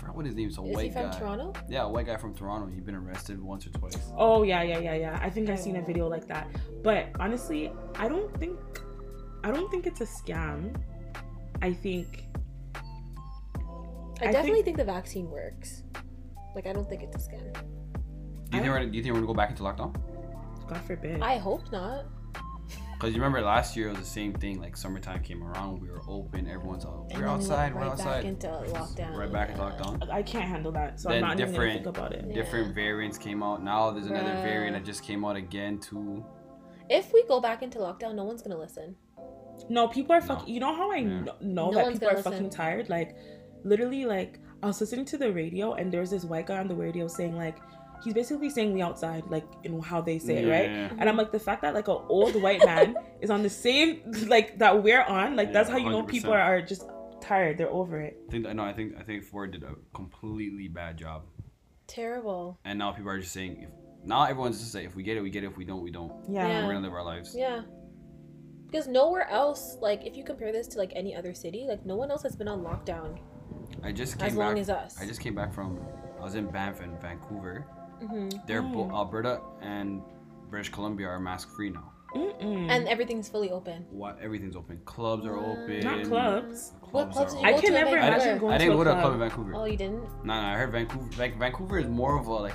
I 0.00 0.02
forgot 0.02 0.16
what 0.16 0.24
his 0.24 0.34
name 0.34 0.48
is. 0.48 0.56
A 0.56 0.62
Is 0.62 0.74
white 0.74 0.86
he 0.86 0.90
from 0.90 1.10
guy. 1.10 1.18
Toronto? 1.18 1.52
Yeah, 1.68 1.82
a 1.82 1.88
white 1.88 2.06
guy 2.06 2.16
from 2.16 2.34
Toronto. 2.34 2.66
He's 2.72 2.82
been 2.82 2.94
arrested 2.94 3.38
once 3.42 3.66
or 3.66 3.70
twice. 3.70 3.98
Oh 4.16 4.42
yeah, 4.42 4.62
yeah, 4.62 4.78
yeah, 4.78 4.94
yeah. 4.94 5.18
I 5.20 5.28
think 5.28 5.50
I've 5.50 5.60
seen 5.60 5.76
a 5.76 5.82
video 5.82 6.06
oh. 6.06 6.08
like 6.08 6.26
that. 6.28 6.48
But 6.82 7.08
honestly, 7.20 7.70
I 7.96 8.08
don't 8.08 8.34
think 8.38 8.58
I 9.44 9.50
don't 9.50 9.70
think 9.70 9.86
it's 9.86 10.00
a 10.00 10.06
scam. 10.06 10.74
I 11.60 11.74
think 11.74 12.24
I, 14.22 14.28
I 14.28 14.32
definitely 14.32 14.62
think- 14.62 14.64
think, 14.64 14.76
the 14.78 14.84
vaccine 14.84 15.28
works. 15.30 15.82
Like 16.54 16.66
I 16.66 16.72
don't 16.72 16.88
think 16.88 17.02
it's 17.02 17.16
a 17.16 17.30
scam. 17.30 17.52
Do 17.52 18.56
you 18.56 18.58
I 18.58 18.60
think 18.62 18.72
we're 18.72 18.86
do 18.86 18.96
you 18.96 19.02
think 19.02 19.14
we're 19.14 19.20
gonna 19.20 19.26
go 19.26 19.34
back 19.34 19.50
into 19.50 19.64
lockdown? 19.64 19.94
God 20.66 20.80
forbid. 20.86 21.20
I 21.20 21.36
hope 21.36 21.70
not. 21.70 22.06
Because 23.00 23.14
you 23.14 23.20
remember 23.22 23.40
last 23.40 23.76
year 23.78 23.86
it 23.86 23.92
was 23.92 24.00
the 24.00 24.04
same 24.04 24.34
thing. 24.34 24.60
Like 24.60 24.76
summertime 24.76 25.22
came 25.22 25.42
around, 25.42 25.80
we 25.80 25.88
were 25.88 26.02
open, 26.06 26.46
everyone's 26.46 26.84
out. 26.84 27.04
We're 27.04 27.08
then 27.08 27.18
we 27.20 27.24
went 27.28 27.40
outside, 27.40 27.74
we're 27.74 27.80
right 27.80 27.90
outside. 27.92 28.04
Back 28.04 28.24
into 28.24 28.46
lockdown. 28.48 29.16
Right 29.16 29.32
back 29.32 29.48
into 29.48 29.62
lockdown. 29.62 30.10
I 30.10 30.22
can't 30.22 30.44
handle 30.44 30.70
that, 30.72 31.00
so 31.00 31.08
Then 31.08 31.24
I'm 31.24 31.30
not 31.30 31.40
even 31.40 31.46
gonna 31.46 31.52
different- 31.52 31.84
think 31.84 31.96
about 31.96 32.12
it. 32.12 32.24
Yeah. 32.28 32.34
Different 32.34 32.74
variants 32.74 33.16
came 33.16 33.42
out. 33.42 33.64
Now 33.64 33.90
there's 33.90 34.04
another 34.04 34.28
Bruh. 34.34 34.42
variant 34.42 34.74
that 34.76 34.84
just 34.84 35.02
came 35.02 35.24
out 35.24 35.36
again 35.36 35.78
too. 35.78 36.22
If 36.90 37.10
we 37.14 37.24
go 37.26 37.40
back 37.40 37.62
into 37.62 37.78
lockdown, 37.78 38.14
no 38.16 38.24
one's 38.24 38.42
gonna 38.42 38.58
listen. 38.58 38.94
No, 39.70 39.88
people 39.88 40.14
are 40.14 40.20
No. 40.20 40.26
fucking. 40.26 40.52
You 40.52 40.60
know 40.60 40.74
how 40.74 40.90
I 40.92 40.96
Yeah. 40.96 41.20
know 41.40 41.70
No 41.70 41.72
that 41.72 41.92
people 41.94 42.08
are 42.08 42.10
gonna 42.12 42.22
fucking 42.22 42.50
tired? 42.50 42.90
Like, 42.90 43.16
literally, 43.64 44.04
like 44.04 44.40
I 44.62 44.66
was 44.66 44.78
listening 44.78 45.06
to 45.06 45.16
the 45.16 45.32
radio, 45.32 45.72
and 45.72 45.90
there 45.90 46.00
was 46.02 46.10
this 46.10 46.26
white 46.26 46.44
guy 46.48 46.58
on 46.58 46.68
the 46.68 46.74
radio 46.76 47.08
saying 47.08 47.34
like, 47.34 47.56
he's 48.02 48.14
basically 48.14 48.50
saying 48.50 48.72
we 48.72 48.82
outside, 48.82 49.24
like 49.28 49.46
in 49.64 49.80
how 49.80 50.00
they 50.00 50.18
say 50.18 50.44
it, 50.44 50.48
right? 50.48 50.92
And 50.98 51.08
I'm 51.08 51.16
like, 51.16 51.32
the 51.32 51.38
fact 51.38 51.62
that 51.62 51.74
like 51.74 51.88
an 51.88 51.98
old 52.08 52.40
white 52.40 52.64
man 52.64 52.96
is 53.20 53.30
on 53.30 53.42
the 53.42 53.50
same 53.50 54.02
like 54.26 54.58
that 54.58 54.82
we're 54.82 55.02
on, 55.02 55.36
like 55.36 55.52
that's 55.52 55.70
how 55.70 55.76
you 55.76 55.90
know 55.90 56.02
people 56.02 56.30
100%. 56.30 56.34
are, 56.34 56.40
are 56.40 56.62
just 56.62 56.84
tired. 57.20 57.58
They're 57.58 57.70
over 57.70 58.00
it. 58.00 58.18
I 58.28 58.30
think 58.30 58.46
I 58.46 58.52
know. 58.52 58.64
I 58.64 58.72
think 58.72 58.94
I 58.98 59.02
think 59.02 59.24
Ford 59.24 59.52
did 59.52 59.62
a 59.62 59.74
completely 59.94 60.68
bad 60.68 60.96
job, 60.96 61.24
Terrible. 61.86 62.58
and 62.64 62.78
now 62.78 62.92
people 62.92 63.10
are 63.10 63.20
just 63.20 63.32
saying 63.32 63.62
if 63.62 63.70
now 64.04 64.24
everyone's 64.24 64.58
just 64.58 64.72
saying 64.72 64.86
if 64.86 64.96
we 64.96 65.02
get 65.02 65.16
it, 65.16 65.22
we 65.22 65.30
get 65.30 65.44
it. 65.44 65.48
If 65.48 65.56
we 65.56 65.64
don't, 65.64 65.82
we 65.82 65.90
don't. 65.90 66.12
Yeah. 66.28 66.46
Yeah. 66.46 66.66
We're 66.66 66.74
gonna 66.74 66.86
live 66.86 66.94
our 66.94 67.04
lives. 67.04 67.34
Yeah. 67.36 67.62
Because 68.66 68.86
nowhere 68.86 69.28
else, 69.28 69.76
like 69.80 70.06
if 70.06 70.16
you 70.16 70.24
compare 70.24 70.52
this 70.52 70.68
to 70.68 70.78
like 70.78 70.92
any 70.94 71.14
other 71.14 71.34
city, 71.34 71.66
like 71.68 71.84
no 71.84 71.96
one 71.96 72.10
else 72.10 72.22
has 72.22 72.36
been 72.36 72.46
on 72.46 72.60
lockdown 72.60 73.18
I 73.82 73.92
just 73.92 74.18
came 74.18 74.28
as 74.28 74.34
long 74.34 74.58
as 74.58 74.70
us. 74.70 74.96
I 75.00 75.06
just 75.06 75.20
came 75.20 75.34
back 75.34 75.52
from. 75.52 75.78
I 76.18 76.22
was 76.22 76.34
in 76.34 76.46
Banff 76.46 76.80
and 76.80 77.00
Vancouver. 77.00 77.66
Hmm 78.00 78.28
They're 78.46 78.62
Mm. 78.62 78.72
both 78.72 78.92
Alberta 78.92 79.40
and 79.62 80.02
British 80.50 80.70
Columbia 80.70 81.06
are 81.08 81.20
mask 81.20 81.48
free 81.54 81.70
now. 81.70 81.92
Mm-mm. 82.14 82.68
And 82.68 82.88
everything's 82.88 83.28
fully 83.28 83.50
open. 83.52 83.86
What 83.90 84.18
everything's 84.20 84.56
open. 84.56 84.80
Clubs 84.84 85.24
are 85.26 85.36
open. 85.36 85.80
not 85.84 86.02
clubs. 86.04 86.72
What 86.90 87.12
clubs 87.12 87.34
are 87.34 87.36
did 87.36 87.44
I 87.46 87.50
go 87.52 87.58
open. 87.58 87.60
to 87.60 87.66
can 87.66 87.76
in 87.76 87.84
never 87.84 87.98
I, 87.98 88.00
Vancouver? 88.00 88.16
imagine 88.16 88.38
going 88.38 88.54
I 88.54 88.58
didn't 88.58 88.72
a 88.72 88.76
go 88.76 88.84
to 88.84 88.90
a 88.90 88.92
club. 88.94 89.02
club 89.02 89.12
in 89.14 89.18
Vancouver. 89.20 89.52
Oh, 89.54 89.64
you 89.64 89.76
didn't? 89.76 90.02
No, 90.24 90.34
no, 90.34 90.46
I 90.48 90.54
heard 90.54 90.72
Vancouver. 90.72 91.08
Like 91.18 91.38
Vancouver 91.38 91.78
is 91.78 91.86
more 91.86 92.18
of 92.18 92.26
a 92.26 92.32
like 92.32 92.54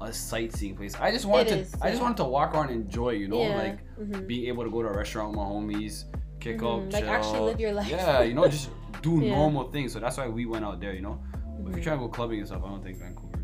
a 0.00 0.12
sightseeing 0.12 0.76
place. 0.76 0.94
I 1.00 1.10
just 1.10 1.26
wanted 1.26 1.48
It 1.48 1.50
to. 1.50 1.58
is, 1.62 1.74
I 1.82 1.90
just 1.90 2.02
wanted 2.02 2.18
to 2.18 2.24
walk 2.24 2.54
around 2.54 2.70
and 2.70 2.82
enjoy. 2.82 3.10
You 3.10 3.26
know, 3.28 3.42
yeah. 3.42 3.56
like 3.56 3.78
Mhm. 3.98 4.26
being 4.28 4.46
able 4.46 4.62
to 4.62 4.70
go 4.70 4.82
to 4.82 4.88
a 4.88 4.96
restaurant 4.96 5.30
with 5.30 5.38
my 5.38 5.44
homies, 5.44 6.04
kick 6.38 6.58
Mhm. 6.60 6.86
up, 6.86 6.92
Like, 6.92 7.04
actually 7.04 7.40
live 7.40 7.58
your 7.58 7.72
life. 7.72 7.88
Yeah, 7.90 8.22
you 8.22 8.34
know, 8.34 8.46
just 8.46 8.70
do 9.02 9.18
Yeah. 9.20 9.34
normal 9.34 9.72
things. 9.72 9.92
So 9.92 9.98
that's 9.98 10.18
why 10.18 10.28
we 10.28 10.46
went 10.46 10.64
out 10.64 10.78
there. 10.80 10.94
You 10.94 11.00
know, 11.02 11.18
but 11.58 11.70
if 11.70 11.74
you're 11.76 11.84
trying 11.84 11.98
to 11.98 12.04
go 12.04 12.08
clubbing 12.12 12.38
and 12.38 12.46
stuff, 12.46 12.62
I 12.64 12.68
don't 12.68 12.82
think 12.84 12.98
Vancouver 12.98 13.40
is 13.40 13.43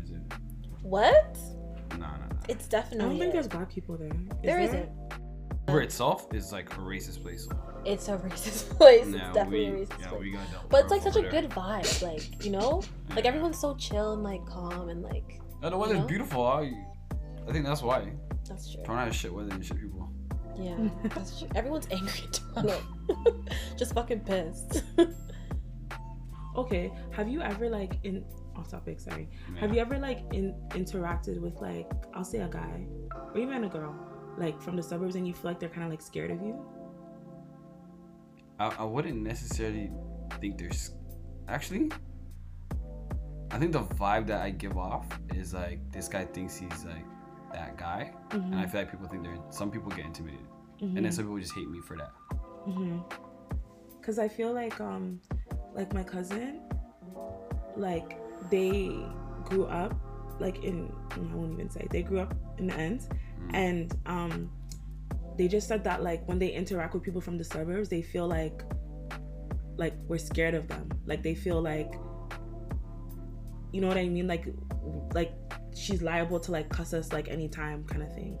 What? 0.91 1.37
No, 1.91 1.97
no, 1.99 2.05
nah. 2.07 2.17
It's 2.49 2.67
definitely. 2.67 3.05
I 3.05 3.09
don't 3.09 3.17
think 3.17 3.29
it. 3.29 3.33
there's 3.33 3.47
black 3.47 3.69
people 3.73 3.95
there. 3.97 4.09
Is 4.09 4.13
There 4.43 4.57
there? 4.57 4.59
isn't. 4.59 4.89
Vancouver 5.67 5.81
itself 5.83 6.27
is 6.33 6.51
like 6.51 6.69
a 6.73 6.81
racist 6.81 7.21
place. 7.21 7.47
It's 7.85 8.09
a 8.09 8.17
racist 8.27 8.69
place. 8.77 9.07
Yeah, 9.07 9.27
it's 9.27 9.33
definitely 9.35 9.71
we, 9.71 9.77
a 9.83 9.85
racist 9.85 9.99
yeah, 10.01 10.07
place. 10.09 10.19
we 10.21 10.31
got 10.31 10.69
but 10.69 10.81
it's 10.83 10.91
like 10.91 11.05
love 11.05 11.13
such 11.13 11.23
a 11.23 11.29
there. 11.29 11.41
good 11.41 11.49
vibe, 11.51 12.01
like 12.01 12.43
you 12.43 12.51
know, 12.51 12.81
like 13.15 13.23
everyone's 13.25 13.57
so 13.57 13.73
chill 13.75 14.11
and 14.13 14.21
like 14.23 14.45
calm 14.45 14.89
and 14.89 15.01
like 15.01 15.39
No, 15.61 15.69
the 15.69 15.77
weather's 15.77 15.99
know? 15.99 16.05
beautiful. 16.07 16.45
I, 16.45 16.73
I 17.47 17.51
think 17.53 17.65
that's 17.65 17.81
why. 17.81 18.11
that's 18.49 18.73
true. 18.73 18.83
Toronto 18.83 19.05
has 19.05 19.15
shit 19.15 19.33
weather 19.33 19.51
and 19.51 19.65
shit 19.65 19.79
people. 19.79 20.11
Yeah, 20.59 20.75
that's 21.15 21.39
true. 21.39 21.47
Everyone's 21.55 21.87
angry 21.89 22.25
in 22.25 22.31
Toronto, 22.33 22.81
just 23.77 23.93
fucking 23.93 24.19
pissed. 24.21 24.83
Okay. 26.57 26.91
Have 27.11 27.29
you 27.29 27.39
ever 27.41 27.69
like 27.69 27.93
in 28.03 28.25
off 28.61 28.69
topic? 28.69 28.99
Sorry. 28.99 29.27
Yeah. 29.53 29.61
Have 29.61 29.73
you 29.73 29.79
ever 29.81 29.97
like 29.99 30.21
in 30.33 30.55
interacted 30.71 31.39
with 31.41 31.59
like 31.61 31.89
I'll 32.13 32.23
say 32.23 32.39
a 32.39 32.47
guy 32.49 32.85
or 33.33 33.37
even 33.39 33.63
a 33.63 33.69
girl 33.69 33.95
like 34.37 34.61
from 34.61 34.75
the 34.77 34.83
suburbs 34.83 35.15
and 35.15 35.27
you 35.27 35.33
feel 35.33 35.51
like 35.51 35.59
they're 35.59 35.69
kind 35.69 35.83
of 35.83 35.89
like 35.91 36.01
scared 36.01 36.31
of 36.31 36.41
you? 36.41 36.55
I, 38.59 38.67
I 38.79 38.83
wouldn't 38.83 39.21
necessarily 39.21 39.91
think 40.39 40.57
there's 40.57 40.91
actually. 41.47 41.91
I 43.51 43.59
think 43.59 43.73
the 43.73 43.83
vibe 43.83 44.27
that 44.27 44.41
I 44.41 44.49
give 44.51 44.77
off 44.77 45.07
is 45.35 45.53
like 45.53 45.79
this 45.91 46.07
guy 46.07 46.25
thinks 46.25 46.57
he's 46.57 46.85
like 46.85 47.05
that 47.53 47.77
guy, 47.77 48.13
and 48.51 48.59
I 48.59 48.65
Mhm, 48.65 48.67
feel 48.67 48.81
like 48.81 48.91
people 48.91 49.07
think 49.07 49.23
they're 49.23 49.37
some 49.49 49.71
people 49.71 49.91
get 49.91 50.05
intimidated, 50.05 50.47
and 50.95 51.03
mhm, 51.03 51.05
then 51.05 51.11
some 51.11 51.25
people 51.25 51.39
just 51.39 51.53
hate 51.53 51.69
me 51.69 51.81
for 51.81 51.97
that. 51.97 52.11
mhm. 52.67 53.03
Cause 54.01 54.17
I 54.19 54.27
feel 54.27 54.53
like 54.53 54.79
um 54.81 55.19
like 55.75 55.93
my 55.93 56.03
cousin 56.03 56.61
like 57.75 58.17
they 58.51 58.91
grew 59.45 59.65
up 59.65 59.95
like 60.39 60.63
in 60.63 60.91
I 61.11 61.19
won't 61.35 61.53
even 61.53 61.69
say 61.69 61.87
they 61.89 62.03
grew 62.03 62.19
up 62.19 62.33
in 62.57 62.67
the 62.67 62.75
ends. 62.75 63.07
Mm. 63.07 63.49
and 63.53 63.97
um 64.05 64.51
they 65.37 65.47
just 65.47 65.67
said 65.67 65.83
that 65.85 66.03
like 66.03 66.27
when 66.27 66.37
they 66.37 66.49
interact 66.49 66.93
with 66.93 67.03
people 67.03 67.21
from 67.21 67.37
the 67.37 67.43
suburbs 67.43 67.89
they 67.89 68.01
feel 68.01 68.27
like 68.27 68.63
like 69.77 69.93
we're 70.07 70.17
scared 70.17 70.53
of 70.53 70.67
them. 70.67 70.89
Like 71.05 71.23
they 71.23 71.33
feel 71.33 71.61
like 71.61 71.93
you 73.71 73.79
know 73.79 73.87
what 73.87 73.97
i 73.97 74.07
mean? 74.07 74.27
Like 74.27 74.45
like 75.13 75.33
she's 75.73 76.01
liable 76.01 76.39
to 76.41 76.51
like 76.51 76.69
cuss 76.69 76.93
us 76.93 77.13
like 77.13 77.29
anytime 77.29 77.85
kind 77.85 78.03
of 78.03 78.13
thing 78.13 78.37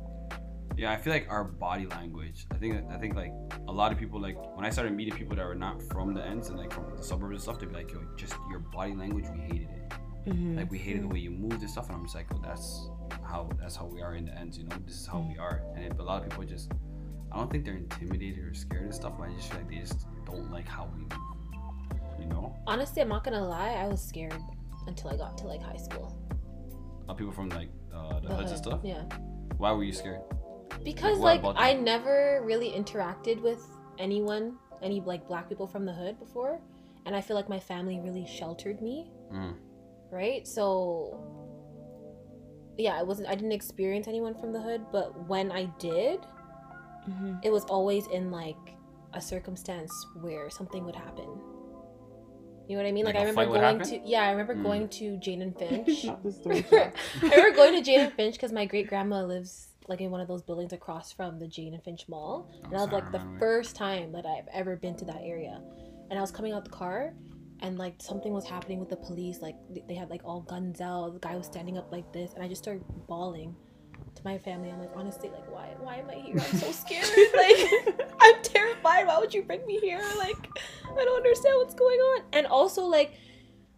Yeah, 0.81 0.91
I 0.91 0.97
feel 0.97 1.13
like 1.13 1.27
our 1.29 1.43
body 1.43 1.85
language. 1.85 2.47
I 2.49 2.55
think 2.55 2.83
I 2.89 2.97
think 2.97 3.13
like 3.15 3.31
a 3.67 3.71
lot 3.71 3.91
of 3.91 3.99
people 3.99 4.19
like 4.19 4.35
when 4.55 4.65
I 4.65 4.71
started 4.71 4.93
meeting 4.93 5.13
people 5.13 5.35
that 5.35 5.45
were 5.45 5.53
not 5.53 5.79
from 5.91 6.15
the 6.15 6.25
ends 6.25 6.49
and 6.49 6.57
like 6.57 6.73
from 6.73 6.85
the 6.97 7.03
suburbs 7.03 7.33
and 7.33 7.41
stuff, 7.43 7.59
they'd 7.59 7.69
be 7.69 7.75
like, 7.75 7.91
"Yo, 7.93 7.99
just 8.17 8.33
your 8.49 8.57
body 8.57 8.95
language, 8.95 9.25
we 9.31 9.41
hated 9.41 9.69
it. 9.69 9.93
Mhm. 10.25 10.57
Like 10.57 10.71
we 10.71 10.79
hated 10.79 11.03
the 11.03 11.07
way 11.07 11.19
you 11.19 11.29
moved 11.29 11.61
and 11.61 11.69
stuff." 11.69 11.85
And 11.89 11.97
I'm 11.97 12.05
just 12.05 12.15
like, 12.15 12.25
"Oh, 12.33 12.41
that's 12.43 12.89
how 13.21 13.47
that's 13.59 13.75
how 13.75 13.85
we 13.85 14.01
are 14.01 14.15
in 14.15 14.25
the 14.25 14.35
ends. 14.35 14.57
You 14.57 14.63
know, 14.63 14.75
this 14.83 14.95
is 15.01 15.05
how 15.05 15.19
we 15.19 15.37
are." 15.37 15.61
And 15.75 15.85
it, 15.85 15.99
a 15.99 16.03
lot 16.03 16.23
of 16.23 16.27
people 16.27 16.45
just, 16.45 16.71
I 17.31 17.37
don't 17.37 17.51
think 17.51 17.63
they're 17.63 17.77
intimidated 17.77 18.43
or 18.43 18.55
scared 18.55 18.85
and 18.85 18.95
stuff. 18.95 19.13
But 19.19 19.29
I 19.29 19.33
just 19.35 19.49
feel 19.49 19.59
like 19.59 19.69
they 19.69 19.81
just 19.85 20.07
don't 20.25 20.49
like 20.49 20.67
how 20.67 20.89
we 20.95 21.01
move. 21.01 21.13
You 22.19 22.25
know, 22.25 22.55
Honestly, 22.65 23.03
I'm 23.03 23.09
not 23.09 23.23
gonna 23.23 23.47
lie. 23.47 23.73
I 23.73 23.85
was 23.85 24.01
scared 24.03 24.41
until 24.87 25.11
I 25.11 25.15
got 25.15 25.37
to 25.37 25.45
like 25.45 25.61
high 25.61 25.77
school. 25.77 26.17
Uh, 27.07 27.13
people 27.13 27.33
from 27.33 27.49
like 27.49 27.69
uh, 27.93 28.19
the 28.19 28.29
The 28.29 28.35
hoods 28.35 28.49
and 28.49 28.57
stuff. 28.57 28.79
Yeah. 28.83 29.03
Why 29.57 29.73
were 29.73 29.83
you 29.83 29.93
scared? 29.93 30.21
Because 30.83 31.19
what 31.19 31.43
like 31.43 31.55
I 31.57 31.73
never 31.73 32.41
really 32.43 32.71
interacted 32.71 33.41
with 33.41 33.65
anyone, 33.99 34.57
any 34.81 35.01
like 35.01 35.27
black 35.27 35.47
people 35.49 35.67
from 35.67 35.85
the 35.85 35.93
hood 35.93 36.19
before, 36.19 36.59
and 37.05 37.15
I 37.15 37.21
feel 37.21 37.35
like 37.35 37.49
my 37.49 37.59
family 37.59 37.99
really 37.99 38.25
sheltered 38.25 38.81
me, 38.81 39.11
Mm. 39.31 39.55
right? 40.11 40.47
So 40.47 41.19
yeah, 42.77 42.95
I 42.97 43.03
wasn't 43.03 43.27
I 43.29 43.35
didn't 43.35 43.51
experience 43.51 44.07
anyone 44.07 44.33
from 44.35 44.51
the 44.53 44.61
hood, 44.61 44.85
but 44.91 45.27
when 45.27 45.51
I 45.51 45.65
did, 45.77 46.19
Mhm. 47.07 47.43
it 47.43 47.51
was 47.51 47.65
always 47.65 48.07
in 48.07 48.31
like 48.31 48.75
a 49.13 49.21
circumstance 49.21 49.91
where 50.21 50.49
something 50.49 50.85
would 50.85 50.95
happen. 50.95 51.27
You 52.71 52.77
know 52.77 52.83
what 52.83 52.89
I 52.89 52.93
mean? 52.93 53.03
Like 53.03 53.15
Like, 53.15 53.23
I 53.23 53.25
a 53.25 53.29
remember 53.31 53.59
going 53.59 53.79
to 53.81 53.99
yeah, 54.07 54.23
I 54.23 54.31
remember 54.31 54.55
Mm. 54.55 54.63
going 54.63 54.87
to 54.87 55.17
Jane 55.17 55.41
and 55.41 55.57
Finch. 55.59 56.05
Not 56.05 56.23
the 56.23 56.31
story. 56.31 56.65
I 56.71 56.91
remember 57.21 57.51
going 57.57 57.73
to 57.75 57.81
Jane 57.81 57.99
and 57.99 58.13
Finch 58.13 58.35
because 58.35 58.53
my 58.53 58.65
great 58.65 58.87
grandma 58.87 59.23
lives 59.23 59.67
like 59.89 59.99
in 59.99 60.09
one 60.09 60.21
of 60.21 60.29
those 60.29 60.41
buildings 60.41 60.71
across 60.71 61.11
from 61.11 61.37
the 61.37 61.47
Jane 61.47 61.73
and 61.73 61.83
Finch 61.83 62.07
Mall, 62.07 62.49
and 62.63 62.71
that 62.71 62.79
was 62.79 62.91
like 62.93 63.11
the 63.11 63.21
first 63.39 63.75
time 63.75 64.13
that 64.13 64.25
I've 64.25 64.47
ever 64.53 64.77
been 64.77 64.95
to 64.95 65.05
that 65.05 65.19
area. 65.21 65.61
And 66.09 66.17
I 66.17 66.21
was 66.21 66.31
coming 66.31 66.53
out 66.53 66.63
the 66.63 66.69
car, 66.71 67.13
and 67.59 67.77
like 67.77 67.95
something 67.99 68.31
was 68.31 68.45
happening 68.45 68.79
with 68.79 68.87
the 68.89 68.95
police. 68.95 69.41
Like 69.41 69.55
they 69.89 69.95
had 69.95 70.09
like 70.09 70.21
all 70.23 70.41
guns 70.41 70.79
out. 70.79 71.11
The 71.11 71.19
guy 71.19 71.35
was 71.35 71.47
standing 71.47 71.77
up 71.77 71.91
like 71.91 72.09
this, 72.13 72.33
and 72.35 72.41
I 72.43 72.47
just 72.47 72.63
started 72.63 72.85
bawling 73.07 73.53
to 74.15 74.21
my 74.23 74.37
family. 74.37 74.69
I'm 74.69 74.79
like, 74.79 74.91
honestly, 74.95 75.29
like 75.29 75.49
why 75.51 75.69
why 75.79 75.95
am 75.97 76.09
I 76.09 76.15
here? 76.15 76.35
I'm 76.39 76.57
so 76.59 76.71
scared. 76.83 77.05
like 77.35 77.95
I'm 78.21 78.41
terrified. 78.43 79.07
Why 79.07 79.17
would 79.19 79.33
you 79.33 79.43
bring 79.43 79.65
me 79.65 79.79
here? 79.79 80.01
Like 80.17 80.47
I 80.85 81.05
don't 81.05 81.17
understand 81.17 81.55
what's 81.57 81.73
going 81.75 81.99
on. 81.99 82.23
And 82.33 82.47
also 82.47 82.83
like. 82.85 83.13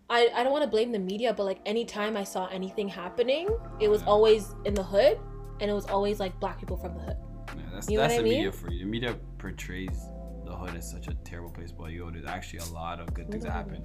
I, 0.10 0.30
I 0.36 0.44
don't 0.44 0.52
want 0.52 0.64
to 0.64 0.70
blame 0.70 0.92
the 0.92 1.00
media, 1.00 1.34
but 1.34 1.46
like 1.46 1.60
anytime 1.66 2.18
I 2.18 2.26
saw 2.26 2.48
anything 2.48 2.90
happening, 2.90 3.48
it 3.80 3.88
was 3.88 4.04
always 4.04 4.54
in 4.66 4.74
the 4.74 4.84
hood, 4.84 5.18
and 5.62 5.72
it 5.72 5.74
was 5.74 5.86
always 5.86 6.20
like 6.20 6.38
black 6.42 6.60
people 6.60 6.76
from 6.78 6.94
the 6.94 7.00
hood. 7.00 7.18
Yeah, 7.56 7.64
that's 7.74 7.90
You 7.90 7.98
know 7.98 8.04
that's 8.04 8.16
what 8.18 8.20
I 8.20 8.24
the 8.24 8.30
media 8.30 8.52
for 8.52 8.70
you. 8.70 8.80
The 8.80 8.86
media 8.86 9.16
portrays 9.40 9.98
the 10.46 10.56
hood 10.56 10.76
as 10.76 10.92
such 10.92 11.08
a 11.08 11.14
terrible 11.24 11.52
place, 11.52 11.72
but 11.72 11.86
yo, 11.94 12.12
there's 12.12 12.26
actually 12.26 12.60
a 12.60 12.74
lot 12.74 13.00
of 13.00 13.12
good 13.14 13.32
things 13.32 13.46
that 13.46 13.54
happen. 13.54 13.84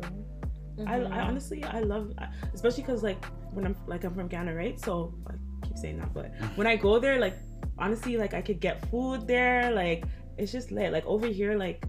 I, 0.86 0.96
I 0.96 0.98
Mhm. 0.98 1.28
honestly 1.28 1.64
I 1.64 1.80
love 1.80 2.12
especially 2.54 2.82
because 2.82 3.02
like 3.02 3.24
when 3.52 3.64
I'm 3.64 3.76
like 3.86 4.04
I'm 4.04 4.14
from 4.14 4.28
Ghana 4.28 4.54
right 4.54 4.78
so 4.78 5.12
I 5.28 5.34
keep 5.62 5.76
saying 5.76 5.98
that 5.98 6.12
but 6.14 6.32
when 6.56 6.66
I 6.66 6.76
go 6.76 6.98
there 6.98 7.18
like 7.18 7.36
honestly 7.78 8.16
like 8.16 8.34
I 8.34 8.40
could 8.42 8.60
get 8.60 8.84
food 8.90 9.26
there 9.26 9.70
like 9.72 10.04
it's 10.36 10.52
just 10.52 10.70
lit 10.70 10.92
like 10.92 11.04
over 11.06 11.26
here 11.26 11.54
like 11.56 11.84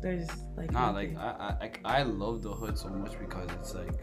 there's 0.00 0.28
like 0.56 0.70
Nah, 0.72 0.90
like. 0.90 1.16
I, 1.16 1.70
I 1.84 2.00
I 2.00 2.02
love 2.02 2.42
the 2.42 2.52
hood 2.52 2.76
so 2.78 2.88
much 2.90 3.18
because 3.18 3.48
it's 3.58 3.74
like, 3.74 3.94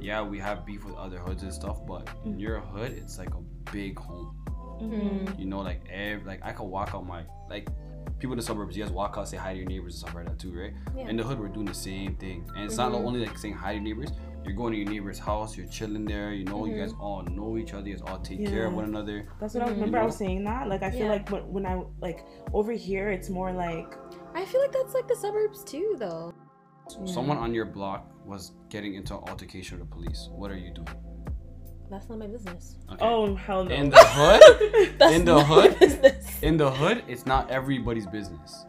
yeah, 0.00 0.22
we 0.22 0.38
have 0.38 0.64
beef 0.64 0.84
with 0.84 0.94
other 0.94 1.18
hoods 1.18 1.42
and 1.42 1.52
stuff, 1.52 1.84
but 1.84 2.08
in 2.24 2.34
Mm. 2.34 2.40
your 2.40 2.60
hood, 2.60 2.92
it's 2.92 3.18
like 3.18 3.34
a 3.34 3.40
big 3.72 3.98
home. 3.98 4.36
Mhm. 4.80 5.38
You 5.38 5.46
know, 5.46 5.58
like 5.60 5.82
every 5.90 6.24
like 6.24 6.40
I 6.44 6.52
could 6.52 6.64
walk 6.64 6.94
out 6.94 7.04
my 7.06 7.24
like 7.50 7.68
people 8.20 8.32
in 8.34 8.38
the 8.38 8.44
suburbs. 8.44 8.76
You 8.76 8.84
guys 8.84 8.92
walk 8.92 9.16
out, 9.18 9.28
say 9.28 9.36
hi 9.36 9.52
to 9.54 9.58
your 9.58 9.66
neighbors 9.68 9.94
and 9.94 10.00
stuff 10.02 10.14
like 10.14 10.26
that 10.26 10.38
too, 10.38 10.52
right? 10.56 10.74
Yeah. 10.96 11.08
In 11.08 11.16
the 11.16 11.24
hood, 11.24 11.40
we're 11.40 11.48
doing 11.48 11.66
the 11.66 11.74
same 11.74 12.14
thing, 12.16 12.48
and 12.54 12.64
it's 12.64 12.76
not 12.76 12.92
Mhm. 12.92 13.04
only 13.04 13.26
like 13.26 13.36
saying 13.36 13.54
hi 13.54 13.70
to 13.70 13.74
your 13.74 13.82
neighbors. 13.82 14.12
You're 14.44 14.54
going 14.54 14.72
to 14.72 14.78
your 14.78 14.88
neighbor's 14.90 15.18
house. 15.18 15.56
You're 15.56 15.66
chilling 15.68 16.04
there. 16.04 16.32
You 16.32 16.44
know, 16.44 16.64
you 16.66 16.76
guys 16.76 16.92
all 17.00 17.22
know 17.22 17.56
each 17.58 17.74
other. 17.74 17.88
You 17.88 17.94
guys 17.96 18.02
all 18.08 18.18
take 18.18 18.44
care 18.46 18.66
of 18.66 18.74
one 18.74 18.84
another. 18.84 19.26
that's 19.40 19.54
what 19.54 19.62
I 19.62 19.66
Mhm. 19.68 19.74
remember 19.74 19.98
I 19.98 20.04
was 20.04 20.20
You 20.20 20.26
know? 20.26 20.30
saying 20.30 20.44
that 20.44 20.68
like 20.68 20.82
I 20.82 20.90
feel 20.90 21.00
Yeah. 21.06 21.08
like 21.10 21.28
when, 21.30 21.52
when 21.52 21.66
I 21.66 21.82
like 22.00 22.24
over 22.52 22.72
here 22.72 23.10
it's 23.10 23.30
more 23.30 23.52
like 23.52 23.96
I 24.34 24.44
feel 24.44 24.60
like 24.60 24.72
that's 24.72 24.94
like 24.94 25.06
the 25.08 25.16
suburbs 25.16 25.62
too, 25.64 25.94
though. 25.98 26.32
Someone 27.04 27.36
on 27.38 27.54
your 27.54 27.64
block 27.66 28.10
was 28.26 28.52
getting 28.68 28.94
into 28.94 29.14
an 29.14 29.20
altercation 29.28 29.78
with 29.78 29.88
the 29.88 29.94
police. 29.94 30.28
What 30.32 30.50
are 30.50 30.56
you 30.56 30.72
doing? 30.74 30.88
That's 31.90 32.08
not 32.08 32.18
my 32.18 32.26
business. 32.26 32.78
Okay. 32.90 33.04
oh 33.04 33.34
hell 33.36 33.64
no 33.64 33.70
In 33.74 33.90
the 33.90 33.98
hood, 33.98 34.94
That's 34.98 35.12
In 35.14 35.24
the 35.24 35.34
not 35.34 35.46
hood? 35.46 35.78
business. 35.78 36.42
in 36.42 36.56
the 36.56 36.70
hood, 36.70 37.04
it's 37.06 37.26
not 37.26 37.50
everybody's 37.50 38.06
business. 38.06 38.64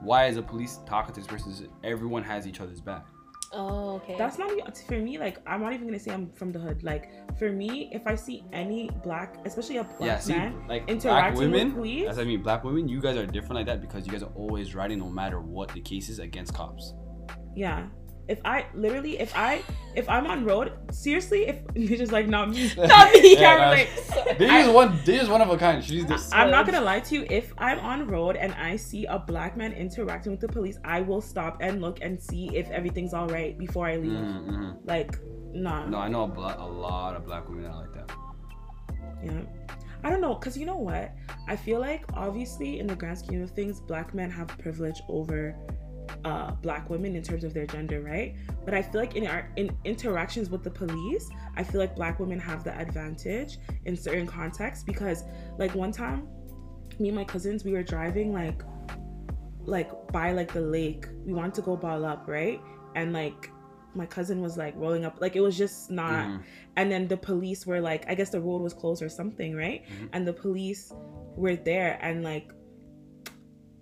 Why 0.00 0.26
is 0.26 0.34
the 0.36 0.42
police 0.42 0.80
talking 0.84 1.14
to 1.14 1.20
this 1.20 1.26
person? 1.28 1.68
Everyone 1.84 2.22
has 2.24 2.46
each 2.46 2.60
other's 2.60 2.80
back. 2.80 3.06
Oh, 3.54 3.96
okay. 3.96 4.16
That's 4.18 4.38
not 4.38 4.50
even- 4.50 4.72
for 4.88 4.98
me. 4.98 5.18
Like 5.18 5.38
I'm 5.46 5.60
not 5.62 5.72
even 5.72 5.86
gonna 5.86 5.98
say 5.98 6.12
I'm 6.12 6.30
from 6.32 6.50
the 6.52 6.58
hood. 6.58 6.82
Like 6.82 7.10
for 7.38 7.50
me, 7.52 7.88
if 7.92 8.06
I 8.06 8.14
see 8.14 8.44
any 8.52 8.90
black, 9.02 9.36
especially 9.44 9.76
a 9.78 9.84
black 9.84 10.00
yeah, 10.00 10.18
see, 10.18 10.32
man, 10.36 10.54
like 10.68 10.86
black 10.86 10.88
interacting 10.90 11.38
with 11.40 11.52
women. 11.52 11.72
police- 11.72 12.08
As 12.08 12.18
I 12.18 12.24
mean, 12.24 12.42
black 12.42 12.64
women, 12.64 12.88
you 12.88 13.00
guys 13.00 13.16
are 13.16 13.26
different 13.26 13.54
like 13.54 13.66
that 13.66 13.80
because 13.80 14.04
you 14.06 14.12
guys 14.12 14.22
are 14.22 14.32
always 14.34 14.74
riding, 14.74 14.98
no 14.98 15.08
matter 15.08 15.40
what 15.40 15.68
the 15.70 15.80
case 15.80 16.08
is, 16.08 16.18
against 16.18 16.52
cops. 16.54 16.94
yeah. 17.54 17.86
If 18.26 18.40
I 18.44 18.64
literally, 18.74 19.18
if 19.20 19.36
I, 19.36 19.62
if 19.94 20.08
I'm 20.08 20.26
on 20.26 20.44
road, 20.44 20.72
seriously, 20.90 21.46
if 21.46 21.58
you're 21.74 21.98
just 21.98 22.10
like 22.12 22.26
not 22.26 22.50
me, 22.50 22.70
not 22.76 23.12
me. 23.12 23.38
Yeah, 23.38 23.68
like, 23.70 23.90
They 24.38 24.46
just 24.46 24.72
one. 24.72 24.98
They 25.04 25.18
just 25.18 25.30
one 25.30 25.42
of 25.42 25.50
a 25.50 25.56
kind. 25.58 25.84
She's 25.84 26.04
just. 26.06 26.34
I'm 26.34 26.50
not 26.50 26.64
gonna 26.66 26.80
lie 26.80 27.00
to 27.00 27.14
you. 27.14 27.26
If 27.28 27.52
I'm 27.58 27.78
on 27.80 28.06
road 28.08 28.36
and 28.36 28.52
I 28.54 28.76
see 28.76 29.04
a 29.06 29.18
black 29.18 29.56
man 29.56 29.72
interacting 29.72 30.32
with 30.32 30.40
the 30.40 30.48
police, 30.48 30.78
I 30.84 31.00
will 31.02 31.20
stop 31.20 31.58
and 31.60 31.82
look 31.82 31.98
and 32.00 32.20
see 32.20 32.48
if 32.56 32.70
everything's 32.70 33.12
all 33.12 33.28
right 33.28 33.58
before 33.58 33.86
I 33.86 33.96
leave. 33.96 34.12
Mhm, 34.12 34.46
mhm. 34.48 34.76
Like, 34.84 35.18
nah. 35.52 35.84
No, 35.86 35.98
I 35.98 36.08
know 36.08 36.24
a, 36.24 36.28
bla- 36.28 36.56
a 36.58 36.66
lot 36.66 37.16
of 37.16 37.26
black 37.26 37.46
women 37.48 37.64
that 37.64 37.72
are 37.72 37.80
like 37.82 37.92
that. 37.92 38.16
Yeah. 39.22 39.40
I 40.02 40.10
don't 40.10 40.20
know, 40.20 40.34
cause 40.34 40.54
you 40.54 40.66
know 40.66 40.76
what? 40.76 41.12
I 41.48 41.56
feel 41.56 41.80
like 41.80 42.04
obviously 42.12 42.78
in 42.78 42.86
the 42.86 42.94
grand 42.94 43.18
scheme 43.18 43.42
of 43.42 43.50
things, 43.52 43.80
black 43.80 44.12
men 44.12 44.30
have 44.30 44.48
privilege 44.48 45.00
over 45.08 45.56
uh 46.24 46.50
black 46.62 46.90
women 46.90 47.16
in 47.16 47.22
terms 47.22 47.44
of 47.44 47.54
their 47.54 47.66
gender, 47.66 48.00
right? 48.00 48.34
But 48.64 48.74
I 48.74 48.82
feel 48.82 49.00
like 49.00 49.16
in 49.16 49.26
our 49.26 49.50
in 49.56 49.76
interactions 49.84 50.50
with 50.50 50.62
the 50.62 50.70
police, 50.70 51.28
I 51.56 51.62
feel 51.64 51.80
like 51.80 51.94
black 51.96 52.18
women 52.20 52.38
have 52.40 52.64
the 52.64 52.76
advantage 52.78 53.58
in 53.84 53.96
certain 53.96 54.26
contexts 54.26 54.84
because 54.84 55.24
like 55.58 55.74
one 55.74 55.92
time, 55.92 56.28
me 56.98 57.08
and 57.08 57.16
my 57.16 57.24
cousins, 57.24 57.64
we 57.64 57.72
were 57.72 57.82
driving 57.82 58.32
like 58.32 58.62
like 59.64 59.90
by 60.12 60.32
like 60.32 60.52
the 60.52 60.60
lake. 60.60 61.06
We 61.24 61.32
wanted 61.32 61.54
to 61.54 61.62
go 61.62 61.76
ball 61.76 62.04
up, 62.04 62.28
right? 62.28 62.60
And 62.94 63.12
like 63.12 63.50
my 63.96 64.04
cousin 64.06 64.40
was 64.40 64.56
like 64.56 64.74
rolling 64.76 65.04
up 65.04 65.18
like 65.20 65.36
it 65.36 65.40
was 65.40 65.56
just 65.56 65.88
not 65.88 66.26
Mhm. 66.26 66.42
and 66.74 66.90
then 66.90 67.06
the 67.06 67.16
police 67.16 67.64
were 67.64 67.80
like 67.80 68.04
i 68.10 68.14
guess 68.16 68.30
the 68.30 68.40
road 68.40 68.60
was 68.60 68.74
closed 68.74 69.00
or 69.04 69.08
something 69.08 69.54
right 69.54 69.84
Mhm. 69.86 70.08
and 70.12 70.26
the 70.26 70.32
police 70.32 70.92
were 71.36 71.54
there 71.54 71.96
and 72.02 72.24
like 72.24 72.50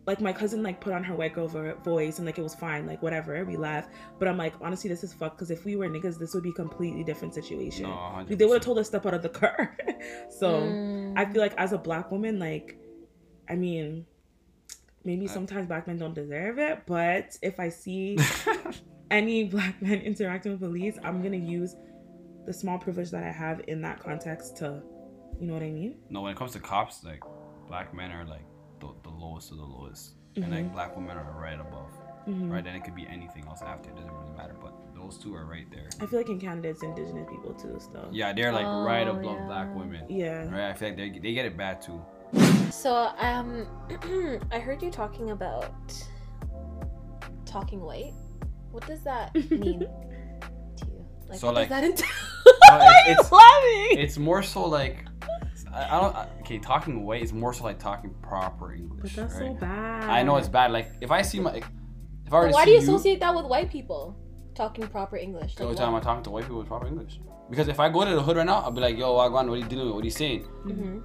like 0.06 0.20
my 0.20 0.32
cousin 0.32 0.62
like 0.62 0.80
put 0.80 0.92
on 0.92 1.04
her 1.04 1.14
white 1.14 1.32
girl 1.34 1.46
voice 1.84 2.18
and 2.18 2.26
like 2.26 2.36
it 2.38 2.42
was 2.42 2.54
fine 2.54 2.86
like 2.86 3.00
whatever 3.02 3.44
we 3.44 3.56
laughed 3.56 3.88
but 4.18 4.26
i'm 4.28 4.36
like 4.36 4.52
honestly 4.60 4.88
this 4.90 5.04
is 5.04 5.12
fucked 5.14 5.36
because 5.36 5.50
if 5.50 5.64
we 5.64 5.76
were 5.76 5.88
niggas 5.88 6.18
this 6.18 6.34
would 6.34 6.42
be 6.42 6.50
a 6.50 6.54
completely 6.54 7.04
different 7.04 7.32
situation 7.32 7.84
No, 7.84 8.24
they 8.28 8.44
would 8.44 8.54
have 8.54 8.62
told 8.62 8.78
us 8.78 8.88
step 8.88 9.06
out 9.06 9.14
of 9.14 9.22
the 9.22 9.28
car 9.28 9.76
so 10.30 10.62
Mm. 10.62 11.14
i 11.16 11.24
feel 11.24 11.40
like 11.40 11.54
as 11.56 11.72
a 11.72 11.78
black 11.78 12.10
woman 12.10 12.38
like 12.40 12.76
i 13.48 13.54
mean 13.54 14.04
maybe 15.04 15.28
I- 15.28 15.32
sometimes 15.32 15.68
black 15.68 15.86
men 15.86 15.98
don't 15.98 16.14
deserve 16.14 16.58
it 16.58 16.82
but 16.86 17.36
if 17.42 17.60
i 17.60 17.68
see 17.68 18.18
any 19.10 19.44
black 19.44 19.80
men 19.82 19.98
interacting 20.10 20.52
with 20.52 20.60
police, 20.62 20.96
I'm 21.04 21.22
gonna 21.22 21.36
use 21.36 21.76
the 22.46 22.52
small 22.52 22.78
privilege 22.78 23.10
that 23.10 23.22
I 23.22 23.30
have 23.30 23.60
in 23.68 23.82
that 23.82 24.00
context 24.00 24.56
to, 24.56 24.82
you 25.38 25.46
know 25.46 25.52
what 25.52 25.62
I 25.62 25.70
mean? 25.70 25.96
No, 26.08 26.22
when 26.22 26.32
it 26.32 26.38
comes 26.38 26.52
to 26.52 26.60
cops, 26.60 27.04
like 27.04 27.22
black 27.68 27.92
men 27.94 28.10
are 28.10 28.24
like 28.24 28.40
the, 28.82 28.92
the 29.08 29.14
lowest 29.24 29.50
of 29.52 29.56
the 29.58 29.64
lowest, 29.64 30.12
and 30.36 30.44
Mm-hmm. 30.44 30.54
like 30.54 30.72
black 30.72 30.96
women 30.96 31.16
are 31.16 31.40
right 31.40 31.58
above. 31.60 31.90
Right, 32.24 32.62
then 32.62 32.76
it 32.76 32.84
could 32.84 32.94
be 32.94 33.04
anything 33.08 33.44
else 33.48 33.62
after. 33.62 33.90
It 33.90 33.96
doesn't 33.96 34.12
really 34.12 34.30
matter, 34.36 34.54
but 34.60 34.72
those 34.94 35.18
two 35.18 35.34
are 35.34 35.44
right 35.44 35.66
there. 35.72 35.88
I 36.00 36.06
feel 36.06 36.20
like 36.20 36.28
in 36.28 36.38
Canada 36.38 36.68
it's 36.68 36.84
indigenous 36.84 37.26
people 37.28 37.52
too, 37.54 37.80
so. 37.92 38.08
Yeah, 38.12 38.32
they're 38.32 38.52
like 38.52 38.64
right 38.64 39.08
Oh, 39.08 39.16
above 39.18 39.38
yeah. 39.40 39.46
black 39.46 39.74
women. 39.74 40.04
Yeah. 40.08 40.48
Right, 40.48 40.70
I 40.70 40.74
feel 40.74 40.90
like 40.90 40.96
they 40.98 41.10
they 41.18 41.32
get 41.34 41.46
it 41.46 41.56
bad 41.56 41.82
too. 41.82 42.00
So 42.70 43.10
um, 43.18 43.66
I 44.52 44.58
heard 44.60 44.80
you 44.82 44.90
talking 44.92 45.30
about 45.32 45.72
talking 47.44 47.80
white. 47.80 48.14
What 48.70 48.86
does 48.86 49.02
that 49.02 49.34
mean 49.50 49.80
to 49.80 50.86
you? 50.86 51.04
Like, 51.28 51.38
So, 51.40 51.48
what 51.48 51.56
like- 51.56 51.68
does 51.68 51.80
that 51.80 51.84
entail? 51.84 52.08
So 52.68 52.78
it- 52.78 53.18
it's 53.18 53.32
laughing? 53.32 53.98
it's 53.98 54.18
more 54.18 54.42
so 54.42 54.66
like 54.68 55.04
I, 55.72 55.96
I 55.96 56.00
don't 56.00 56.14
I- 56.16 56.28
okay 56.40 56.58
talking 56.58 56.96
away 57.02 57.22
is 57.22 57.32
more 57.32 57.52
so 57.52 57.64
like 57.64 57.78
talking 57.78 58.14
proper 58.22 58.72
English. 58.74 59.00
But 59.02 59.12
that's 59.14 59.34
right? 59.40 59.52
so 59.52 59.60
bad. 59.60 60.04
I 60.04 60.22
know 60.22 60.36
it's 60.36 60.48
bad. 60.48 60.70
Like 60.72 60.88
if 61.00 61.10
I 61.10 61.22
see 61.22 61.40
my 61.40 61.52
if 61.56 61.64
I 61.64 61.70
But 62.30 62.32
already 62.36 62.54
why 62.54 62.64
do 62.64 62.70
you 62.72 62.78
associate 62.78 63.20
that 63.20 63.34
with 63.34 63.46
white 63.46 63.70
people 63.70 64.16
talking 64.54 64.86
proper 64.86 65.16
English? 65.16 65.54
The 65.56 65.62
only 65.64 65.74
Like, 65.76 65.84
time? 65.84 65.94
I'm 65.94 66.02
talking 66.02 66.22
to 66.24 66.30
white 66.30 66.44
people 66.44 66.58
with 66.58 66.68
proper 66.68 66.86
English. 66.86 67.20
Because 67.50 67.68
if 67.68 67.78
I 67.80 67.88
go 67.90 68.04
to 68.04 68.14
the 68.14 68.22
hood 68.22 68.36
right 68.36 68.46
now, 68.46 68.60
I'll 68.60 68.70
be 68.70 68.80
like, 68.80 68.96
yo, 68.96 69.12
Wagwan, 69.14 69.48
what 69.48 69.54
are 69.54 69.56
you 69.56 69.64
doing? 69.64 69.92
What 69.94 70.02
are 70.02 70.04
you 70.04 70.10
saying? 70.10 70.46
Mhm. 70.64 71.02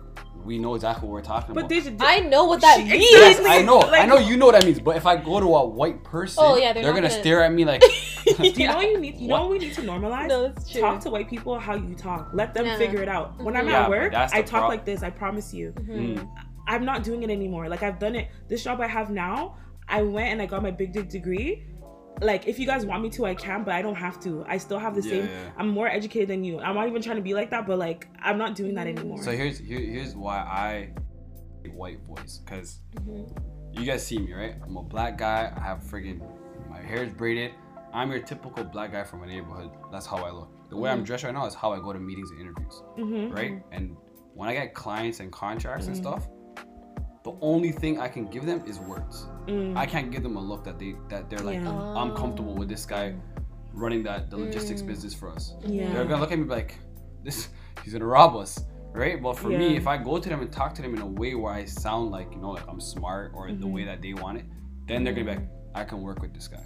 We 0.48 0.58
know 0.58 0.76
exactly 0.76 1.06
what 1.10 1.14
we're 1.14 1.22
talking 1.22 1.54
But 1.54 1.66
about. 1.66 1.70
they 1.70 1.82
should. 1.82 1.98
I 2.00 2.20
know 2.20 2.46
what 2.46 2.62
that 2.62 2.78
She- 2.78 2.86
means. 2.86 3.06
Yes, 3.12 3.42
I 3.46 3.62
know. 3.64 3.82
I 3.82 4.06
know 4.06 4.18
you 4.18 4.38
know 4.38 4.46
what 4.46 4.54
that 4.54 4.64
means. 4.64 4.80
But 4.80 4.96
if 4.96 5.06
I 5.06 5.18
go 5.18 5.42
to 5.42 5.46
a 5.58 5.66
white 5.68 6.06
person, 6.06 6.42
Oh, 6.42 6.56
yeah, 6.56 6.72
they're 6.72 6.84
they're, 6.84 6.94
gonna 6.94 7.10
gonna- 7.10 7.20
stare 7.22 7.44
at 7.44 7.52
me 7.52 7.66
like, 7.66 7.84
you 8.40 8.66
know 8.68 8.76
what 8.78 8.90
you 8.90 8.98
need? 8.98 9.18
You 9.18 9.28
know 9.28 9.34
What? 9.34 9.42
what 9.44 9.50
we 9.52 9.60
need 9.60 9.74
to 9.74 9.82
normalize? 9.82 10.30
No, 10.30 10.48
that's 10.48 10.72
true. 10.72 10.80
Talk 10.80 11.02
to 11.02 11.10
white 11.10 11.30
people 11.30 11.60
how 11.60 11.76
you 11.76 11.94
talk. 11.96 12.30
Let 12.34 12.54
them 12.54 12.66
Yeah. 12.66 12.78
figure 12.78 13.02
it 13.02 13.10
out. 13.10 13.38
When 13.44 13.58
I'm 13.58 13.66
Mhm. 13.66 13.72
Yeah, 13.72 13.84
at 13.84 13.90
work, 13.90 14.14
I 14.14 14.42
talk 14.42 14.62
prob- 14.62 14.70
like 14.70 14.86
this. 14.86 15.04
I 15.04 15.10
promise 15.10 15.54
you. 15.54 15.74
Mhm. 15.74 16.16
Mm. 16.18 16.30
I'm 16.66 16.86
not 16.86 17.04
doing 17.04 17.24
it 17.24 17.30
anymore. 17.30 17.68
Like 17.68 17.84
I've 17.84 18.00
done 18.00 18.16
it. 18.16 18.30
This 18.48 18.64
job 18.64 18.80
I 18.80 18.88
have 18.88 19.10
now, 19.10 19.56
I 19.90 20.02
went 20.04 20.30
and 20.32 20.42
I 20.42 20.46
got 20.46 20.64
my 20.64 20.72
big 20.72 20.94
dig 20.94 21.10
degree. 21.10 21.66
Like 22.22 22.48
if 22.48 22.58
you 22.60 22.66
guys 22.66 22.86
want 22.86 23.04
me 23.04 23.10
to, 23.12 23.26
I 23.26 23.36
can, 23.36 23.64
but 23.64 23.74
I 23.76 23.82
don't 23.82 23.96
have 23.96 24.20
to. 24.22 24.44
I 24.48 24.58
still 24.58 24.80
have 24.80 24.96
the 24.96 25.02
Yeah, 25.04 25.10
same. 25.12 25.26
yeah. 25.28 25.52
I'm 25.58 25.68
more 25.70 25.88
educated 25.88 26.30
than 26.30 26.44
you. 26.44 26.60
I'm 26.60 26.76
not 26.76 26.88
even 26.88 27.02
trying 27.02 27.18
to 27.18 27.22
be 27.22 27.34
like 27.34 27.52
that, 27.52 27.68
but 27.68 27.78
like 27.78 28.08
I'm 28.22 28.38
not 28.38 28.56
doing 28.56 28.74
that 28.76 28.88
anymore. 28.88 29.22
so 29.22 29.32
here's 29.32 29.60
here, 29.60 29.80
here's 29.80 30.16
why 30.16 30.38
I 30.38 30.90
hate 31.64 31.74
white 31.74 32.04
boys. 32.06 32.42
Cause 32.46 32.80
Mhm. 32.96 33.30
you 33.74 33.86
guys 33.86 34.06
see 34.06 34.18
me, 34.18 34.34
right? 34.34 34.56
I'm 34.64 34.78
a 34.78 34.84
black 34.84 35.18
guy. 35.18 35.52
I 35.56 35.60
have 35.60 35.80
friggin' 35.84 36.22
my 36.70 36.82
hair 36.82 37.04
is 37.04 37.14
braided. 37.14 37.52
I'm 37.94 38.12
your 38.12 38.20
typical 38.22 38.64
black 38.64 38.92
guy 38.92 39.04
from 39.04 39.24
a 39.24 39.28
neighborhood. 39.28 39.72
That's 39.92 40.06
how 40.06 40.18
I 40.18 40.32
look. 40.32 40.50
The 40.70 40.76
way 40.78 40.90
I'm 40.90 41.04
dressed 41.04 41.24
right 41.24 41.34
now 41.34 41.46
is 41.46 41.54
how 41.54 41.72
I 41.72 41.80
go 41.80 41.94
to 41.94 42.00
meetings 42.00 42.30
and 42.32 42.42
interviews. 42.42 42.84
Mhm. 42.98 43.34
right? 43.34 43.62
And 43.72 43.96
when 44.34 44.50
I 44.50 44.54
get 44.54 44.74
clients 44.74 45.20
and 45.20 45.32
contracts 45.32 45.88
and 45.88 45.96
Mhm. 45.96 46.00
stuff, 46.00 46.28
the 47.24 47.34
only 47.42 47.72
thing 47.72 48.00
I 48.00 48.08
can 48.08 48.26
give 48.26 48.46
them 48.46 48.64
is 48.66 48.80
words. 48.80 49.28
Mm. 49.48 49.78
I 49.78 49.86
can't 49.86 50.12
give 50.12 50.24
them 50.24 50.36
a 50.38 50.42
look 50.42 50.64
that 50.66 50.78
they 50.80 50.96
that 51.10 51.30
they're 51.30 51.40
like, 51.40 51.60
Yeah. 51.62 51.72
I'm 52.02 52.16
comfortable 52.16 52.54
with 52.56 52.68
this 52.70 52.86
guy 52.86 53.16
running 53.74 54.04
that 54.04 54.30
the 54.30 54.38
logistics 54.38 54.82
Mm. 54.82 54.88
business 54.88 55.14
for 55.14 55.30
us. 55.30 55.54
Yeah. 55.66 55.94
They're 55.94 56.06
gonna 56.06 56.22
look 56.22 56.32
at 56.32 56.40
me 56.40 56.46
like, 56.46 56.80
this 57.24 57.50
he's 57.84 57.94
gonna 57.94 58.06
rob 58.06 58.36
us, 58.36 58.60
right? 58.94 59.22
But 59.22 59.38
for 59.38 59.50
me, 59.50 59.76
if 59.78 59.88
I 59.88 59.98
go 59.98 60.18
to 60.20 60.30
them 60.30 60.42
and 60.42 60.52
talk 60.52 60.74
to 60.76 60.82
them 60.82 60.94
in 60.96 61.02
a 61.02 61.08
way 61.22 61.36
where 61.36 61.54
I 61.54 61.66
sound 61.66 62.12
like 62.12 62.32
you 62.32 62.40
know 62.42 62.52
like 62.52 62.68
I'm 62.68 62.82
smart 62.82 63.32
or 63.36 63.48
the 63.48 63.54
Mhm. 63.54 63.72
way 63.72 63.84
that 63.86 64.02
they 64.02 64.14
want 64.14 64.38
it, 64.40 64.46
then 64.88 65.04
they're 65.04 65.14
gonna 65.14 65.26
be 65.26 65.32
like, 65.38 65.48
I 65.76 65.84
can 65.84 66.02
work 66.02 66.22
with 66.22 66.34
this 66.34 66.48
guy, 66.48 66.64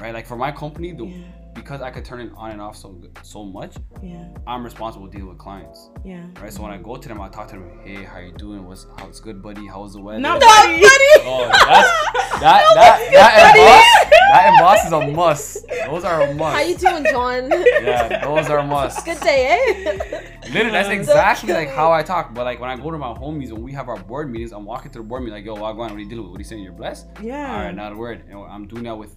right? 0.00 0.12
Like 0.14 0.26
for 0.26 0.36
my 0.36 0.52
company, 0.52 0.92
the 0.92 1.06
Yeah. 1.06 1.24
Because 1.56 1.80
I 1.82 1.90
could 1.90 2.04
turn 2.04 2.20
it 2.20 2.30
on 2.36 2.50
and 2.52 2.60
off 2.60 2.76
so 2.76 3.02
so 3.22 3.42
much, 3.44 3.74
Yeah. 4.02 4.28
I'm 4.46 4.62
responsible 4.62 5.06
dealing 5.08 5.28
with 5.28 5.38
clients 5.38 5.90
Yeah. 6.04 6.26
right? 6.40 6.52
So 6.52 6.62
when 6.62 6.70
I 6.70 6.76
go 6.76 6.96
to 6.96 7.08
them, 7.08 7.20
I 7.20 7.28
talk 7.28 7.48
to 7.48 7.56
them. 7.56 7.70
Hey, 7.82 8.04
how 8.04 8.18
you 8.18 8.32
doing? 8.32 8.64
What's 8.66 8.86
how's 8.98 9.18
good, 9.20 9.42
buddy? 9.42 9.66
How's 9.66 9.94
the 9.94 10.00
weather? 10.00 10.20
Not 10.20 10.40
buddy. 10.40 10.82
Oh, 11.28 11.48
that's 11.48 12.40
that 12.40 12.62
that 12.74 13.08
that 13.12 13.56
emboss 13.56 14.12
that 14.30 14.52
emboss 14.52 14.86
is 14.86 14.92
a 14.92 15.12
must. 15.16 15.66
Those 15.86 16.04
are 16.04 16.22
a 16.22 16.34
must. 16.40 16.56
How 16.56 16.62
you 16.62 16.76
doing, 16.76 17.04
John? 17.10 17.50
Yeah, 17.86 18.24
those 18.24 18.48
are 18.50 18.58
a 18.58 18.66
must. 18.66 19.04
Good 19.04 19.20
day, 19.20 19.40
eh? 19.48 20.20
Literally, 20.52 20.70
that's 20.70 20.88
exactly 20.88 21.52
like 21.52 21.70
how 21.70 21.92
I 21.92 22.02
talk. 22.02 22.34
But 22.34 22.44
like 22.44 22.60
when 22.60 22.68
I 22.70 22.76
go 22.76 22.90
to 22.90 22.98
my 22.98 23.12
homies 23.14 23.52
when 23.52 23.62
we 23.62 23.72
have 23.72 23.88
our 23.88 23.96
board 23.98 24.30
meetings, 24.30 24.52
I'm 24.52 24.64
walking 24.64 24.90
to 24.92 24.98
the 24.98 25.04
board 25.04 25.22
meeting 25.22 25.34
like, 25.34 25.44
yo, 25.44 25.54
Wagwan, 25.56 25.76
what 25.76 25.92
are 25.92 25.98
you 25.98 26.08
dealing 26.08 26.24
with? 26.24 26.32
What 26.32 26.38
are 26.38 26.40
you 26.40 26.44
saying? 26.44 26.62
You're 26.62 26.72
blessed? 26.72 27.06
Yeah. 27.22 27.52
All 27.52 27.64
right, 27.64 27.74
not 27.74 27.92
a 27.92 27.96
word. 27.96 28.24
And 28.28 28.38
I'm 28.38 28.66
doing 28.66 28.84
that 28.84 28.96
with 28.96 29.14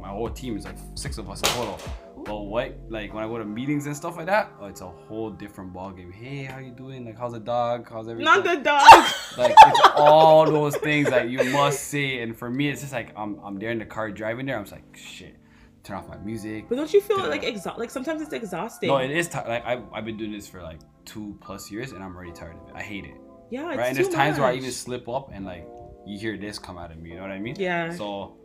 my 0.00 0.08
whole 0.08 0.30
team. 0.30 0.56
is 0.56 0.64
like 0.64 0.76
six 0.94 1.18
of 1.18 1.28
us 1.30 1.40
total. 1.40 1.78
But 2.24 2.40
what, 2.42 2.76
like 2.88 3.14
when 3.14 3.22
I 3.22 3.28
go 3.28 3.38
to 3.38 3.44
meetings 3.44 3.86
and 3.86 3.96
stuff 3.96 4.16
like 4.16 4.26
that, 4.26 4.50
oh, 4.60 4.66
it's 4.66 4.80
a 4.80 4.88
whole 4.88 5.30
different 5.30 5.72
ball 5.72 5.92
game. 5.92 6.10
Hey, 6.10 6.42
how 6.44 6.58
you 6.58 6.72
doing? 6.72 7.04
Like, 7.06 7.16
how's 7.16 7.32
the 7.32 7.38
dog? 7.40 7.88
How's 7.88 8.08
everything? 8.08 8.24
Not 8.24 8.42
the 8.44 8.56
dog. 8.56 8.82
Like 9.38 9.54
it's 9.66 9.80
all 9.94 10.46
those 10.46 10.76
things 10.78 11.10
that 11.10 11.28
you 11.28 11.44
must 11.52 11.84
say. 11.88 12.22
And 12.22 12.34
for 12.36 12.48
me, 12.50 12.70
it's 12.70 12.80
just 12.80 12.92
like 12.94 13.12
I'm 13.16 13.38
I'm 13.44 13.58
there 13.58 13.70
in 13.70 13.78
the 13.78 13.84
car 13.84 14.10
driving 14.10 14.46
there. 14.46 14.56
I'm 14.56 14.64
just 14.64 14.72
like 14.72 14.96
shit. 14.96 15.36
Turn 15.84 15.98
off 15.98 16.08
my 16.08 16.16
music. 16.16 16.70
But 16.70 16.76
don't 16.76 16.92
you 16.92 17.02
feel 17.02 17.18
like 17.28 17.44
exhaust? 17.44 17.78
Like 17.78 17.90
sometimes 17.90 18.22
it's 18.22 18.32
exhausting. 18.32 18.88
No, 18.88 18.96
it 18.96 19.10
is 19.10 19.28
ti 19.28 19.38
like 19.46 19.64
I've, 19.66 19.82
I've 19.92 20.06
been 20.06 20.16
doing 20.16 20.32
this 20.32 20.48
for 20.48 20.62
like 20.62 20.80
two 21.04 21.36
plus 21.42 21.70
years, 21.70 21.92
and 21.92 22.02
I'm 22.02 22.16
already 22.16 22.32
tired 22.32 22.56
of 22.56 22.68
it. 22.70 22.74
I 22.74 22.82
hate 22.82 23.04
it. 23.04 23.14
yeah, 23.50 23.68
it's 23.68 23.78
right? 23.78 23.88
And 23.88 23.96
there's 23.96 24.08
times 24.08 24.38
where 24.38 24.48
I 24.48 24.54
even 24.54 24.72
slip 24.72 25.06
up 25.06 25.30
and 25.32 25.44
like 25.44 25.68
you 26.06 26.18
hear 26.18 26.38
this 26.38 26.58
come 26.58 26.78
out 26.78 26.90
of 26.90 26.96
me. 26.98 27.10
You 27.10 27.16
know 27.16 27.22
what 27.22 27.30
I 27.30 27.38
mean? 27.38 27.56
Yeah. 27.58 27.92
So. 27.94 28.38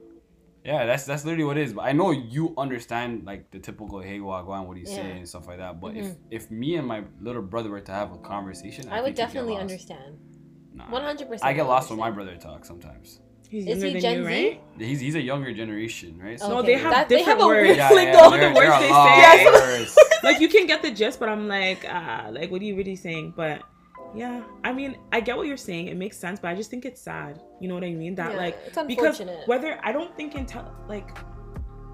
Yeah, 0.63 0.85
that's 0.85 1.05
that's 1.05 1.25
literally 1.25 1.43
what 1.45 1.57
it 1.57 1.63
is. 1.63 1.73
But 1.73 1.81
I 1.83 1.91
know 1.91 2.11
you 2.11 2.53
understand 2.57 3.25
like 3.25 3.49
the 3.51 3.59
typical 3.59 3.99
hey 3.99 4.19
wagwan, 4.19 4.67
what 4.67 4.75
do 4.75 4.79
you 4.79 4.85
say 4.85 5.11
and 5.17 5.27
stuff 5.27 5.47
like 5.47 5.57
that. 5.57 5.81
But 5.81 5.95
if 5.97 6.15
if 6.29 6.51
me 6.51 6.75
and 6.75 6.87
my 6.87 7.03
little 7.19 7.41
brother 7.41 7.69
were 7.69 7.81
to 7.81 7.91
have 7.91 8.11
a 8.11 8.17
conversation, 8.17 8.87
I 8.89 9.01
would 9.01 9.07
we'd 9.07 9.15
definitely 9.15 9.57
understand. 9.57 10.17
100%. 10.77 11.39
I 11.43 11.53
get 11.53 11.65
lost 11.67 11.89
when 11.89 11.99
my 11.99 12.11
brother 12.11 12.35
talks 12.37 12.67
sometimes. 12.67 13.19
He's 13.49 13.63
Is 13.67 13.69
younger 13.69 13.85
he 13.87 13.91
than 13.93 14.01
Gen 14.01 14.17
you, 14.19 14.23
Z? 14.23 14.29
right? 14.29 14.61
He's 14.77 14.99
he's 15.01 15.15
a 15.15 15.21
younger 15.21 15.53
generation, 15.53 16.17
right? 16.17 16.39
So 16.39 16.47
No, 16.47 16.61
they 16.61 16.73
have 16.77 16.91
that- 16.93 17.09
they 17.09 17.17
different 17.17 17.39
have 17.39 17.45
a 17.45 17.47
words. 17.47 17.67
weird- 17.67 17.77
yeah, 17.77 17.89
like 17.89 18.07
yeah, 18.07 18.29
the, 18.29 18.37
the 18.37 18.53
words 18.55 18.79
they 18.79 18.89
say. 18.89 19.87
of 19.87 19.97
like 20.23 20.39
you 20.39 20.47
can 20.47 20.67
get 20.67 20.81
the 20.81 20.91
gist, 20.91 21.19
but 21.19 21.27
I'm 21.27 21.47
like, 21.49 21.85
ah, 21.89 22.27
like 22.31 22.49
what 22.49 22.61
are 22.61 22.65
you 22.65 22.75
really 22.77 22.95
saying? 22.95 23.33
But 23.35 23.63
yeah, 24.15 24.43
I 24.63 24.73
mean, 24.73 24.97
I 25.11 25.19
get 25.21 25.37
what 25.37 25.47
you're 25.47 25.57
saying. 25.57 25.87
It 25.87 25.97
makes 25.97 26.17
sense, 26.17 26.39
but 26.39 26.49
I 26.49 26.55
just 26.55 26.69
think 26.69 26.85
it's 26.85 27.01
sad. 27.01 27.39
You 27.59 27.67
know 27.67 27.75
what 27.75 27.83
I 27.83 27.91
mean? 27.91 28.15
That 28.15 28.31
Yeah, 28.33 28.37
like 28.37 28.57
it's 28.67 28.77
because 28.87 29.21
whether 29.45 29.79
I 29.83 29.91
don't 29.91 30.15
think 30.15 30.33
intel 30.33 30.71
like 30.87 31.09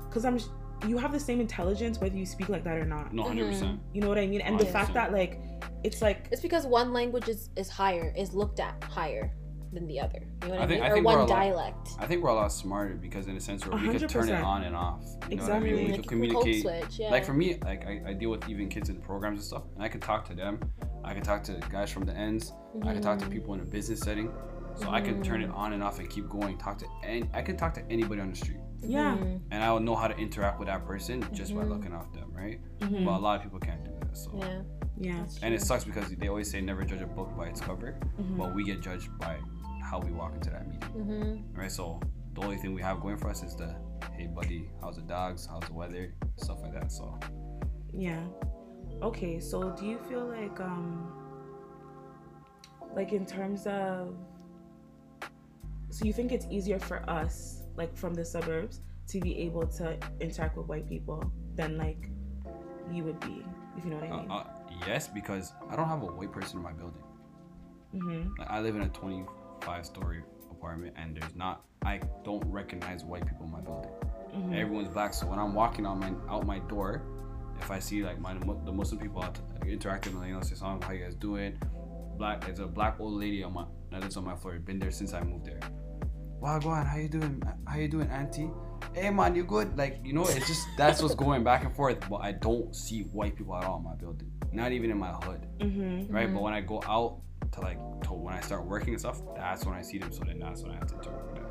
because 0.08 0.26
I'm 0.26 0.40
you 0.88 0.98
have 0.98 1.12
the 1.12 1.20
same 1.20 1.42
intelligence 1.42 2.00
whether 2.00 2.16
you 2.16 2.26
speak 2.26 2.50
like 2.50 2.64
that 2.64 2.78
or 2.78 2.86
not. 2.86 3.14
No, 3.14 3.24
hundred 3.24 3.48
percent. 3.48 3.80
Mm-hmm. 3.80 3.96
You 3.96 4.02
know 4.02 4.10
what 4.10 4.18
I 4.20 4.28
mean? 4.28 4.42
And 4.42 4.60
the 4.60 4.66
fact 4.66 4.94
that 4.94 5.12
like 5.12 5.40
it's 5.84 6.02
like 6.02 6.28
It's 6.32 6.42
because 6.42 6.66
one 6.66 6.94
language 6.94 7.28
is, 7.30 7.50
is 7.56 7.70
higher, 7.70 8.14
is 8.18 8.34
looked 8.34 8.60
at 8.60 8.84
higher 8.84 9.32
than 9.74 9.86
the 9.88 10.00
other. 10.00 10.22
You 10.44 10.48
know 10.50 10.56
what 10.56 10.62
I, 10.62 10.64
I 10.64 10.68
think- 10.68 10.82
mean? 10.82 10.84
I 10.84 10.88
or 10.92 10.94
think 10.96 11.06
we're 11.08 11.12
one 11.14 11.20
a 11.20 11.26
lot- 11.26 11.30
dialect. 11.30 11.90
I 12.00 12.06
think 12.08 12.24
we're 12.24 12.30
a 12.30 12.36
lot 12.36 12.52
smarter 12.52 12.94
because 12.96 13.28
in 13.28 13.36
a 13.36 13.40
sense 13.40 13.66
where 13.66 13.78
we 13.80 13.90
could 13.90 14.08
turn 14.08 14.30
it 14.30 14.42
on 14.42 14.64
and 14.64 14.76
off. 14.76 15.04
You 15.30 15.38
know 15.38 15.44
what 15.44 15.52
I 15.54 15.60
mean? 15.60 15.74
Exactly. 15.74 15.74
We 15.74 15.78
Like 15.78 15.86
could 15.88 15.90
you 15.90 15.94
can 15.94 16.04
code 16.04 16.10
communicate. 16.44 16.62
switch, 16.62 17.00
yeah. 17.00 17.10
Like 17.10 17.26
for 17.26 17.34
me, 17.34 17.58
like 17.64 17.86
I, 17.86 18.02
I 18.08 18.14
deal 18.14 18.30
with 18.30 18.48
even 18.48 18.70
kids 18.70 18.90
in 18.90 19.02
programs 19.02 19.40
and 19.40 19.46
stuff, 19.46 19.64
and 19.76 19.84
I 19.84 19.90
can 19.90 20.00
talk 20.00 20.28
to 20.30 20.36
them. 20.36 20.60
I 21.08 21.14
can 21.14 21.24
talk 21.24 21.44
to 21.46 21.54
guys 21.72 21.90
from 21.92 22.04
the 22.06 22.14
ends. 22.14 22.54
I 22.84 22.94
can 22.94 23.02
talk 23.02 23.18
to 23.20 23.28
people 23.30 23.54
in 23.54 23.62
a 23.62 23.66
business 23.66 24.00
setting. 24.02 24.32
So 24.76 24.90
I 24.92 25.02
can 25.02 25.24
turn 25.24 25.42
it 25.42 25.50
on 25.50 25.74
and 25.74 25.82
off 25.82 25.98
and 25.98 26.08
keep 26.08 26.30
going. 26.30 26.56
Talk 26.60 26.78
to 26.80 26.86
any. 27.04 27.28
I 27.34 27.42
can 27.42 27.58
talk 27.58 27.74
to 27.76 27.84
anybody 27.90 28.22
on 28.22 28.30
the 28.30 28.36
street, 28.36 28.60
yeah. 28.82 29.16
Mhm. 29.18 29.42
and 29.50 29.64
I 29.64 29.72
will 29.74 29.80
know 29.80 29.96
how 29.96 30.08
to 30.08 30.16
interact 30.16 30.60
with 30.60 30.68
that 30.68 30.86
person 30.86 31.26
just 31.34 31.56
by 31.56 31.64
Mhm. 31.64 31.70
looking 31.70 31.94
off 31.94 32.14
them, 32.14 32.32
right? 32.32 32.60
Mhm. 32.82 33.04
But 33.04 33.16
a 33.18 33.22
lot 33.28 33.38
of 33.38 33.42
people 33.42 33.58
can't 33.60 33.84
do 33.84 33.92
that. 34.02 34.16
So. 34.16 34.30
Yeah. 34.36 34.62
Yeah. 35.00 35.26
And 35.42 35.52
it 35.56 35.62
sucks 35.64 35.84
because 35.84 36.10
they 36.12 36.28
always 36.28 36.52
say 36.52 36.62
never 36.62 36.84
judge 36.84 37.02
a 37.02 37.08
book 37.08 37.36
by 37.36 37.48
its 37.48 37.60
cover, 37.62 37.98
but 38.38 38.54
we 38.54 38.64
get 38.64 38.82
judged 38.82 39.10
by 39.18 39.38
how 39.82 40.00
we 40.00 40.12
walk 40.12 40.36
into 40.36 40.52
that 40.52 40.68
meeting, 40.68 40.92
Mhm. 41.08 41.58
right? 41.58 41.72
So 41.72 42.00
the 42.36 42.42
only 42.42 42.58
thing 42.58 42.76
we 42.76 42.82
have 42.84 43.00
going 43.02 43.18
for 43.18 43.30
us 43.30 43.42
is 43.42 43.56
the, 43.56 43.74
hey 44.12 44.28
buddy, 44.28 44.70
how's 44.82 44.98
the 44.98 45.02
dogs, 45.04 45.48
how's 45.48 45.64
the 45.68 45.74
weather, 45.74 46.14
stuff 46.36 46.62
like 46.62 46.74
that. 46.74 46.92
So 46.92 47.18
Yeah. 47.94 48.22
Okay, 49.02 49.40
so 49.40 49.72
do 49.72 49.86
you 49.86 50.00
feel 50.10 50.26
like 50.26 50.60
um 50.60 51.12
like 52.96 53.14
in 53.14 53.26
terms 53.26 53.68
of 53.68 54.16
so 55.90 56.06
you 56.06 56.14
think 56.14 56.32
it's 56.32 56.46
easier 56.50 56.80
for 56.80 57.08
us 57.10 57.64
like 57.76 57.96
from 57.96 58.14
the 58.14 58.26
suburbs 58.26 58.82
to 59.08 59.20
be 59.20 59.38
able 59.40 59.66
to 59.68 59.98
interact 60.20 60.58
with 60.58 60.68
white 60.68 60.88
people 60.88 61.32
than 61.56 61.78
like 61.78 62.10
you 62.92 63.04
would 63.04 63.20
be, 63.20 63.44
if 63.78 63.84
you 63.84 63.92
know 63.92 63.98
what 63.98 64.06
I 64.06 64.12
uh, 64.12 64.18
mean? 64.22 64.32
uh, 64.32 64.44
yes, 64.88 65.08
because 65.08 65.54
I 65.70 65.76
don't 65.76 65.88
have 65.88 66.02
a 66.04 66.06
white 66.08 66.32
person 66.32 66.58
in 66.58 66.64
my 66.64 66.72
building. 66.74 67.04
mhm. 67.94 68.38
Like, 68.38 68.50
I 68.50 68.60
live 68.62 68.76
in 68.76 68.82
a 68.84 68.90
25 68.90 69.86
story 69.86 70.24
apartment, 70.52 70.94
and 70.98 71.16
there's 71.16 71.36
not. 71.36 71.64
I 71.86 72.00
don't 72.24 72.44
recognize 72.46 73.04
white 73.04 73.26
people 73.26 73.46
in 73.46 73.52
my 73.52 73.62
building. 73.62 73.92
Mhm. 74.36 74.56
Everyone's 74.56 74.90
black, 74.90 75.14
so 75.14 75.28
when 75.28 75.40
I'm 75.40 75.54
walking 75.54 75.86
out 75.86 76.00
my 76.00 76.14
out 76.30 76.46
my 76.46 76.60
door, 76.60 77.04
if 77.60 77.72
I 77.72 77.80
see 77.80 78.04
like 78.04 78.20
my 78.20 78.34
the 78.34 78.72
Muslim 78.72 79.00
people 79.00 79.24
interacting, 79.66 80.14
you 80.26 80.34
know, 80.34 80.42
say 80.42 80.56
something, 80.56 80.88
how 80.88 80.94
you 80.94 81.04
guys 81.04 81.16
doing? 81.16 81.58
Black, 82.18 82.42
there's 82.46 82.60
a 82.60 82.68
black 82.68 83.00
old 83.00 83.20
lady 83.20 83.44
on 83.44 83.54
my 83.54 83.66
that 83.92 84.02
lives 84.02 84.18
on 84.18 84.26
my 84.26 84.36
floor. 84.36 84.58
Been 84.60 84.80
there 84.80 84.92
since 84.92 85.14
I 85.14 85.22
moved 85.22 85.46
there. 85.46 85.60
Wow, 86.40 86.60
go 86.60 86.70
on, 86.70 86.86
how 86.86 86.98
you 86.98 87.10
doing? 87.10 87.42
How 87.68 87.78
you 87.78 87.88
doing, 87.88 88.10
auntie? 88.10 88.50
hey 88.94 89.10
man, 89.10 89.36
you 89.36 89.44
good? 89.44 89.78
Like, 89.78 90.00
you 90.04 90.14
know, 90.14 90.26
it's 90.28 90.48
just 90.48 90.68
that's 90.78 91.02
what's 91.02 91.16
going 91.16 91.44
back 91.44 91.64
and 91.64 91.76
forth. 91.76 91.98
But 92.10 92.18
I 92.18 92.34
don't 92.34 92.76
see 92.76 93.02
white 93.02 93.36
people 93.36 93.56
at 93.56 93.64
all 93.64 93.78
in 93.78 93.84
my 93.84 93.96
building. 93.96 94.32
Not 94.52 94.72
even 94.72 94.92
in 94.92 94.98
my 94.98 95.12
hood. 95.12 95.46
Mm-hmm. 95.60 96.14
Right? 96.14 96.32
But 96.32 96.42
when 96.42 96.54
I 96.54 96.62
go 96.62 96.82
out 96.88 97.22
to 97.54 97.62
like 97.62 97.78
to 98.04 98.14
when 98.14 98.34
I 98.34 98.42
start 98.42 98.66
working 98.66 98.90
and 98.90 99.00
stuff, 99.00 99.22
that's 99.36 99.66
when 99.66 99.76
I 99.76 99.82
see 99.82 99.98
them. 99.98 100.12
So 100.12 100.24
then 100.26 100.40
that's 100.40 100.64
when 100.64 100.72
I 100.72 100.76
have 100.76 100.88
to 100.88 100.96
interact 100.96 101.28
with 101.28 101.36
them. 101.36 101.47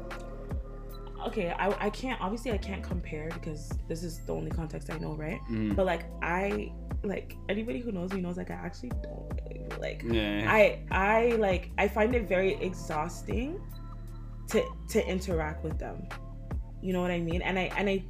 Okay, 1.26 1.50
I, 1.58 1.86
I 1.86 1.90
can't 1.90 2.20
obviously 2.20 2.52
I 2.52 2.58
can't 2.58 2.82
compare 2.82 3.28
because 3.34 3.70
this 3.88 4.02
is 4.04 4.20
the 4.26 4.32
only 4.32 4.50
context 4.50 4.90
I 4.90 4.98
know, 4.98 5.14
right? 5.14 5.40
Mm. 5.50 5.74
But 5.74 5.84
like 5.86 6.04
I 6.22 6.72
like 7.02 7.36
anybody 7.48 7.80
who 7.80 7.90
knows 7.92 8.12
me 8.12 8.20
knows 8.20 8.36
like 8.36 8.50
I 8.50 8.54
actually 8.54 8.92
don't 9.02 9.80
like 9.80 10.02
Yeah. 10.06 10.46
I 10.48 10.84
I 10.90 11.36
like 11.36 11.70
I 11.78 11.88
find 11.88 12.14
it 12.14 12.28
very 12.28 12.54
exhausting 12.54 13.60
to 14.48 14.64
to 14.90 15.06
interact 15.08 15.64
with 15.64 15.78
them. 15.78 16.06
You 16.80 16.92
know 16.92 17.00
what 17.00 17.10
I 17.10 17.20
mean? 17.20 17.42
And 17.42 17.58
I 17.58 17.70
and 17.76 17.88
I 17.88 18.04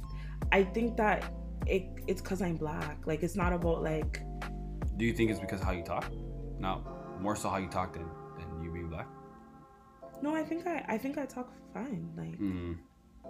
I 0.51 0.63
think 0.63 0.97
that 0.97 1.33
it 1.65 1.85
it's 2.05 2.21
cuz 2.21 2.41
I'm 2.41 2.55
black. 2.55 3.07
Like 3.07 3.23
it's 3.23 3.35
not 3.35 3.51
about 3.51 3.81
like 3.81 4.21
Do 4.97 5.05
you 5.05 5.13
think 5.13 5.31
it's 5.31 5.39
because 5.39 5.61
how 5.61 5.71
you 5.71 5.83
talk? 5.83 6.05
No, 6.59 6.83
more 7.19 7.35
so 7.35 7.49
how 7.49 7.57
you 7.57 7.67
talk 7.67 7.93
than, 7.93 8.07
than 8.37 8.63
you 8.63 8.71
being 8.71 8.89
black. 8.89 9.07
no, 10.21 10.35
I 10.35 10.43
think 10.43 10.67
I 10.67 10.83
I 10.87 10.97
think 10.99 11.17
I 11.17 11.25
talk 11.25 11.51
fine. 11.73 12.11
Like 12.15 12.37
Mm. 12.39 12.77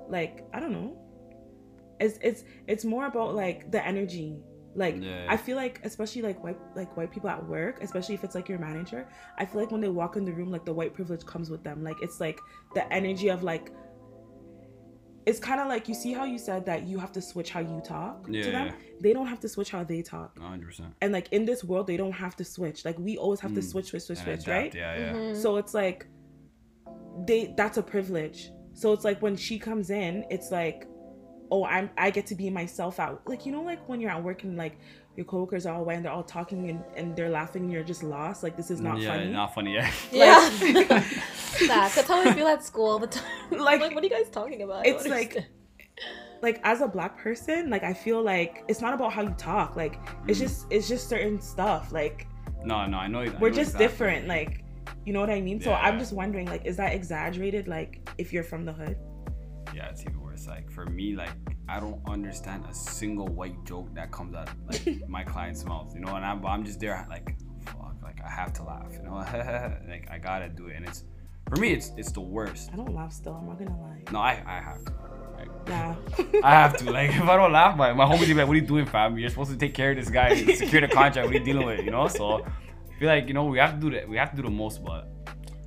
Like 0.10 0.45
I 0.54 0.60
don't 0.60 0.72
know. 0.72 0.98
It's 2.00 2.18
it's 2.22 2.43
it's 2.68 2.86
more 2.86 3.06
about 3.08 3.36
like 3.36 3.72
the 3.72 3.86
energy. 3.86 4.38
Like 4.76 4.98
Yeah. 5.02 5.26
I 5.28 5.38
feel 5.38 5.56
like 5.56 5.80
especially 5.84 6.22
like 6.22 6.43
white 6.43 6.60
like 6.76 6.95
white 6.95 7.12
people 7.12 7.30
at 7.30 7.43
work, 7.48 7.80
especially 7.82 8.16
if 8.16 8.24
it's 8.24 8.36
like 8.36 8.48
your 8.48 8.60
manager, 8.60 9.08
I 9.38 9.45
feel 9.45 9.62
like 9.62 9.72
when 9.72 9.82
they 9.82 9.89
walk 9.89 10.16
in 10.18 10.24
the 10.26 10.32
room, 10.34 10.52
like 10.52 10.66
the 10.66 10.74
white 10.74 10.93
privilege 10.93 11.26
comes 11.26 11.50
with 11.50 11.64
them. 11.64 11.84
Like 11.84 11.98
it's 12.02 12.20
like 12.20 12.39
the 12.76 12.91
energy 12.93 13.30
of 13.30 13.41
like 13.43 13.72
it's 15.26 15.39
kind 15.39 15.60
of 15.60 15.68
like 15.68 15.89
you 15.89 15.93
see 15.95 16.14
how 16.14 16.24
you 16.24 16.38
said 16.38 16.66
that 16.68 16.84
you 16.88 16.98
have 17.00 17.12
to 17.12 17.22
switch 17.22 17.50
how 17.50 17.60
you 17.60 17.82
talk 17.84 18.28
Yeah, 18.30 18.43
to 18.43 18.52
them. 18.52 18.68
yeah. 18.68 18.74
They 19.02 19.12
don't 19.12 19.28
have 19.28 19.41
to 19.41 19.50
switch 19.50 19.72
how 19.72 19.84
they 19.84 20.02
talk. 20.02 20.39
100%. 20.39 20.93
And 21.02 21.12
like 21.12 21.28
in 21.34 21.43
this 21.43 21.66
world, 21.66 21.86
they 21.88 21.98
don't 21.98 22.14
have 22.14 22.36
to 22.38 22.45
switch. 22.45 22.86
Like 22.86 22.98
we 22.98 23.18
always 23.18 23.41
have 23.41 23.54
to 23.56 23.60
Mm. 23.60 23.72
switch, 23.72 23.88
switch, 23.88 24.04
switch, 24.04 24.20
And 24.20 24.26
switch, 24.26 24.48
adapt, 24.48 24.48
right? 24.48 24.74
Yeah, 24.76 24.98
yeah. 24.98 25.14
Mhm. 25.14 25.36
So 25.36 25.58
it's 25.58 25.74
like 25.74 26.08
they 27.26 27.54
that's 27.58 27.78
a 27.78 27.84
privilege. 27.84 28.52
So 28.78 28.94
it's 28.94 29.04
like 29.04 29.20
when 29.24 29.36
she 29.36 29.58
comes 29.58 29.90
in, 29.90 30.24
it's 30.30 30.52
like, 30.52 30.88
oh, 31.52 31.64
I'm 31.66 31.90
I 31.98 32.12
get 32.12 32.26
to 32.28 32.36
be 32.36 32.50
myself 32.52 33.00
out. 33.00 33.22
Like 33.26 33.46
you 33.46 33.52
know, 33.52 33.64
like 33.64 33.82
when 33.90 34.00
you're 34.02 34.12
at 34.12 34.24
work 34.24 34.44
and 34.44 34.56
like 34.56 34.78
your 35.16 35.26
coworkers 35.26 35.66
are 35.66 35.74
all 35.76 35.84
white 35.84 35.96
and 35.98 36.06
they're 36.06 36.12
all 36.12 36.22
talking 36.38 36.70
and, 36.70 36.84
and 36.96 37.16
they're 37.16 37.32
laughing 37.32 37.64
and 37.64 37.72
you're 37.74 37.84
just 37.84 38.04
lost. 38.04 38.44
Like 38.44 38.56
this 38.56 38.70
is 38.70 38.80
not 38.80 39.00
yeah, 39.00 39.10
funny. 39.14 39.32
not 39.32 39.56
funny. 39.56 39.74
Yeah. 39.74 39.92
Yeah. 40.12 40.50
Like- 40.62 40.88
That- 41.68 41.92
That's 41.96 42.08
how 42.08 42.22
I 42.22 42.34
feel 42.36 42.46
at 42.48 42.64
school 42.64 42.86
all 42.88 43.00
the 43.00 43.08
time. 43.08 43.24
Like- 43.52 43.82
Like, 43.82 43.96
what 43.96 44.04
are 44.04 44.08
you 44.08 44.12
guys 44.14 44.30
talking 44.30 44.62
about? 44.62 44.86
It's 44.86 45.08
like- 45.08 45.44
like 46.44 46.60
as 46.64 46.82
a 46.82 46.88
black 46.88 47.18
person, 47.18 47.72
like 47.72 47.84
I 47.84 47.94
feel 47.96 48.22
like 48.22 48.64
it's 48.68 48.80
not 48.80 48.94
about 48.94 49.12
how 49.12 49.24
you 49.24 49.34
talk. 49.40 49.76
Like 49.76 49.98
it's 50.28 50.38
Mm. 50.38 50.44
just 50.44 50.68
it's 50.70 50.88
just 50.88 51.10
certain 51.10 51.42
stuff. 51.42 51.92
Like 51.92 52.28
No, 52.64 52.86
no, 52.86 52.98
I 52.98 53.08
know. 53.08 53.22
I 53.22 53.30
we're 53.42 53.50
know 53.50 53.56
just 53.56 53.72
exactly. 53.74 53.88
different. 53.88 54.28
Like 54.28 54.64
you 55.08 55.14
know 55.14 55.22
what 55.22 55.30
I 55.30 55.39
mean? 55.39 55.62
So 55.62 55.72
I'm 55.72 55.97
just 55.97 56.12
wondering, 56.12 56.47
like, 56.47 56.66
is 56.66 56.76
that 56.76 56.91
exaggerated? 56.93 57.70
Like 57.70 58.10
if 58.18 58.34
you're 58.34 58.43
from 58.43 58.66
the 58.66 58.74
hood? 58.74 58.97
Yeah, 59.74 59.88
it's 59.89 60.01
even 60.01 60.20
worse. 60.20 60.47
Like 60.47 60.70
for 60.70 60.86
me, 60.86 61.16
like 61.16 61.30
I 61.70 61.80
don't 61.80 62.01
understand 62.10 62.66
a 62.70 62.74
single 62.74 63.28
white 63.28 63.64
joke 63.64 63.88
that 63.95 64.12
comes 64.12 64.36
out 64.36 64.49
like 64.70 64.86
my 65.08 65.24
client's 65.24 65.64
mouth. 65.64 65.93
You 65.95 66.01
know, 66.01 66.14
and 66.18 66.26
I'm, 66.26 66.45
I'm 66.45 66.66
just 66.66 66.82
there 66.82 67.08
like, 67.10 67.38
fuck, 67.66 67.95
like 68.03 68.20
I 68.22 68.30
have 68.30 68.51
to 68.53 68.64
laugh. 68.64 68.91
You 68.91 69.03
know, 69.03 69.16
like 69.88 70.10
I 70.12 70.18
gotta 70.18 70.49
do 70.49 70.68
it, 70.68 70.76
and 70.76 70.86
it's 70.86 71.05
for 71.49 71.55
me, 71.55 71.72
it's 71.72 71.93
it's 71.95 72.12
the 72.12 72.20
worst. 72.20 72.70
I 72.74 72.76
don't 72.76 72.93
laugh 72.93 73.14
still. 73.14 73.36
I'm 73.36 73.47
not 73.47 73.58
gonna 73.60 73.80
lie. 73.80 74.01
No, 74.12 74.20
I 74.20 74.43
I 74.45 74.60
have 74.60 74.84
to. 74.84 74.93
Like, 75.38 75.49
Yeah. 75.70 75.95
I 76.43 76.51
have 76.51 76.76
to. 76.80 76.91
Like, 76.91 77.12
if 77.12 77.22
I 77.24 77.38
don't 77.38 77.53
laugh, 77.53 77.78
my, 77.78 77.93
my 77.93 78.03
homies 78.03 78.28
be 78.28 78.34
like, 78.34 78.47
"What 78.47 78.58
are 78.58 78.60
you 78.60 78.68
doing, 78.68 78.86
fam? 78.86 79.18
You're 79.18 79.30
supposed 79.30 79.51
to 79.51 79.58
take 79.58 79.74
care 79.74 79.91
of 79.91 79.97
this 79.97 80.10
guy, 80.10 80.36
secure 80.53 80.82
the 80.82 80.89
contract. 80.89 81.28
What 81.28 81.36
are 81.36 81.39
you 81.39 81.45
dealing 81.45 81.66
with?" 81.66 81.80
You 81.86 81.91
know. 81.91 82.10
So, 82.10 82.45
feel 83.00 83.10
like 83.10 83.28
you 83.28 83.34
know 83.34 83.45
we 83.45 83.60
have 83.60 83.74
to 83.76 83.80
do 83.80 83.89
that. 83.95 84.08
We 84.08 84.18
have 84.18 84.32
to 84.32 84.38
do 84.38 84.43
the 84.43 84.50
most, 84.50 84.84
but 84.84 85.08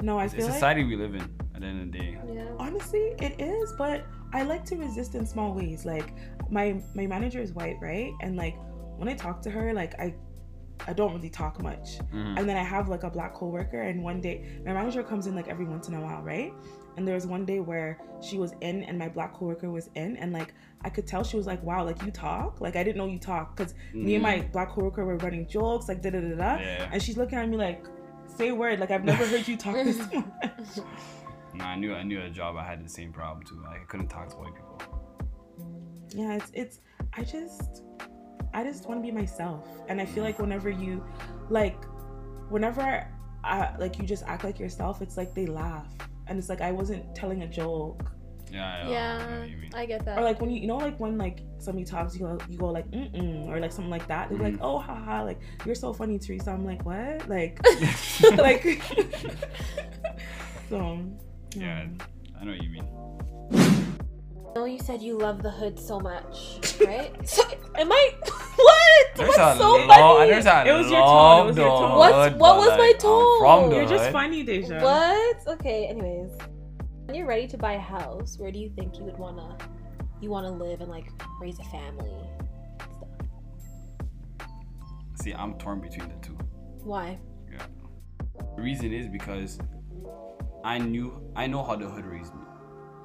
No, 0.02 0.18
I 0.18 0.24
it's, 0.24 0.34
feel 0.34 0.40
it's 0.40 0.48
like 0.48 0.54
society 0.54 0.84
we 0.84 0.96
live 0.96 1.14
in. 1.14 1.22
At 1.54 1.60
the 1.62 1.66
end 1.66 1.82
of 1.82 1.92
the 1.92 1.98
day, 1.98 2.18
yeah. 2.32 2.46
honestly 2.58 3.12
it 3.18 3.38
is 3.38 3.74
but 3.76 4.06
i 4.32 4.42
like 4.42 4.64
to 4.64 4.76
resist 4.76 5.14
in 5.14 5.26
small 5.26 5.52
ways 5.52 5.84
like 5.84 6.14
my 6.50 6.80
my 6.94 7.06
manager 7.06 7.38
is 7.40 7.52
white 7.52 7.76
right 7.82 8.12
and 8.22 8.34
like 8.36 8.56
when 8.96 9.08
i 9.08 9.14
talk 9.14 9.42
to 9.42 9.50
her 9.50 9.74
like 9.74 9.92
i 10.00 10.14
i 10.88 10.92
don't 10.92 11.12
really 11.14 11.30
talk 11.30 11.62
much. 11.62 11.98
Mhm. 12.12 12.38
and 12.38 12.48
then 12.48 12.56
i 12.56 12.62
have 12.62 12.88
like 12.88 13.02
a 13.02 13.10
black 13.10 13.34
coworker 13.34 13.80
and 13.82 14.02
one 14.02 14.20
day 14.20 14.60
my 14.64 14.72
manager 14.72 15.02
comes 15.02 15.26
in 15.26 15.34
like 15.34 15.48
every 15.48 15.64
once 15.64 15.88
in 15.88 15.94
a 15.94 16.00
while 16.00 16.22
right? 16.22 16.52
And 16.96 17.06
there 17.06 17.14
was 17.14 17.26
one 17.26 17.44
day 17.46 17.60
where 17.60 17.98
she 18.20 18.36
was 18.36 18.52
in 18.60 18.82
and 18.84 18.98
my 18.98 19.08
black 19.08 19.32
coworker 19.34 19.70
was 19.70 19.88
in 19.94 20.16
and 20.18 20.32
like 20.32 20.52
i 20.82 20.88
could 20.90 21.06
tell 21.06 21.22
she 21.22 21.36
was 21.36 21.46
like 21.46 21.62
wow 21.62 21.84
like 21.84 22.02
you 22.04 22.10
talk? 22.10 22.60
Like 22.60 22.74
i 22.76 22.82
didn't 22.82 22.96
know 22.98 23.06
you 23.06 23.18
talk. 23.18 23.56
Because 23.56 23.74
me 23.94 24.14
and 24.16 24.22
my 24.22 24.40
black 24.52 24.70
coworker 24.70 25.04
were 25.04 25.16
running 25.18 25.46
jokes 25.46 25.88
like 25.88 26.02
da 26.02 26.10
da 26.10 26.20
da 26.20 26.34
da. 26.34 26.50
And 26.92 27.00
she's 27.02 27.16
looking 27.16 27.38
at 27.38 27.48
me 27.48 27.56
like 27.56 27.86
say 28.26 28.48
a 28.48 28.54
word. 28.54 28.80
Like 28.80 28.90
i've 28.90 29.04
never 29.04 29.24
heard 29.24 29.46
you 29.46 29.56
talk 29.56 29.74
this 29.76 29.98
much. 30.12 30.24
No, 31.54 31.64
I 31.64 31.76
knew 31.76 31.94
I 31.94 32.02
knew 32.02 32.20
a 32.22 32.30
job 32.30 32.56
I 32.56 32.64
had 32.64 32.84
the 32.84 32.88
same 32.88 33.12
problem 33.12 33.44
too. 33.44 33.60
Like 33.62 33.80
I 33.82 33.84
couldn't 33.84 34.08
talk 34.08 34.28
to 34.30 34.36
white 34.36 34.54
people. 34.54 34.78
yeah 36.14 36.34
it's 36.38 36.50
it's 36.54 36.80
i 37.18 37.22
just 37.22 37.82
i 38.54 38.62
just 38.64 38.86
want 38.88 38.98
to 39.00 39.02
be 39.02 39.10
myself 39.12 39.66
and 39.88 40.00
i 40.00 40.04
feel 40.04 40.24
like 40.24 40.38
whenever 40.38 40.70
you 40.70 41.02
like 41.48 41.82
whenever 42.48 43.06
I, 43.42 43.74
like 43.78 43.98
you 43.98 44.04
just 44.06 44.24
act 44.26 44.44
like 44.44 44.58
yourself 44.58 45.00
it's 45.00 45.16
like 45.16 45.34
they 45.34 45.46
laugh 45.46 45.86
and 46.26 46.38
it's 46.38 46.48
like 46.48 46.60
i 46.60 46.70
wasn't 46.72 47.14
telling 47.14 47.42
a 47.42 47.46
joke 47.48 48.02
Yeah, 48.52 48.60
yeah. 48.60 48.88
I 48.88 48.90
Yeah, 48.90 49.54
what. 49.62 49.74
I 49.74 49.86
get 49.86 50.04
that. 50.04 50.18
or 50.18 50.22
like 50.22 50.40
when 50.40 50.50
you 50.50 50.60
you 50.60 50.66
know 50.66 50.76
like 50.76 50.98
when 51.00 51.16
like 51.16 51.38
somebody 51.58 51.84
talks 51.84 52.14
you 52.14 52.20
go 52.26 52.38
you 52.48 52.58
go 52.58 52.66
like 52.70 52.90
mm-mm 52.90 53.46
or 53.48 53.60
like 53.60 53.72
something 53.72 53.90
like 53.90 54.06
that 54.08 54.28
they're 54.28 54.38
like 54.38 54.54
Mhm. 54.58 54.68
oh 54.68 54.78
haha 54.78 55.22
like 55.24 55.38
you're 55.64 55.74
so 55.76 55.92
funny 55.92 56.18
teresa 56.18 56.50
i'm 56.50 56.64
like 56.66 56.84
what 56.84 57.26
like 57.28 57.58
like 58.36 58.82
so 60.68 60.98
Yeah, 61.56 61.86
I 62.38 62.44
know 62.44 62.52
what 62.52 62.62
you 62.62 62.70
mean. 62.70 63.79
I 64.50 64.58
know 64.58 64.64
you 64.64 64.78
said 64.80 65.00
you 65.00 65.16
love 65.16 65.42
the 65.42 65.50
hood 65.50 65.78
so 65.78 66.00
much, 66.00 66.74
right? 66.80 67.12
so, 67.28 67.42
am 67.76 67.90
I? 67.92 68.10
What? 68.60 69.16
There's 69.16 69.28
What's 69.28 69.38
a 69.38 69.56
so 69.58 69.72
lo- 69.76 69.86
funny? 69.86 70.30
There's 70.30 70.46
a 70.46 70.64
It 70.66 70.72
was 70.72 70.90
your 70.90 71.00
love 71.00 71.38
tone, 71.38 71.44
it 71.44 71.48
was 71.48 71.56
your 71.56 71.68
tone. 71.68 71.98
What's- 71.98 72.34
what 72.36 72.56
was 72.58 72.68
my 72.68 72.76
like, 72.78 72.94
I'm 72.96 73.00
tone? 73.00 73.38
from 73.40 73.70
the 73.70 73.76
you're 73.76 73.86
just 73.86 74.04
hood. 74.04 74.12
funny 74.12 74.42
deja 74.42 74.80
What? 74.82 75.36
Okay. 75.54 75.86
Anyways, 75.86 76.30
when 77.06 77.14
you're 77.16 77.26
ready 77.26 77.46
to 77.48 77.56
buy 77.56 77.74
a 77.74 77.78
house, 77.80 78.38
where 78.38 78.50
do 78.52 78.58
you 78.58 78.70
think 78.76 78.98
you 78.98 79.04
would 79.04 79.18
wanna, 79.18 79.56
you 80.20 80.30
wanna 80.30 80.50
live 80.52 80.80
and 80.80 80.90
like 80.90 81.08
raise 81.40 81.58
a 81.58 81.64
family? 81.64 82.12
See, 85.22 85.32
I'm 85.32 85.54
torn 85.58 85.80
between 85.80 86.08
the 86.08 86.16
two. 86.26 86.36
Why? 86.82 87.18
Yeah. 87.52 87.64
The 88.56 88.62
reason 88.62 88.92
is 88.92 89.06
because 89.08 89.58
I 90.64 90.78
knew 90.78 91.32
I 91.36 91.46
know 91.46 91.62
how 91.62 91.76
the 91.76 91.86
hood 91.88 92.04
raised 92.04 92.34
me. 92.34 92.42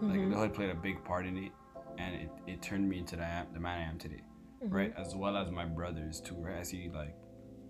Like 0.02 0.20
Mhm. 0.20 0.30
the 0.32 0.38
hood 0.38 0.54
played 0.54 0.70
a 0.70 0.76
big 0.76 1.04
part 1.04 1.26
in 1.26 1.38
it, 1.38 1.52
and 1.98 2.16
it, 2.16 2.30
it 2.48 2.62
turned 2.62 2.88
me 2.90 3.00
into 3.00 3.16
the, 3.16 3.46
the 3.54 3.60
man 3.60 3.80
I 3.80 3.84
am 3.90 3.98
today, 3.98 4.22
Mhm. 4.64 4.74
right? 4.74 4.94
As 4.98 5.16
well 5.16 5.38
as 5.38 5.50
my 5.52 5.66
brothers 5.66 6.20
too, 6.22 6.36
right? 6.36 6.58
I 6.58 6.64
see 6.64 6.90
like 6.90 7.16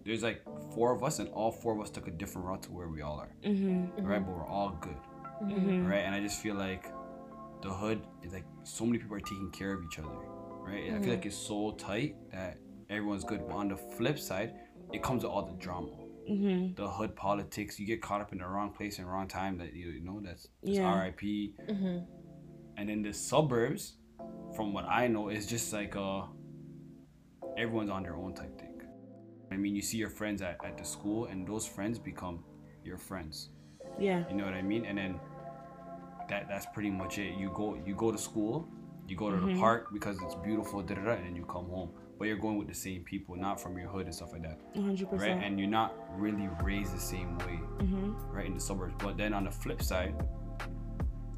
there's 0.03 0.21
like 0.23 0.41
four 0.73 0.91
of 0.91 1.03
us, 1.03 1.19
and 1.19 1.29
all 1.29 1.51
four 1.51 1.73
of 1.73 1.79
us 1.81 1.89
took 1.89 2.07
a 2.07 2.11
different 2.11 2.47
route 2.47 2.61
to 2.63 2.71
where 2.71 2.87
we 2.89 3.01
all 3.01 3.19
are, 3.19 3.35
mm-hmm. 3.43 4.05
right? 4.05 4.23
But 4.25 4.35
we're 4.35 4.47
all 4.47 4.71
good, 4.81 4.97
Mhm. 5.43 5.51
Mm-hmm. 5.51 5.87
right? 5.87 6.03
And 6.05 6.13
I 6.15 6.19
just 6.19 6.41
feel 6.41 6.55
like 6.55 6.85
the 7.61 7.69
hood 7.73 8.01
is 8.23 8.31
like 8.33 8.45
so 8.63 8.85
many 8.85 8.99
people 8.99 9.15
are 9.17 9.19
taking 9.21 9.49
care 9.51 9.73
of 9.73 9.83
each 9.83 9.97
other, 9.99 10.09
right? 10.61 10.93
I 10.93 10.99
feel 10.99 11.09
like 11.11 11.25
it's 11.25 11.35
so 11.35 11.71
tight 11.71 12.15
that 12.31 12.57
everyone's 12.89 13.23
good. 13.23 13.47
But 13.47 13.55
on 13.55 13.67
the 13.69 13.77
flip 13.77 14.19
side, 14.19 14.53
it 14.93 15.01
comes 15.01 15.23
with 15.23 15.31
all 15.31 15.45
the 15.45 15.53
drama 15.53 15.91
Mm-hmm. 16.29 16.73
the 16.73 16.89
hood 16.89 17.15
politics. 17.15 17.79
You 17.79 17.85
get 17.85 18.01
caught 18.01 18.19
up 18.19 18.31
in 18.31 18.39
the 18.39 18.47
wrong 18.47 18.71
place 18.71 18.97
and 18.97 19.07
wrong 19.07 19.27
time. 19.27 19.59
That 19.59 19.73
you, 19.75 19.89
you 19.89 20.01
know 20.03 20.19
that's, 20.21 20.47
that's 20.63 20.77
Yeah. 20.77 20.87
R.I.P. 20.91 21.53
Mhm. 21.69 22.03
And 22.77 22.89
in 22.89 23.01
the 23.01 23.13
suburbs, 23.13 23.93
from 24.55 24.73
what 24.73 24.85
I 24.85 25.07
know, 25.07 25.29
it's 25.29 25.45
just 25.45 25.71
like 25.73 25.95
uh, 25.95 26.23
everyone's 27.57 27.89
on 27.89 28.03
their 28.03 28.15
own 28.15 28.33
type 28.33 28.59
thing. 28.59 28.81
I 29.51 29.57
mean, 29.57 29.75
you 29.75 29.81
see 29.81 29.97
your 29.97 30.09
friends 30.09 30.41
at, 30.41 30.57
at 30.65 30.77
the 30.77 30.83
school, 30.83 31.25
and 31.25 31.47
those 31.47 31.65
friends 31.65 31.99
become 31.99 32.43
your 32.83 32.97
friends. 32.97 33.49
Yeah. 33.99 34.23
You 34.29 34.35
know 34.35 34.45
what 34.45 34.53
I 34.53 34.61
mean? 34.61 34.85
And 34.85 34.97
then 34.97 35.19
that 36.29 36.47
that's 36.49 36.65
pretty 36.73 36.89
much 36.89 37.17
it. 37.17 37.37
You 37.37 37.51
go 37.53 37.79
you 37.85 37.95
go 37.95 38.11
to 38.11 38.17
school, 38.17 38.67
you 39.07 39.15
go 39.15 39.29
to 39.29 39.37
the 39.37 39.47
Mhm. 39.53 39.59
park 39.59 39.93
because 39.93 40.21
it's 40.23 40.35
beautiful, 40.35 40.81
da, 40.81 40.95
da, 40.95 41.03
da, 41.03 41.11
and 41.11 41.25
then 41.27 41.35
you 41.35 41.45
come 41.45 41.69
home. 41.69 41.91
But 42.17 42.27
you're 42.29 42.37
going 42.37 42.57
with 42.57 42.67
the 42.69 42.73
same 42.73 43.03
people, 43.03 43.35
not 43.35 43.59
from 43.59 43.77
your 43.77 43.89
hood 43.89 44.05
and 44.05 44.15
stuff 44.15 44.31
like 44.31 44.41
that, 44.43 44.57
100%. 44.73 45.19
right? 45.21 45.43
And 45.43 45.59
you're 45.59 45.69
not 45.69 45.93
really 46.17 46.49
raised 46.63 46.95
the 46.95 46.99
same 46.99 47.37
way 47.39 47.59
mm-hmm. 47.79 48.13
right 48.31 48.45
in 48.45 48.53
the 48.53 48.59
suburbs. 48.59 48.95
But 48.99 49.17
then 49.17 49.33
on 49.33 49.43
the 49.43 49.51
flip 49.51 49.81
side, 49.81 50.15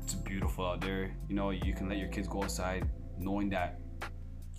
it's 0.08 0.16
beautiful 0.16 0.66
out 0.66 0.80
there. 0.80 1.12
You 1.28 1.36
know, 1.36 1.50
you 1.50 1.74
can 1.74 1.90
let 1.90 1.98
your 1.98 2.08
kids 2.08 2.30
go 2.30 2.42
outside, 2.44 2.90
knowing 3.20 3.50
that 3.50 3.78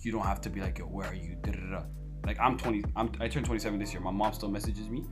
you 0.01 0.11
don't 0.11 0.21
have 0.25 0.39
to 0.41 0.49
be 0.49 0.61
like, 0.61 0.77
yo, 0.77 0.85
where 0.85 1.07
are 1.07 1.15
you? 1.15 1.37
Da-da-da-da. 1.41 1.85
Like 2.23 2.39
I'm 2.39 2.55
20, 2.55 2.83
I'm, 2.95 3.11
I 3.19 3.27
turned 3.27 3.47
27 3.47 3.79
this 3.79 3.91
year. 3.91 3.99
My 3.99 4.11
mom 4.11 4.31
still 4.33 4.49
messages 4.51 4.87
me, 4.91 5.05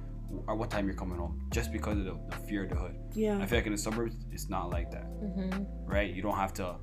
at 0.47 0.55
what 0.55 0.69
time 0.69 0.85
you're 0.85 0.95
coming 0.95 1.17
home, 1.17 1.41
just 1.51 1.71
because 1.71 1.97
of 1.97 2.05
the, 2.05 2.19
the 2.29 2.35
fear 2.47 2.65
of 2.65 2.69
the 2.69 2.75
hood. 2.75 2.95
Yeah. 3.13 3.39
I 3.39 3.47
feel 3.47 3.57
like 3.57 3.65
in 3.65 3.71
the 3.71 3.79
suburbs, 3.79 4.15
it's 4.31 4.47
not 4.47 4.69
like 4.69 4.91
that, 4.91 5.07
Mhm. 5.23 5.65
right? 5.87 6.13
You 6.13 6.21
don't 6.21 6.35
have 6.35 6.53
to 6.55 6.75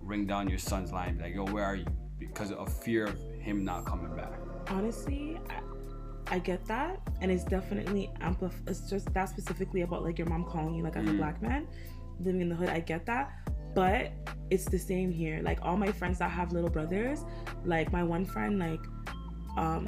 ring 0.00 0.26
down 0.26 0.48
your 0.48 0.58
son's 0.58 0.90
line, 0.90 1.18
be 1.18 1.24
like, 1.24 1.34
"Yo, 1.34 1.44
where 1.46 1.64
are 1.64 1.76
you?" 1.76 1.84
Because 2.18 2.50
of 2.52 2.72
fear 2.82 3.04
of 3.08 3.18
him 3.40 3.62
not 3.62 3.84
coming 3.84 4.14
back. 4.16 4.32
honestly 4.70 5.38
I, 5.50 6.36
I 6.36 6.38
get 6.38 6.64
that 6.66 7.00
and 7.20 7.32
it's 7.32 7.42
definitely 7.42 8.08
amplif 8.20 8.52
it's 8.68 8.88
just 8.88 9.12
that 9.12 9.28
specifically 9.28 9.80
about 9.82 10.04
like 10.04 10.16
your 10.20 10.28
mom 10.28 10.44
calling 10.44 10.76
you 10.76 10.84
like 10.84 10.94
as 10.96 11.04
a 11.08 11.10
Mm. 11.10 11.16
black 11.18 11.42
man 11.42 11.66
living 12.20 12.40
in 12.40 12.48
the 12.48 12.54
hood 12.54 12.68
i 12.68 12.80
get 12.80 13.04
that 13.06 13.32
but 13.74 14.12
it's 14.50 14.64
the 14.66 14.78
same 14.78 15.10
here 15.10 15.40
like 15.42 15.58
all 15.62 15.76
my 15.76 15.90
friends 15.90 16.18
that 16.18 16.30
have 16.30 16.52
little 16.52 16.70
brothers 16.70 17.24
like 17.64 17.90
my 17.92 18.02
one 18.02 18.24
friend 18.24 18.58
like 18.58 18.80
um 19.56 19.86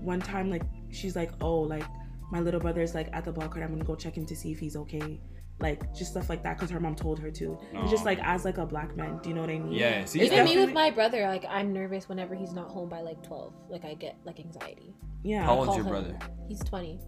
one 0.00 0.20
time 0.20 0.50
like 0.50 0.62
she's 0.90 1.16
like 1.16 1.30
oh 1.40 1.58
like 1.60 1.84
my 2.30 2.40
little 2.40 2.60
brother's 2.60 2.94
like 2.94 3.08
at 3.12 3.24
the 3.24 3.32
ball 3.32 3.48
card 3.48 3.62
i'm 3.64 3.70
gonna 3.70 3.84
go 3.84 3.94
check 3.94 4.16
him 4.16 4.24
to 4.26 4.36
see 4.36 4.52
if 4.52 4.58
he's 4.58 4.76
okay 4.76 5.20
like 5.58 5.92
just 5.94 6.10
stuff 6.10 6.28
like 6.28 6.42
that 6.42 6.56
because 6.56 6.70
her 6.70 6.78
mom 6.78 6.94
told 6.94 7.18
her 7.18 7.30
to 7.30 7.58
it's 7.72 7.90
just 7.90 8.04
like 8.04 8.18
as 8.22 8.44
like 8.44 8.58
a 8.58 8.66
black 8.66 8.94
man 8.94 9.18
do 9.22 9.30
you 9.30 9.34
know 9.34 9.40
what 9.40 9.48
i 9.50 9.58
mean 9.58 9.72
Yeah, 9.72 10.04
see, 10.04 10.20
It's 10.20 10.32
Even 10.32 10.44
me 10.44 10.58
with 10.58 10.74
my 10.74 10.90
brother, 10.90 11.26
like 11.26 11.46
I'm 11.48 11.72
nervous 11.72 12.08
whenever 12.10 12.34
he's 12.34 12.52
not 12.52 12.68
home 12.68 12.90
by 12.90 13.00
like 13.00 13.22
12. 13.22 13.54
Like 13.70 13.84
I 13.86 13.94
get 13.94 14.16
like 14.24 14.38
anxiety. 14.38 14.94
yeah 15.24 15.44
How 15.44 15.54
old's 15.56 15.74
your 15.74 15.86
him. 15.86 15.90
brother? 15.92 16.18
He's 16.46 16.60
20. 16.60 17.00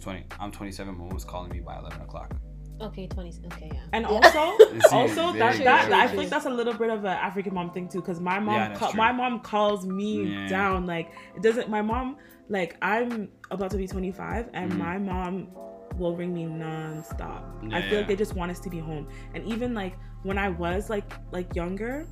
20. 0.00 0.24
I'm 0.38 0.52
27. 0.52 0.96
My 0.96 1.04
mom's 1.04 1.24
calling 1.24 1.50
me 1.50 1.58
by 1.58 1.78
11 1.80 2.00
o'clock. 2.02 2.36
Okay, 2.80 3.06
20. 3.06 3.32
Okay, 3.52 3.70
yeah. 3.72 3.80
And 3.92 4.02
Yeah. 4.04 4.08
also, 4.10 4.56
It's 4.76 4.92
also 4.92 5.32
very, 5.32 5.38
that, 5.38 5.56
very 5.58 5.64
that 5.64 5.92
I 5.92 6.00
true. 6.02 6.08
feel 6.10 6.20
like 6.20 6.30
that's 6.30 6.46
a 6.46 6.50
little 6.50 6.74
bit 6.74 6.90
of 6.90 7.00
an 7.04 7.16
African 7.16 7.54
mom 7.54 7.70
thing 7.70 7.88
too, 7.88 8.00
because 8.00 8.20
my 8.20 8.38
mom, 8.38 8.54
Yeah, 8.54 8.68
that's 8.68 8.78
ca- 8.80 8.92
my 8.94 9.12
mom 9.12 9.40
calls 9.40 9.86
me 9.86 10.24
Yeah. 10.24 10.48
down. 10.48 10.86
Like 10.86 11.10
it 11.34 11.42
doesn't. 11.42 11.68
My 11.70 11.82
mom, 11.82 12.16
like 12.48 12.76
I'm 12.82 13.28
about 13.50 13.70
to 13.70 13.76
be 13.78 13.86
25, 13.86 14.50
and 14.52 14.72
Mhm. 14.72 14.76
my 14.78 14.98
mom 14.98 15.48
will 15.96 16.14
ring 16.16 16.34
me 16.34 16.44
nonstop. 16.44 17.42
I 17.72 17.78
Yeah, 17.78 17.88
feel 17.88 17.98
like 18.00 18.08
they 18.08 18.16
just 18.16 18.34
want 18.34 18.50
us 18.50 18.60
to 18.60 18.68
be 18.70 18.78
home. 18.78 19.08
And 19.34 19.44
even 19.46 19.72
like 19.72 19.96
when 20.22 20.36
I 20.36 20.50
was 20.50 20.90
like 20.90 21.10
like 21.32 21.54
younger, 21.56 22.06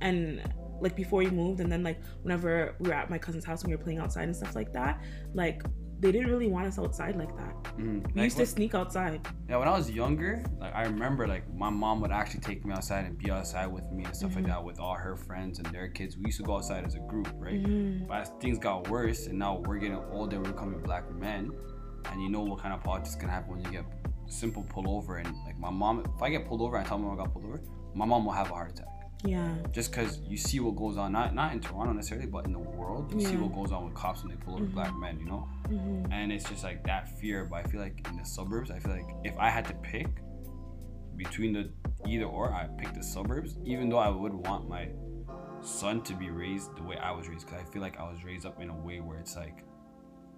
and 0.00 0.42
like 0.80 0.96
before 0.96 1.18
we 1.20 1.30
moved, 1.30 1.60
and 1.60 1.70
then 1.70 1.82
like 1.84 2.00
whenever 2.22 2.74
we 2.80 2.88
were 2.88 2.94
at 2.94 3.10
my 3.10 3.18
cousin's 3.18 3.44
house 3.44 3.62
and 3.62 3.70
we 3.70 3.76
were 3.76 3.82
playing 3.82 3.98
outside 4.00 4.24
and 4.24 4.34
stuff 4.34 4.56
like 4.56 4.72
that, 4.72 5.00
like 5.34 5.62
they 6.00 6.10
didn't 6.12 6.30
really 6.30 6.48
want 6.48 6.66
us 6.66 6.78
outside 6.78 7.16
like 7.16 7.34
that. 7.36 7.54
Mhm. 7.76 8.02
We 8.14 8.20
Like, 8.20 8.24
used 8.24 8.36
to 8.36 8.40
when- 8.40 8.46
sneak 8.46 8.74
outside. 8.74 9.20
Yeah, 9.48 9.58
when 9.58 9.68
I 9.68 9.72
was 9.76 9.90
younger, 9.90 10.42
like 10.58 10.74
I 10.74 10.84
remember 10.84 11.26
like 11.28 11.44
my 11.54 11.70
mom 11.70 12.00
would 12.00 12.10
actually 12.10 12.40
take 12.40 12.64
me 12.64 12.72
outside 12.72 13.04
and 13.04 13.18
be 13.18 13.30
outside 13.30 13.66
with 13.66 13.84
me 13.92 14.04
and 14.04 14.16
stuff 14.16 14.32
Mhm. 14.32 14.36
like 14.36 14.46
that 14.46 14.64
with 14.64 14.80
all 14.80 14.94
her 14.94 15.16
friends 15.16 15.58
and 15.58 15.66
their 15.68 15.88
kids. 15.88 16.16
We 16.16 16.24
used 16.26 16.38
to 16.38 16.44
go 16.44 16.56
outside 16.56 16.84
as 16.84 16.94
a 16.94 17.00
group, 17.00 17.28
right? 17.38 17.62
Mhm. 17.62 18.06
But 18.08 18.16
as 18.22 18.28
things 18.40 18.58
got 18.58 18.88
worse 18.88 19.26
and 19.26 19.38
now 19.38 19.62
we're 19.66 19.78
getting 19.78 19.98
older, 20.10 20.38
we're 20.38 20.52
becoming 20.52 20.80
black 20.82 21.04
men, 21.14 21.50
and 22.10 22.22
you 22.22 22.30
know 22.30 22.42
what 22.42 22.60
kind 22.60 22.72
of 22.74 22.82
politics 22.82 23.14
can 23.14 23.28
happen 23.28 23.52
when 23.52 23.60
you 23.64 23.70
get 23.70 23.84
simple 24.26 24.62
pull 24.68 24.88
over 24.96 25.16
and 25.16 25.28
like 25.44 25.58
my 25.58 25.70
mom 25.70 26.00
if 26.00 26.22
I 26.22 26.30
get 26.30 26.46
pulled 26.46 26.62
over 26.62 26.76
and 26.76 26.86
I 26.86 26.88
tell 26.88 26.98
my 26.98 27.08
mom 27.08 27.20
I 27.20 27.24
got 27.24 27.32
pulled 27.32 27.44
over, 27.44 27.60
my 27.94 28.04
mom 28.06 28.24
will 28.24 28.32
have 28.32 28.50
a 28.50 28.54
heart 28.54 28.70
attack. 28.70 28.86
Yeah. 29.24 29.54
Just 29.72 29.90
because 29.92 30.18
you 30.26 30.36
see 30.36 30.60
what 30.60 30.76
goes 30.76 30.96
on, 30.96 31.12
not 31.12 31.34
not 31.34 31.52
in 31.52 31.60
Toronto 31.60 31.92
necessarily, 31.92 32.26
but 32.26 32.46
in 32.46 32.52
the 32.52 32.58
world, 32.58 33.12
you 33.12 33.20
see 33.20 33.36
what 33.36 33.54
goes 33.54 33.70
on 33.72 33.84
with 33.84 33.94
cops 33.94 34.22
when 34.22 34.30
they 34.30 34.36
pull 34.42 34.54
over 34.54 34.64
Mhm. 34.64 34.72
black 34.74 34.96
men, 34.96 35.18
you 35.18 35.26
know? 35.26 35.46
Mhm. 35.68 36.08
and 36.12 36.32
it's 36.32 36.48
just 36.48 36.64
like 36.64 36.82
that 36.84 37.08
fear 37.20 37.44
but 37.44 37.56
i 37.56 37.62
feel 37.70 37.80
like 37.80 38.04
in 38.10 38.16
the 38.16 38.24
suburbs 38.24 38.72
i 38.72 38.78
feel 38.80 38.90
like 38.90 39.08
if 39.22 39.38
i 39.38 39.48
had 39.48 39.64
to 39.64 39.74
pick 39.74 40.08
between 41.16 41.52
the 41.52 41.70
either 42.08 42.24
or 42.24 42.52
i 42.52 42.66
pick 42.78 42.92
the 42.92 43.02
suburbs 43.02 43.56
even 43.64 43.88
though 43.88 43.98
i 43.98 44.08
would 44.08 44.34
want 44.34 44.68
my 44.68 44.88
son 45.60 46.02
to 46.02 46.12
be 46.14 46.28
raised 46.30 46.74
the 46.76 46.82
way 46.82 46.96
i 46.96 47.12
was 47.12 47.28
raised 47.28 47.46
because 47.46 47.60
i 47.62 47.64
feel 47.72 47.82
like 47.82 47.96
i 48.00 48.02
was 48.10 48.24
raised 48.24 48.46
up 48.46 48.60
in 48.60 48.68
a 48.70 48.76
way 48.76 48.98
where 49.00 49.18
it's 49.18 49.36
like 49.36 49.64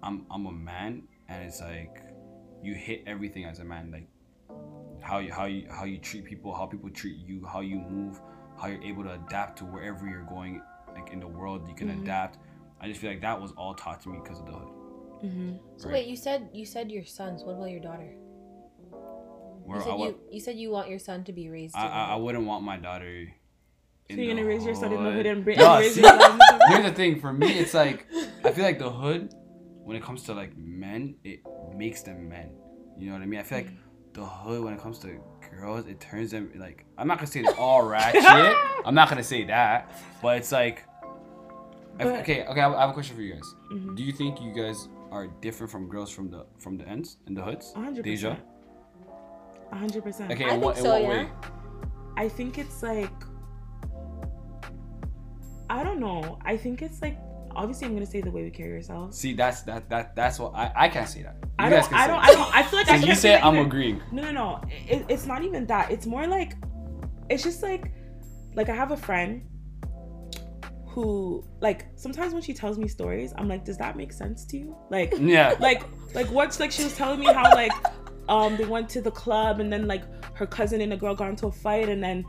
i'm 0.03 0.25
i'm 0.29 0.45
a 0.45 0.51
man 0.51 1.01
and 1.29 1.43
it's 1.43 1.61
like 1.61 2.03
you 2.61 2.75
hit 2.75 3.01
everything 3.07 3.45
as 3.45 3.57
a 3.59 3.63
man 3.63 3.89
like 3.91 4.07
how 5.01 5.17
you 5.17 5.31
how 5.33 5.45
you 5.45 5.67
how 5.71 5.83
you 5.85 5.97
treat 5.97 6.25
people 6.25 6.53
how 6.53 6.65
people 6.67 6.89
treat 6.91 7.17
you 7.17 7.43
how 7.45 7.61
you 7.61 7.79
move 7.79 8.21
how 8.63 8.69
you're 8.69 8.81
able 8.83 9.03
to 9.03 9.13
adapt 9.13 9.57
to 9.59 9.65
wherever 9.65 10.07
you're 10.07 10.23
going 10.23 10.61
like 10.95 11.11
in 11.11 11.19
the 11.19 11.27
world 11.27 11.67
you 11.67 11.75
can 11.75 11.89
Mhm. 11.89 12.01
adapt 12.03 12.37
i 12.79 12.87
just 12.87 12.99
feel 13.01 13.09
like 13.09 13.21
that 13.21 13.39
was 13.39 13.51
all 13.57 13.73
taught 13.73 13.99
to 14.01 14.07
me 14.09 14.17
because 14.23 14.39
of 14.39 14.45
the 14.45 14.53
hood 14.53 14.69
Mhm. 15.23 15.59
So 15.77 15.87
Right. 15.87 15.93
wait, 15.93 16.07
you 16.07 16.17
said 16.17 16.49
you 16.53 16.65
said 16.65 16.91
your 16.91 17.05
sons. 17.05 17.43
What 17.45 17.53
about 17.55 17.71
your 17.71 17.79
daughter? 17.79 18.11
where 19.65 19.77
you 19.77 19.83
I, 19.83 19.85
said 19.87 19.95
wa- 19.95 20.05
you, 20.07 20.19
you 20.31 20.39
said 20.41 20.55
you 20.57 20.69
want 20.69 20.89
your 20.89 20.99
son 20.99 21.23
to 21.23 21.31
be 21.31 21.49
raised. 21.49 21.75
I, 21.77 21.85
in 21.85 21.91
I, 21.93 22.03
I 22.13 22.15
wouldn't 22.17 22.45
want 22.45 22.63
my 22.65 22.75
daughter. 22.77 23.27
So 24.11 24.17
you're 24.17 24.35
gonna 24.35 24.45
raise 24.45 24.65
your 24.65 24.75
son 24.75 24.91
in 24.91 25.01
the 25.01 25.11
hood 25.11 25.25
and 25.25 25.43
bring 25.45 25.57
No, 25.57 25.79
raise 25.79 25.93
see, 25.95 26.01
your 26.01 26.19
son 26.19 26.31
in? 26.33 26.59
Here's 26.69 26.83
the 26.83 26.91
thing. 26.91 27.21
For 27.21 27.31
me, 27.31 27.47
it's 27.57 27.73
like 27.73 28.05
I 28.43 28.51
feel 28.51 28.65
like 28.65 28.79
the 28.79 28.91
hood, 28.91 29.33
when 29.85 29.95
it 29.95 30.03
comes 30.03 30.23
to 30.23 30.33
like 30.33 30.51
men, 30.57 31.15
it 31.23 31.39
makes 31.73 32.01
them 32.03 32.27
men. 32.27 32.51
You 32.97 33.07
know 33.07 33.13
what 33.13 33.21
I 33.21 33.25
mean? 33.25 33.39
I 33.39 33.43
feel 33.43 33.59
like 33.59 33.71
the 34.13 34.25
hood, 34.25 34.61
when 34.61 34.73
it 34.73 34.81
comes 34.81 34.99
to 34.99 35.07
girls, 35.63 35.85
it 35.87 35.99
turns 35.99 36.31
them 36.31 36.51
like 36.55 36.85
I'm 36.97 37.07
not 37.07 37.17
gonna 37.17 37.27
say 37.27 37.41
they're 37.41 37.55
all 37.67 37.81
ratchet. 37.85 38.23
I'm 38.85 38.95
not 38.95 39.09
gonna 39.09 39.23
say 39.23 39.45
that, 39.45 39.77
but 40.21 40.37
it's 40.37 40.51
like. 40.51 40.83
I- 41.99 42.03
But- 42.05 42.19
okay, 42.21 42.45
okay. 42.45 42.61
I 42.61 42.69
have- 42.81 42.89
a 42.89 42.93
question 42.93 43.15
for 43.15 43.21
you 43.21 43.33
guys. 43.35 43.49
Mhm. 43.71 43.95
Do 43.97 44.03
you 44.03 44.11
think 44.11 44.41
you 44.41 44.51
guys 44.61 44.89
are 45.11 45.27
different 45.45 45.71
from 45.71 45.83
girls 45.89 46.09
from 46.09 46.29
the 46.33 46.41
from 46.63 46.73
the 46.79 46.85
ends 46.87 47.17
and 47.27 47.37
the 47.37 47.43
hoods? 47.47 47.65
Hundred 47.73 48.03
Deja. 48.03 48.29
percent. 48.31 48.47
A 49.71 49.75
hundred 49.83 50.01
percent. 50.03 50.31
Okay, 50.31 50.45
I 50.49 50.53
in 50.55 50.61
what, 50.61 50.75
think 50.75 50.85
in 50.87 50.91
so, 50.91 50.99
what 51.01 51.09
way? 51.09 51.29
I 52.23 52.27
think 52.37 52.57
it's 52.63 52.79
like 52.83 53.13
I 55.69 55.83
don't 55.83 55.99
know. 55.99 56.37
I 56.45 56.55
think 56.57 56.81
it's 56.81 57.01
like 57.01 57.17
obviously 57.55 57.87
I'm 57.87 57.93
gonna 57.93 58.05
say 58.05 58.21
the 58.21 58.31
way 58.31 58.43
we 58.43 58.49
carry 58.51 58.73
ourselves. 58.73 59.17
See, 59.17 59.33
that's 59.33 59.61
that 59.63 59.89
that 59.89 60.15
that's 60.15 60.39
what 60.39 60.53
I 60.55 60.71
I 60.75 60.89
can't 60.89 61.07
say 61.09 61.23
that. 61.23 61.35
You 61.41 61.49
I 61.59 61.69
don't. 61.69 61.93
I 61.93 62.07
don't. 62.07 62.19
I 62.19 62.27
don't. 62.33 62.55
I 62.55 62.63
feel 62.63 62.79
like 62.79 62.89
I 62.89 62.91
So 62.91 62.95
you 62.95 62.99
can't 63.01 63.07
You 63.09 63.15
say 63.15 63.35
I'm 63.39 63.55
either. 63.55 63.65
agreeing. 63.67 64.01
No, 64.11 64.21
no, 64.23 64.31
no. 64.31 64.61
It, 64.69 65.05
it's 65.09 65.25
not 65.25 65.43
even 65.43 65.65
that. 65.67 65.91
It's 65.91 66.05
more 66.05 66.25
like, 66.27 66.53
it's 67.29 67.43
just 67.43 67.61
like, 67.63 67.91
like 68.55 68.69
I 68.69 68.75
have 68.75 68.91
a 68.91 68.97
friend 68.97 69.43
who, 70.87 71.43
like, 71.59 71.87
sometimes 71.95 72.33
when 72.33 72.41
she 72.43 72.53
tells 72.53 72.77
me 72.77 72.87
stories, 72.87 73.33
I'm 73.37 73.47
like, 73.47 73.65
does 73.65 73.77
that 73.77 73.95
make 73.97 74.11
sense 74.13 74.45
to 74.45 74.57
you? 74.57 74.75
Like, 74.91 75.13
Yeah. 75.19 75.55
like, 75.59 75.83
like 76.13 76.27
what's 76.31 76.59
like 76.59 76.71
she 76.71 76.83
was 76.83 76.95
telling 76.95 77.19
me 77.19 77.25
how 77.27 77.43
like, 77.55 77.71
um, 78.29 78.57
they 78.57 78.65
went 78.65 78.89
to 78.89 79.01
the 79.01 79.11
club 79.11 79.59
and 79.59 79.71
then 79.73 79.87
like 79.87 80.03
her 80.35 80.45
cousin 80.45 80.81
and 80.81 80.93
a 80.93 80.97
girl 80.97 81.15
got 81.15 81.29
into 81.29 81.47
a 81.47 81.51
fight 81.51 81.89
and 81.89 82.03
then 82.03 82.23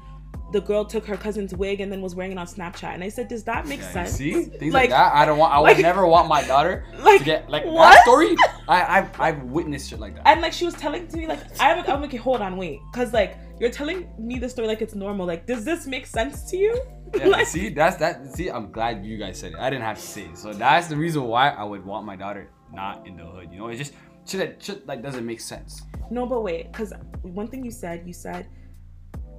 the 0.55 0.61
girl 0.61 0.85
took 0.85 1.05
her 1.07 1.17
cousin's 1.17 1.53
wig 1.55 1.81
and 1.81 1.91
then 1.93 2.01
was 2.01 2.15
wearing 2.15 2.31
it 2.33 2.39
on 2.39 2.47
Snapchat. 2.47 2.95
And 2.95 3.03
I 3.03 3.09
said, 3.09 3.27
does 3.29 3.43
that 3.45 3.67
make 3.67 3.81
Yeah, 3.81 3.93
sense? 3.93 4.13
see 4.13 4.33
things 4.45 4.73
like, 4.73 4.85
Like- 4.85 4.91
that. 4.91 5.13
I 5.15 5.27
don't 5.27 5.37
want. 5.37 5.53
I 5.53 5.59
would 5.59 5.79
never 5.79 6.07
want 6.07 6.29
my 6.29 6.43
daughter 6.45 6.85
Like, 7.01 7.19
to 7.19 7.25
get 7.25 7.51
like 7.51 7.65
what? 7.65 7.93
that 7.93 8.03
story. 8.03 8.37
I 8.69 8.99
I've, 8.99 9.21
I've 9.21 9.43
witnessed 9.43 9.91
shit 9.91 9.99
like 10.01 10.15
that. 10.15 10.27
And 10.29 10.41
like 10.41 10.53
she 10.53 10.65
was 10.65 10.75
telling 10.75 11.09
to 11.09 11.17
me, 11.17 11.27
like 11.27 11.41
I'm, 11.61 11.81
I'm 11.91 12.01
like, 12.01 12.09
okay, 12.11 12.17
hold 12.17 12.41
on, 12.41 12.57
wait, 12.57 12.79
because 12.93 13.13
like 13.13 13.37
you're 13.61 13.71
telling 13.71 14.09
me 14.19 14.39
the 14.39 14.49
story 14.49 14.69
like 14.69 14.81
it's 14.81 14.95
normal. 14.95 15.27
Like, 15.27 15.45
does 15.47 15.65
this 15.65 15.87
make 15.87 16.07
sense 16.07 16.49
to 16.51 16.57
you? 16.57 16.73
Yeah, 17.17 17.29
like, 17.29 17.47
see, 17.47 17.69
that's 17.69 17.97
that. 17.99 18.35
See, 18.35 18.49
I'm 18.51 18.73
glad 18.73 19.05
you 19.07 19.17
guys 19.19 19.39
said 19.39 19.53
it. 19.53 19.59
I 19.61 19.71
didn't 19.71 19.85
have 19.85 19.99
to 19.99 20.03
say 20.03 20.23
it. 20.23 20.37
So 20.37 20.53
that's 20.53 20.89
the 20.89 20.97
reason 20.97 21.23
why 21.25 21.51
I 21.51 21.63
would 21.63 21.85
want 21.85 22.05
my 22.05 22.17
daughter 22.17 22.51
not 22.73 23.07
in 23.07 23.17
the 23.17 23.25
hood. 23.25 23.53
You 23.53 23.59
know, 23.59 23.69
it 23.69 23.77
just 23.77 23.93
shit 24.27 24.41
that 24.41 24.61
shit 24.61 24.85
like 24.89 25.01
doesn't 25.01 25.25
make 25.25 25.39
sense. 25.41 25.83
no, 26.11 26.27
but 26.27 26.41
wait, 26.43 26.73
because 26.73 26.93
one 27.23 27.47
thing 27.47 27.65
you 27.65 27.71
said, 27.71 28.03
you 28.05 28.13
said, 28.13 28.49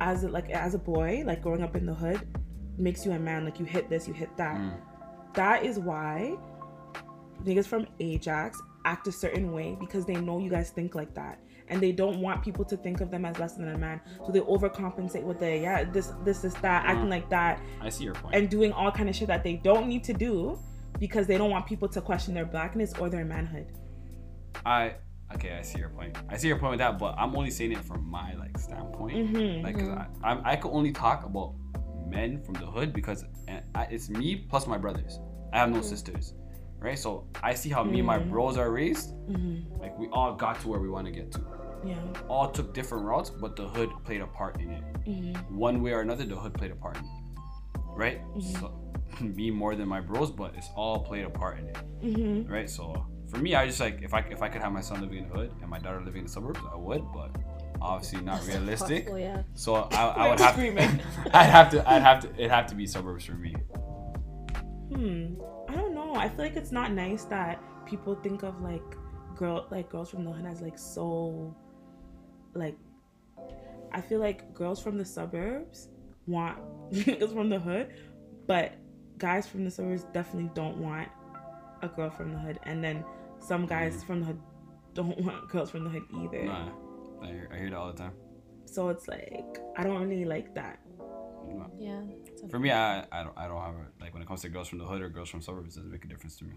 as 0.02 0.24
a, 0.24 0.30
like 0.30 0.50
as 0.50 0.74
a 0.76 0.80
boy, 0.80 1.24
like 1.26 1.42
growing 1.42 1.64
up 1.64 1.76
in 1.76 1.86
the 1.86 1.94
hood, 1.94 2.22
makes 2.78 3.06
you 3.06 3.12
a 3.14 3.20
man. 3.20 3.46
Like 3.46 3.60
you 3.60 3.66
hit 3.66 3.90
this, 3.90 4.08
you 4.08 4.14
hit 4.14 4.36
that. 4.38 4.58
Mm. 4.58 4.74
That 5.34 5.64
is 5.66 5.80
why 5.80 6.36
niggas 7.44 7.68
from 7.68 7.88
Ajax 8.00 8.62
act 8.86 9.08
a 9.08 9.12
certain 9.12 9.52
way 9.52 9.76
because 9.80 10.06
they 10.06 10.16
know 10.16 10.40
you 10.40 10.50
guys 10.50 10.70
think 10.70 10.96
like 10.96 11.14
that. 11.16 11.40
And 11.68 11.82
they 11.82 11.92
don't 11.92 12.22
want 12.22 12.44
people 12.44 12.64
to 12.66 12.78
think 12.78 13.02
of 13.02 13.10
them 13.10 13.26
as 13.26 13.40
less 13.40 13.56
than 13.56 13.70
a 13.70 13.78
man. 13.78 14.00
So 14.26 14.32
they 14.32 14.40
overcompensate 14.42 15.24
with 15.24 15.40
the 15.40 15.58
yeah, 15.58 15.84
this 15.84 16.14
this 16.24 16.44
is 16.44 16.54
that, 16.56 16.86
acting 16.86 17.08
Mm. 17.08 17.10
like 17.10 17.30
that, 17.32 17.60
I 17.82 17.90
see 17.90 18.04
your 18.04 18.14
point. 18.14 18.36
and 18.36 18.50
doing 18.50 18.72
all 18.72 18.92
kind 18.92 19.10
of 19.10 19.16
shit 19.16 19.28
that 19.30 19.44
they 19.44 19.56
don't 19.56 19.88
need 19.88 20.04
to 20.04 20.14
do 20.14 20.60
because 21.00 21.26
they 21.28 21.38
don't 21.38 21.50
want 21.50 21.66
people 21.66 21.90
to 21.90 22.02
question 22.02 22.34
their 22.36 22.46
blackness 22.46 22.94
or 23.00 23.10
their 23.10 23.26
manhood. 23.26 23.66
I 24.66 24.94
okay, 25.34 25.58
I 25.58 25.62
see 25.62 25.80
your 25.80 25.90
point. 25.90 26.18
I 26.30 26.38
see 26.38 26.48
your 26.48 26.58
point 26.60 26.72
with 26.72 26.80
that, 26.80 26.98
but 27.00 27.16
I'm 27.18 27.36
only 27.36 27.52
saying 27.52 27.72
it 27.72 27.84
from 27.84 28.10
my 28.10 28.34
like 28.36 28.58
standpoint. 28.58 29.16
Mm-hmm. 29.36 29.66
Like, 29.66 29.78
'cause 29.80 29.90
I, 29.90 30.08
I, 30.34 30.52
I 30.52 30.56
could 30.56 30.72
only 30.72 30.92
talk 30.92 31.26
about 31.26 31.56
men 32.08 32.42
from 32.44 32.54
the 32.56 32.66
hood 32.66 32.94
because 32.94 33.26
I, 33.76 33.84
it's 33.90 34.10
me 34.10 34.36
plus 34.50 34.68
my 34.68 34.78
brothers. 34.78 35.20
I 35.54 35.58
have 35.60 35.70
no 35.72 35.82
sisters, 35.82 36.34
right? 36.80 36.98
So 36.98 37.28
I 37.42 37.54
see 37.54 37.70
how 37.70 37.84
me 37.84 38.00
and 38.00 38.08
my 38.08 38.20
Mm. 38.20 38.30
bros 38.30 38.58
are 38.58 38.72
raised. 38.72 39.14
mm-hmm. 39.30 39.80
Like 39.82 39.98
we 39.98 40.08
all 40.10 40.34
got 40.36 40.60
to 40.62 40.68
where 40.68 40.80
we 40.80 40.90
want 40.90 41.06
to 41.08 41.12
get 41.12 41.32
to. 41.34 41.42
Yeah. 41.86 41.96
All 42.28 42.50
took 42.50 42.74
different 42.74 43.06
routes, 43.06 43.30
but 43.30 43.56
the 43.56 43.68
hood 43.68 43.90
played 44.04 44.22
a 44.22 44.28
part 44.28 44.60
in 44.60 44.72
it. 44.72 44.84
Mm-hmm. 45.08 45.56
One 45.56 45.82
way 45.84 45.92
or 45.94 46.02
another, 46.02 46.26
the 46.26 46.36
hood 46.36 46.54
played 46.54 46.72
a 46.72 46.76
part 46.76 46.98
in 46.98 47.04
it, 47.04 47.80
right? 47.96 48.22
So 48.60 48.82
me 49.22 49.50
more 49.52 49.76
than 49.76 49.88
my 49.88 50.02
bros, 50.02 50.32
but 50.32 50.56
it's 50.56 50.70
all 50.76 51.00
played 51.00 51.26
a 51.26 51.30
part 51.30 51.60
in 51.60 51.68
it, 51.70 51.78
Mm-hmm. 52.04 52.52
right? 52.52 52.70
So 52.70 53.06
for 53.30 53.38
me, 53.38 53.56
I 53.56 53.66
just 53.68 53.80
like 53.80 54.02
if 54.02 54.14
I 54.14 54.20
if 54.30 54.42
I 54.42 54.50
could 54.50 54.62
have 54.62 54.72
my 54.72 54.82
son 54.82 55.02
living 55.02 55.20
in 55.20 55.30
the 55.30 55.36
hood 55.36 55.52
and 55.62 55.70
my 55.70 55.80
daughter 55.80 56.00
living 56.00 56.20
in 56.20 56.26
the 56.26 56.32
suburbs, 56.32 56.60
I 56.72 56.76
would, 56.76 57.04
but 57.14 57.32
obviously 57.82 58.22
not 58.22 58.38
That's 58.42 58.48
realistic. 58.48 59.06
possible, 59.06 59.20
yeah. 59.20 59.44
So 59.54 59.76
I, 59.76 60.06
I 60.06 60.30
would 60.30 60.40
have 60.40 60.56
to, 60.56 61.02
I'd 61.34 61.44
have 61.44 61.70
to, 61.72 61.90
I'd 61.90 62.02
have 62.02 62.20
to, 62.22 62.30
it'd 62.34 62.52
have 62.52 62.68
to 62.68 62.76
be 62.76 62.88
suburbs 62.88 63.26
for 63.26 63.34
me. 63.34 63.56
Hmm. 64.94 65.36
I 65.68 65.76
don't 65.76 65.94
know. 65.94 66.16
I 66.16 66.30
feel 66.30 66.46
like 66.46 66.56
it's 66.56 66.72
not 66.72 66.92
nice 66.92 67.26
that 67.26 67.62
people 67.86 68.16
think 68.16 68.44
of 68.44 68.62
like 68.62 68.84
girl 69.36 69.68
like 69.70 69.90
girls 69.90 70.10
from 70.10 70.24
the 70.24 70.32
hood 70.32 70.46
as 70.46 70.62
like 70.62 70.78
so 70.78 71.56
like 72.54 72.78
I 73.92 74.02
feel 74.02 74.20
like 74.20 74.54
girls 74.54 74.82
from 74.82 74.98
the 74.98 75.06
suburbs 75.06 75.90
want 76.28 76.58
girls 77.06 77.34
from 77.34 77.50
the 77.50 77.60
hood, 77.60 77.94
but 78.48 78.74
guys 79.18 79.48
from 79.48 79.64
the 79.64 79.72
suburbs 79.72 80.04
definitely 80.14 80.52
don't 80.54 80.78
want 80.78 81.08
a 81.86 81.96
girl 81.96 82.10
from 82.10 82.34
the 82.34 82.40
hood, 82.40 82.60
and 82.64 82.84
then 82.84 83.04
some 83.40 83.66
guys 83.66 83.96
mm. 83.96 84.08
from 84.08 84.20
the 84.22 84.26
hood 84.28 84.42
don't 84.94 85.18
want 85.20 85.50
girls 85.50 85.70
from 85.72 85.84
the 85.84 85.90
hood 85.90 86.04
either. 86.22 86.46
Nah, 86.46 86.70
I 87.22 87.28
hear, 87.28 87.50
I 87.54 87.58
hear 87.58 87.70
that 87.70 87.78
all 87.78 87.92
the 87.92 87.98
time. 87.98 88.14
So 88.66 88.90
it's 88.90 89.08
like 89.08 89.60
I 89.78 89.84
don't 89.84 90.02
really 90.02 90.26
like 90.26 90.54
that. 90.56 90.80
Nah. 91.48 91.68
Yeah. 91.80 92.02
For 92.50 92.60
me, 92.60 92.72
I, 92.72 93.06
I 93.12 93.24
don't 93.24 93.38
I 93.38 93.48
don't 93.48 93.62
have 93.62 93.76
a, 93.76 93.86
like 94.02 94.14
when 94.14 94.24
it 94.24 94.28
comes 94.28 94.42
to 94.42 94.50
girls 94.50 94.68
from 94.68 94.80
the 94.80 94.86
hood 94.86 95.02
or 95.02 95.10
girls 95.10 95.30
from 95.30 95.42
suburbs, 95.42 95.76
it 95.76 95.80
doesn't 95.80 95.92
make 95.92 96.06
a 96.06 96.08
difference 96.08 96.38
to 96.38 96.46
me. 96.46 96.56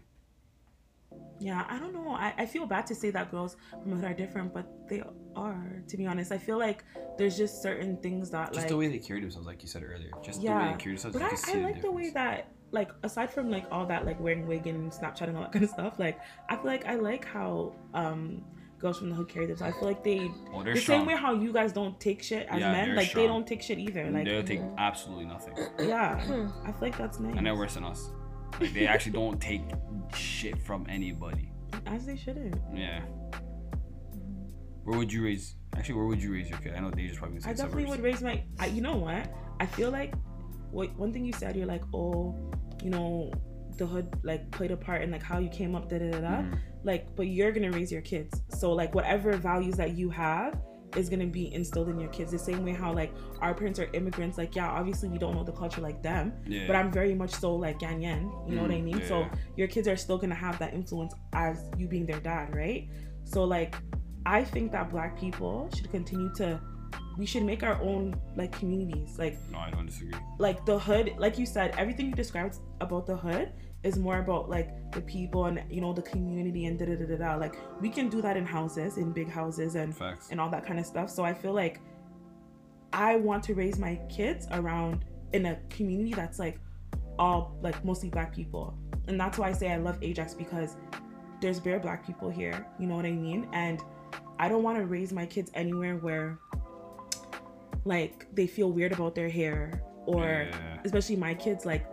Yeah, 1.41 1.65
I 1.69 1.79
don't 1.79 1.95
know. 1.95 2.11
I, 2.11 2.35
I 2.37 2.47
feel 2.47 2.67
bad 2.67 2.87
to 2.89 2.95
say 2.95 3.11
that 3.11 3.31
girls 3.31 3.57
from 3.71 3.91
the 3.91 3.97
hood 3.97 4.05
are 4.05 4.15
different, 4.15 4.53
but 4.53 4.67
they 4.89 5.03
are. 5.37 5.83
To 5.87 5.97
be 5.97 6.07
honest, 6.07 6.33
I 6.33 6.39
feel 6.39 6.59
like 6.59 6.85
there's 7.17 7.37
just 7.37 7.63
certain 7.63 7.97
things 7.99 8.31
that 8.31 8.49
Just 8.49 8.61
like 8.61 8.69
the 8.69 8.77
way 8.77 8.89
they 8.89 8.99
carry 8.99 9.21
themselves, 9.21 9.47
like 9.47 9.63
you 9.63 9.69
said 9.69 9.83
earlier. 9.85 10.11
Just 10.23 10.43
the 10.43 10.49
way 10.49 10.73
they 10.73 10.79
carry 10.79 10.95
themselves, 10.97 11.17
But 11.17 11.21
you 11.23 11.27
I, 11.27 11.31
can 11.31 11.39
see 11.39 11.53
I 11.53 11.55
like 11.57 11.75
the 11.77 11.89
difference. 11.89 11.97
way 11.97 12.11
that 12.11 12.49
like 12.71 12.91
aside 13.03 13.33
from 13.33 13.51
like 13.51 13.65
all 13.73 13.87
that 13.87 14.05
like 14.05 14.21
wearing 14.21 14.47
wig 14.47 14.67
and 14.67 14.91
Snapchat 14.93 15.23
and 15.29 15.37
all 15.37 15.43
that 15.45 15.53
kind 15.53 15.65
of 15.65 15.71
stuff, 15.71 15.99
like 15.99 16.19
I 16.49 16.57
feel 16.57 16.67
like 16.67 16.87
I 16.87 16.95
like 16.97 17.25
how 17.25 17.75
um 17.95 18.45
girls 18.79 18.99
from 18.99 19.11
the 19.11 19.17
hood 19.17 19.29
carry 19.29 19.47
themselves. 19.47 19.75
I 19.75 19.79
feel 19.79 19.89
like 19.89 20.05
they 20.05 20.31
Oh, 20.55 20.63
the 20.63 20.77
strong. 20.77 21.01
same 21.01 21.07
way 21.07 21.17
how 21.17 21.33
you 21.35 21.53
guys 21.53 21.73
don't 21.73 21.99
take 21.99 22.23
shit 22.23 22.47
as 22.49 22.61
Yeah, 22.61 22.71
men, 22.73 22.95
like 22.95 23.09
strong. 23.09 23.25
they 23.25 23.29
don't 23.29 23.47
take 23.47 23.63
shit 23.63 23.79
either. 23.79 24.09
Like 24.11 24.25
They'll 24.25 24.43
take 24.45 24.61
absolutely 24.79 25.25
nothing, 25.27 25.55
yeah, 25.81 26.21
I 26.65 26.71
feel 26.73 26.81
like 26.83 26.97
that's 26.99 27.19
nice. 27.19 27.35
and 27.37 27.47
they're 27.47 27.57
worse 27.57 27.75
than 27.75 27.85
us. 27.85 28.11
Like 28.61 28.73
they 28.75 28.87
actually 28.87 29.13
don't 29.13 29.41
take 29.41 29.63
shit 30.15 30.61
from 30.63 30.87
anybody. 30.89 31.53
As 31.87 32.07
they 32.07 32.17
shouldn't. 32.17 32.55
Yeah. 32.75 33.03
Where 34.85 34.99
would 34.99 35.13
you 35.13 35.25
raise? 35.25 35.55
Actually, 35.77 35.97
where 35.97 36.07
would 36.07 36.23
you 36.23 36.33
raise 36.33 36.49
your 36.49 36.59
kid? 36.61 36.75
I 36.75 36.81
know 36.81 36.91
they 36.91 37.07
just 37.07 37.19
probably 37.19 37.39
I 37.45 37.53
definitely 37.53 37.83
suburbs. 37.85 37.91
would 37.91 38.01
raise 38.03 38.23
my. 38.23 38.43
I, 38.59 38.67
you 38.67 38.81
know 38.81 38.97
what? 38.97 39.31
I 39.61 39.67
feel 39.67 39.91
like, 39.91 40.15
what 40.71 40.95
one 40.99 41.13
thing 41.13 41.25
you 41.27 41.33
said, 41.33 41.57
you're 41.57 41.67
like, 41.67 41.83
oh, 41.95 42.35
you 42.83 42.91
know, 42.91 43.33
the 43.77 43.87
hood 43.87 44.09
like 44.25 44.51
played 44.51 44.71
a 44.73 44.77
part 44.77 45.03
in 45.03 45.11
like 45.11 45.23
how 45.23 45.39
you 45.39 45.49
came 45.49 45.75
up, 45.75 45.89
da 45.89 45.99
da 45.99 46.11
da 46.11 46.21
da. 46.21 46.37
Mhm. 46.43 46.59
Like, 46.85 47.15
but 47.17 47.27
you're 47.29 47.53
gonna 47.53 47.71
raise 47.71 47.91
your 47.93 48.03
kids, 48.03 48.41
so 48.49 48.73
like 48.73 48.95
whatever 48.95 49.37
values 49.37 49.77
that 49.77 49.97
you 49.97 50.11
have 50.11 50.61
is 50.97 51.09
gonna 51.11 51.27
be 51.27 51.53
instilled 51.53 51.89
in 51.91 52.01
your 52.01 52.09
kids. 52.11 52.33
The 52.33 52.39
same 52.39 52.65
way 52.65 52.73
how 52.73 52.93
like 52.95 53.13
our 53.41 53.53
parents 53.55 53.79
are 53.79 53.89
immigrants. 53.93 54.39
Like, 54.39 54.57
yeah, 54.57 54.69
obviously 54.69 55.09
we 55.11 55.19
don't 55.19 55.35
know 55.35 55.45
the 55.45 55.53
culture 55.53 55.81
like 55.83 56.03
them, 56.03 56.33
Yeah. 56.47 56.67
but 56.67 56.77
I'm 56.77 56.91
very 56.91 57.15
much 57.15 57.31
so 57.35 57.55
like 57.55 57.83
yan 57.83 58.01
yan. 58.01 58.33
You 58.49 58.55
know 58.57 58.63
what 58.63 58.71
I 58.71 58.81
Mm, 58.81 58.85
mean? 58.85 59.03
So 59.07 59.27
your 59.57 59.69
kids 59.69 59.87
are 59.87 59.97
still 59.97 60.19
gonna 60.19 60.35
have 60.35 60.59
that 60.61 60.73
influence 60.75 61.13
as 61.35 61.69
you 61.77 61.89
being 61.89 62.07
their 62.07 62.21
dad, 62.21 62.55
right? 62.55 62.89
So 63.25 63.45
like, 63.45 63.77
I 64.25 64.43
think 64.45 64.73
that 64.73 64.89
black 64.91 65.19
people 65.19 65.69
should 65.75 65.91
continue 65.91 66.33
to. 66.37 66.59
We 67.19 67.27
should 67.27 67.43
make 67.43 67.63
our 67.63 67.81
own 67.83 68.15
like 68.37 68.53
communities, 68.53 69.19
like 69.19 69.37
no, 69.51 69.59
I 69.59 69.71
don't 69.71 69.87
disagree. 69.87 70.13
like 70.39 70.65
the 70.65 70.79
hood. 70.79 71.15
Like 71.19 71.37
you 71.39 71.47
said, 71.47 71.75
everything 71.77 72.07
you 72.07 72.15
described 72.15 72.57
about 72.81 73.07
the 73.07 73.17
hood 73.17 73.53
is 73.83 73.99
more 73.99 74.19
about 74.19 74.49
like 74.49 74.71
the 74.93 75.01
people 75.01 75.47
and 75.47 75.63
you 75.71 75.81
know 75.81 75.93
the 75.93 76.03
community 76.03 76.67
and 76.67 76.79
da 76.79 76.87
da 76.87 76.95
da 76.95 77.07
da 77.07 77.17
da. 77.17 77.35
Like 77.37 77.57
we 77.81 77.91
can 77.91 78.09
do 78.09 78.23
that 78.23 78.37
in 78.37 78.47
houses, 78.47 78.97
in 78.99 79.13
big 79.13 79.29
houses, 79.29 79.75
and 79.75 79.97
Facts. 79.97 80.29
and 80.31 80.41
all 80.41 80.49
that 80.51 80.65
kind 80.65 80.79
of 80.79 80.87
stuff. 80.87 81.11
So 81.11 81.25
I 81.25 81.35
feel 81.35 81.53
like 81.53 81.81
I 82.93 83.17
want 83.17 83.43
to 83.45 83.55
raise 83.55 83.79
my 83.79 83.97
kids 84.09 84.47
around 84.53 85.05
in 85.33 85.47
a 85.47 85.59
community 85.71 86.15
that's 86.15 86.39
like 86.39 86.61
all 87.19 87.57
like 87.63 87.85
mostly 87.85 88.11
black 88.11 88.33
people. 88.35 88.79
And 89.09 89.19
that's 89.19 89.39
why 89.39 89.49
I 89.49 89.53
say 89.53 89.73
I 89.73 89.77
love 89.77 89.99
Ajax 90.03 90.35
because 90.35 90.77
there's 91.41 91.59
bare 91.61 91.81
black 91.81 92.07
people 92.07 92.31
here, 92.31 92.67
you 92.79 92.87
know 92.87 92.97
what 92.97 93.07
I 93.07 93.13
mean? 93.13 93.49
And 93.53 93.81
I 94.39 94.49
don't 94.49 94.63
want 94.63 94.79
to 94.79 94.87
raise 94.87 95.13
my 95.13 95.27
kids 95.27 95.51
anywhere 95.55 95.97
where 95.97 96.39
like 97.89 98.27
they 98.35 98.47
feel 98.47 98.71
weird 98.71 98.93
about 98.93 99.15
their 99.15 99.29
hair 99.29 99.83
or 100.07 100.47
Yeah. 100.51 100.79
especially 100.85 101.17
my 101.17 101.35
kids 101.35 101.65
like 101.67 101.85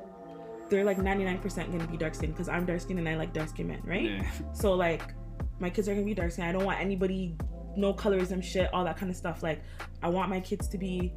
they're 0.69 0.83
like 0.83 0.97
99% 0.97 1.71
gonna 1.71 1.87
be 1.87 1.97
dark 1.97 2.15
skinned 2.15 2.33
because 2.33 2.49
I'm 2.49 2.65
dark 2.65 2.81
skinned 2.81 2.99
and 2.99 3.07
I 3.07 3.15
like 3.15 3.33
dark 3.33 3.49
skinned 3.49 3.69
men, 3.69 3.81
right? 3.83 4.09
Yeah. 4.11 4.31
So 4.53 4.73
like 4.73 5.03
my 5.59 5.69
kids 5.69 5.87
are 5.87 5.93
gonna 5.93 6.05
be 6.05 6.13
dark 6.13 6.31
skinned. 6.31 6.47
I 6.47 6.51
don't 6.51 6.65
want 6.65 6.79
anybody, 6.79 7.35
no 7.77 7.93
colorism 7.93 8.43
shit, 8.43 8.71
all 8.73 8.83
that 8.83 8.97
kind 8.97 9.09
of 9.09 9.15
stuff. 9.17 9.41
Like 9.43 9.61
I 10.03 10.09
want 10.09 10.29
my 10.29 10.39
kids 10.39 10.67
to 10.69 10.77
be 10.77 11.13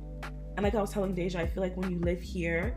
and 0.56 0.62
like 0.64 0.74
I 0.74 0.80
was 0.80 0.90
telling 0.90 1.14
Deja, 1.14 1.38
I 1.40 1.46
feel 1.46 1.62
like 1.62 1.76
when 1.76 1.90
you 1.90 1.98
live 2.00 2.20
here, 2.20 2.76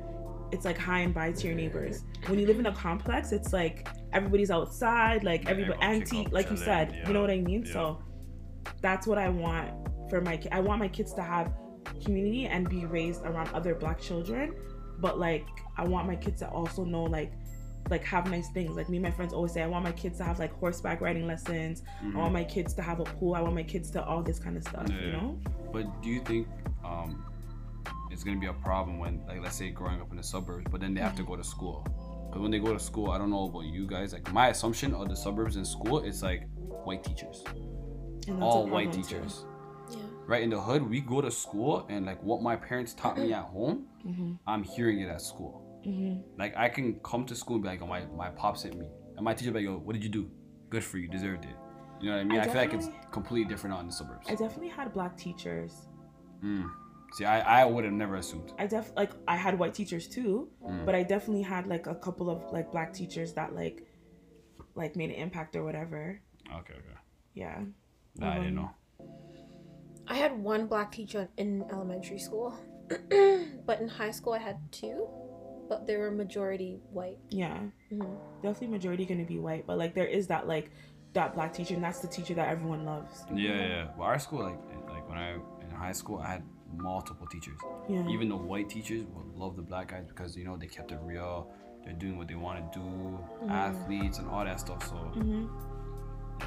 it's 0.52 0.66
like 0.66 0.78
hi 0.78 1.00
and 1.00 1.14
bye 1.14 1.32
to 1.32 1.48
your 1.48 1.56
neighbors. 1.56 2.04
When 2.28 2.38
you 2.40 2.46
live 2.46 2.60
in 2.60 2.66
a 2.68 2.74
complex, 2.76 3.32
it's 3.32 3.52
like 3.54 3.88
everybody's 4.14 4.52
outside, 4.52 5.24
like 5.24 5.44
Yeah, 5.46 5.50
everybody 5.52 5.80
anti 5.82 6.28
like 6.32 6.50
you 6.52 6.58
said. 6.58 6.90
other, 6.90 6.98
You 7.08 7.14
know 7.14 7.22
what 7.22 7.32
I 7.32 7.40
mean? 7.40 7.64
yeah. 7.66 7.74
So 7.74 8.04
that's 8.82 9.08
what 9.08 9.18
I 9.18 9.30
want 9.30 9.72
for 10.10 10.22
my 10.22 10.38
ki- 10.38 10.50
I 10.52 10.60
want 10.60 10.80
my 10.80 10.88
kids 10.88 11.14
to 11.16 11.22
have 11.24 11.52
community 12.04 12.46
and 12.48 12.70
be 12.70 12.86
raised 12.86 13.24
around 13.26 13.50
other 13.54 13.76
black 13.76 14.00
children. 14.00 14.54
But 15.00 15.20
like 15.20 15.46
I 15.78 15.84
want 15.86 16.08
my 16.08 16.16
kids 16.16 16.40
to 16.40 16.50
also 16.50 16.84
know 16.84 17.04
like 17.04 17.32
like 17.90 18.04
have 18.04 18.30
nice 18.30 18.50
things. 18.50 18.76
Like 18.78 18.90
me 18.90 18.98
and 18.98 19.04
my 19.04 19.12
friends 19.12 19.34
always 19.34 19.54
say, 19.54 19.64
I 19.64 19.68
want 19.68 19.84
my 19.84 19.92
kids 19.92 20.18
to 20.20 20.24
have 20.24 20.38
like 20.40 20.54
horseback 20.54 21.02
riding 21.02 21.26
lessons. 21.26 21.82
I 22.00 22.06
Mhm. 22.06 22.16
want 22.16 22.34
my 22.34 22.44
kids 22.44 22.74
to 22.76 22.82
have 22.82 23.00
a 23.00 23.04
pool. 23.04 23.34
I 23.34 23.42
want 23.42 23.56
my 23.56 23.64
kids 23.64 23.90
to 23.92 24.06
all 24.06 24.22
this 24.22 24.38
kind 24.40 24.56
of 24.56 24.64
stuff. 24.64 24.88
You 24.90 25.12
know? 25.12 25.40
But 25.74 26.02
do 26.04 26.10
you 26.10 26.22
think 26.22 26.48
um, 26.86 27.26
it's 28.12 28.24
gonna 28.24 28.40
be 28.40 28.48
a 28.48 28.54
problem 28.54 29.00
when, 29.00 29.22
like, 29.28 29.42
let's 29.42 29.56
say, 29.56 29.72
growing 29.72 30.00
up 30.02 30.12
in 30.12 30.18
the 30.18 30.24
suburbs, 30.24 30.66
but 30.70 30.80
then 30.82 30.94
they 30.94 31.02
have 31.02 31.16
to 31.16 31.24
go 31.24 31.36
to 31.36 31.44
school? 31.44 31.84
Because 32.28 32.42
when 32.42 32.52
they 32.52 32.60
go 32.60 32.72
to 32.74 32.80
school, 32.80 33.10
I 33.12 33.18
don't 33.18 33.30
know 33.30 33.46
about 33.46 33.66
you 33.66 33.88
guys. 33.88 34.14
Like, 34.14 34.32
my 34.32 34.50
assumption 34.50 34.94
of 34.94 35.10
the 35.10 35.16
suburbs 35.16 35.56
in 35.56 35.66
school, 35.66 36.00
is 36.00 36.22
like 36.22 36.48
white 36.86 37.04
teachers, 37.04 37.44
And 37.48 38.24
that's 38.26 38.42
a 38.42 38.44
all 38.44 38.68
white 38.68 38.92
teachers 38.92 39.42
too. 39.42 39.48
Right 40.32 40.44
in 40.44 40.50
the 40.50 40.62
hood, 40.62 40.90
we 40.90 41.02
go 41.02 41.20
to 41.20 41.30
school, 41.30 41.86
and 41.90 42.06
like 42.06 42.24
what 42.24 42.42
my 42.42 42.56
parents 42.56 42.94
taught 42.94 43.18
me 43.18 43.34
at 43.34 43.44
home, 43.44 43.88
Mhm. 44.06 44.40
I'm 44.48 44.64
hearing 44.64 45.02
it 45.02 45.10
at 45.10 45.22
school. 45.22 45.54
Mhm. 45.86 46.24
Like 46.38 46.56
I 46.56 46.70
can 46.70 47.02
come 47.02 47.26
to 47.26 47.36
school 47.36 47.56
and 47.58 47.64
be 47.64 47.68
like, 47.68 47.82
"Oh, 47.82 47.88
my 47.96 48.06
my 48.24 48.30
pop 48.30 48.56
sent 48.56 48.78
me," 48.78 48.88
and 49.18 49.26
my 49.26 49.34
teacher 49.34 49.52
be 49.52 49.60
like, 49.60 49.66
"Yo, 49.66 49.78
what 49.80 49.92
did 49.92 50.06
you 50.06 50.10
do? 50.10 50.32
Good 50.70 50.86
for 50.86 51.00
you, 51.00 51.10
deserved 51.10 51.44
it." 51.44 51.58
You 52.00 52.06
know 52.10 52.16
what 52.16 52.22
I 52.22 52.24
mean? 52.24 52.40
I 52.40 52.44
I, 52.44 52.48
feel 52.48 52.62
like 52.62 52.74
it's 52.74 52.88
completely 53.12 53.48
different 53.52 53.74
out 53.76 53.82
in 53.82 53.88
the 53.88 53.92
suburbs. 53.92 54.26
I 54.30 54.36
definitely 54.36 54.70
had 54.70 54.94
black 54.94 55.18
teachers. 55.18 55.90
Mm. 56.42 56.70
See, 57.16 57.26
I, 57.26 57.38
I 57.64 57.66
would 57.66 57.84
have 57.84 57.98
never 58.04 58.16
assumed. 58.16 58.54
I 58.58 58.68
def 58.68 58.94
like 58.96 59.12
I 59.28 59.36
had 59.36 59.60
white 59.60 59.74
teachers 59.74 60.08
too, 60.08 60.48
Mm. 60.64 60.86
but 60.86 60.96
I 60.96 61.04
definitely 61.04 61.44
had 61.44 61.68
like 61.68 61.88
a 61.88 61.96
couple 62.06 62.30
of 62.30 62.40
like 62.54 62.72
black 62.72 62.94
teachers 62.94 63.34
that 63.34 63.54
like 63.54 63.84
like 64.76 64.96
made 64.96 65.10
an 65.10 65.18
impact 65.26 65.58
or 65.58 65.64
whatever. 65.66 66.22
Okay, 66.60 66.76
okay. 66.82 66.98
Yeah. 67.34 67.66
Nah, 68.16 68.32
I 68.32 68.36
didn't 68.36 68.58
Um, 68.60 68.64
know. 68.64 68.72
I 70.12 70.16
had 70.16 70.32
one 70.38 70.68
black 70.68 70.92
teacher 70.92 71.30
in 71.38 71.64
elementary 71.72 72.20
school, 72.20 72.54
but 73.66 73.80
in 73.80 73.88
high 73.88 74.12
school 74.12 74.34
I 74.34 74.40
had 74.40 74.58
two, 74.72 75.08
but 75.70 75.88
they 75.88 75.96
were 75.96 76.12
majority 76.12 76.82
white. 76.92 77.18
Yeah. 77.30 77.58
Mhm. 77.92 78.18
Definitely 78.44 78.68
majority 78.78 79.06
gonna 79.06 79.24
be 79.26 79.40
white, 79.40 79.66
but 79.66 79.78
like 79.78 79.94
there 79.96 80.06
is 80.20 80.28
that 80.28 80.48
like 80.48 80.72
that 81.14 81.34
black 81.34 81.54
teacher 81.54 81.76
and 81.76 81.84
that's 81.84 82.00
the 82.00 82.08
teacher 82.08 82.34
that 82.34 82.50
everyone 82.50 82.84
loves. 82.86 83.24
Yeah, 83.34 83.56
yeah. 83.56 83.68
yeah. 83.68 83.88
Well, 83.98 84.08
our 84.08 84.20
school, 84.20 84.44
like, 84.44 84.60
like 84.90 85.08
when 85.10 85.18
I 85.18 85.34
in 85.64 85.70
high 85.72 85.92
school, 85.94 86.20
I 86.20 86.28
had 86.28 86.44
multiple 86.76 87.28
teachers. 87.28 87.58
Yeah. 87.90 88.06
Even 88.10 88.28
the 88.30 88.36
white 88.52 88.70
teachers 88.70 89.04
would 89.14 89.28
love 89.36 89.56
the 89.56 89.62
black 89.62 89.88
guys 89.92 90.06
because 90.08 90.36
you 90.36 90.44
know 90.44 90.58
they 90.58 90.68
kept 90.68 90.92
it 90.92 91.00
real. 91.04 91.52
They're 91.86 91.94
doing 91.94 92.18
what 92.18 92.28
they 92.28 92.36
want 92.36 92.58
to 92.74 92.80
do, 92.80 92.86
Mm-hmm. 92.86 93.50
athletes 93.50 94.20
and 94.20 94.28
all 94.30 94.44
that 94.46 94.60
stuff. 94.60 94.82
So 94.90 94.96
hmm 94.96 95.48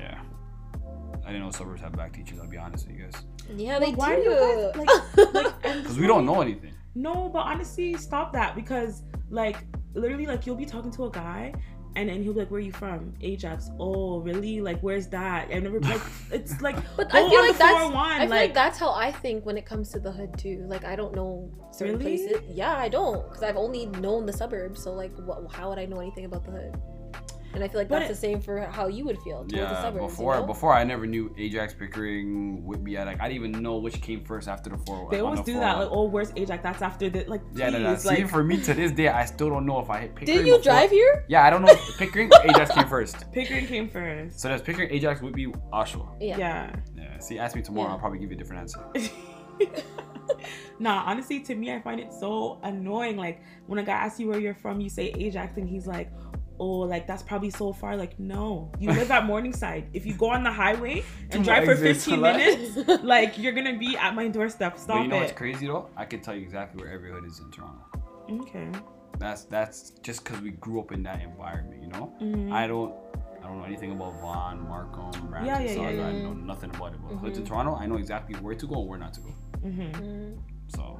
yeah, 0.00 0.20
I 1.24 1.28
didn't 1.32 1.42
know 1.44 1.50
suburbs 1.50 1.80
have 1.82 1.92
black 1.92 2.12
teachers. 2.12 2.38
I'll 2.40 2.46
be 2.48 2.56
honest 2.58 2.86
with 2.86 2.96
you 2.96 3.04
guys, 3.04 3.14
Yeah, 3.54 3.78
they 3.78 3.92
why 3.92 4.16
do. 4.16 4.22
do 4.24 4.30
you 4.30 4.36
guys 4.36 4.76
like 4.76 5.34
like 5.34 5.62
because 5.82 5.98
we 5.98 6.06
don't 6.06 6.24
know 6.26 6.40
anything. 6.40 6.72
No, 6.94 7.28
but 7.28 7.40
honestly, 7.40 7.94
stop 7.94 8.32
that 8.32 8.54
because 8.54 9.02
like 9.30 9.64
literally 9.94 10.26
like 10.26 10.46
you'll 10.46 10.56
be 10.56 10.66
talking 10.66 10.90
to 10.92 11.06
a 11.06 11.10
guy 11.10 11.52
and 11.96 12.08
then 12.08 12.22
he'll 12.22 12.32
be 12.32 12.40
like, 12.40 12.50
Where 12.50 12.58
are 12.58 12.62
you 12.62 12.72
from? 12.72 13.14
Ajax. 13.20 13.70
Oh, 13.78 14.18
really? 14.18 14.60
Like 14.60 14.80
where's 14.80 15.08
that? 15.08 15.48
I've 15.52 15.62
never 15.62 15.80
like 15.80 16.00
it's 16.30 16.60
like 16.60 16.76
But 16.96 17.14
I 17.14 17.28
feel 17.28 17.40
like 17.40 17.58
that's 17.58 17.72
401, 17.72 17.96
I 17.96 18.18
feel 18.20 18.20
like, 18.20 18.30
like, 18.30 18.54
that's 18.54 18.78
how 18.78 18.92
I 18.92 19.12
think 19.12 19.46
when 19.46 19.56
it 19.56 19.66
comes 19.66 19.90
to 19.90 20.00
the 20.00 20.10
hood 20.12 20.36
too. 20.38 20.64
Like 20.68 20.84
I 20.84 20.96
don't 20.96 21.14
know 21.14 21.50
certain 21.72 21.98
Really? 21.98 22.18
places. 22.18 22.42
Yeah, 22.48 22.76
I 22.76 22.88
don't 22.88 23.24
because 23.28 23.42
I've 23.42 23.56
only 23.56 23.86
known 23.86 24.26
the 24.26 24.32
suburbs. 24.32 24.82
So 24.82 24.92
like, 24.92 25.12
what, 25.18 25.52
how 25.52 25.68
would 25.68 25.78
I 25.78 25.86
know 25.86 26.00
anything 26.00 26.24
about 26.24 26.44
the 26.44 26.52
hood? 26.52 26.80
And 27.54 27.62
I 27.62 27.68
feel 27.68 27.80
like 27.80 27.88
But 27.88 28.00
that's 28.00 28.10
it- 28.10 28.14
the 28.14 28.20
same 28.20 28.40
for 28.40 28.60
how 28.62 28.88
you 28.88 29.04
would 29.04 29.18
feel 29.20 29.38
towards 29.38 29.52
the 29.52 29.58
Yeah, 29.58 29.80
suburbs. 29.82 30.06
before 30.12 30.34
you 30.34 30.40
know? 30.40 30.46
before 30.46 30.72
I 30.74 30.82
never 30.84 31.06
knew 31.06 31.32
Ajax, 31.38 31.72
Pickering, 31.72 32.64
Whitby. 32.64 32.98
I 32.98 33.04
like 33.04 33.20
I 33.20 33.28
didn't 33.28 33.44
even 33.48 33.62
know 33.62 33.76
which 33.76 34.00
came 34.02 34.24
first 34.24 34.48
after 34.48 34.70
the 34.70 34.78
four. 34.78 35.08
they 35.10 35.20
on 35.20 35.26
always 35.26 35.40
the 35.40 35.52
do 35.52 35.52
that, 35.60 35.76
401. 35.76 35.80
like, 35.80 35.96
oh, 35.96 36.04
where's 36.10 36.32
Ajax? 36.36 36.62
That's 36.62 36.82
after 36.82 37.08
the 37.08 37.24
like 37.26 37.42
Yeah, 37.54 37.70
no, 37.70 37.78
no. 37.78 37.94
please, 37.94 38.02
See, 38.02 38.24
for 38.24 38.42
me 38.42 38.60
to 38.62 38.74
this 38.74 38.90
day, 38.92 39.08
I 39.08 39.24
still 39.24 39.48
don't 39.50 39.66
know 39.66 39.78
if 39.78 39.88
I 39.88 40.00
hit 40.00 40.14
Pickering. 40.16 40.38
Did 40.38 40.46
you 40.46 40.54
before- 40.58 40.62
drive 40.64 40.90
here? 40.90 41.24
Yeah, 41.28 41.44
I 41.44 41.50
don't 41.50 41.62
know 41.62 41.72
if 41.72 41.96
Pickering 41.98 42.30
or 42.32 42.42
Ajax 42.50 42.72
came 42.72 42.88
first. 42.88 43.30
Pickering 43.32 43.66
came 43.66 43.88
first. 43.88 44.40
So 44.40 44.48
that's 44.48 44.62
Pickering, 44.62 44.90
Ajax, 44.90 45.22
would 45.22 45.34
be 45.34 45.46
Oshawa. 45.72 46.08
Yeah. 46.20 46.36
Yeah. 46.38 46.76
Yeah. 46.96 47.18
See, 47.20 47.38
ask 47.38 47.54
me 47.54 47.62
tomorrow. 47.62 47.88
Yeah. 47.88 47.92
I'll 47.94 47.98
probably 48.00 48.18
give 48.18 48.30
you 48.30 48.36
a 48.36 48.38
different 48.38 48.62
answer. 48.62 48.84
nah, 50.78 51.04
honestly, 51.06 51.40
to 51.40 51.54
me, 51.54 51.72
I 51.72 51.80
find 51.80 52.00
it 52.00 52.12
so 52.12 52.58
annoying. 52.62 53.16
Like 53.16 53.40
when 53.66 53.78
a 53.78 53.82
guy 53.82 53.92
asks 53.92 54.18
you 54.20 54.28
where 54.28 54.38
you're 54.40 54.54
from, 54.54 54.80
you 54.80 54.88
say 54.88 55.12
Ajax, 55.16 55.56
and 55.56 55.68
he's 55.68 55.86
like, 55.86 56.10
oh, 56.58 56.80
like 56.80 57.06
that's 57.06 57.22
probably 57.22 57.50
so 57.50 57.72
far. 57.72 57.96
Like, 57.96 58.18
no, 58.18 58.70
you 58.78 58.90
live 58.90 59.10
at 59.10 59.24
Morningside. 59.32 59.88
If 59.92 60.06
you 60.06 60.14
go 60.14 60.30
on 60.30 60.42
the 60.44 60.52
highway 60.52 61.04
and 61.30 61.44
drive 61.44 61.64
for 61.64 61.76
15 61.76 62.20
minutes, 62.20 62.76
like 63.02 63.38
you're 63.38 63.52
gonna 63.52 63.78
be 63.78 63.96
at 63.96 64.14
my 64.14 64.28
doorstep. 64.28 64.74
But 64.74 64.80
Stop 64.80 65.02
you 65.02 65.08
know 65.08 65.16
what's 65.18 65.32
crazy 65.32 65.66
though? 65.66 65.90
I 65.96 66.04
can 66.04 66.20
tell 66.20 66.34
you 66.34 66.42
exactly 66.42 66.82
where 66.82 66.92
every 66.92 67.10
hood 67.10 67.24
is 67.24 67.38
in 67.40 67.50
Toronto. 67.50 67.84
Okay. 68.30 68.68
That's 69.18 69.44
that's 69.44 69.90
just 70.02 70.24
because 70.24 70.40
we 70.40 70.50
grew 70.52 70.80
up 70.80 70.90
in 70.92 71.02
that 71.04 71.22
environment, 71.22 71.82
you 71.82 71.88
know. 71.88 72.12
Mhm. 72.20 72.52
I 72.52 72.66
don't 72.66 72.94
I 73.42 73.46
don't 73.48 73.58
know 73.58 73.64
anything 73.64 73.92
about 73.92 74.18
Vaughan, 74.22 74.60
Markham, 74.66 75.10
Brampton, 75.28 75.44
Yeah, 75.46 75.60
yeah, 75.60 75.70
yeah, 75.72 75.76
Sauga. 75.76 76.04
I 76.06 76.12
know 76.22 76.32
nothing 76.32 76.70
about 76.74 76.94
it. 76.94 77.00
But 77.02 77.16
hoods 77.16 77.36
in. 77.38 77.44
Toronto, 77.44 77.74
I 77.76 77.84
know 77.86 77.96
exactly 77.96 78.34
where 78.40 78.54
to 78.54 78.66
go 78.66 78.80
and 78.80 78.88
where 78.88 78.98
not 78.98 79.12
to 79.14 79.20
go. 79.20 79.34
Mhm. 79.62 79.92
Mm, 79.92 80.38
So 80.68 80.98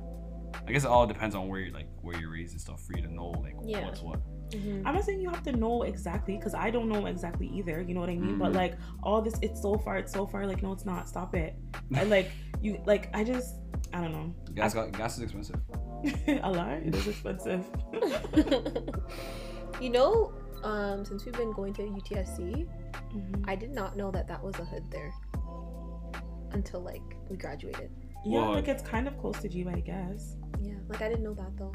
I 0.66 0.70
guess 0.72 0.84
it 0.84 0.88
all 0.90 1.06
depends 1.06 1.34
on 1.34 1.48
where 1.48 1.60
you're 1.60 1.72
like 1.72 1.88
where 2.02 2.18
you're 2.20 2.30
raised 2.30 2.52
and 2.52 2.60
stuff 2.60 2.80
for 2.82 2.92
you 2.96 3.02
to 3.02 3.12
know 3.12 3.30
like 3.42 3.54
Yeah. 3.64 3.84
what's 3.84 4.02
what. 4.02 4.20
Mhm. 4.54 4.82
I'm 4.86 4.94
not 4.94 5.04
saying 5.04 5.20
you 5.20 5.30
have 5.30 5.42
to 5.44 5.52
know 5.52 5.82
exactly 5.82 6.36
because 6.36 6.54
I 6.54 6.70
don't 6.70 6.88
know 6.88 7.06
exactly 7.06 7.48
either. 7.48 7.80
You 7.80 7.94
know 7.94 8.00
what 8.00 8.10
I 8.10 8.16
mean? 8.16 8.38
But 8.38 8.52
Mhm. 8.52 8.56
like 8.56 8.74
all 9.02 9.20
this, 9.22 9.34
it's 9.42 9.60
so 9.60 9.76
far, 9.78 9.96
it's 9.98 10.12
so 10.12 10.26
far. 10.26 10.46
Like 10.46 10.62
no, 10.62 10.72
it's 10.72 10.84
not. 10.84 11.08
Stop 11.08 11.34
it. 11.34 11.56
I 11.94 12.04
like 12.04 12.30
you. 12.62 12.80
Like 12.86 13.10
I 13.14 13.24
just, 13.24 13.56
I 13.92 14.00
don't 14.00 14.12
know. 14.12 14.34
Gas 14.54 14.74
got, 14.74 14.92
gas 14.92 15.16
is 15.16 15.22
expensive. 15.24 15.60
a 16.42 16.50
lot. 16.50 16.72
It 16.84 16.94
is 16.94 17.06
expensive. 17.08 17.64
you 19.80 19.90
know, 19.90 20.32
um, 20.62 21.04
since 21.04 21.24
we've 21.24 21.34
been 21.34 21.52
going 21.52 21.72
to 21.74 21.82
UTSC, 21.82 22.66
Mhm. 23.14 23.44
I 23.46 23.54
did 23.56 23.70
not 23.70 23.96
know 23.96 24.10
that 24.10 24.26
that 24.28 24.42
was 24.42 24.54
a 24.58 24.64
hood 24.64 24.84
there 24.90 25.12
until 26.52 26.80
like 26.80 27.02
we 27.28 27.36
graduated. 27.36 27.90
Yeah, 28.24 28.40
Well, 28.42 28.52
like 28.54 28.68
it's 28.68 28.82
kind 28.82 29.06
of 29.06 29.16
close 29.18 29.38
to 29.40 29.48
G, 29.48 29.66
I 29.68 29.80
guess. 29.80 30.36
Yeah, 30.60 30.74
like 30.88 31.02
I 31.02 31.08
didn't 31.08 31.24
know 31.24 31.34
that 31.34 31.56
though. 31.56 31.72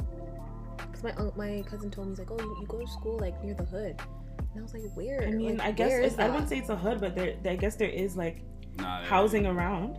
Cause 0.91 1.03
my 1.03 1.13
un- 1.15 1.31
my 1.35 1.63
cousin 1.69 1.89
told 1.91 2.07
me 2.07 2.11
he's 2.11 2.19
like, 2.19 2.31
oh, 2.31 2.39
you, 2.39 2.57
you 2.61 2.67
go 2.67 2.79
to 2.79 2.87
school 2.87 3.17
like 3.19 3.41
near 3.43 3.53
the 3.55 3.65
hood, 3.65 3.99
and 4.39 4.59
I 4.59 4.61
was 4.61 4.73
like, 4.73 4.83
where? 4.95 5.23
I 5.23 5.31
mean, 5.31 5.57
Like, 5.57 5.67
I 5.67 5.71
guess 5.71 5.91
it's, 5.93 6.19
I 6.19 6.27
wouldn't 6.29 6.49
say 6.49 6.57
it's 6.59 6.69
a 6.69 6.75
hood, 6.75 6.99
but 6.99 7.15
there, 7.15 7.35
I 7.45 7.55
guess 7.55 7.75
there 7.75 7.89
is 7.89 8.15
like 8.17 8.43
Nah, 8.77 8.99
they're- 9.01 9.09
housing 9.09 9.45
around. 9.45 9.97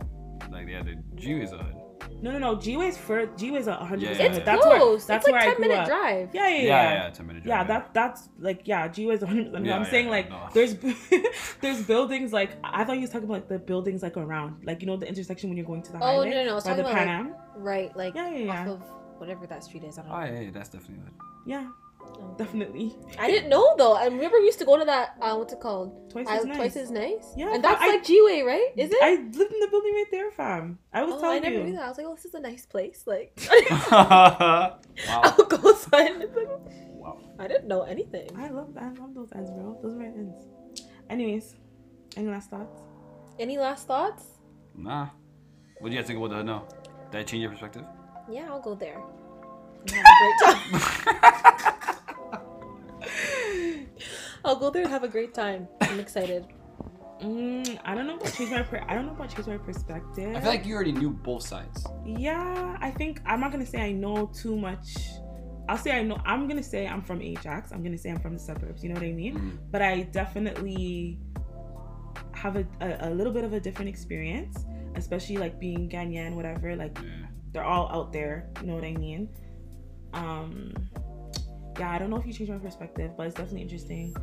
Like 0.51 0.67
yeah, 0.67 0.81
the 0.83 0.95
G 1.15 1.33
is 1.33 1.51
a 1.53 1.57
hood. 1.57 1.75
No, 2.21 2.31
no, 2.31 2.39
no. 2.39 2.55
G 2.59 2.77
Way's 2.77 2.97
for 2.97 3.25
G 3.37 3.51
Way's 3.51 3.67
a 3.67 3.75
hundred 3.75 4.01
Yeah, 4.03 4.09
percent. 4.09 4.35
It's. 4.35 4.45
That's 4.45 4.61
close. 4.63 5.07
where 5.07 5.17
that's 5.17 5.25
it's 5.27 5.31
where 5.31 5.33
like 5.33 5.41
I 5.41 5.45
ten 5.45 5.55
grew 5.55 5.67
minute 5.67 5.79
up. 5.81 5.87
drive. 5.87 6.29
Yeah, 6.33 6.49
yeah, 6.49 6.55
Yeah, 6.55 6.61
yeah. 6.63 6.93
yeah, 7.03 7.09
ten 7.11 7.27
minute 7.27 7.43
drive. 7.43 7.57
Yeah, 7.59 7.63
that 7.65 7.93
that's 7.93 8.29
like 8.39 8.61
yeah, 8.65 8.87
G 8.87 9.05
Way's 9.05 9.21
100. 9.21 9.45
percent 9.45 9.65
Yeah, 9.65 9.75
I'm 9.75 9.83
yeah, 9.83 9.89
saying 9.89 10.09
like 10.09 10.29
no. 10.29 10.47
there's 10.53 10.75
there's 11.61 11.81
buildings 11.83 12.33
like 12.33 12.51
I 12.63 12.83
thought 12.83 12.95
you 12.95 13.01
was 13.01 13.09
talking 13.11 13.25
about 13.25 13.33
like 13.35 13.47
the 13.49 13.59
buildings 13.59 14.01
like 14.03 14.17
around 14.17 14.65
like 14.65 14.81
you 14.81 14.87
know 14.87 14.97
the 14.97 15.07
intersection 15.07 15.49
when 15.49 15.57
you're 15.57 15.65
going 15.65 15.83
to 15.83 15.91
the 15.91 15.97
Oh 15.99 16.01
highway 16.01 16.29
no, 16.31 16.35
no, 16.37 16.43
no! 16.45 16.51
I 16.51 16.55
was 16.55 16.63
talking 16.63 16.83
the 16.83 16.89
about 16.89 16.97
Pan 16.97 17.07
like, 17.07 17.35
Am. 17.55 17.61
right, 17.63 17.95
like 17.95 18.15
Yeah, 18.15 18.29
yeah, 18.29 18.37
yeah. 18.45 18.61
off 18.61 18.67
of 18.67 18.83
whatever 19.21 19.45
that 19.47 19.63
street 19.63 19.83
is. 19.83 19.97
I 19.97 20.01
don't 20.01 20.11
know. 20.11 20.17
Oh 20.17 20.23
yeah, 20.25 20.39
yeah, 20.41 20.51
that's 20.51 20.69
definitely 20.69 21.03
a 21.03 21.05
hood. 21.05 21.13
Yeah, 21.45 21.67
Oh. 22.03 22.33
definitely. 22.37 22.95
I 23.19 23.29
didn't 23.29 23.49
know 23.49 23.75
though. 23.77 23.93
I 23.93 24.05
remember 24.05 24.39
we 24.39 24.45
used 24.45 24.57
to 24.59 24.65
go 24.65 24.77
to 24.77 24.85
that. 24.85 25.15
Uh, 25.21 25.35
what's 25.37 25.53
it 25.53 25.59
called? 25.59 26.09
Twice 26.09 26.27
I, 26.27 26.37
as 26.37 26.45
nice. 26.45 26.57
Twice 26.57 26.75
as 26.75 26.91
nice. 26.91 27.25
Yeah, 27.37 27.53
and 27.53 27.63
that's 27.63 27.81
I- 27.81 27.87
like 27.89 28.03
G 28.03 28.19
Way, 28.25 28.41
right? 28.41 28.69
Is 28.75 28.91
it? 28.91 28.97
I 29.01 29.11
lived 29.15 29.53
in 29.53 29.59
the 29.59 29.67
building 29.69 29.93
right 29.93 30.11
there, 30.11 30.31
fam. 30.31 30.79
I 30.91 31.03
was 31.03 31.21
oh, 31.21 31.29
I 31.31 31.39
never 31.39 31.55
you. 31.57 31.63
knew 31.65 31.73
that. 31.73 31.83
I 31.85 31.89
was 31.89 31.97
like, 31.99 32.07
oh, 32.07 32.15
this 32.15 32.25
is 32.25 32.33
a 32.33 32.39
nice 32.39 32.65
place. 32.65 33.03
Like, 33.05 33.39
wow. 33.91 34.79
I'll 35.09 35.45
go 35.45 35.73
sign. 35.75 36.25
Wow. 37.01 37.19
I 37.39 37.47
didn't 37.47 37.67
know 37.67 37.83
anything. 37.83 38.29
I 38.35 38.49
love 38.49 38.75
I 38.77 38.89
love 38.89 39.13
those 39.13 39.29
ends, 39.35 39.51
bro. 39.51 39.77
Those 39.83 39.93
are 39.93 39.99
my 39.99 40.05
ends. 40.05 40.35
Anyways, 41.09 41.55
any 42.17 42.27
last 42.29 42.49
thoughts? 42.49 42.81
Any 43.39 43.57
last 43.59 43.85
thoughts? 43.87 44.23
Nah. 44.75 45.09
What 45.79 45.89
do 45.89 45.95
you 45.95 46.01
guys 46.01 46.07
think 46.07 46.17
about 46.17 46.29
that 46.31 46.37
hood 46.37 46.45
now? 46.47 46.67
Did 47.11 47.19
that 47.19 47.27
change 47.27 47.41
your 47.41 47.51
perspective? 47.51 47.85
Yeah, 48.31 48.47
I'll 48.49 48.61
go 48.61 48.75
there. 48.75 49.01
And 49.87 49.91
have 49.91 50.05
a 50.05 50.19
great 50.21 51.21
time. 51.21 51.97
I'll 54.45 54.55
go 54.55 54.69
there 54.69 54.83
and 54.83 54.91
have 54.91 55.03
a 55.03 55.07
great 55.07 55.33
time. 55.33 55.67
I'm 55.81 55.99
excited. 55.99 56.45
Mm, 57.21 57.79
I 57.85 57.93
don't 57.93 58.07
know 58.07 58.15
about 58.15 58.33
change 58.33 58.49
my 58.49 58.63
per- 58.63 58.83
I 58.87 58.95
don't 58.95 59.05
know 59.05 59.11
about 59.11 59.29
change 59.29 59.47
my 59.47 59.57
perspective. 59.57 60.35
I 60.35 60.39
feel 60.39 60.49
like 60.49 60.65
you 60.65 60.73
already 60.73 60.91
knew 60.91 61.11
both 61.11 61.43
sides. 61.43 61.85
Yeah, 62.05 62.77
I 62.81 62.89
think 62.89 63.21
I'm 63.25 63.39
not 63.39 63.51
gonna 63.51 63.65
say 63.65 63.79
I 63.79 63.91
know 63.91 64.31
too 64.33 64.55
much. 64.55 64.97
I'll 65.69 65.77
say 65.77 65.91
I 65.91 66.01
know. 66.01 66.17
I'm 66.25 66.47
gonna 66.47 66.63
say 66.63 66.87
I'm 66.87 67.03
from 67.03 67.21
Ajax. 67.21 67.71
I'm 67.71 67.83
gonna 67.83 67.97
say 67.97 68.09
I'm 68.09 68.19
from 68.19 68.33
the 68.33 68.39
suburbs. 68.39 68.83
You 68.83 68.89
know 68.89 68.95
what 68.95 69.03
I 69.03 69.11
mean? 69.11 69.35
Mm. 69.37 69.57
But 69.69 69.83
I 69.83 70.01
definitely 70.03 71.19
have 72.33 72.55
a, 72.55 72.65
a, 72.81 73.09
a 73.09 73.11
little 73.11 73.31
bit 73.31 73.43
of 73.43 73.53
a 73.53 73.59
different 73.59 73.89
experience, 73.89 74.65
especially 74.95 75.37
like 75.37 75.59
being 75.59 75.89
Ghanaian, 75.89 76.33
whatever. 76.35 76.75
Like 76.75 76.97
Yeah. 76.97 77.27
They're 77.53 77.63
all 77.65 77.89
out 77.91 78.13
there. 78.13 78.49
You 78.61 78.67
know 78.67 78.75
what 78.75 78.83
I 78.83 78.93
mean? 78.93 79.29
Um, 80.13 80.73
yeah, 81.79 81.91
I 81.91 81.97
don't 81.97 82.09
know 82.09 82.17
if 82.17 82.25
you 82.25 82.33
change 82.33 82.49
my 82.49 82.57
perspective, 82.57 83.11
but 83.17 83.27
it's 83.27 83.35
definitely 83.35 83.61
interesting 83.61 84.15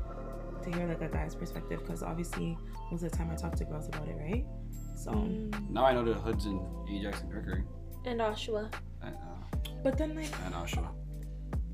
to 0.63 0.71
hear 0.71 0.87
like 0.87 1.01
a 1.03 1.09
guy's 1.09 1.35
perspective 1.35 1.81
because 1.81 2.03
obviously 2.03 2.57
most 2.91 3.03
of 3.03 3.11
the 3.11 3.17
time 3.17 3.31
I 3.31 3.37
talk 3.37 3.55
to 3.57 3.65
girls 3.65 3.89
about 3.89 4.09
it, 4.09 4.17
right? 4.19 4.45
So, 4.97 5.13
Mm. 5.13 5.71
Now 5.71 5.85
I 5.85 5.93
know 5.93 6.05
the 6.05 6.15
hoods 6.15 6.47
in 6.47 6.61
Ajax 6.91 7.21
and 7.21 7.31
Pickering. 7.31 7.65
And 8.05 8.21
Oshawa. 8.21 8.73
And, 9.03 9.15
uh, 9.15 9.59
but 9.83 9.97
then 9.97 10.15
like, 10.17 10.27
and 10.45 10.55
Oshawa. 10.55 10.89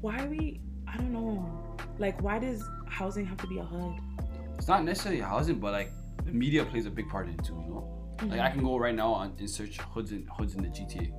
why 0.00 0.18
are 0.22 0.28
we? 0.28 0.60
I 0.86 0.96
don't 0.96 1.12
know. 1.12 1.76
Like, 1.98 2.20
why 2.22 2.38
does 2.38 2.68
housing 2.86 3.24
have 3.26 3.38
to 3.38 3.46
be 3.46 3.58
a 3.58 3.64
hood? 3.64 3.94
It's 4.58 4.68
not 4.68 4.84
necessarily 4.84 5.20
housing, 5.20 5.58
but 5.58 5.72
like 5.72 5.90
the 6.24 6.32
media 6.32 6.64
plays 6.64 6.86
a 6.86 6.90
big 6.90 7.08
part 7.08 7.28
in 7.28 7.34
it 7.34 7.44
too, 7.44 7.54
you 7.54 7.70
know? 7.74 7.90
Like 8.28 8.40
I 8.40 8.50
can 8.50 8.62
go 8.62 8.76
right 8.78 8.94
now 8.94 9.12
on 9.12 9.34
and 9.38 9.48
search 9.50 9.78
hoods 9.78 10.12
in 10.12 10.26
hoods 10.36 10.54
in 10.54 10.62
the 10.62 10.68
GTA, 10.68 11.12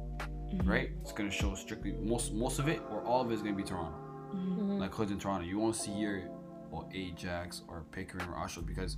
Mhm. 0.57 0.67
right? 0.69 0.89
It's 1.01 1.11
gonna 1.11 1.31
show 1.31 1.53
strictly 1.55 1.93
most 1.93 2.33
most 2.33 2.59
of 2.59 2.67
it 2.67 2.81
or 2.91 3.01
all 3.03 3.21
of 3.21 3.31
it 3.31 3.35
is 3.35 3.41
gonna 3.41 3.55
be 3.55 3.63
Toronto. 3.63 3.97
Mhm. 4.33 4.57
Mhm. 4.59 4.79
Like 4.79 4.93
hoods 4.93 5.11
in 5.11 5.19
Toronto. 5.19 5.45
You 5.45 5.59
won't 5.59 5.75
see 5.75 5.91
here 5.91 6.29
or 6.71 6.85
Ajax 6.93 7.63
or 7.67 7.83
Pickering 7.91 8.27
or 8.29 8.35
Oshawa 8.35 8.65
because 8.65 8.97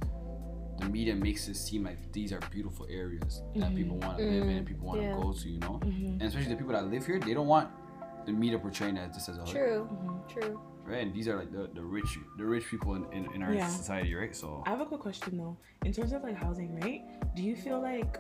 the 0.80 0.90
media 0.90 1.16
makes 1.16 1.48
it 1.48 1.56
seem 1.56 1.84
like 1.84 2.12
these 2.14 2.32
are 2.32 2.40
beautiful 2.52 2.86
areas 2.90 3.42
that 3.56 3.72
Mhm. 3.72 3.76
people 3.76 3.98
want 3.98 4.18
to 4.20 4.24
live 4.24 4.44
in 4.44 4.58
and 4.58 4.66
people 4.68 4.88
want 4.88 5.00
to 5.02 5.06
Yeah. 5.08 5.16
go 5.16 5.34
to, 5.34 5.50
you 5.50 5.60
know? 5.60 5.80
Mhm. 5.84 6.14
And 6.14 6.22
especially 6.24 6.50
the 6.52 6.56
people 6.58 6.74
that 6.74 6.86
live 6.88 7.06
here, 7.06 7.20
they 7.20 7.34
don't 7.34 7.48
want 7.48 7.70
the 8.26 8.32
media 8.32 8.60
portraying 8.60 8.96
that 8.96 9.14
this 9.14 9.28
as 9.30 9.38
a 9.38 9.42
hood. 9.42 9.50
True. 9.50 9.90
Mhm. 9.92 10.28
True. 10.28 10.60
Right? 10.86 11.02
And 11.06 11.14
these 11.14 11.28
are 11.28 11.38
like 11.38 11.52
the, 11.52 11.68
the 11.74 11.84
rich 11.84 12.18
the 12.38 12.46
rich 12.46 12.66
people 12.70 12.96
in, 12.96 13.06
in, 13.12 13.26
in 13.34 13.44
our 13.44 13.54
Yeah. 13.54 13.68
society, 13.68 14.14
right? 14.14 14.34
So 14.36 14.64
I 14.66 14.70
have 14.70 14.82
a 14.82 14.86
quick 14.86 15.02
question 15.02 15.38
though. 15.38 15.58
In 15.84 15.92
terms 15.92 16.14
of 16.14 16.24
like 16.24 16.36
housing, 16.36 16.80
right? 16.80 17.02
Do 17.36 17.42
you 17.44 17.56
feel 17.56 17.82
like 17.82 18.20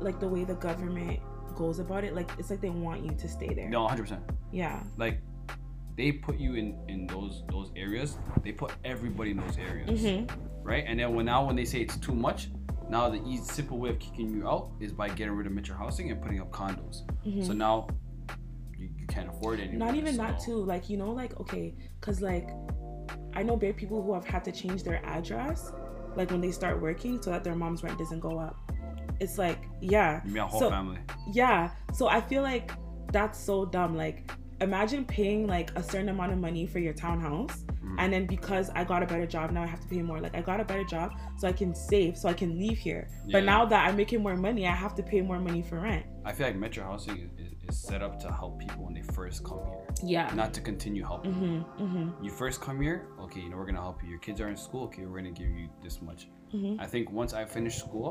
like 0.00 0.18
the 0.18 0.28
way 0.28 0.44
the 0.44 0.54
government 0.56 1.20
goes 1.54 1.78
about 1.78 2.04
it, 2.04 2.14
like 2.14 2.30
it's 2.38 2.50
like 2.50 2.60
they 2.60 2.70
want 2.70 3.04
you 3.04 3.12
to 3.12 3.28
stay 3.28 3.52
there? 3.54 3.68
no, 3.68 3.86
hundred 3.86 4.02
percent. 4.02 4.22
Yeah. 4.52 4.82
Like 4.96 5.20
they 5.96 6.12
put 6.12 6.38
you 6.38 6.54
in 6.54 6.78
in 6.88 7.06
those 7.06 7.42
those 7.50 7.70
areas. 7.76 8.18
They 8.42 8.52
put 8.52 8.72
everybody 8.84 9.30
in 9.32 9.36
those 9.38 9.56
areas, 9.58 10.00
Mm-hmm. 10.00 10.62
right? 10.62 10.84
And 10.86 10.98
then 10.98 11.14
when 11.14 11.26
now 11.26 11.44
when 11.46 11.56
they 11.56 11.64
say 11.64 11.80
it's 11.80 11.96
too 11.96 12.14
much, 12.14 12.48
now 12.88 13.08
the 13.08 13.22
easy 13.26 13.44
simple 13.44 13.78
way 13.78 13.90
of 13.90 13.98
kicking 13.98 14.28
you 14.30 14.48
out 14.48 14.70
is 14.80 14.92
by 14.92 15.08
getting 15.08 15.34
rid 15.34 15.46
of 15.46 15.52
metro 15.52 15.76
housing 15.76 16.10
and 16.10 16.20
putting 16.20 16.40
up 16.40 16.50
condos. 16.50 17.02
So 17.46 17.52
now 17.52 17.88
you, 18.76 18.88
you 18.98 19.06
can't 19.06 19.28
afford 19.28 19.60
it 19.60 19.68
anymore. 19.68 19.88
Mm-hmm. 19.88 19.96
Not 19.96 20.08
even 20.08 20.16
that 20.18 20.40
too. 20.40 20.56
Like 20.56 20.90
you 20.90 20.96
know, 20.96 21.10
like 21.10 21.38
okay, 21.40 21.74
cause 22.00 22.20
like 22.20 22.50
I 23.34 23.42
know 23.42 23.56
bare 23.56 23.72
people 23.72 24.02
who 24.02 24.12
have 24.14 24.24
had 24.26 24.44
to 24.44 24.52
change 24.52 24.82
their 24.82 25.04
address, 25.04 25.72
like 26.16 26.30
when 26.30 26.40
they 26.40 26.50
start 26.50 26.80
working, 26.80 27.20
so 27.22 27.30
that 27.30 27.42
their 27.44 27.54
mom's 27.54 27.82
rent 27.82 27.98
doesn't 27.98 28.20
go 28.20 28.38
up. 28.38 28.56
It's 29.20 29.38
like 29.38 29.58
yeah, 29.80 30.20
You 30.24 30.30
mean 30.32 30.42
a 30.42 30.46
whole 30.46 30.60
So- 30.60 30.70
family. 30.70 30.98
yeah. 31.32 31.70
So 31.92 32.08
I 32.08 32.20
feel 32.20 32.42
like 32.42 32.72
that's 33.12 33.38
so 33.38 33.64
dumb. 33.64 33.96
Like 33.96 34.30
imagine 34.60 35.04
paying 35.04 35.46
like 35.46 35.70
a 35.76 35.82
certain 35.82 36.08
amount 36.08 36.32
of 36.32 36.38
money 36.38 36.66
for 36.66 36.78
your 36.78 36.92
townhouse. 36.94 37.64
Mhm. 37.84 37.96
And 37.98 38.12
then 38.12 38.26
because 38.26 38.70
I 38.70 38.82
got 38.84 39.02
a 39.02 39.06
better 39.06 39.26
job, 39.26 39.50
now 39.50 39.62
I 39.62 39.66
have 39.66 39.80
to 39.80 39.88
pay 39.88 40.00
more. 40.00 40.20
Like 40.20 40.34
I 40.36 40.40
got 40.40 40.58
a 40.60 40.64
better 40.64 40.84
job, 40.84 41.12
so 41.38 41.46
I 41.48 41.52
can 41.52 41.74
save, 41.74 42.16
so 42.16 42.28
I 42.28 42.32
can 42.34 42.58
leave 42.58 42.78
here. 42.78 43.08
But 43.30 43.44
now 43.44 43.64
that 43.66 43.86
I'm 43.86 43.96
making 43.96 44.22
more 44.22 44.36
money, 44.36 44.66
I 44.66 44.70
have 44.74 44.94
to 44.96 45.02
pay 45.02 45.20
more 45.20 45.38
money 45.38 45.60
for 45.62 45.80
rent. 45.80 46.06
I 46.24 46.32
feel 46.32 46.46
like 46.46 46.56
metro 46.56 46.84
housing 46.84 47.18
is, 47.18 47.52
is, 47.68 47.78
set 47.78 48.02
up 48.02 48.18
to 48.20 48.32
help 48.32 48.58
people 48.58 48.84
when 48.84 48.94
they 48.94 49.02
first 49.02 49.44
come 49.44 49.58
here, 49.66 49.86
Yeah. 50.02 50.32
not 50.34 50.54
to 50.54 50.60
continue 50.60 51.02
helping. 51.04 51.32
Mhm. 51.34 51.64
Mhm. 51.80 52.24
You 52.24 52.30
first 52.30 52.60
come 52.60 52.80
here, 52.80 53.08
okay, 53.20 53.40
you 53.40 53.50
know 53.50 53.56
we're 53.56 53.66
gonna 53.66 53.80
help 53.80 54.02
you. 54.02 54.08
Your 54.10 54.18
kids 54.20 54.40
are 54.40 54.48
in 54.48 54.56
school, 54.56 54.84
okay, 54.84 55.04
we're 55.06 55.18
gonna 55.18 55.30
give 55.32 55.48
you 55.50 55.68
this 55.82 56.00
much. 56.00 56.28
Mhm. 56.54 56.80
I 56.80 56.86
think 56.86 57.10
once 57.10 57.34
I 57.34 57.44
finish 57.44 57.76
school, 57.78 58.08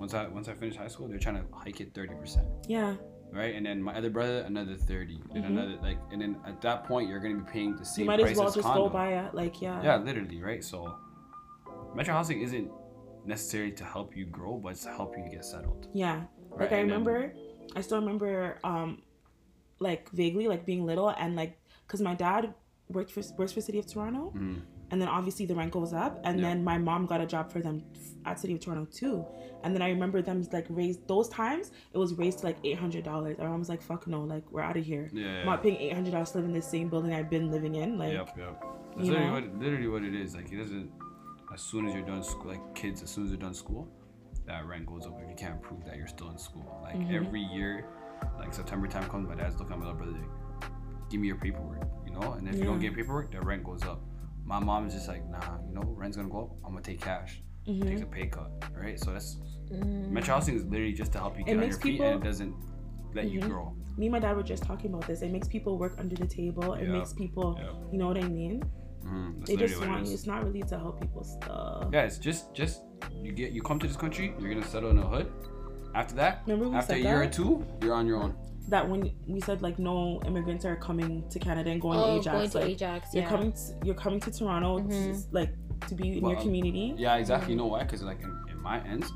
once 0.00 0.14
I 0.14 0.26
once 0.28 0.48
I 0.48 0.54
finish 0.54 0.76
high 0.76 0.88
school, 0.88 1.08
they're 1.08 1.18
trying 1.18 1.36
to 1.36 1.44
hike 1.54 1.80
it 1.80 1.92
thirty 1.94 2.14
percent, 2.14 2.46
Yeah. 2.66 2.96
right? 3.30 3.54
And 3.54 3.66
then 3.66 3.82
my 3.82 3.94
other 3.96 4.08
brother 4.10 4.38
another 4.40 4.76
thirty, 4.76 5.20
then 5.32 5.42
Mhm. 5.42 5.46
another 5.48 5.76
like, 5.82 5.98
and 6.10 6.20
then 6.22 6.36
at 6.46 6.60
that 6.62 6.84
point 6.84 7.08
you're 7.08 7.20
gonna 7.20 7.36
be 7.44 7.50
paying 7.52 7.76
the 7.76 7.84
same 7.84 8.04
You 8.04 8.10
might 8.10 8.20
price 8.20 8.32
as 8.32 8.38
well 8.38 8.48
as 8.48 8.54
just 8.54 8.66
condo. 8.66 8.84
go 8.84 8.90
buy 8.90 9.12
it. 9.22 9.34
Like 9.34 9.60
yeah. 9.60 9.82
Yeah, 9.82 9.96
literally, 9.96 10.40
right? 10.42 10.64
So 10.64 10.94
metro 11.94 12.14
housing 12.14 12.40
isn't 12.40 12.70
necessary 13.26 13.70
to 13.72 13.84
help 13.84 14.16
you 14.16 14.24
grow, 14.24 14.56
but 14.56 14.70
it's 14.72 14.84
to 14.84 14.90
help 14.90 15.16
you 15.16 15.24
get 15.30 15.44
settled. 15.44 15.88
Yeah. 15.92 16.24
Right? 16.50 16.60
Like 16.62 16.72
I 16.72 16.76
And 16.78 16.90
then- 16.90 17.04
remember, 17.04 17.34
I 17.76 17.80
still 17.82 18.00
remember, 18.00 18.58
um, 18.64 19.02
like 19.78 20.08
vaguely, 20.10 20.48
like 20.48 20.64
being 20.66 20.84
little 20.86 21.10
and 21.10 21.36
like, 21.36 21.58
cause 21.88 22.00
my 22.00 22.14
dad 22.14 22.54
worked 22.88 23.10
for 23.12 23.22
works 23.38 23.52
for 23.52 23.60
City 23.60 23.78
of 23.78 23.86
Toronto, 23.86 24.32
Mhm. 24.34 24.62
And 24.92 25.00
then 25.00 25.08
obviously 25.08 25.44
the 25.46 25.54
rent 25.54 25.72
goes 25.72 25.92
up, 25.92 26.20
and 26.24 26.38
Yeah. 26.38 26.48
then 26.48 26.62
my 26.62 26.78
mom 26.78 27.06
got 27.06 27.20
a 27.20 27.26
job 27.26 27.50
for 27.50 27.60
them 27.60 27.82
at 28.24 28.38
City 28.38 28.54
of 28.54 28.60
Toronto 28.60 28.84
too, 28.92 29.24
and 29.64 29.74
then 29.74 29.82
I 29.82 29.88
remember 29.88 30.22
them 30.22 30.46
like 30.52 30.66
raised 30.68 31.08
those 31.08 31.28
times 31.28 31.72
it 31.92 31.98
was 31.98 32.14
raised 32.14 32.38
to 32.40 32.46
like 32.46 32.58
eight 32.62 32.78
hundred 32.78 33.02
dollars. 33.02 33.38
Our 33.40 33.48
mom 33.48 33.58
was 33.58 33.68
like, 33.68 33.82
"Fuck 33.82 34.06
no, 34.06 34.20
like 34.22 34.44
we're 34.52 34.60
out 34.62 34.76
of 34.76 34.84
here. 34.84 35.10
Yeah. 35.12 35.40
I'm 35.40 35.46
not 35.46 35.62
paying 35.64 35.76
eight 35.78 35.94
hundred 35.94 36.12
dollars 36.12 36.30
to 36.32 36.38
live 36.38 36.46
in 36.46 36.52
the 36.52 36.62
same 36.62 36.88
building 36.88 37.12
I've 37.14 37.30
been 37.30 37.50
living 37.50 37.74
in." 37.74 37.98
Like, 37.98 38.12
Yep, 38.12 38.38
yep. 38.38 38.64
That's 38.96 39.08
literally 39.08 39.30
what 39.30 39.58
literally 39.58 39.88
what 39.88 40.02
it 40.04 40.14
is. 40.14 40.36
Like 40.36 40.52
it 40.52 40.58
doesn't. 40.58 40.90
As 41.52 41.60
soon 41.60 41.86
as 41.88 41.94
you're 41.94 42.04
done 42.06 42.22
school, 42.22 42.50
like 42.52 42.74
kids, 42.74 43.02
as 43.02 43.10
soon 43.10 43.24
as 43.24 43.30
they're 43.30 43.38
done 43.48 43.54
school, 43.54 43.88
that 44.46 44.66
rent 44.66 44.86
goes 44.86 45.06
up 45.06 45.18
if 45.22 45.28
you 45.28 45.34
can't 45.36 45.60
prove 45.62 45.84
that 45.86 45.96
you're 45.96 46.06
still 46.06 46.30
in 46.30 46.38
school. 46.38 46.78
Like 46.82 46.96
Mhm. 46.96 47.12
every 47.26 47.42
year, 47.42 47.86
like 48.38 48.52
September 48.54 48.86
time 48.88 49.08
comes, 49.08 49.28
my 49.28 49.34
dad's 49.34 49.58
looking 49.58 49.72
at 49.74 49.78
my 49.78 49.86
little 49.86 49.98
brother, 49.98 50.12
like, 50.18 50.70
give 51.10 51.20
me 51.20 51.26
your 51.28 51.36
paperwork, 51.38 51.82
you 52.06 52.12
know. 52.12 52.32
And 52.34 52.48
if 52.48 52.56
you 52.56 52.64
don't 52.64 52.78
get 52.80 52.94
paperwork, 52.94 53.30
the 53.32 53.40
rent 53.40 53.64
goes 53.64 53.82
up. 53.82 54.00
My 54.44 54.58
mom's 54.58 54.94
just 54.94 55.08
like, 55.08 55.28
nah, 55.28 55.58
you 55.66 55.74
know, 55.74 55.82
rent's 55.96 56.16
gonna 56.16 56.28
go 56.28 56.42
up. 56.42 56.50
I'm 56.64 56.72
gonna 56.72 56.82
take 56.82 57.00
cash. 57.00 57.42
Mhm. 57.66 57.86
Takes 57.86 58.02
a 58.02 58.06
pay 58.06 58.26
cut, 58.26 58.50
right? 58.76 58.98
So 58.98 59.12
that's 59.12 59.38
Mm. 59.70 60.10
metro 60.10 60.34
housing 60.34 60.56
is 60.56 60.64
literally 60.64 60.92
just 60.92 61.12
to 61.12 61.18
help 61.18 61.38
you 61.38 61.44
get 61.44 61.56
on 61.56 61.62
your 61.62 61.72
feet, 61.72 61.82
people- 61.82 62.06
and 62.06 62.22
it 62.22 62.24
doesn't 62.26 62.54
let 63.14 63.30
you 63.30 63.40
Mhm. 63.40 63.48
grow. 63.48 63.76
Me 63.96 64.06
and 64.06 64.12
my 64.12 64.18
dad 64.18 64.36
were 64.36 64.42
just 64.42 64.62
talking 64.64 64.90
about 64.92 65.06
this. 65.06 65.22
It 65.22 65.30
makes 65.32 65.48
people 65.48 65.78
work 65.78 65.94
under 65.98 66.16
the 66.16 66.26
table. 66.26 66.74
It 66.74 66.84
Yeah. 66.86 66.92
makes 66.92 67.12
people, 67.12 67.56
Yeah. 67.58 67.72
you 67.90 67.98
know 67.98 68.08
what 68.08 68.18
I 68.22 68.28
mean? 68.28 68.62
Mm, 69.04 69.46
They 69.46 69.56
just 69.56 69.74
literally 69.74 69.74
what 69.80 69.84
it 69.84 69.90
want 69.90 70.06
you. 70.08 70.14
It's 70.14 70.26
not 70.26 70.44
really 70.44 70.62
to 70.62 70.78
help 70.78 71.00
people 71.00 71.24
stuff. 71.24 71.88
Yeah, 71.92 72.02
it's 72.02 72.18
just 72.18 72.54
just 72.54 72.82
you 73.12 73.32
get 73.32 73.52
you 73.52 73.62
come 73.62 73.78
to 73.78 73.86
this 73.86 73.96
country, 73.96 74.34
you're 74.38 74.48
gonna 74.54 74.64
settle 74.66 74.90
in 74.90 74.98
a 74.98 75.06
hood. 75.06 75.30
After 75.94 76.14
that, 76.16 76.42
Remember 76.46 76.70
we 76.70 76.76
after 76.76 76.94
a 76.94 76.96
said 76.96 77.04
year 77.04 77.22
or 77.22 77.26
two, 77.26 77.64
you're 77.82 77.94
on 77.94 78.06
your 78.06 78.22
own. 78.22 78.34
That 78.68 78.88
when 78.88 79.12
we 79.26 79.40
said 79.40 79.60
like 79.60 79.78
no 79.78 80.20
immigrants 80.26 80.64
are 80.64 80.76
coming 80.76 81.28
to 81.28 81.38
Canada 81.38 81.70
and 81.70 81.80
going 81.80 81.98
oh, 81.98 82.14
to 82.14 82.20
Ajax, 82.20 82.32
going 82.36 82.50
to 82.50 82.58
like 82.58 82.68
Ajax. 82.70 83.08
you're 83.14 83.22
yeah. 83.24 83.28
coming, 83.28 83.52
to, 83.52 83.58
you're 83.84 83.94
coming 83.94 84.20
to 84.20 84.30
Toronto, 84.30 84.78
to, 84.78 84.84
Mhm. 84.84 85.26
like 85.32 85.52
to 85.88 85.94
be 85.94 86.16
in 86.16 86.20
Well, 86.22 86.32
your 86.32 86.40
community. 86.40 86.94
Yeah, 86.96 87.16
exactly. 87.16 87.52
You 87.52 87.58
know 87.58 87.66
why? 87.66 87.82
Because 87.82 88.02
like 88.02 88.22
in, 88.22 88.30
in 88.50 88.60
my 88.62 88.80
ends, 88.86 89.12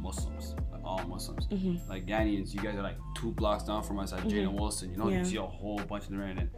Muslims, 0.00 0.54
like 0.72 0.82
all 0.84 1.02
Muslims, 1.04 1.46
hmm 1.46 1.76
like 1.88 2.06
Ghanaians, 2.06 2.52
you 2.54 2.60
guys 2.60 2.74
are 2.76 2.82
like 2.82 2.96
two 3.16 3.30
blocks 3.32 3.64
down 3.64 3.82
from 3.82 3.98
us 4.00 4.12
at 4.12 4.20
Mhm. 4.20 4.30
Jane 4.30 4.46
and 4.48 4.58
Wilson. 4.58 4.90
You 4.90 4.96
know, 4.96 5.08
Yeah. 5.08 5.20
you 5.20 5.24
see 5.24 5.36
a 5.36 5.42
whole 5.42 5.78
bunch 5.88 6.04
of 6.04 6.10
them, 6.10 6.20
and 6.20 6.50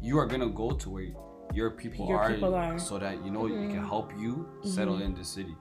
you 0.00 0.18
are 0.18 0.26
gonna 0.26 0.48
go 0.48 0.70
to 0.70 0.90
where 0.90 1.08
your 1.52 1.72
people, 1.72 2.08
Your 2.08 2.18
are, 2.18 2.30
people 2.32 2.54
are. 2.54 2.78
so 2.78 2.98
that 2.98 3.22
you 3.24 3.30
know 3.32 3.46
it 3.46 3.50
can 3.50 3.72
Mhm. 3.82 3.88
help 3.88 4.12
you 4.18 4.46
settle 4.62 4.98
Mhm. 4.98 5.04
in 5.06 5.14
the 5.14 5.24
city. 5.24 5.54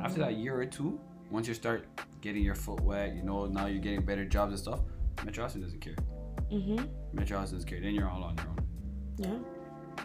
After 0.00 0.20
that 0.20 0.36
year 0.36 0.58
or 0.60 0.64
two, 0.66 1.00
once 1.30 1.46
you 1.48 1.54
start 1.54 1.86
getting 2.20 2.42
your 2.42 2.54
foot 2.54 2.80
wet, 2.80 3.14
you 3.14 3.22
know, 3.22 3.46
now 3.46 3.66
you're 3.66 3.80
getting 3.82 4.04
better 4.04 4.24
jobs 4.24 4.52
and 4.52 4.58
stuff. 4.60 4.80
Metro 5.24 5.44
Housing 5.44 5.62
doesn't 5.62 5.80
care. 5.80 5.96
hmm 6.50 6.76
Metro 7.12 7.38
Housing 7.38 7.56
doesn't 7.58 7.68
care. 7.68 7.80
Then 7.80 7.94
you're 7.94 8.08
all 8.08 8.22
on 8.24 8.36
your 8.36 8.46
own. 8.48 8.58
Yeah. 9.18 10.04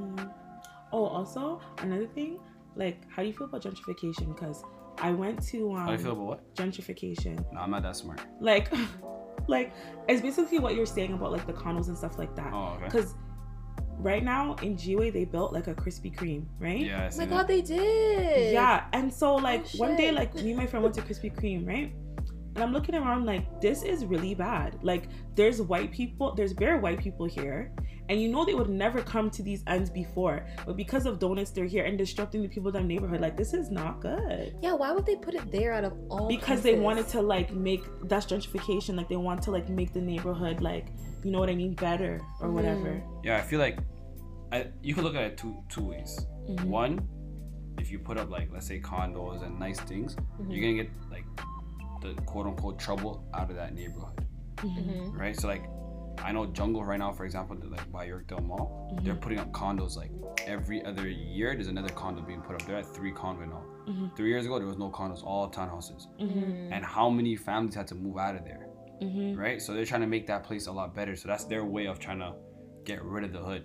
Mm. 0.00 0.32
Oh, 0.92 1.04
also 1.06 1.60
another 1.78 2.06
thing, 2.06 2.38
like, 2.76 3.02
how 3.10 3.22
do 3.22 3.28
you 3.28 3.34
feel 3.34 3.46
about 3.46 3.62
gentrification? 3.62 4.34
Because 4.34 4.62
I 5.00 5.10
went 5.12 5.42
to 5.48 5.72
um, 5.72 5.78
How 5.80 5.86
do 5.86 5.92
you 5.92 5.98
feel 5.98 6.12
about 6.12 6.24
what? 6.26 6.54
gentrification. 6.54 7.44
No, 7.52 7.60
I'm 7.60 7.70
not 7.70 7.82
that 7.82 7.96
smart. 7.96 8.20
Like, 8.40 8.72
like 9.48 9.72
it's 10.08 10.22
basically 10.22 10.58
what 10.58 10.74
you're 10.74 10.86
saying 10.86 11.12
about 11.12 11.32
like 11.32 11.46
the 11.46 11.52
condos 11.52 11.88
and 11.88 11.96
stuff 11.98 12.18
like 12.18 12.34
that. 12.36 12.52
Oh, 12.52 12.74
okay. 12.76 12.84
Because 12.84 13.14
right 13.98 14.22
now 14.24 14.54
in 14.62 14.76
G-Way 14.76 15.10
they 15.10 15.24
built 15.24 15.52
like 15.52 15.66
a 15.66 15.74
Krispy 15.74 16.14
Kreme, 16.14 16.46
right? 16.58 16.80
Yeah, 16.86 17.02
I 17.02 17.06
Oh 17.06 17.10
see 17.10 17.18
my 17.20 17.26
that. 17.26 17.30
god, 17.34 17.48
they 17.48 17.60
did. 17.62 18.52
Yeah, 18.52 18.84
and 18.92 19.12
so 19.12 19.32
oh, 19.32 19.36
like 19.36 19.64
Oh, 19.74 19.78
one 19.78 19.96
day, 19.96 20.10
like 20.12 20.34
me 20.34 20.48
and 20.50 20.56
my 20.56 20.66
friend 20.66 20.82
went 20.82 20.94
to 20.96 21.02
Krispy 21.02 21.34
Kreme, 21.34 21.66
right? 21.66 21.92
And 22.54 22.64
I'm 22.64 22.72
looking 22.72 22.94
around 22.96 23.24
like 23.26 23.60
this 23.60 23.82
is 23.82 24.04
really 24.04 24.34
bad. 24.34 24.78
Like 24.82 25.04
there's 25.36 25.62
white 25.62 25.92
people, 25.92 26.34
there's 26.34 26.52
bare 26.52 26.78
white 26.78 26.98
people 26.98 27.26
here, 27.26 27.72
and 28.08 28.20
you 28.20 28.28
know 28.28 28.44
they 28.44 28.54
would 28.54 28.68
never 28.70 29.00
come 29.00 29.30
to 29.30 29.42
these 29.44 29.62
ends 29.68 29.90
before, 29.90 30.44
but 30.66 30.76
because 30.76 31.06
of 31.06 31.18
donuts, 31.20 31.50
they're 31.52 31.66
here 31.66 31.84
and 31.84 31.96
disrupting 31.96 32.42
the 32.42 32.48
people 32.48 32.68
in 32.68 32.74
their 32.74 32.82
neighborhood. 32.82 33.20
Like 33.20 33.36
this 33.36 33.54
is 33.54 33.70
not 33.70 34.00
good. 34.00 34.56
Yeah, 34.60 34.72
why 34.74 34.90
would 34.92 35.06
they 35.06 35.16
put 35.16 35.34
it 35.34 35.52
there 35.52 35.72
out 35.72 35.84
of 35.84 35.92
all? 36.10 36.26
Because 36.26 36.62
they 36.62 36.78
wanted 36.78 37.06
to 37.08 37.22
like 37.22 37.52
make 37.52 37.82
that's 38.08 38.26
gentrification. 38.26 38.96
Like 38.96 39.08
they 39.08 39.16
want 39.16 39.42
to 39.42 39.50
like 39.52 39.68
make 39.68 39.92
the 39.92 40.00
neighborhood 40.00 40.60
like 40.60 40.86
you 41.24 41.30
know 41.30 41.40
what 41.40 41.50
I 41.50 41.54
mean 41.54 41.74
better 41.74 42.20
or 42.40 42.50
whatever. 42.50 43.02
Yeah, 43.24 43.36
I 43.38 43.42
feel 43.42 43.58
like 43.60 43.78
I, 44.52 44.68
you 44.82 44.94
could 44.94 45.04
look 45.04 45.14
at 45.14 45.22
it 45.24 45.36
two 45.36 45.62
two 45.68 45.84
ways. 45.84 46.26
Mhm. 46.48 46.64
One, 46.64 47.08
if 47.78 47.90
you 47.90 47.98
put 47.98 48.16
up 48.18 48.30
like 48.30 48.50
let's 48.52 48.66
say 48.66 48.80
condos 48.80 49.42
and 49.44 49.58
nice 49.58 49.80
things, 49.80 50.16
Mhm. 50.16 50.50
you're 50.50 50.60
gonna 50.60 50.82
get 50.82 50.90
like 51.10 51.24
the 52.00 52.14
quote 52.22 52.46
unquote 52.46 52.78
trouble 52.78 53.24
out 53.34 53.50
of 53.50 53.56
that 53.56 53.74
neighborhood, 53.74 54.24
Mhm. 54.56 54.86
Mhm. 55.12 55.18
right? 55.18 55.38
So 55.38 55.48
like, 55.48 55.64
I 56.20 56.32
know 56.32 56.46
Jungle 56.46 56.84
right 56.84 56.98
now, 56.98 57.12
for 57.12 57.24
example, 57.24 57.56
like 57.68 57.90
by 57.92 58.08
Yorkdale 58.08 58.44
Mall, 58.44 58.98
they're 59.02 59.14
Mhm. 59.14 59.20
putting 59.20 59.38
up 59.38 59.50
condos 59.52 59.96
like 59.96 60.10
every 60.46 60.84
other 60.84 61.06
year. 61.08 61.54
There's 61.54 61.68
another 61.68 61.90
condo 61.90 62.22
being 62.22 62.40
put 62.40 62.54
up. 62.54 62.62
They're 62.62 62.76
at 62.78 62.86
three 62.86 63.12
condo 63.12 63.44
now. 63.44 63.62
Mhm. 63.86 64.16
Three 64.16 64.28
years 64.30 64.44
ago, 64.46 64.58
there 64.58 64.66
was 64.66 64.78
no 64.78 64.90
condos, 64.90 65.22
all 65.24 65.48
townhouses. 65.50 66.06
Mhm. 66.18 66.70
And 66.72 66.84
how 66.84 67.08
many 67.10 67.36
families 67.36 67.74
had 67.74 67.86
to 67.88 67.94
move 67.94 68.16
out 68.18 68.34
of 68.34 68.44
there, 68.44 68.67
Mhm. 69.00 69.36
right? 69.38 69.60
So 69.62 69.72
they're 69.74 69.84
trying 69.84 70.00
to 70.02 70.06
make 70.06 70.26
that 70.26 70.44
place 70.44 70.66
a 70.66 70.72
lot 70.72 70.94
better. 70.94 71.14
So 71.16 71.28
that's 71.28 71.44
their 71.44 71.64
way 71.64 71.86
of 71.86 71.98
trying 71.98 72.18
to 72.20 72.34
get 72.84 73.02
rid 73.04 73.24
of 73.24 73.32
the 73.32 73.38
hood. 73.38 73.64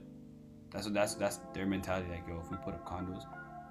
That's 0.72 0.86
what 0.86 0.94
that's 0.94 1.16
that's 1.16 1.38
their 1.54 1.66
mentality. 1.66 2.10
Like, 2.10 2.28
yo, 2.28 2.40
if 2.40 2.50
we 2.52 2.58
put 2.58 2.74
up 2.74 2.86
condos, 2.88 3.24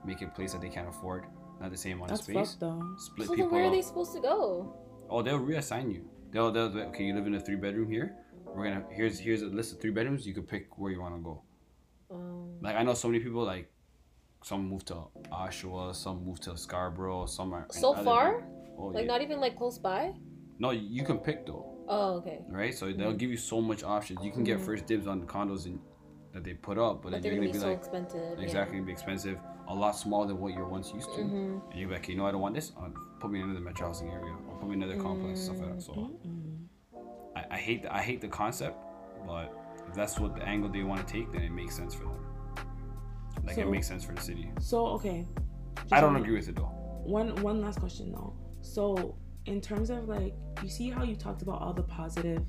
make 0.04 0.22
it 0.22 0.26
a 0.26 0.30
place 0.30 0.52
that 0.52 0.60
they 0.60 0.68
can't 0.68 0.88
afford, 0.88 1.26
not 1.60 1.70
the 1.70 1.76
same 1.76 1.96
amount 1.98 2.10
That's 2.10 2.20
of 2.22 2.26
space, 2.26 2.48
fucked 2.50 2.60
though. 2.60 2.82
split 2.98 3.26
So 3.28 3.32
then 3.34 3.44
people 3.44 3.52
where 3.56 3.64
are 3.64 3.66
up. 3.66 3.72
they 3.72 3.82
supposed 3.82 4.12
to 4.14 4.20
go? 4.20 4.76
Oh, 5.10 5.22
they'll 5.22 5.38
reassign 5.40 5.92
you. 5.92 6.08
They'll 6.30 6.50
they'll 6.52 6.68
be 6.70 6.78
like, 6.80 6.88
okay, 6.88 7.04
you 7.04 7.14
live 7.14 7.26
in 7.26 7.34
a 7.34 7.40
three 7.40 7.56
bedroom 7.56 7.90
here. 7.90 8.16
We're 8.46 8.64
gonna 8.64 8.84
here's 8.90 9.18
here's 9.18 9.42
a 9.42 9.46
list 9.46 9.72
of 9.74 9.80
three 9.80 9.90
bedrooms. 9.90 10.26
You 10.26 10.34
could 10.34 10.46
pick 10.48 10.78
where 10.78 10.90
you 10.92 11.00
want 11.00 11.14
to 11.16 11.20
go. 11.22 11.42
Um, 12.10 12.58
Like 12.60 12.76
I 12.76 12.82
know 12.82 12.94
so 12.94 13.08
many 13.08 13.22
people 13.22 13.44
like. 13.44 13.68
Some 14.44 14.68
moved 14.68 14.88
to 14.88 14.96
Oshawa, 15.30 15.94
some 15.94 16.24
moved 16.26 16.42
to 16.44 16.56
Scarborough, 16.56 17.26
some 17.26 17.54
are 17.54 17.62
in 17.62 17.70
So 17.70 17.92
other- 17.94 18.02
far? 18.02 18.42
Oh, 18.76 18.86
like 18.86 19.04
yeah. 19.06 19.12
not 19.12 19.22
even 19.22 19.38
like 19.38 19.54
close 19.56 19.78
by. 19.78 20.14
No, 20.58 20.70
you 20.70 21.04
can 21.04 21.18
pick 21.18 21.46
though. 21.46 21.66
Oh, 21.88 22.14
okay. 22.18 22.40
right? 22.48 22.72
So 22.74 22.92
they'll 22.92 23.12
give 23.12 23.30
you 23.30 23.36
so 23.36 23.60
much 23.60 23.82
options. 23.82 24.24
You 24.24 24.30
can 24.32 24.44
get 24.44 24.58
Mhm. 24.58 24.64
first 24.64 24.86
dibs 24.86 25.06
on 25.06 25.20
the 25.20 25.26
condos 25.26 25.66
in, 25.66 25.80
that 26.32 26.44
they 26.44 26.54
put 26.54 26.78
up, 26.78 27.02
but, 27.02 27.10
But 27.10 27.12
then 27.12 27.22
they're 27.22 27.32
you're 27.32 27.40
gonna 27.40 27.48
gonna 27.48 27.52
be, 27.52 27.58
so 27.58 27.68
like 27.68 27.78
expensive. 27.78 28.38
exactly 28.38 28.80
be 28.80 28.92
expensive, 28.92 29.38
a 29.68 29.74
lot 29.74 29.92
smaller 29.92 30.26
than 30.28 30.38
what 30.40 30.54
you're 30.54 30.68
once 30.68 30.92
used 30.94 31.12
to, 31.14 31.22
hmm 31.22 31.58
and 31.70 31.80
you're 31.80 31.90
like, 31.90 32.08
you 32.08 32.16
know, 32.16 32.26
I 32.26 32.32
don't 32.32 32.40
want 32.40 32.54
this. 32.54 32.72
Uh, 32.78 32.88
put 33.20 33.30
me 33.30 33.40
in 33.40 33.44
another 33.46 33.60
metro 33.60 33.88
housing 33.88 34.08
area, 34.10 34.34
or 34.48 34.56
put 34.56 34.68
me 34.68 34.74
in 34.76 34.82
another 34.82 34.98
complex, 34.98 35.38
and 35.40 35.56
stuff 35.56 35.60
like 35.60 35.76
that. 35.76 35.82
So. 35.82 36.10
I, 37.36 37.44
I 37.52 37.58
hate 37.58 37.82
the, 37.82 37.94
I 37.94 38.00
hate 38.00 38.20
the 38.20 38.28
concept, 38.28 38.76
but 39.26 39.52
if 39.88 39.94
that's 39.94 40.18
what 40.18 40.34
the 40.36 40.42
angle 40.42 40.70
they 40.70 40.82
want 40.82 41.06
to 41.06 41.12
take, 41.12 41.32
then 41.32 41.42
it 41.42 41.50
makes 41.50 41.74
sense 41.76 41.94
for 41.94 42.04
them. 42.04 42.24
Like 43.44 43.58
it 43.58 43.68
makes 43.68 43.88
sense 43.88 44.04
for 44.04 44.14
the 44.14 44.20
city. 44.20 44.50
So 44.60 44.86
okay. 44.88 45.26
Just 45.76 45.92
I 45.92 46.00
don't 46.00 46.16
agree 46.16 46.34
with 46.34 46.48
it 46.48 46.56
though. 46.56 46.70
One 47.04 47.34
one 47.42 47.60
last 47.60 47.80
question 47.80 48.12
though. 48.12 48.34
So 48.60 49.16
in 49.46 49.60
terms 49.60 49.90
of 49.90 50.08
like, 50.08 50.34
you 50.62 50.68
see 50.68 50.90
how 50.90 51.02
you 51.02 51.16
talked 51.16 51.42
about 51.42 51.60
all 51.60 51.72
the 51.72 51.82
positive 51.82 52.44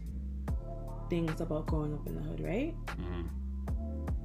things 1.09 1.41
about 1.41 1.65
growing 1.67 1.93
up 1.93 2.05
in 2.07 2.15
the 2.15 2.21
hood, 2.21 2.41
right? 2.41 2.75
hmm 2.97 3.23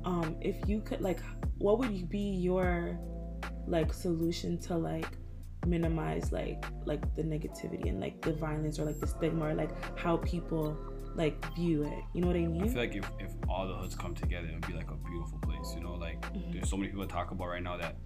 Um, 0.05 0.37
if 0.41 0.57
you 0.69 0.81
could 0.81 1.01
like, 1.01 1.21
what 1.59 1.79
would 1.79 1.91
you 1.93 2.07
be 2.07 2.19
your 2.49 2.99
like 3.67 3.93
solution 3.93 4.59
to 4.59 4.77
like 4.77 5.07
minimize 5.67 6.33
like 6.33 6.65
like 6.87 7.03
the 7.17 7.23
negativity 7.23 7.89
and 7.89 8.01
like 8.01 8.19
the 8.23 8.33
violence 8.33 8.79
or 8.79 8.85
like 8.87 8.99
the 9.01 9.07
stigma 9.07 9.47
or 9.47 9.55
like 9.55 9.71
how 9.99 10.17
people 10.19 10.77
like 11.15 11.37
view 11.57 11.83
it? 11.83 12.03
You 12.15 12.21
know 12.21 12.29
what 12.29 12.37
I 12.37 12.47
mean? 12.47 12.63
I 12.63 12.69
feel 12.69 12.77
like 12.83 12.95
if, 12.95 13.11
if 13.19 13.33
all 13.49 13.67
the 13.67 13.75
hoods 13.75 13.95
come 13.97 14.15
together, 14.15 14.47
it 14.47 14.55
would 14.55 14.67
be 14.67 14.73
like 14.75 14.91
a 14.91 14.95
beautiful 15.11 15.39
place. 15.41 15.73
You 15.75 15.83
know, 15.83 15.95
like 15.95 16.21
Mhm. 16.33 16.53
there's 16.53 16.69
so 16.71 16.77
many 16.77 16.89
people 16.91 17.07
talk 17.07 17.31
about 17.33 17.49
right 17.49 17.63
now 17.63 17.77
that 17.77 17.97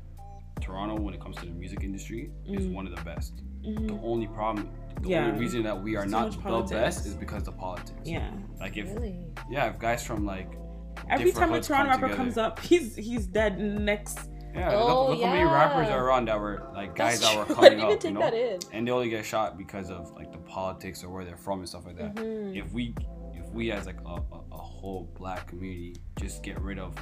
Toronto, 0.61 1.01
when 1.01 1.15
it 1.15 1.21
comes 1.21 1.37
to 1.37 1.47
the 1.47 1.53
music 1.53 1.83
industry, 1.83 2.31
is 2.47 2.67
Mhm. 2.67 2.75
one 2.75 2.87
of 2.87 2.97
the 2.97 3.03
best. 3.03 3.43
The 3.63 3.71
Mhm. 3.71 4.01
only 4.03 4.27
problem, 4.27 4.71
the 5.01 5.09
Yeah. 5.11 5.27
only 5.27 5.39
reason 5.41 5.63
that 5.65 5.81
we 5.83 5.97
are 5.97 6.05
So 6.05 6.11
not 6.11 6.33
the 6.33 6.39
politics. 6.39 6.71
best 6.73 7.07
is 7.07 7.15
because 7.15 7.47
of 7.49 7.57
politics. 7.57 8.01
Yeah. 8.05 8.31
Like 8.61 8.77
if 8.77 8.93
Really? 8.95 9.27
yeah, 9.51 9.67
if 9.71 9.79
guys 9.79 10.05
from 10.05 10.25
like 10.27 10.59
Every 11.09 11.33
time 11.33 11.53
a 11.53 11.61
Toronto 11.61 11.91
rapper 11.91 12.03
together- 12.03 12.17
comes 12.17 12.39
up, 12.39 12.59
he's 12.61 12.95
he's 12.97 13.27
dead 13.27 13.59
next. 13.59 14.29
yeah, 14.55 14.71
look, 14.77 14.89
Oh, 14.91 15.11
look 15.11 15.23
how 15.23 15.33
many 15.33 15.45
rappers 15.45 15.89
are 15.89 16.05
around 16.05 16.27
that 16.29 16.39
were 16.39 16.71
like 16.75 16.95
guys 16.95 17.21
That's 17.21 17.35
that 17.35 17.39
were 17.39 17.45
true. 17.47 17.55
I 17.65 17.69
coming 17.69 17.71
didn't 17.71 17.85
even 17.85 17.93
up, 17.95 18.01
take 18.01 18.09
you 18.13 18.15
know, 18.15 18.21
that 18.21 18.35
in. 18.35 18.61
and 18.77 18.87
they 18.87 18.93
only 18.93 19.09
get 19.09 19.25
shot 19.25 19.57
because 19.57 19.91
of 19.91 20.13
like 20.13 20.31
the 20.33 20.39
politics 20.39 21.03
or 21.03 21.09
where 21.11 21.25
they're 21.25 21.37
from 21.37 21.61
and 21.61 21.69
stuff 21.69 21.87
like 21.87 21.97
that. 21.97 22.15
Mhm. 22.17 22.57
if 22.57 22.73
we 22.73 22.95
if 23.35 23.49
we 23.53 23.71
as 23.73 23.87
like 23.87 24.01
a, 24.05 24.15
a, 24.15 24.41
a 24.53 24.57
whole 24.59 25.09
black 25.19 25.47
community 25.49 25.97
just 26.19 26.43
get 26.43 26.61
rid 26.61 26.79
of 26.79 26.95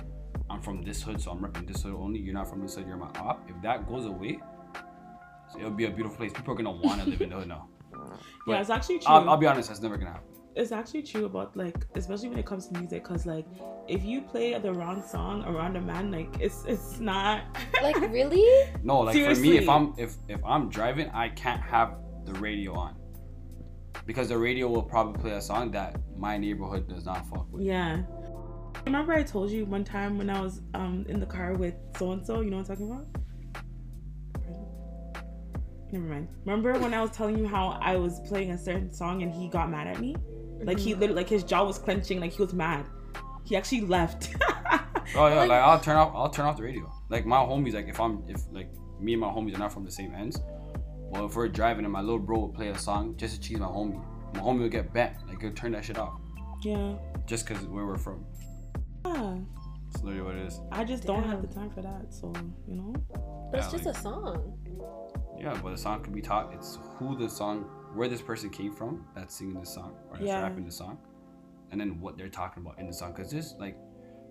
I'm 0.49 0.61
from 0.61 0.83
this 0.83 1.01
hood, 1.03 1.21
so 1.21 1.31
I'm 1.31 1.39
repping 1.41 1.67
this 1.69 1.83
hood 1.83 1.95
only. 1.95 2.19
You're 2.19 2.35
not 2.35 2.49
from 2.49 2.61
this 2.63 2.75
hood, 2.75 2.87
you're 2.89 2.97
my 2.97 3.11
op. 3.21 3.49
If 3.49 3.61
that 3.63 3.87
goes 3.89 4.05
away, 4.07 4.41
so 5.53 5.59
it'll 5.59 5.71
be 5.71 5.87
a 5.87 5.91
beautiful 5.91 6.17
place. 6.17 6.33
People 6.33 6.53
are 6.55 6.57
gonna 6.57 6.71
want 6.71 7.03
to 7.03 7.09
live 7.11 7.21
in 7.21 7.31
the 7.31 7.37
hood 7.37 7.49
now. 7.49 7.69
yeah, 8.47 8.61
it's 8.61 8.71
actually 8.71 8.99
true. 8.99 9.09
I'll, 9.15 9.31
I'll 9.31 9.37
be 9.37 9.47
honest, 9.47 9.69
that's 9.69 9.81
never 9.81 9.97
gonna 9.97 10.13
happen. 10.13 10.27
it's 10.57 10.73
actually 10.73 11.03
true 11.03 11.25
about 11.27 11.57
like 11.57 11.87
especially 11.95 12.29
when 12.29 12.39
it 12.39 12.47
comes 12.47 12.67
to 12.69 12.79
music 12.79 13.05
because 13.05 13.25
like 13.25 13.47
if 13.89 14.05
you 14.05 14.21
play 14.21 14.59
the 14.59 14.73
wrong 14.73 15.01
song 15.15 15.45
around 15.45 15.77
a 15.77 15.81
man 15.81 16.11
like 16.11 16.29
it's 16.41 16.65
it's 16.67 16.99
not 17.01 17.43
Like 17.83 18.01
really? 18.19 18.45
No, 18.83 18.99
like 19.01 19.15
for 19.17 19.41
me, 19.41 19.57
if 19.59 19.69
I'm 19.69 19.95
if 19.97 20.17
if 20.29 20.41
I'm 20.45 20.69
driving, 20.69 21.09
I 21.11 21.29
can't 21.43 21.63
have 21.63 21.95
the 22.27 22.35
radio 22.35 22.75
on 22.75 22.95
because 24.07 24.29
the 24.29 24.39
radio 24.39 24.69
will 24.69 24.83
probably 24.83 25.21
play 25.23 25.33
a 25.33 25.41
song 25.41 25.71
that 25.73 25.97
my 26.17 26.37
neighborhood 26.39 26.89
does 26.89 27.05
not 27.05 27.27
fuck 27.31 27.47
with. 27.53 27.63
yeah 27.63 28.03
remember 28.87 29.13
i 29.13 29.23
told 29.23 29.51
you 29.51 29.65
one 29.67 29.85
time 29.85 30.17
when 30.19 30.31
i 30.31 30.41
was 30.41 30.63
um 30.75 31.05
in 31.09 31.19
the 31.21 31.27
car 31.27 31.55
with 31.55 31.75
so 31.99 32.13
and 32.13 32.25
so 32.27 32.41
you 32.41 32.51
know 32.51 32.59
what 32.59 32.71
i'm 32.71 32.77
talking 32.77 32.91
about 32.91 33.07
never 35.93 36.05
mind 36.05 36.29
remember 36.45 36.79
when 36.79 36.95
i 36.95 37.01
was 37.01 37.11
telling 37.11 37.39
you 37.39 37.47
how 37.47 37.79
i 37.83 37.97
was 37.97 38.21
playing 38.29 38.51
a 38.53 38.59
certain 38.59 38.93
song 38.93 39.23
and 39.23 39.33
he 39.33 39.49
got 39.49 39.71
mad 39.71 39.87
at 39.87 40.01
me 40.01 40.15
like 40.63 40.79
he 40.79 40.91
mm-hmm. 40.91 41.01
literally 41.01 41.23
like 41.23 41.29
his 41.29 41.43
jaw 41.43 41.65
was 41.65 41.79
clenching 41.79 42.21
like 42.21 42.33
he 42.33 42.43
was 42.43 42.53
mad 42.53 42.85
he 43.45 43.57
actually 43.57 43.81
left 43.83 44.35
Oh 45.17 45.27
yeah, 45.27 45.41
Like- 45.41 45.49
like, 45.49 45.61
I'll 45.63 45.81
turn 45.81 45.97
off 45.97 46.13
I'll 46.15 46.31
turn 46.31 46.47
off 46.47 46.57
the 46.57 46.63
radio. 46.63 46.91
Like 47.09 47.27
my 47.27 47.39
homies, 47.39 47.75
like 47.75 47.89
if 47.89 47.99
I'm 47.99 48.23
if 48.29 48.41
like 48.53 48.71
me 49.01 49.15
and 49.15 49.21
my 49.21 49.27
homies 49.29 49.57
are 49.57 49.59
not 49.59 49.73
from 49.73 49.85
the 49.85 49.91
same 49.91 50.15
ends, 50.15 50.41
well 51.11 51.27
if 51.27 51.35
we're 51.35 51.49
driving 51.49 51.85
and 51.85 51.93
my 51.93 52.01
little 52.01 52.19
bro 52.19 52.39
will 52.39 52.49
play 52.49 52.69
a 52.69 52.79
song 52.79 53.17
just 53.17 53.35
to 53.35 53.41
cheese 53.41 53.59
my 53.59 53.67
homie, 53.67 54.01
my 54.35 54.41
homie 54.41 54.61
will 54.61 54.69
get 54.69 54.93
bent. 54.93 55.17
Like 55.27 55.41
he'll 55.41 55.53
turn 55.53 55.73
that 55.73 55.85
shit 55.85 55.99
off 55.99 56.21
Yeah. 56.63 56.95
just 57.27 57.47
cause 57.47 57.59
where 57.67 57.87
we're 57.87 57.99
from. 57.99 58.25
Yeah. 59.05 59.39
That's 59.91 60.05
literally 60.05 60.23
what 60.23 60.35
it 60.37 60.47
is. 60.47 60.61
I 60.71 60.85
just 60.85 61.05
don't 61.05 61.25
have 61.25 61.43
the 61.43 61.49
time 61.49 61.71
for 61.71 61.83
that. 61.83 62.15
So 62.15 62.33
you 62.69 62.77
know. 62.77 62.95
But 63.51 63.59
it's 63.59 63.67
Yeah, 63.67 63.73
just 63.73 63.87
like- 63.87 63.97
a 63.97 64.01
song. 64.01 64.59
Yeah, 65.41 65.59
but 65.63 65.71
the 65.71 65.79
song 65.79 66.03
can 66.03 66.13
be 66.13 66.21
taught. 66.21 66.53
It's 66.53 66.79
who 66.99 67.17
the 67.17 67.29
song, 67.29 67.63
where 67.95 68.09
this 68.09 68.21
person 68.23 68.51
came 68.51 68.73
from 68.75 69.07
that's 69.15 69.35
singing 69.35 69.59
this 69.59 69.71
song 69.73 69.95
or 70.11 70.17
that's 70.17 70.27
Yeah. 70.27 70.43
rapping 70.43 70.65
the 70.65 70.71
song, 70.71 70.99
and 71.71 71.81
then 71.81 72.01
what 72.01 72.17
they're 72.19 72.29
talking 72.29 72.63
about 72.63 72.79
in 72.79 72.87
the 72.87 72.93
song. 72.93 73.13
Cause 73.15 73.31
this 73.31 73.55
like 73.59 73.77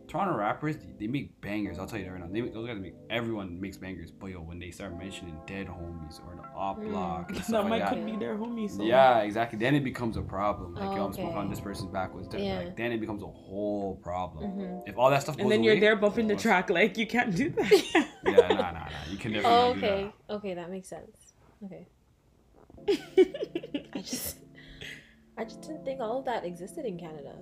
Toronto 0.10 0.36
rappers, 0.36 0.76
they 1.00 1.06
make 1.08 1.40
bangers. 1.40 1.78
I'll 1.78 1.86
tell 1.86 2.00
you 2.00 2.06
that 2.06 2.12
right 2.12 2.20
now. 2.20 2.28
They 2.32 2.42
make, 2.42 2.54
those 2.54 2.68
guys 2.68 2.80
make 2.80 2.96
everyone 3.12 3.62
makes 3.62 3.78
bangers. 3.78 4.10
But 4.10 4.28
yo, 4.32 4.42
when 4.42 4.58
they 4.60 4.72
start 4.72 4.98
mentioning 4.98 5.38
dead 5.46 5.68
homies 5.68 6.20
or 6.28 6.36
the 6.36 6.42
op 6.56 6.80
Mm. 6.80 6.90
block, 6.90 7.30
and 7.30 7.38
that 7.38 7.46
stuff 7.46 7.68
might 7.68 7.82
like 7.82 7.90
could 7.94 8.06
be 8.06 8.16
their 8.18 8.36
homie. 8.36 8.70
So. 8.70 8.84
Yeah, 8.84 9.20
exactly. 9.20 9.60
Then 9.60 9.76
it 9.76 9.84
becomes 9.84 10.18
a 10.18 10.22
problem. 10.22 10.74
Like, 10.74 10.90
Oh, 10.90 10.96
yo, 10.96 11.06
I'm 11.06 11.14
smoking 11.14 11.38
on 11.38 11.50
this 11.50 11.60
person's 11.60 11.92
backwards. 11.92 12.28
Then, 12.28 12.42
Yeah. 12.44 12.58
Like, 12.58 12.76
then 12.76 12.92
it 12.92 13.00
becomes 13.00 13.22
a 13.22 13.28
whole 13.28 13.98
problem. 14.04 14.52
Mhm. 14.52 14.84
If 14.90 14.98
all 14.98 15.12
that 15.12 15.22
stuff 15.22 15.38
goes 15.38 15.44
And 15.44 15.52
then 15.52 15.64
you're 15.64 15.80
there 15.80 15.96
bumping 15.96 16.26
the 16.28 16.36
track. 16.36 16.70
Like 16.72 16.98
you 16.98 17.06
can't 17.08 17.34
do 17.36 17.50
that. 17.52 17.72
Yeah, 18.26 18.36
nah, 18.36 18.48
nah, 18.50 18.72
nah. 18.72 18.88
You 19.10 19.18
can 19.18 19.32
definitely 19.32 19.58
Oh, 19.58 19.68
not 19.68 19.76
do 19.76 19.82
that. 19.82 19.88
okay. 19.94 20.14
Okay, 20.32 20.54
that 20.56 20.70
makes 20.70 20.88
sense. 20.90 21.34
Okay. 21.64 21.88
I 23.94 24.02
just 24.02 24.38
I 25.38 25.44
just 25.46 25.62
didn't 25.62 25.86
think 25.86 26.02
all 26.02 26.20
of 26.20 26.26
that 26.26 26.44
existed 26.46 26.86
in 26.86 26.98
Canada. 26.98 27.36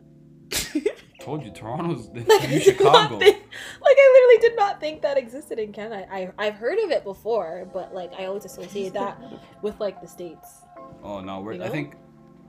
Told 1.27 1.43
you, 1.43 1.51
Toronto's 1.51 2.09
the 2.13 2.21
new 2.21 2.59
Chicago. 2.61 3.19
think- 3.19 3.43
like 3.81 3.97
I 3.99 4.13
literally 4.13 4.49
did 4.49 4.55
not 4.55 4.79
think 4.79 5.01
that 5.01 5.17
existed 5.17 5.59
in 5.59 5.73
Canada. 5.73 6.07
I 6.09 6.31
I've 6.37 6.53
heard 6.55 6.79
of 6.79 6.89
it 6.89 7.03
before, 7.03 7.69
but 7.73 7.93
like 7.93 8.13
I 8.17 8.27
always 8.27 8.45
associate 8.45 8.93
that 8.93 9.21
with 9.61 9.77
like 9.81 9.99
the 9.99 10.07
states. 10.07 10.61
Oh 11.03 11.19
no, 11.19 11.41
we're, 11.41 11.55
You 11.55 11.63
I 11.63 11.67
think, 11.67 11.95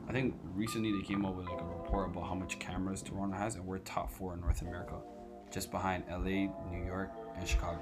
I 0.08 0.12
think 0.12 0.36
recently 0.54 0.92
they 0.92 1.02
came 1.04 1.24
up 1.24 1.34
with 1.34 1.48
like 1.48 1.60
a 1.60 1.64
report 1.64 2.10
about 2.10 2.28
how 2.28 2.36
much 2.36 2.60
cameras 2.60 3.02
Toronto 3.02 3.36
has, 3.36 3.56
and 3.56 3.66
we're 3.66 3.78
top 3.78 4.12
four 4.12 4.34
in 4.34 4.40
North 4.40 4.62
America, 4.62 4.94
just 5.52 5.72
behind 5.72 6.04
LA, 6.08 6.46
New 6.70 6.86
York, 6.86 7.10
and 7.36 7.48
Chicago. 7.48 7.80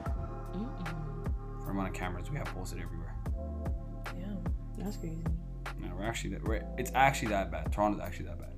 For 1.61 1.65
the 1.67 1.71
amount 1.73 1.89
of 1.89 1.95
cameras 1.95 2.31
we 2.31 2.39
have 2.39 2.47
posted 2.47 2.81
everywhere. 2.81 3.15
Yeah. 4.19 4.25
That's 4.79 4.97
crazy. 4.97 5.19
Yeah, 5.79 5.93
we're 5.95 6.07
actually 6.07 6.31
that. 6.31 6.49
We're, 6.49 6.65
it's 6.79 6.91
actually 6.95 7.29
that 7.29 7.53
bad. 7.53 7.71
Toronto's 7.71 8.01
actually 8.01 8.29
that 8.29 8.39
bad. 8.39 8.53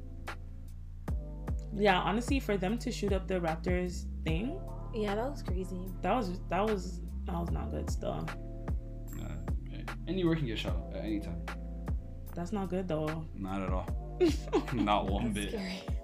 Yeah, 1.75 1.99
honestly, 1.99 2.41
for 2.41 2.57
them 2.57 2.79
to 2.79 2.91
shoot 2.91 3.13
up 3.13 3.29
the 3.29 3.35
Raptors 3.41 4.05
thing, 4.25 4.59
Yeah, 4.95 5.15
that 5.15 5.31
was 5.31 5.43
crazy. 5.43 5.81
that 6.03 6.15
was 6.15 6.41
that 6.49 6.65
was 6.69 7.01
that 7.27 7.35
was 7.35 7.51
not 7.51 7.71
good 7.71 7.91
still. 7.91 8.27
Uh, 9.21 9.93
anywhere 10.07 10.35
can 10.37 10.47
get 10.47 10.59
shot 10.59 10.73
up 10.77 10.93
at 10.95 11.05
any 11.05 11.21
time. 11.21 11.43
That's 12.35 12.53
not 12.53 12.71
good 12.71 12.89
though. 12.89 13.25
Not 13.35 13.63
at 13.63 13.71
all. 13.71 13.87
Not 14.73 15.07
one 15.11 15.33
bit. 15.33 15.55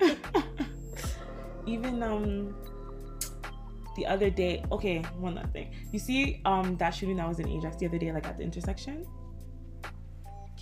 Even 1.67 2.03
um 2.03 2.55
the 3.97 4.07
other 4.07 4.29
day, 4.31 4.63
okay, 4.73 4.99
one 5.19 5.39
other 5.39 5.49
thing. 5.49 5.73
You 5.93 5.99
see 5.99 6.41
um 6.45 6.77
that 6.77 6.91
shooting 6.91 7.17
that 7.17 7.29
was 7.29 7.39
in 7.41 7.49
Ajax 7.49 7.77
the 7.77 7.87
other 7.87 7.99
day, 7.99 8.13
like 8.13 8.27
at 8.27 8.37
the 8.39 8.45
intersection? 8.45 9.07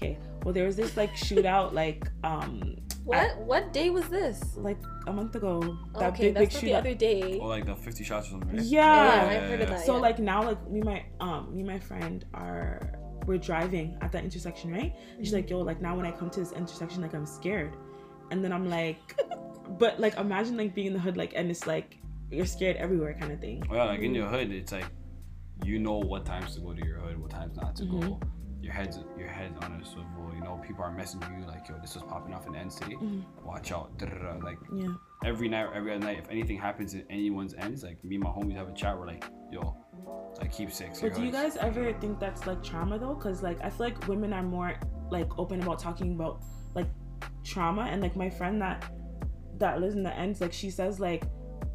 Okay. 0.02 0.18
Well 0.44 0.52
there 0.52 0.66
was 0.66 0.76
this 0.76 0.96
like 0.96 1.12
shootout 1.14 1.72
like 1.72 2.08
um 2.24 2.76
What 3.04 3.38
what 3.38 3.72
day 3.72 3.90
was 3.90 4.08
this? 4.08 4.56
like 4.56 4.78
a 5.06 5.12
month 5.12 5.34
ago. 5.34 5.60
That 5.98 6.12
okay, 6.12 6.32
big 6.32 6.34
big 6.34 6.50
that's 6.50 6.54
not 6.54 6.62
the 6.62 6.74
other 6.74 6.94
day. 6.94 7.38
Or 7.38 7.48
like 7.48 7.66
the 7.66 7.76
50 7.76 8.04
shots 8.04 8.28
or 8.28 8.30
something. 8.32 8.56
Right? 8.56 8.66
Yeah. 8.66 9.04
Yeah, 9.14 9.30
I've 9.30 9.50
heard 9.50 9.60
of 9.60 9.68
that. 9.70 9.86
So 9.86 9.94
yeah. 9.94 10.00
like 10.00 10.18
now 10.18 10.42
like 10.44 10.70
me 10.70 10.80
my 10.82 11.04
um 11.20 11.54
me 11.54 11.60
and 11.60 11.68
my 11.68 11.78
friend 11.78 12.24
are 12.34 12.98
we're 13.26 13.38
driving 13.38 13.96
at 14.00 14.10
that 14.12 14.24
intersection, 14.24 14.72
right? 14.72 14.92
And 15.16 15.24
she's 15.24 15.34
like, 15.34 15.48
yo, 15.48 15.60
like 15.60 15.80
now 15.80 15.96
when 15.96 16.06
I 16.06 16.10
come 16.10 16.28
to 16.30 16.40
this 16.40 16.52
intersection, 16.52 17.02
like 17.02 17.14
I'm 17.14 17.26
scared. 17.26 17.76
And 18.30 18.42
then 18.42 18.52
I'm 18.52 18.68
like 18.68 19.16
but 19.78 20.00
like 20.00 20.16
imagine 20.16 20.56
like 20.56 20.74
being 20.74 20.88
in 20.88 20.92
the 20.92 20.98
hood 20.98 21.16
like 21.16 21.32
and 21.36 21.50
it's 21.50 21.66
like 21.66 21.98
you're 22.30 22.46
scared 22.46 22.76
everywhere 22.76 23.14
kind 23.18 23.32
of 23.32 23.40
thing. 23.40 23.62
Yeah, 23.70 23.84
like 23.84 24.00
in 24.00 24.14
your 24.14 24.26
hood, 24.26 24.50
it's 24.50 24.72
like 24.72 24.86
you 25.64 25.78
know 25.78 25.98
what 25.98 26.24
times 26.24 26.54
to 26.56 26.60
go 26.60 26.72
to 26.72 26.84
your 26.84 26.98
hood, 26.98 27.20
what 27.20 27.30
times 27.30 27.56
not 27.56 27.76
to 27.76 27.84
go. 27.84 28.20
Your 28.62 28.72
head's 28.72 29.00
your 29.18 29.28
head's 29.28 29.58
on 29.64 29.72
a 29.80 29.84
swivel. 29.84 30.30
You 30.34 30.40
know, 30.40 30.62
people 30.64 30.84
are 30.84 30.94
messaging 30.94 31.40
you 31.40 31.46
like, 31.46 31.68
"Yo, 31.68 31.74
this 31.80 31.94
was 31.94 32.04
popping 32.04 32.32
off 32.32 32.46
in 32.46 32.52
the 32.52 32.58
ends 32.60 32.76
today. 32.76 32.94
Mhm. 32.94 33.24
Watch 33.44 33.72
out!" 33.72 33.90
Like 34.42 34.58
Yeah. 34.72 34.94
every 35.24 35.48
night, 35.48 35.68
every 35.74 35.92
other 35.92 36.04
night, 36.06 36.18
if 36.18 36.30
anything 36.30 36.58
happens 36.58 36.94
in 36.94 37.04
anyone's 37.10 37.54
ends, 37.54 37.82
like 37.82 38.02
me 38.04 38.14
and 38.16 38.24
my 38.24 38.30
homies 38.30 38.54
have 38.54 38.68
a 38.68 38.72
chat. 38.72 38.96
We're 38.96 39.06
like, 39.08 39.24
"Yo, 39.50 39.74
like 40.40 40.52
keep 40.52 40.70
six." 40.70 41.00
But 41.00 41.14
do 41.14 41.24
you 41.24 41.32
guys 41.32 41.56
ever 41.56 41.92
think 41.94 42.20
that's 42.20 42.46
like 42.46 42.62
trauma 42.62 42.98
though? 43.00 43.16
Cause 43.16 43.42
like 43.42 43.58
I 43.64 43.68
feel 43.68 43.86
like 43.88 44.06
women 44.06 44.32
are 44.32 44.44
more 44.44 44.74
like 45.10 45.36
open 45.38 45.60
about 45.60 45.80
talking 45.80 46.14
about 46.14 46.40
like 46.74 46.88
trauma 47.42 47.82
and 47.82 48.00
like 48.00 48.14
my 48.14 48.30
friend 48.30 48.62
that 48.62 48.84
that 49.58 49.80
lives 49.80 49.96
in 49.96 50.04
the 50.04 50.16
ends, 50.16 50.40
like 50.40 50.52
she 50.52 50.70
says 50.70 51.00
like 51.00 51.24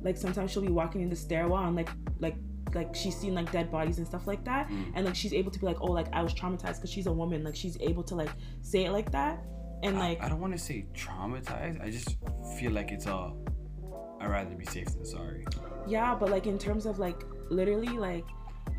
like 0.02 0.16
sometimes 0.16 0.52
she'll 0.52 0.62
be 0.62 0.72
walking 0.72 1.02
in 1.02 1.10
the 1.10 1.16
stairwell 1.16 1.66
and 1.66 1.76
like 1.76 1.90
like 2.20 2.36
like 2.76 2.96
she's 2.96 3.16
seen 3.16 3.34
like 3.36 3.52
dead 3.52 3.72
bodies 3.72 3.98
and 3.98 4.08
stuff 4.08 4.28
like 4.28 4.44
that 4.46 4.68
Mm. 4.70 4.92
and 4.96 5.06
like 5.06 5.16
she's 5.16 5.34
able 5.34 5.52
to 5.52 5.60
be 5.60 5.66
like 5.66 5.78
oh 5.82 5.92
like 5.92 6.08
I 6.14 6.22
was 6.22 6.34
traumatized 6.34 6.76
because 6.78 6.92
she's 6.92 7.08
a 7.08 7.14
woman 7.14 7.44
like 7.44 7.56
she's 7.56 7.78
able 7.82 8.04
to 8.04 8.16
like 8.16 8.30
say 8.62 8.86
it 8.86 8.92
like 8.92 9.12
that 9.12 9.44
and 9.84 9.98
like 10.00 10.22
I, 10.22 10.26
I 10.26 10.30
don't 10.30 10.40
want 10.42 10.54
to 10.54 10.60
say 10.60 10.86
traumatized. 10.94 11.82
I 11.84 11.90
just 11.92 12.18
feel 12.60 12.72
like 12.72 12.92
it's 12.92 13.06
a. 13.06 13.32
I'd 14.20 14.30
rather 14.30 14.56
be 14.56 14.66
safe 14.66 14.88
than 14.88 15.06
sorry. 15.06 15.46
yeah 15.88 16.16
but 16.16 16.30
like 16.32 16.48
in 16.48 16.58
terms 16.58 16.86
of 16.88 16.98
like 17.00 17.24
literally 17.50 17.90
like 17.98 18.26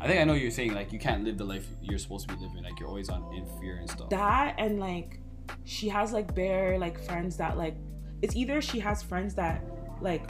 I 0.01 0.07
think 0.07 0.19
I 0.21 0.23
know 0.25 0.33
you're 0.33 0.51
saying. 0.51 0.73
Like 0.73 0.91
you 0.93 0.99
can't 0.99 1.23
live 1.23 1.37
the 1.37 1.45
life 1.45 1.67
you're 1.81 1.97
supposed 1.99 2.27
to 2.29 2.35
be 2.35 2.41
living. 2.45 2.63
Like 2.63 2.79
you're 2.79 2.87
always 2.89 3.09
on 3.09 3.21
in 3.33 3.45
fear 3.59 3.77
and 3.77 3.89
stuff. 3.89 4.09
that 4.09 4.55
and 4.57 4.79
like 4.79 5.19
she 5.65 5.87
has 5.89 6.11
like 6.13 6.33
bare 6.35 6.77
like 6.77 7.01
friends 7.05 7.37
that 7.37 7.57
like 7.57 7.75
it's 8.21 8.35
either 8.35 8.61
she 8.61 8.79
has 8.79 9.01
friends 9.01 9.33
that 9.35 9.63
like 10.01 10.29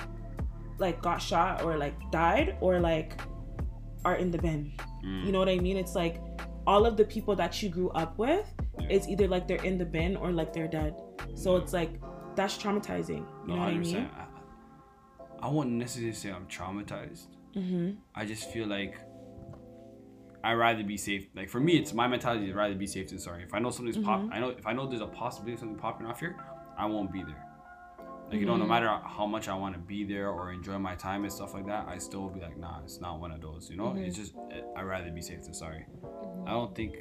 like 0.78 1.02
got 1.02 1.18
shot 1.22 1.62
or 1.64 1.78
like 1.78 1.96
died 2.12 2.58
or 2.62 2.80
like 2.80 3.20
are 4.06 4.16
in 4.16 4.32
the 4.32 4.38
bin 4.38 4.72
Mm. 5.04 5.26
you 5.26 5.32
know 5.32 5.40
what 5.40 5.48
i 5.50 5.58
mean 5.58 5.78
it's 5.78 5.96
like 5.96 6.22
all 6.68 6.86
of 6.86 6.98
the 6.98 7.06
people 7.06 7.34
that 7.36 7.64
you 7.64 7.70
grew 7.70 7.90
up 7.92 8.18
with 8.18 8.46
Yeah. 8.80 8.88
it's 8.90 9.08
either 9.08 9.28
like 9.30 9.48
they're 9.48 9.64
in 9.64 9.78
the 9.78 9.86
bin 9.86 10.18
or 10.18 10.32
like 10.32 10.52
they're 10.52 10.68
dead 10.68 10.94
so 11.36 11.56
it's 11.56 11.72
like 11.72 11.92
that's 12.36 12.58
traumatizing 12.58 13.24
you 13.48 13.48
No, 13.48 13.56
know 13.56 13.60
what 13.62 13.70
i 13.70 13.74
100%. 13.74 13.80
mean 13.80 14.10
I, 15.42 15.48
I 15.48 15.50
wouldn't 15.50 15.76
necessarily 15.78 16.14
say 16.14 16.32
I'm 16.32 16.48
traumatized. 16.48 17.28
mm-hmm. 17.56 17.92
I 18.14 18.26
just 18.26 18.52
feel 18.52 18.68
like 18.68 18.98
I'd 20.44 20.54
rather 20.54 20.84
be 20.84 20.96
safe. 20.98 21.28
Like 21.36 21.50
for 21.50 21.60
me, 21.60 21.74
it's 21.78 21.94
my 21.94 22.08
mentality. 22.08 22.50
I'd 22.50 22.56
rather 22.56 22.76
be 22.76 22.88
safe 22.88 23.10
than 23.10 23.20
sorry. 23.20 23.44
If 23.44 23.54
I 23.54 23.60
know 23.60 23.70
something's 23.72 23.98
pop, 23.98 24.22
Mhm. 24.22 24.34
I 24.34 24.40
know 24.40 24.50
if 24.50 24.66
I 24.66 24.74
know 24.74 24.88
there's 24.88 25.02
a 25.02 25.08
possibility 25.08 25.54
of 25.54 25.60
something 25.60 25.78
popping 25.78 26.08
off 26.08 26.20
here, 26.22 26.36
I 26.78 26.86
won't 26.86 27.12
be 27.12 27.24
there. 27.24 27.44
Like 28.30 28.40
you 28.40 28.46
know, 28.46 28.58
no 28.58 28.66
Mhm. 28.66 28.70
matter 28.70 28.88
how 28.88 29.26
much 29.26 29.48
I 29.48 29.56
want 29.56 29.74
to 29.74 29.80
be 29.80 30.04
there 30.04 30.30
or 30.30 30.52
enjoy 30.52 30.78
my 30.78 30.96
time 30.96 31.24
and 31.24 31.34
stuff 31.34 31.54
like 31.56 31.66
that, 31.66 31.88
I 31.88 31.98
still 31.98 32.22
will 32.22 32.30
be 32.30 32.40
like, 32.42 32.58
nah, 32.58 32.82
it's 32.84 33.02
not 33.02 33.20
one 33.20 33.32
of 33.32 33.42
those. 33.42 33.70
You 33.72 33.78
know, 33.78 33.86
Mm-hmm. 33.86 34.04
it's 34.04 34.16
just 34.18 34.34
I'd 34.76 34.84
rather 34.84 35.10
be 35.12 35.22
safe 35.22 35.42
than 35.44 35.54
sorry. 35.54 35.86
I 36.46 36.52
don't 36.52 36.76
think. 36.76 36.94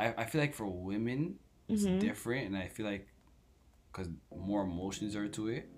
I, 0.00 0.14
I 0.18 0.24
feel 0.26 0.40
like 0.40 0.54
for 0.54 0.66
women, 0.66 1.36
it's 1.68 1.84
Mhm. 1.84 2.00
different, 2.00 2.46
and 2.46 2.56
I 2.56 2.68
feel 2.68 2.86
like 2.86 3.08
because 3.90 4.08
more 4.36 4.62
emotions 4.62 5.16
are 5.16 5.28
to 5.28 5.48
it. 5.48 5.68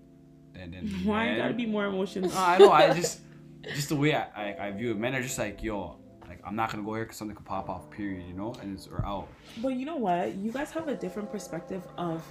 And 0.55 0.73
then 0.73 0.87
why 1.05 1.25
men- 1.25 1.37
gotta 1.37 1.53
be 1.53 1.65
more 1.65 1.85
emotions 1.85 2.33
no, 2.33 2.39
I 2.41 2.57
know. 2.57 2.71
I 2.71 2.93
just, 3.01 3.21
just 3.63 3.89
the 3.89 3.95
way 3.95 4.13
I, 4.13 4.25
I, 4.35 4.67
I 4.67 4.71
view 4.71 4.91
it. 4.91 4.97
Men 4.97 5.15
are 5.15 5.21
just 5.21 5.39
like, 5.39 5.63
yo, 5.63 5.97
like 6.27 6.41
I'm 6.45 6.55
not 6.55 6.69
gonna 6.71 6.83
go 6.83 6.93
here 6.95 7.05
because 7.05 7.17
something 7.17 7.35
could 7.35 7.45
pop 7.45 7.69
off. 7.69 7.89
Period. 7.89 8.27
You 8.27 8.33
know, 8.33 8.53
and 8.61 8.75
it's 8.75 8.87
or 8.87 9.03
out. 9.05 9.27
But 9.61 9.69
you 9.69 9.85
know 9.85 9.95
what? 9.95 10.35
You 10.35 10.51
guys 10.51 10.69
have 10.71 10.87
a 10.89 10.95
different 10.95 11.31
perspective 11.31 11.87
of 11.97 12.23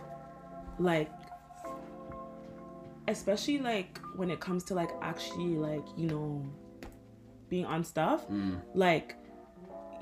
like 0.79 1.11
especially 3.11 3.59
like 3.59 3.99
when 4.17 4.31
it 4.31 4.41
comes 4.41 4.65
to 4.65 4.75
like 4.75 4.91
actually 5.03 5.55
like, 5.57 5.85
you 5.97 6.07
know, 6.07 6.51
being 7.49 7.65
on 7.65 7.85
stuff. 7.85 8.29
Mm. 8.29 8.61
Like 8.75 9.17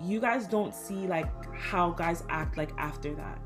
you 0.02 0.20
guys 0.20 0.46
don't 0.46 0.74
see 0.74 1.06
like 1.06 1.28
how 1.54 1.90
guys 1.90 2.22
act 2.28 2.56
like 2.56 2.70
after 2.78 3.14
that. 3.14 3.38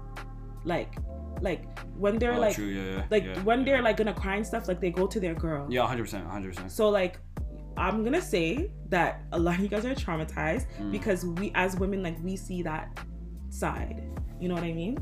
Like 0.64 0.94
like 1.40 1.64
when 1.97 2.18
they're 2.18 2.34
Oh, 2.34 2.40
like 2.40 2.55
true. 2.55 2.66
Yeah. 2.66 2.84
yeah 2.97 3.05
like 3.10 3.24
yeah, 3.24 3.43
when 3.43 3.64
they're 3.64 3.82
like 3.82 3.97
gonna 3.97 4.14
cry 4.14 4.36
and 4.36 4.47
stuff, 4.47 4.68
like 4.68 4.80
they 4.80 4.90
go 4.90 5.06
to 5.06 5.18
their 5.18 5.34
girl. 5.34 5.66
Yeah, 5.70 5.86
hundred 5.86 6.05
percent, 6.05 6.26
hundred 6.26 6.55
percent. 6.55 6.70
So 6.70 6.89
like 6.90 7.18
I'm 7.76 8.05
gonna 8.05 8.20
say 8.20 8.70
that 8.90 9.22
a 9.32 9.39
lot 9.39 9.55
of 9.56 9.60
you 9.60 9.68
guys 9.68 9.84
are 9.86 9.94
traumatized 9.94 10.66
Mm. 10.78 10.93
because 10.93 11.24
we 11.24 11.51
as 11.55 11.76
women 11.76 12.02
like 12.02 12.16
we 12.22 12.36
see 12.36 12.62
that 12.62 12.98
side. 13.48 14.02
You 14.40 14.48
know 14.48 14.55
what 14.55 14.64
I 14.64 14.72
mean? 14.72 14.98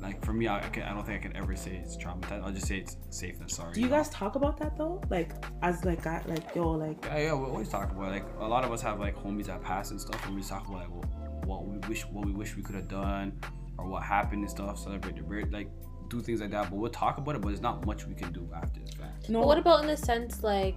Like 0.00 0.24
for 0.24 0.32
me, 0.32 0.46
I, 0.46 0.58
I, 0.58 0.68
can, 0.68 0.82
I 0.84 0.94
don't 0.94 1.04
think 1.04 1.20
I 1.20 1.28
can 1.28 1.36
ever 1.36 1.56
say 1.56 1.76
it's 1.82 1.96
traumatized. 1.96 2.44
I'll 2.44 2.52
just 2.52 2.66
say 2.66 2.78
it's 2.78 2.96
safe 3.10 3.38
than 3.38 3.48
sorry. 3.48 3.74
Do 3.74 3.80
you 3.80 3.88
guys 3.88 4.08
talk 4.10 4.34
about 4.36 4.58
that 4.58 4.76
though? 4.76 5.02
Like 5.10 5.32
as 5.62 5.84
like 5.84 6.02
guy 6.02 6.22
like 6.26 6.54
yo 6.54 6.70
like 6.70 7.04
Yeah, 7.04 7.18
yeah, 7.18 7.34
we 7.34 7.46
always 7.46 7.68
talk 7.68 7.90
about 7.90 8.08
it. 8.08 8.22
like 8.22 8.24
a 8.40 8.46
lot 8.46 8.64
of 8.64 8.72
us 8.72 8.80
have 8.82 9.00
like 9.00 9.16
homies 9.16 9.46
that 9.46 9.62
pass 9.62 9.90
and 9.90 10.00
stuff, 10.00 10.24
and 10.26 10.36
we 10.36 10.42
talk 10.42 10.66
about 10.68 10.80
like 10.80 10.90
what, 10.90 11.46
what 11.46 11.66
we 11.66 11.78
wish, 11.88 12.02
what 12.06 12.24
we 12.26 12.32
wish 12.32 12.56
we 12.56 12.62
could 12.62 12.74
have 12.74 12.88
done, 12.88 13.38
or 13.76 13.86
what 13.88 14.02
happened 14.02 14.42
and 14.42 14.50
stuff. 14.50 14.78
Celebrate 14.78 15.16
the 15.16 15.22
birth, 15.22 15.50
like 15.52 15.68
do 16.08 16.20
things 16.20 16.40
like 16.40 16.50
that. 16.50 16.70
But 16.70 16.76
we'll 16.76 16.90
talk 16.90 17.18
about 17.18 17.34
it, 17.36 17.40
but 17.42 17.48
there's 17.48 17.60
not 17.60 17.84
much 17.86 18.06
we 18.06 18.14
can 18.14 18.32
do 18.32 18.48
after 18.54 18.80
the 18.80 18.92
fact. 18.92 19.28
no 19.28 19.40
But 19.40 19.46
what 19.48 19.58
about 19.58 19.80
in 19.82 19.86
the 19.88 19.96
sense 19.96 20.42
like 20.42 20.76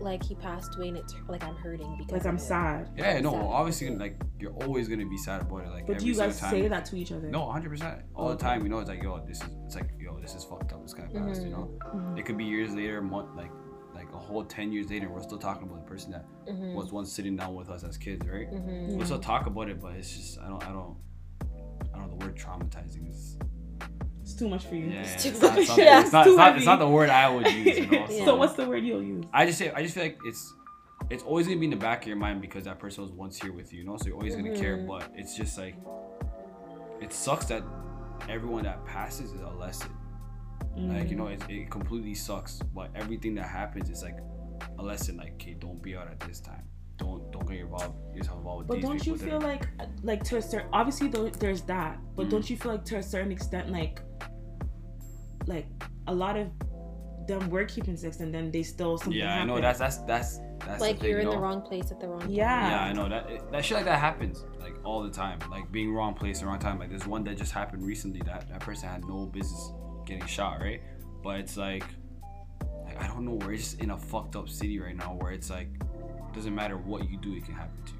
like 0.00 0.22
he 0.22 0.34
passed 0.34 0.76
away 0.76 0.88
and 0.88 0.96
it's 0.98 1.14
like 1.28 1.42
I'm 1.44 1.56
hurting 1.56 1.96
because 1.98 2.12
Like 2.12 2.26
I'm 2.26 2.36
of 2.36 2.40
it. 2.40 2.44
sad. 2.44 2.90
Yeah, 2.96 3.20
no, 3.20 3.32
Sad. 3.32 3.44
obviously, 3.44 3.96
like 3.96 4.20
you're 4.38 4.52
always 4.64 4.88
gonna 4.88 5.06
be 5.06 5.16
sad 5.18 5.42
about 5.42 5.64
it. 5.64 5.70
Like, 5.70 5.86
But 5.86 5.96
every 5.96 6.04
do 6.04 6.06
you 6.06 6.14
guys 6.16 6.36
single 6.36 6.50
time. 6.50 6.62
say 6.62 6.68
that 6.68 6.84
to 6.86 6.96
each 6.96 7.12
other? 7.12 7.28
No, 7.28 7.44
100 7.46 7.70
percent 7.70 8.02
all 8.14 8.28
the 8.28 8.36
time. 8.36 8.62
You 8.62 8.68
know, 8.68 8.78
it's 8.80 8.88
like 8.90 9.02
yo, 9.02 9.24
this 9.26 9.42
is 9.42 9.48
it's 9.64 9.74
like 9.74 9.90
yo, 9.98 10.18
this 10.20 10.34
is 10.34 10.44
fucked 10.44 10.72
up. 10.72 10.82
This 10.82 10.94
guy 10.94 11.06
passed. 11.06 11.42
You 11.42 11.50
know, 11.50 11.70
Mhm. 11.94 12.18
it 12.18 12.24
could 12.26 12.36
be 12.36 12.44
years 12.44 12.74
later, 12.74 13.00
month 13.02 13.34
like 13.36 13.50
like 13.94 14.12
a 14.12 14.18
whole 14.18 14.44
10 14.44 14.72
years 14.72 14.90
later, 14.90 15.08
we're 15.08 15.22
still 15.22 15.38
talking 15.38 15.62
about 15.68 15.82
the 15.82 15.88
person 15.90 16.12
that 16.12 16.26
Mhm. 16.46 16.74
was 16.74 16.92
once 16.92 17.10
sitting 17.10 17.34
down 17.34 17.54
with 17.54 17.70
us 17.70 17.82
as 17.82 17.96
kids, 17.96 18.26
right? 18.28 18.50
Mhm. 18.52 18.90
Yeah. 18.90 18.96
We'll 18.96 19.06
still 19.06 19.18
talk 19.18 19.46
about 19.46 19.70
it, 19.70 19.80
but 19.80 19.94
it's 19.94 20.14
just 20.14 20.38
I 20.38 20.48
don't 20.48 20.62
I 20.68 20.72
don't 20.72 20.96
I 21.94 21.98
don't 21.98 22.10
know. 22.10 22.16
The 22.18 22.26
word 22.26 22.36
traumatizing 22.36 23.08
is 23.10 23.38
It's 23.40 23.55
too 24.38 24.48
much 24.48 24.64
for 24.66 24.74
you. 24.74 24.86
yeah, 24.86 25.00
It's 25.02 25.24
it's, 25.26 25.40
too 25.40 25.46
not, 25.46 25.54
much. 25.54 25.60
it's, 25.62 25.68
not, 25.70 25.78
Yeah, 25.78 26.00
it's, 26.00 26.12
not, 26.12 26.24
too 26.24 26.30
it's, 26.30 26.36
not, 26.38 26.46
heavy. 26.46 26.56
it's 26.58 26.66
not 26.66 26.78
the 26.78 26.88
word 26.88 27.10
I 27.10 27.28
would 27.28 27.46
use. 27.52 27.78
You 27.78 27.86
know? 27.86 28.06
Yeah. 28.08 28.24
So 28.24 28.36
what's 28.36 28.54
the 28.54 28.66
word 28.68 28.84
you'll 28.84 29.02
use? 29.02 29.24
I 29.32 29.46
just 29.46 29.58
say 29.58 29.70
I 29.72 29.82
just 29.82 29.94
feel 29.94 30.04
like 30.04 30.18
it's 30.24 30.54
it's 31.10 31.22
always 31.24 31.46
gonna 31.46 31.58
be 31.58 31.66
in 31.66 31.70
the 31.70 31.76
back 31.76 32.02
of 32.02 32.08
your 32.08 32.16
mind 32.16 32.40
because 32.40 32.64
that 32.64 32.78
person 32.78 33.02
was 33.02 33.12
once 33.12 33.40
here 33.40 33.52
with 33.52 33.72
you, 33.72 33.80
you 33.80 33.84
know. 33.86 33.96
So 33.96 34.06
you're 34.06 34.16
always 34.16 34.34
gonna 34.36 34.56
care, 34.56 34.78
Mhm. 34.78 34.86
but 34.88 35.10
it's 35.14 35.36
just 35.36 35.58
like 35.58 35.74
it 37.00 37.12
sucks 37.12 37.46
that 37.46 37.62
everyone 38.28 38.64
that 38.64 38.84
passes 38.86 39.32
is 39.32 39.40
a 39.40 39.48
lesson. 39.50 39.90
Like 40.76 41.08
you 41.10 41.16
know, 41.16 41.28
it, 41.28 41.42
it 41.48 41.70
completely 41.70 42.14
sucks. 42.14 42.60
But 42.74 42.90
everything 42.94 43.34
that 43.36 43.46
happens 43.48 43.88
is 43.90 44.02
like 44.02 44.16
a 44.78 44.82
lesson. 44.82 45.16
Like, 45.16 45.32
okay, 45.34 45.54
don't 45.54 45.82
be 45.82 45.96
out 45.96 46.08
at 46.08 46.20
this 46.20 46.40
time. 46.40 46.62
Don't 46.98 47.30
don't 47.30 47.46
get 47.48 47.60
involved 47.60 47.94
yourself 48.16 48.38
involved 48.38 48.58
with 48.60 48.68
But 48.68 48.74
these 48.76 48.84
don't 48.84 49.06
you 49.06 49.16
feel 49.16 49.38
that 49.40 49.46
like, 49.46 49.66
like 50.02 50.24
to 50.24 50.38
a 50.38 50.42
certain, 50.42 50.68
obviously 50.72 51.08
though, 51.08 51.28
there's 51.28 51.62
that, 51.62 51.98
but 52.14 52.26
Mhm. 52.26 52.30
don't 52.30 52.50
you 52.50 52.56
feel 52.56 52.72
like 52.72 52.84
to 52.86 52.96
a 52.98 53.02
certain 53.02 53.30
extent, 53.32 53.70
like, 53.70 54.00
like 55.46 55.66
a 56.06 56.14
lot 56.14 56.36
of 56.36 56.48
them 57.26 57.50
were 57.50 57.64
keeping 57.64 57.96
sex 57.96 58.20
and 58.20 58.32
then 58.32 58.50
they 58.50 58.62
still 58.62 58.96
something 58.98 59.12
yeah, 59.18 59.40
I 59.40 59.44
know 59.44 59.60
that's 59.60 59.78
that's 59.78 59.98
that's 59.98 60.38
that's 60.64 60.80
like 60.80 60.96
the 60.96 61.02
thing, 61.02 61.10
you're 61.10 61.18
in 61.20 61.26
you 61.26 61.32
the 61.32 61.38
wrong 61.38 61.60
place 61.60 61.90
at 61.90 62.00
the 62.00 62.08
wrong 62.08 62.20
time. 62.20 62.30
Yeah. 62.30 62.70
Yeah, 62.70 62.84
I 62.84 62.92
know 62.92 63.08
that 63.08 63.28
it- 63.28 63.50
that 63.52 63.64
shit 63.64 63.76
like 63.76 63.84
that 63.86 63.98
happens 63.98 64.44
like 64.60 64.74
all 64.84 65.02
the 65.02 65.10
time. 65.10 65.38
Like 65.50 65.70
being 65.70 65.92
wrong 65.92 66.14
place, 66.14 66.40
the 66.40 66.46
wrong 66.46 66.58
time. 66.58 66.78
Like 66.78 66.88
there's 66.88 67.06
one 67.06 67.24
that 67.24 67.36
just 67.36 67.52
happened 67.52 67.84
recently 67.84 68.20
that 68.26 68.48
that 68.48 68.60
person 68.60 68.88
had 68.88 69.04
no 69.04 69.26
business 69.26 69.72
getting 70.06 70.24
shot, 70.26 70.60
right? 70.60 70.80
But 71.22 71.40
it's 71.40 71.56
like, 71.56 71.84
like 72.84 73.00
I 73.02 73.06
don't 73.08 73.24
know, 73.24 73.34
we're 73.44 73.56
just 73.56 73.80
in 73.80 73.90
a 73.90 73.98
fucked 73.98 74.36
up 74.36 74.48
city 74.48 74.78
right 74.78 74.96
now 74.96 75.14
where 75.20 75.32
it's 75.32 75.50
like, 75.50 75.68
doesn't 76.36 76.54
matter 76.54 76.76
what 76.76 77.10
you 77.10 77.16
do, 77.18 77.34
it 77.34 77.44
can 77.44 77.54
happen 77.54 77.82
to 77.84 77.92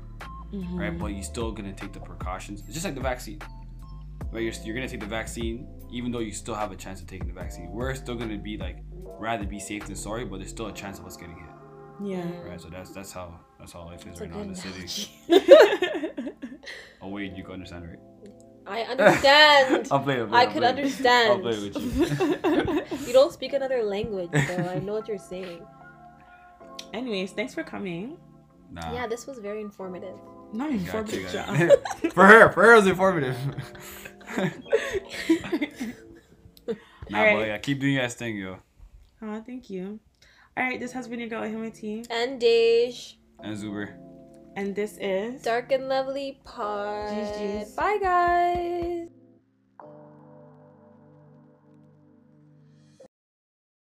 you, 0.53 0.63
Mhm. 0.65 0.79
right? 0.79 0.97
But 0.99 1.07
you're 1.09 1.23
still 1.25 1.51
gonna 1.53 1.73
take 1.73 1.93
the 1.93 2.01
precautions. 2.01 2.61
It's 2.67 2.75
just 2.75 2.85
like 2.85 2.95
the 2.95 3.01
vaccine. 3.01 3.41
Right, 4.33 4.43
you're, 4.43 4.53
you're 4.65 4.75
gonna 4.75 4.89
take 4.89 5.01
the 5.01 5.07
vaccine, 5.07 5.67
even 5.91 6.11
though 6.13 6.19
you 6.21 6.33
still 6.33 6.55
have 6.55 6.71
a 6.73 6.77
chance 6.77 7.01
of 7.01 7.07
taking 7.07 7.27
the 7.29 7.33
vaccine. 7.35 7.71
We're 7.71 7.95
still 7.95 8.15
gonna 8.15 8.39
be 8.39 8.57
like, 8.57 8.79
rather 9.19 9.45
be 9.45 9.59
safe 9.59 9.87
than 9.87 9.97
sorry, 9.97 10.25
but 10.25 10.39
there's 10.39 10.51
still 10.51 10.67
a 10.67 10.73
chance 10.73 10.99
of 10.99 11.07
us 11.07 11.17
getting 11.17 11.37
hit, 11.37 11.51
Yeah. 12.11 12.43
right? 12.49 12.61
So 12.61 12.69
that's 12.69 12.91
that's 12.91 13.13
how 13.13 13.41
that's 13.59 13.73
how 13.73 13.85
life 13.85 14.01
is 14.01 14.07
It's 14.09 14.21
a 14.21 14.25
right 14.25 14.33
now 14.33 14.41
in 14.43 14.49
good 14.53 14.57
the 14.57 14.61
city. 14.61 15.11
Oh 17.03 17.09
wait, 17.09 17.35
you 17.37 17.43
can 17.45 17.55
understand, 17.55 17.85
right? 17.89 17.99
I 18.67 18.83
understand. 18.83 19.89
I'll 19.93 20.01
play. 20.01 20.21
I'll 20.21 20.35
I 20.35 20.43
I'll 20.45 20.51
could 20.53 20.65
understand. 20.65 21.33
I'll 21.33 21.39
play 21.39 21.59
with 21.71 21.77
you. 21.77 22.83
You 23.07 23.13
don't 23.13 23.33
speak 23.33 23.53
another 23.53 23.83
language, 23.85 24.31
so 24.49 24.57
I 24.75 24.79
know 24.81 24.95
what 24.95 25.07
you're 25.07 25.19
saying. 25.19 25.61
Anyways, 26.93 27.33
thanks 27.33 27.55
for 27.55 27.63
coming. 27.63 28.17
Nah. 28.71 28.93
Yeah, 28.93 29.07
this 29.07 29.27
was 29.27 29.39
very 29.39 29.61
informative. 29.61 30.17
Not 30.53 30.71
Got 30.71 30.79
informative. 30.79 31.23
you, 31.23 31.29
John. 31.29 31.71
for 32.13 32.27
her, 32.27 32.51
for 32.53 32.63
her, 32.65 32.73
it 32.75 32.77
was 32.77 32.87
informative. 32.87 33.37
nah, 37.09 37.19
Alright. 37.19 37.37
but 37.37 37.47
yeah, 37.47 37.59
keep 37.59 37.81
doing 37.81 37.95
your 37.95 38.03
ass 38.03 38.15
thing, 38.15 38.37
yo. 38.37 38.59
Aw, 39.23 39.41
thank 39.41 39.71
you. 39.71 39.99
All 40.57 40.65
right, 40.65 40.81
this 40.81 40.93
has 40.93 41.07
been 41.09 41.21
your 41.21 41.29
girl 41.29 41.43
Himati, 41.43 42.07
And 42.11 42.41
Dej, 42.41 43.15
And 43.41 43.57
Zuber. 43.57 43.95
and 44.57 44.75
this 44.75 44.97
is 45.01 45.43
Dark 45.43 45.71
and 45.73 45.89
Lovely 45.89 46.41
Pod. 46.45 47.11
Jeez, 47.13 47.39
jeez. 47.39 47.77
Bye, 47.77 47.99
guys. 48.01 49.09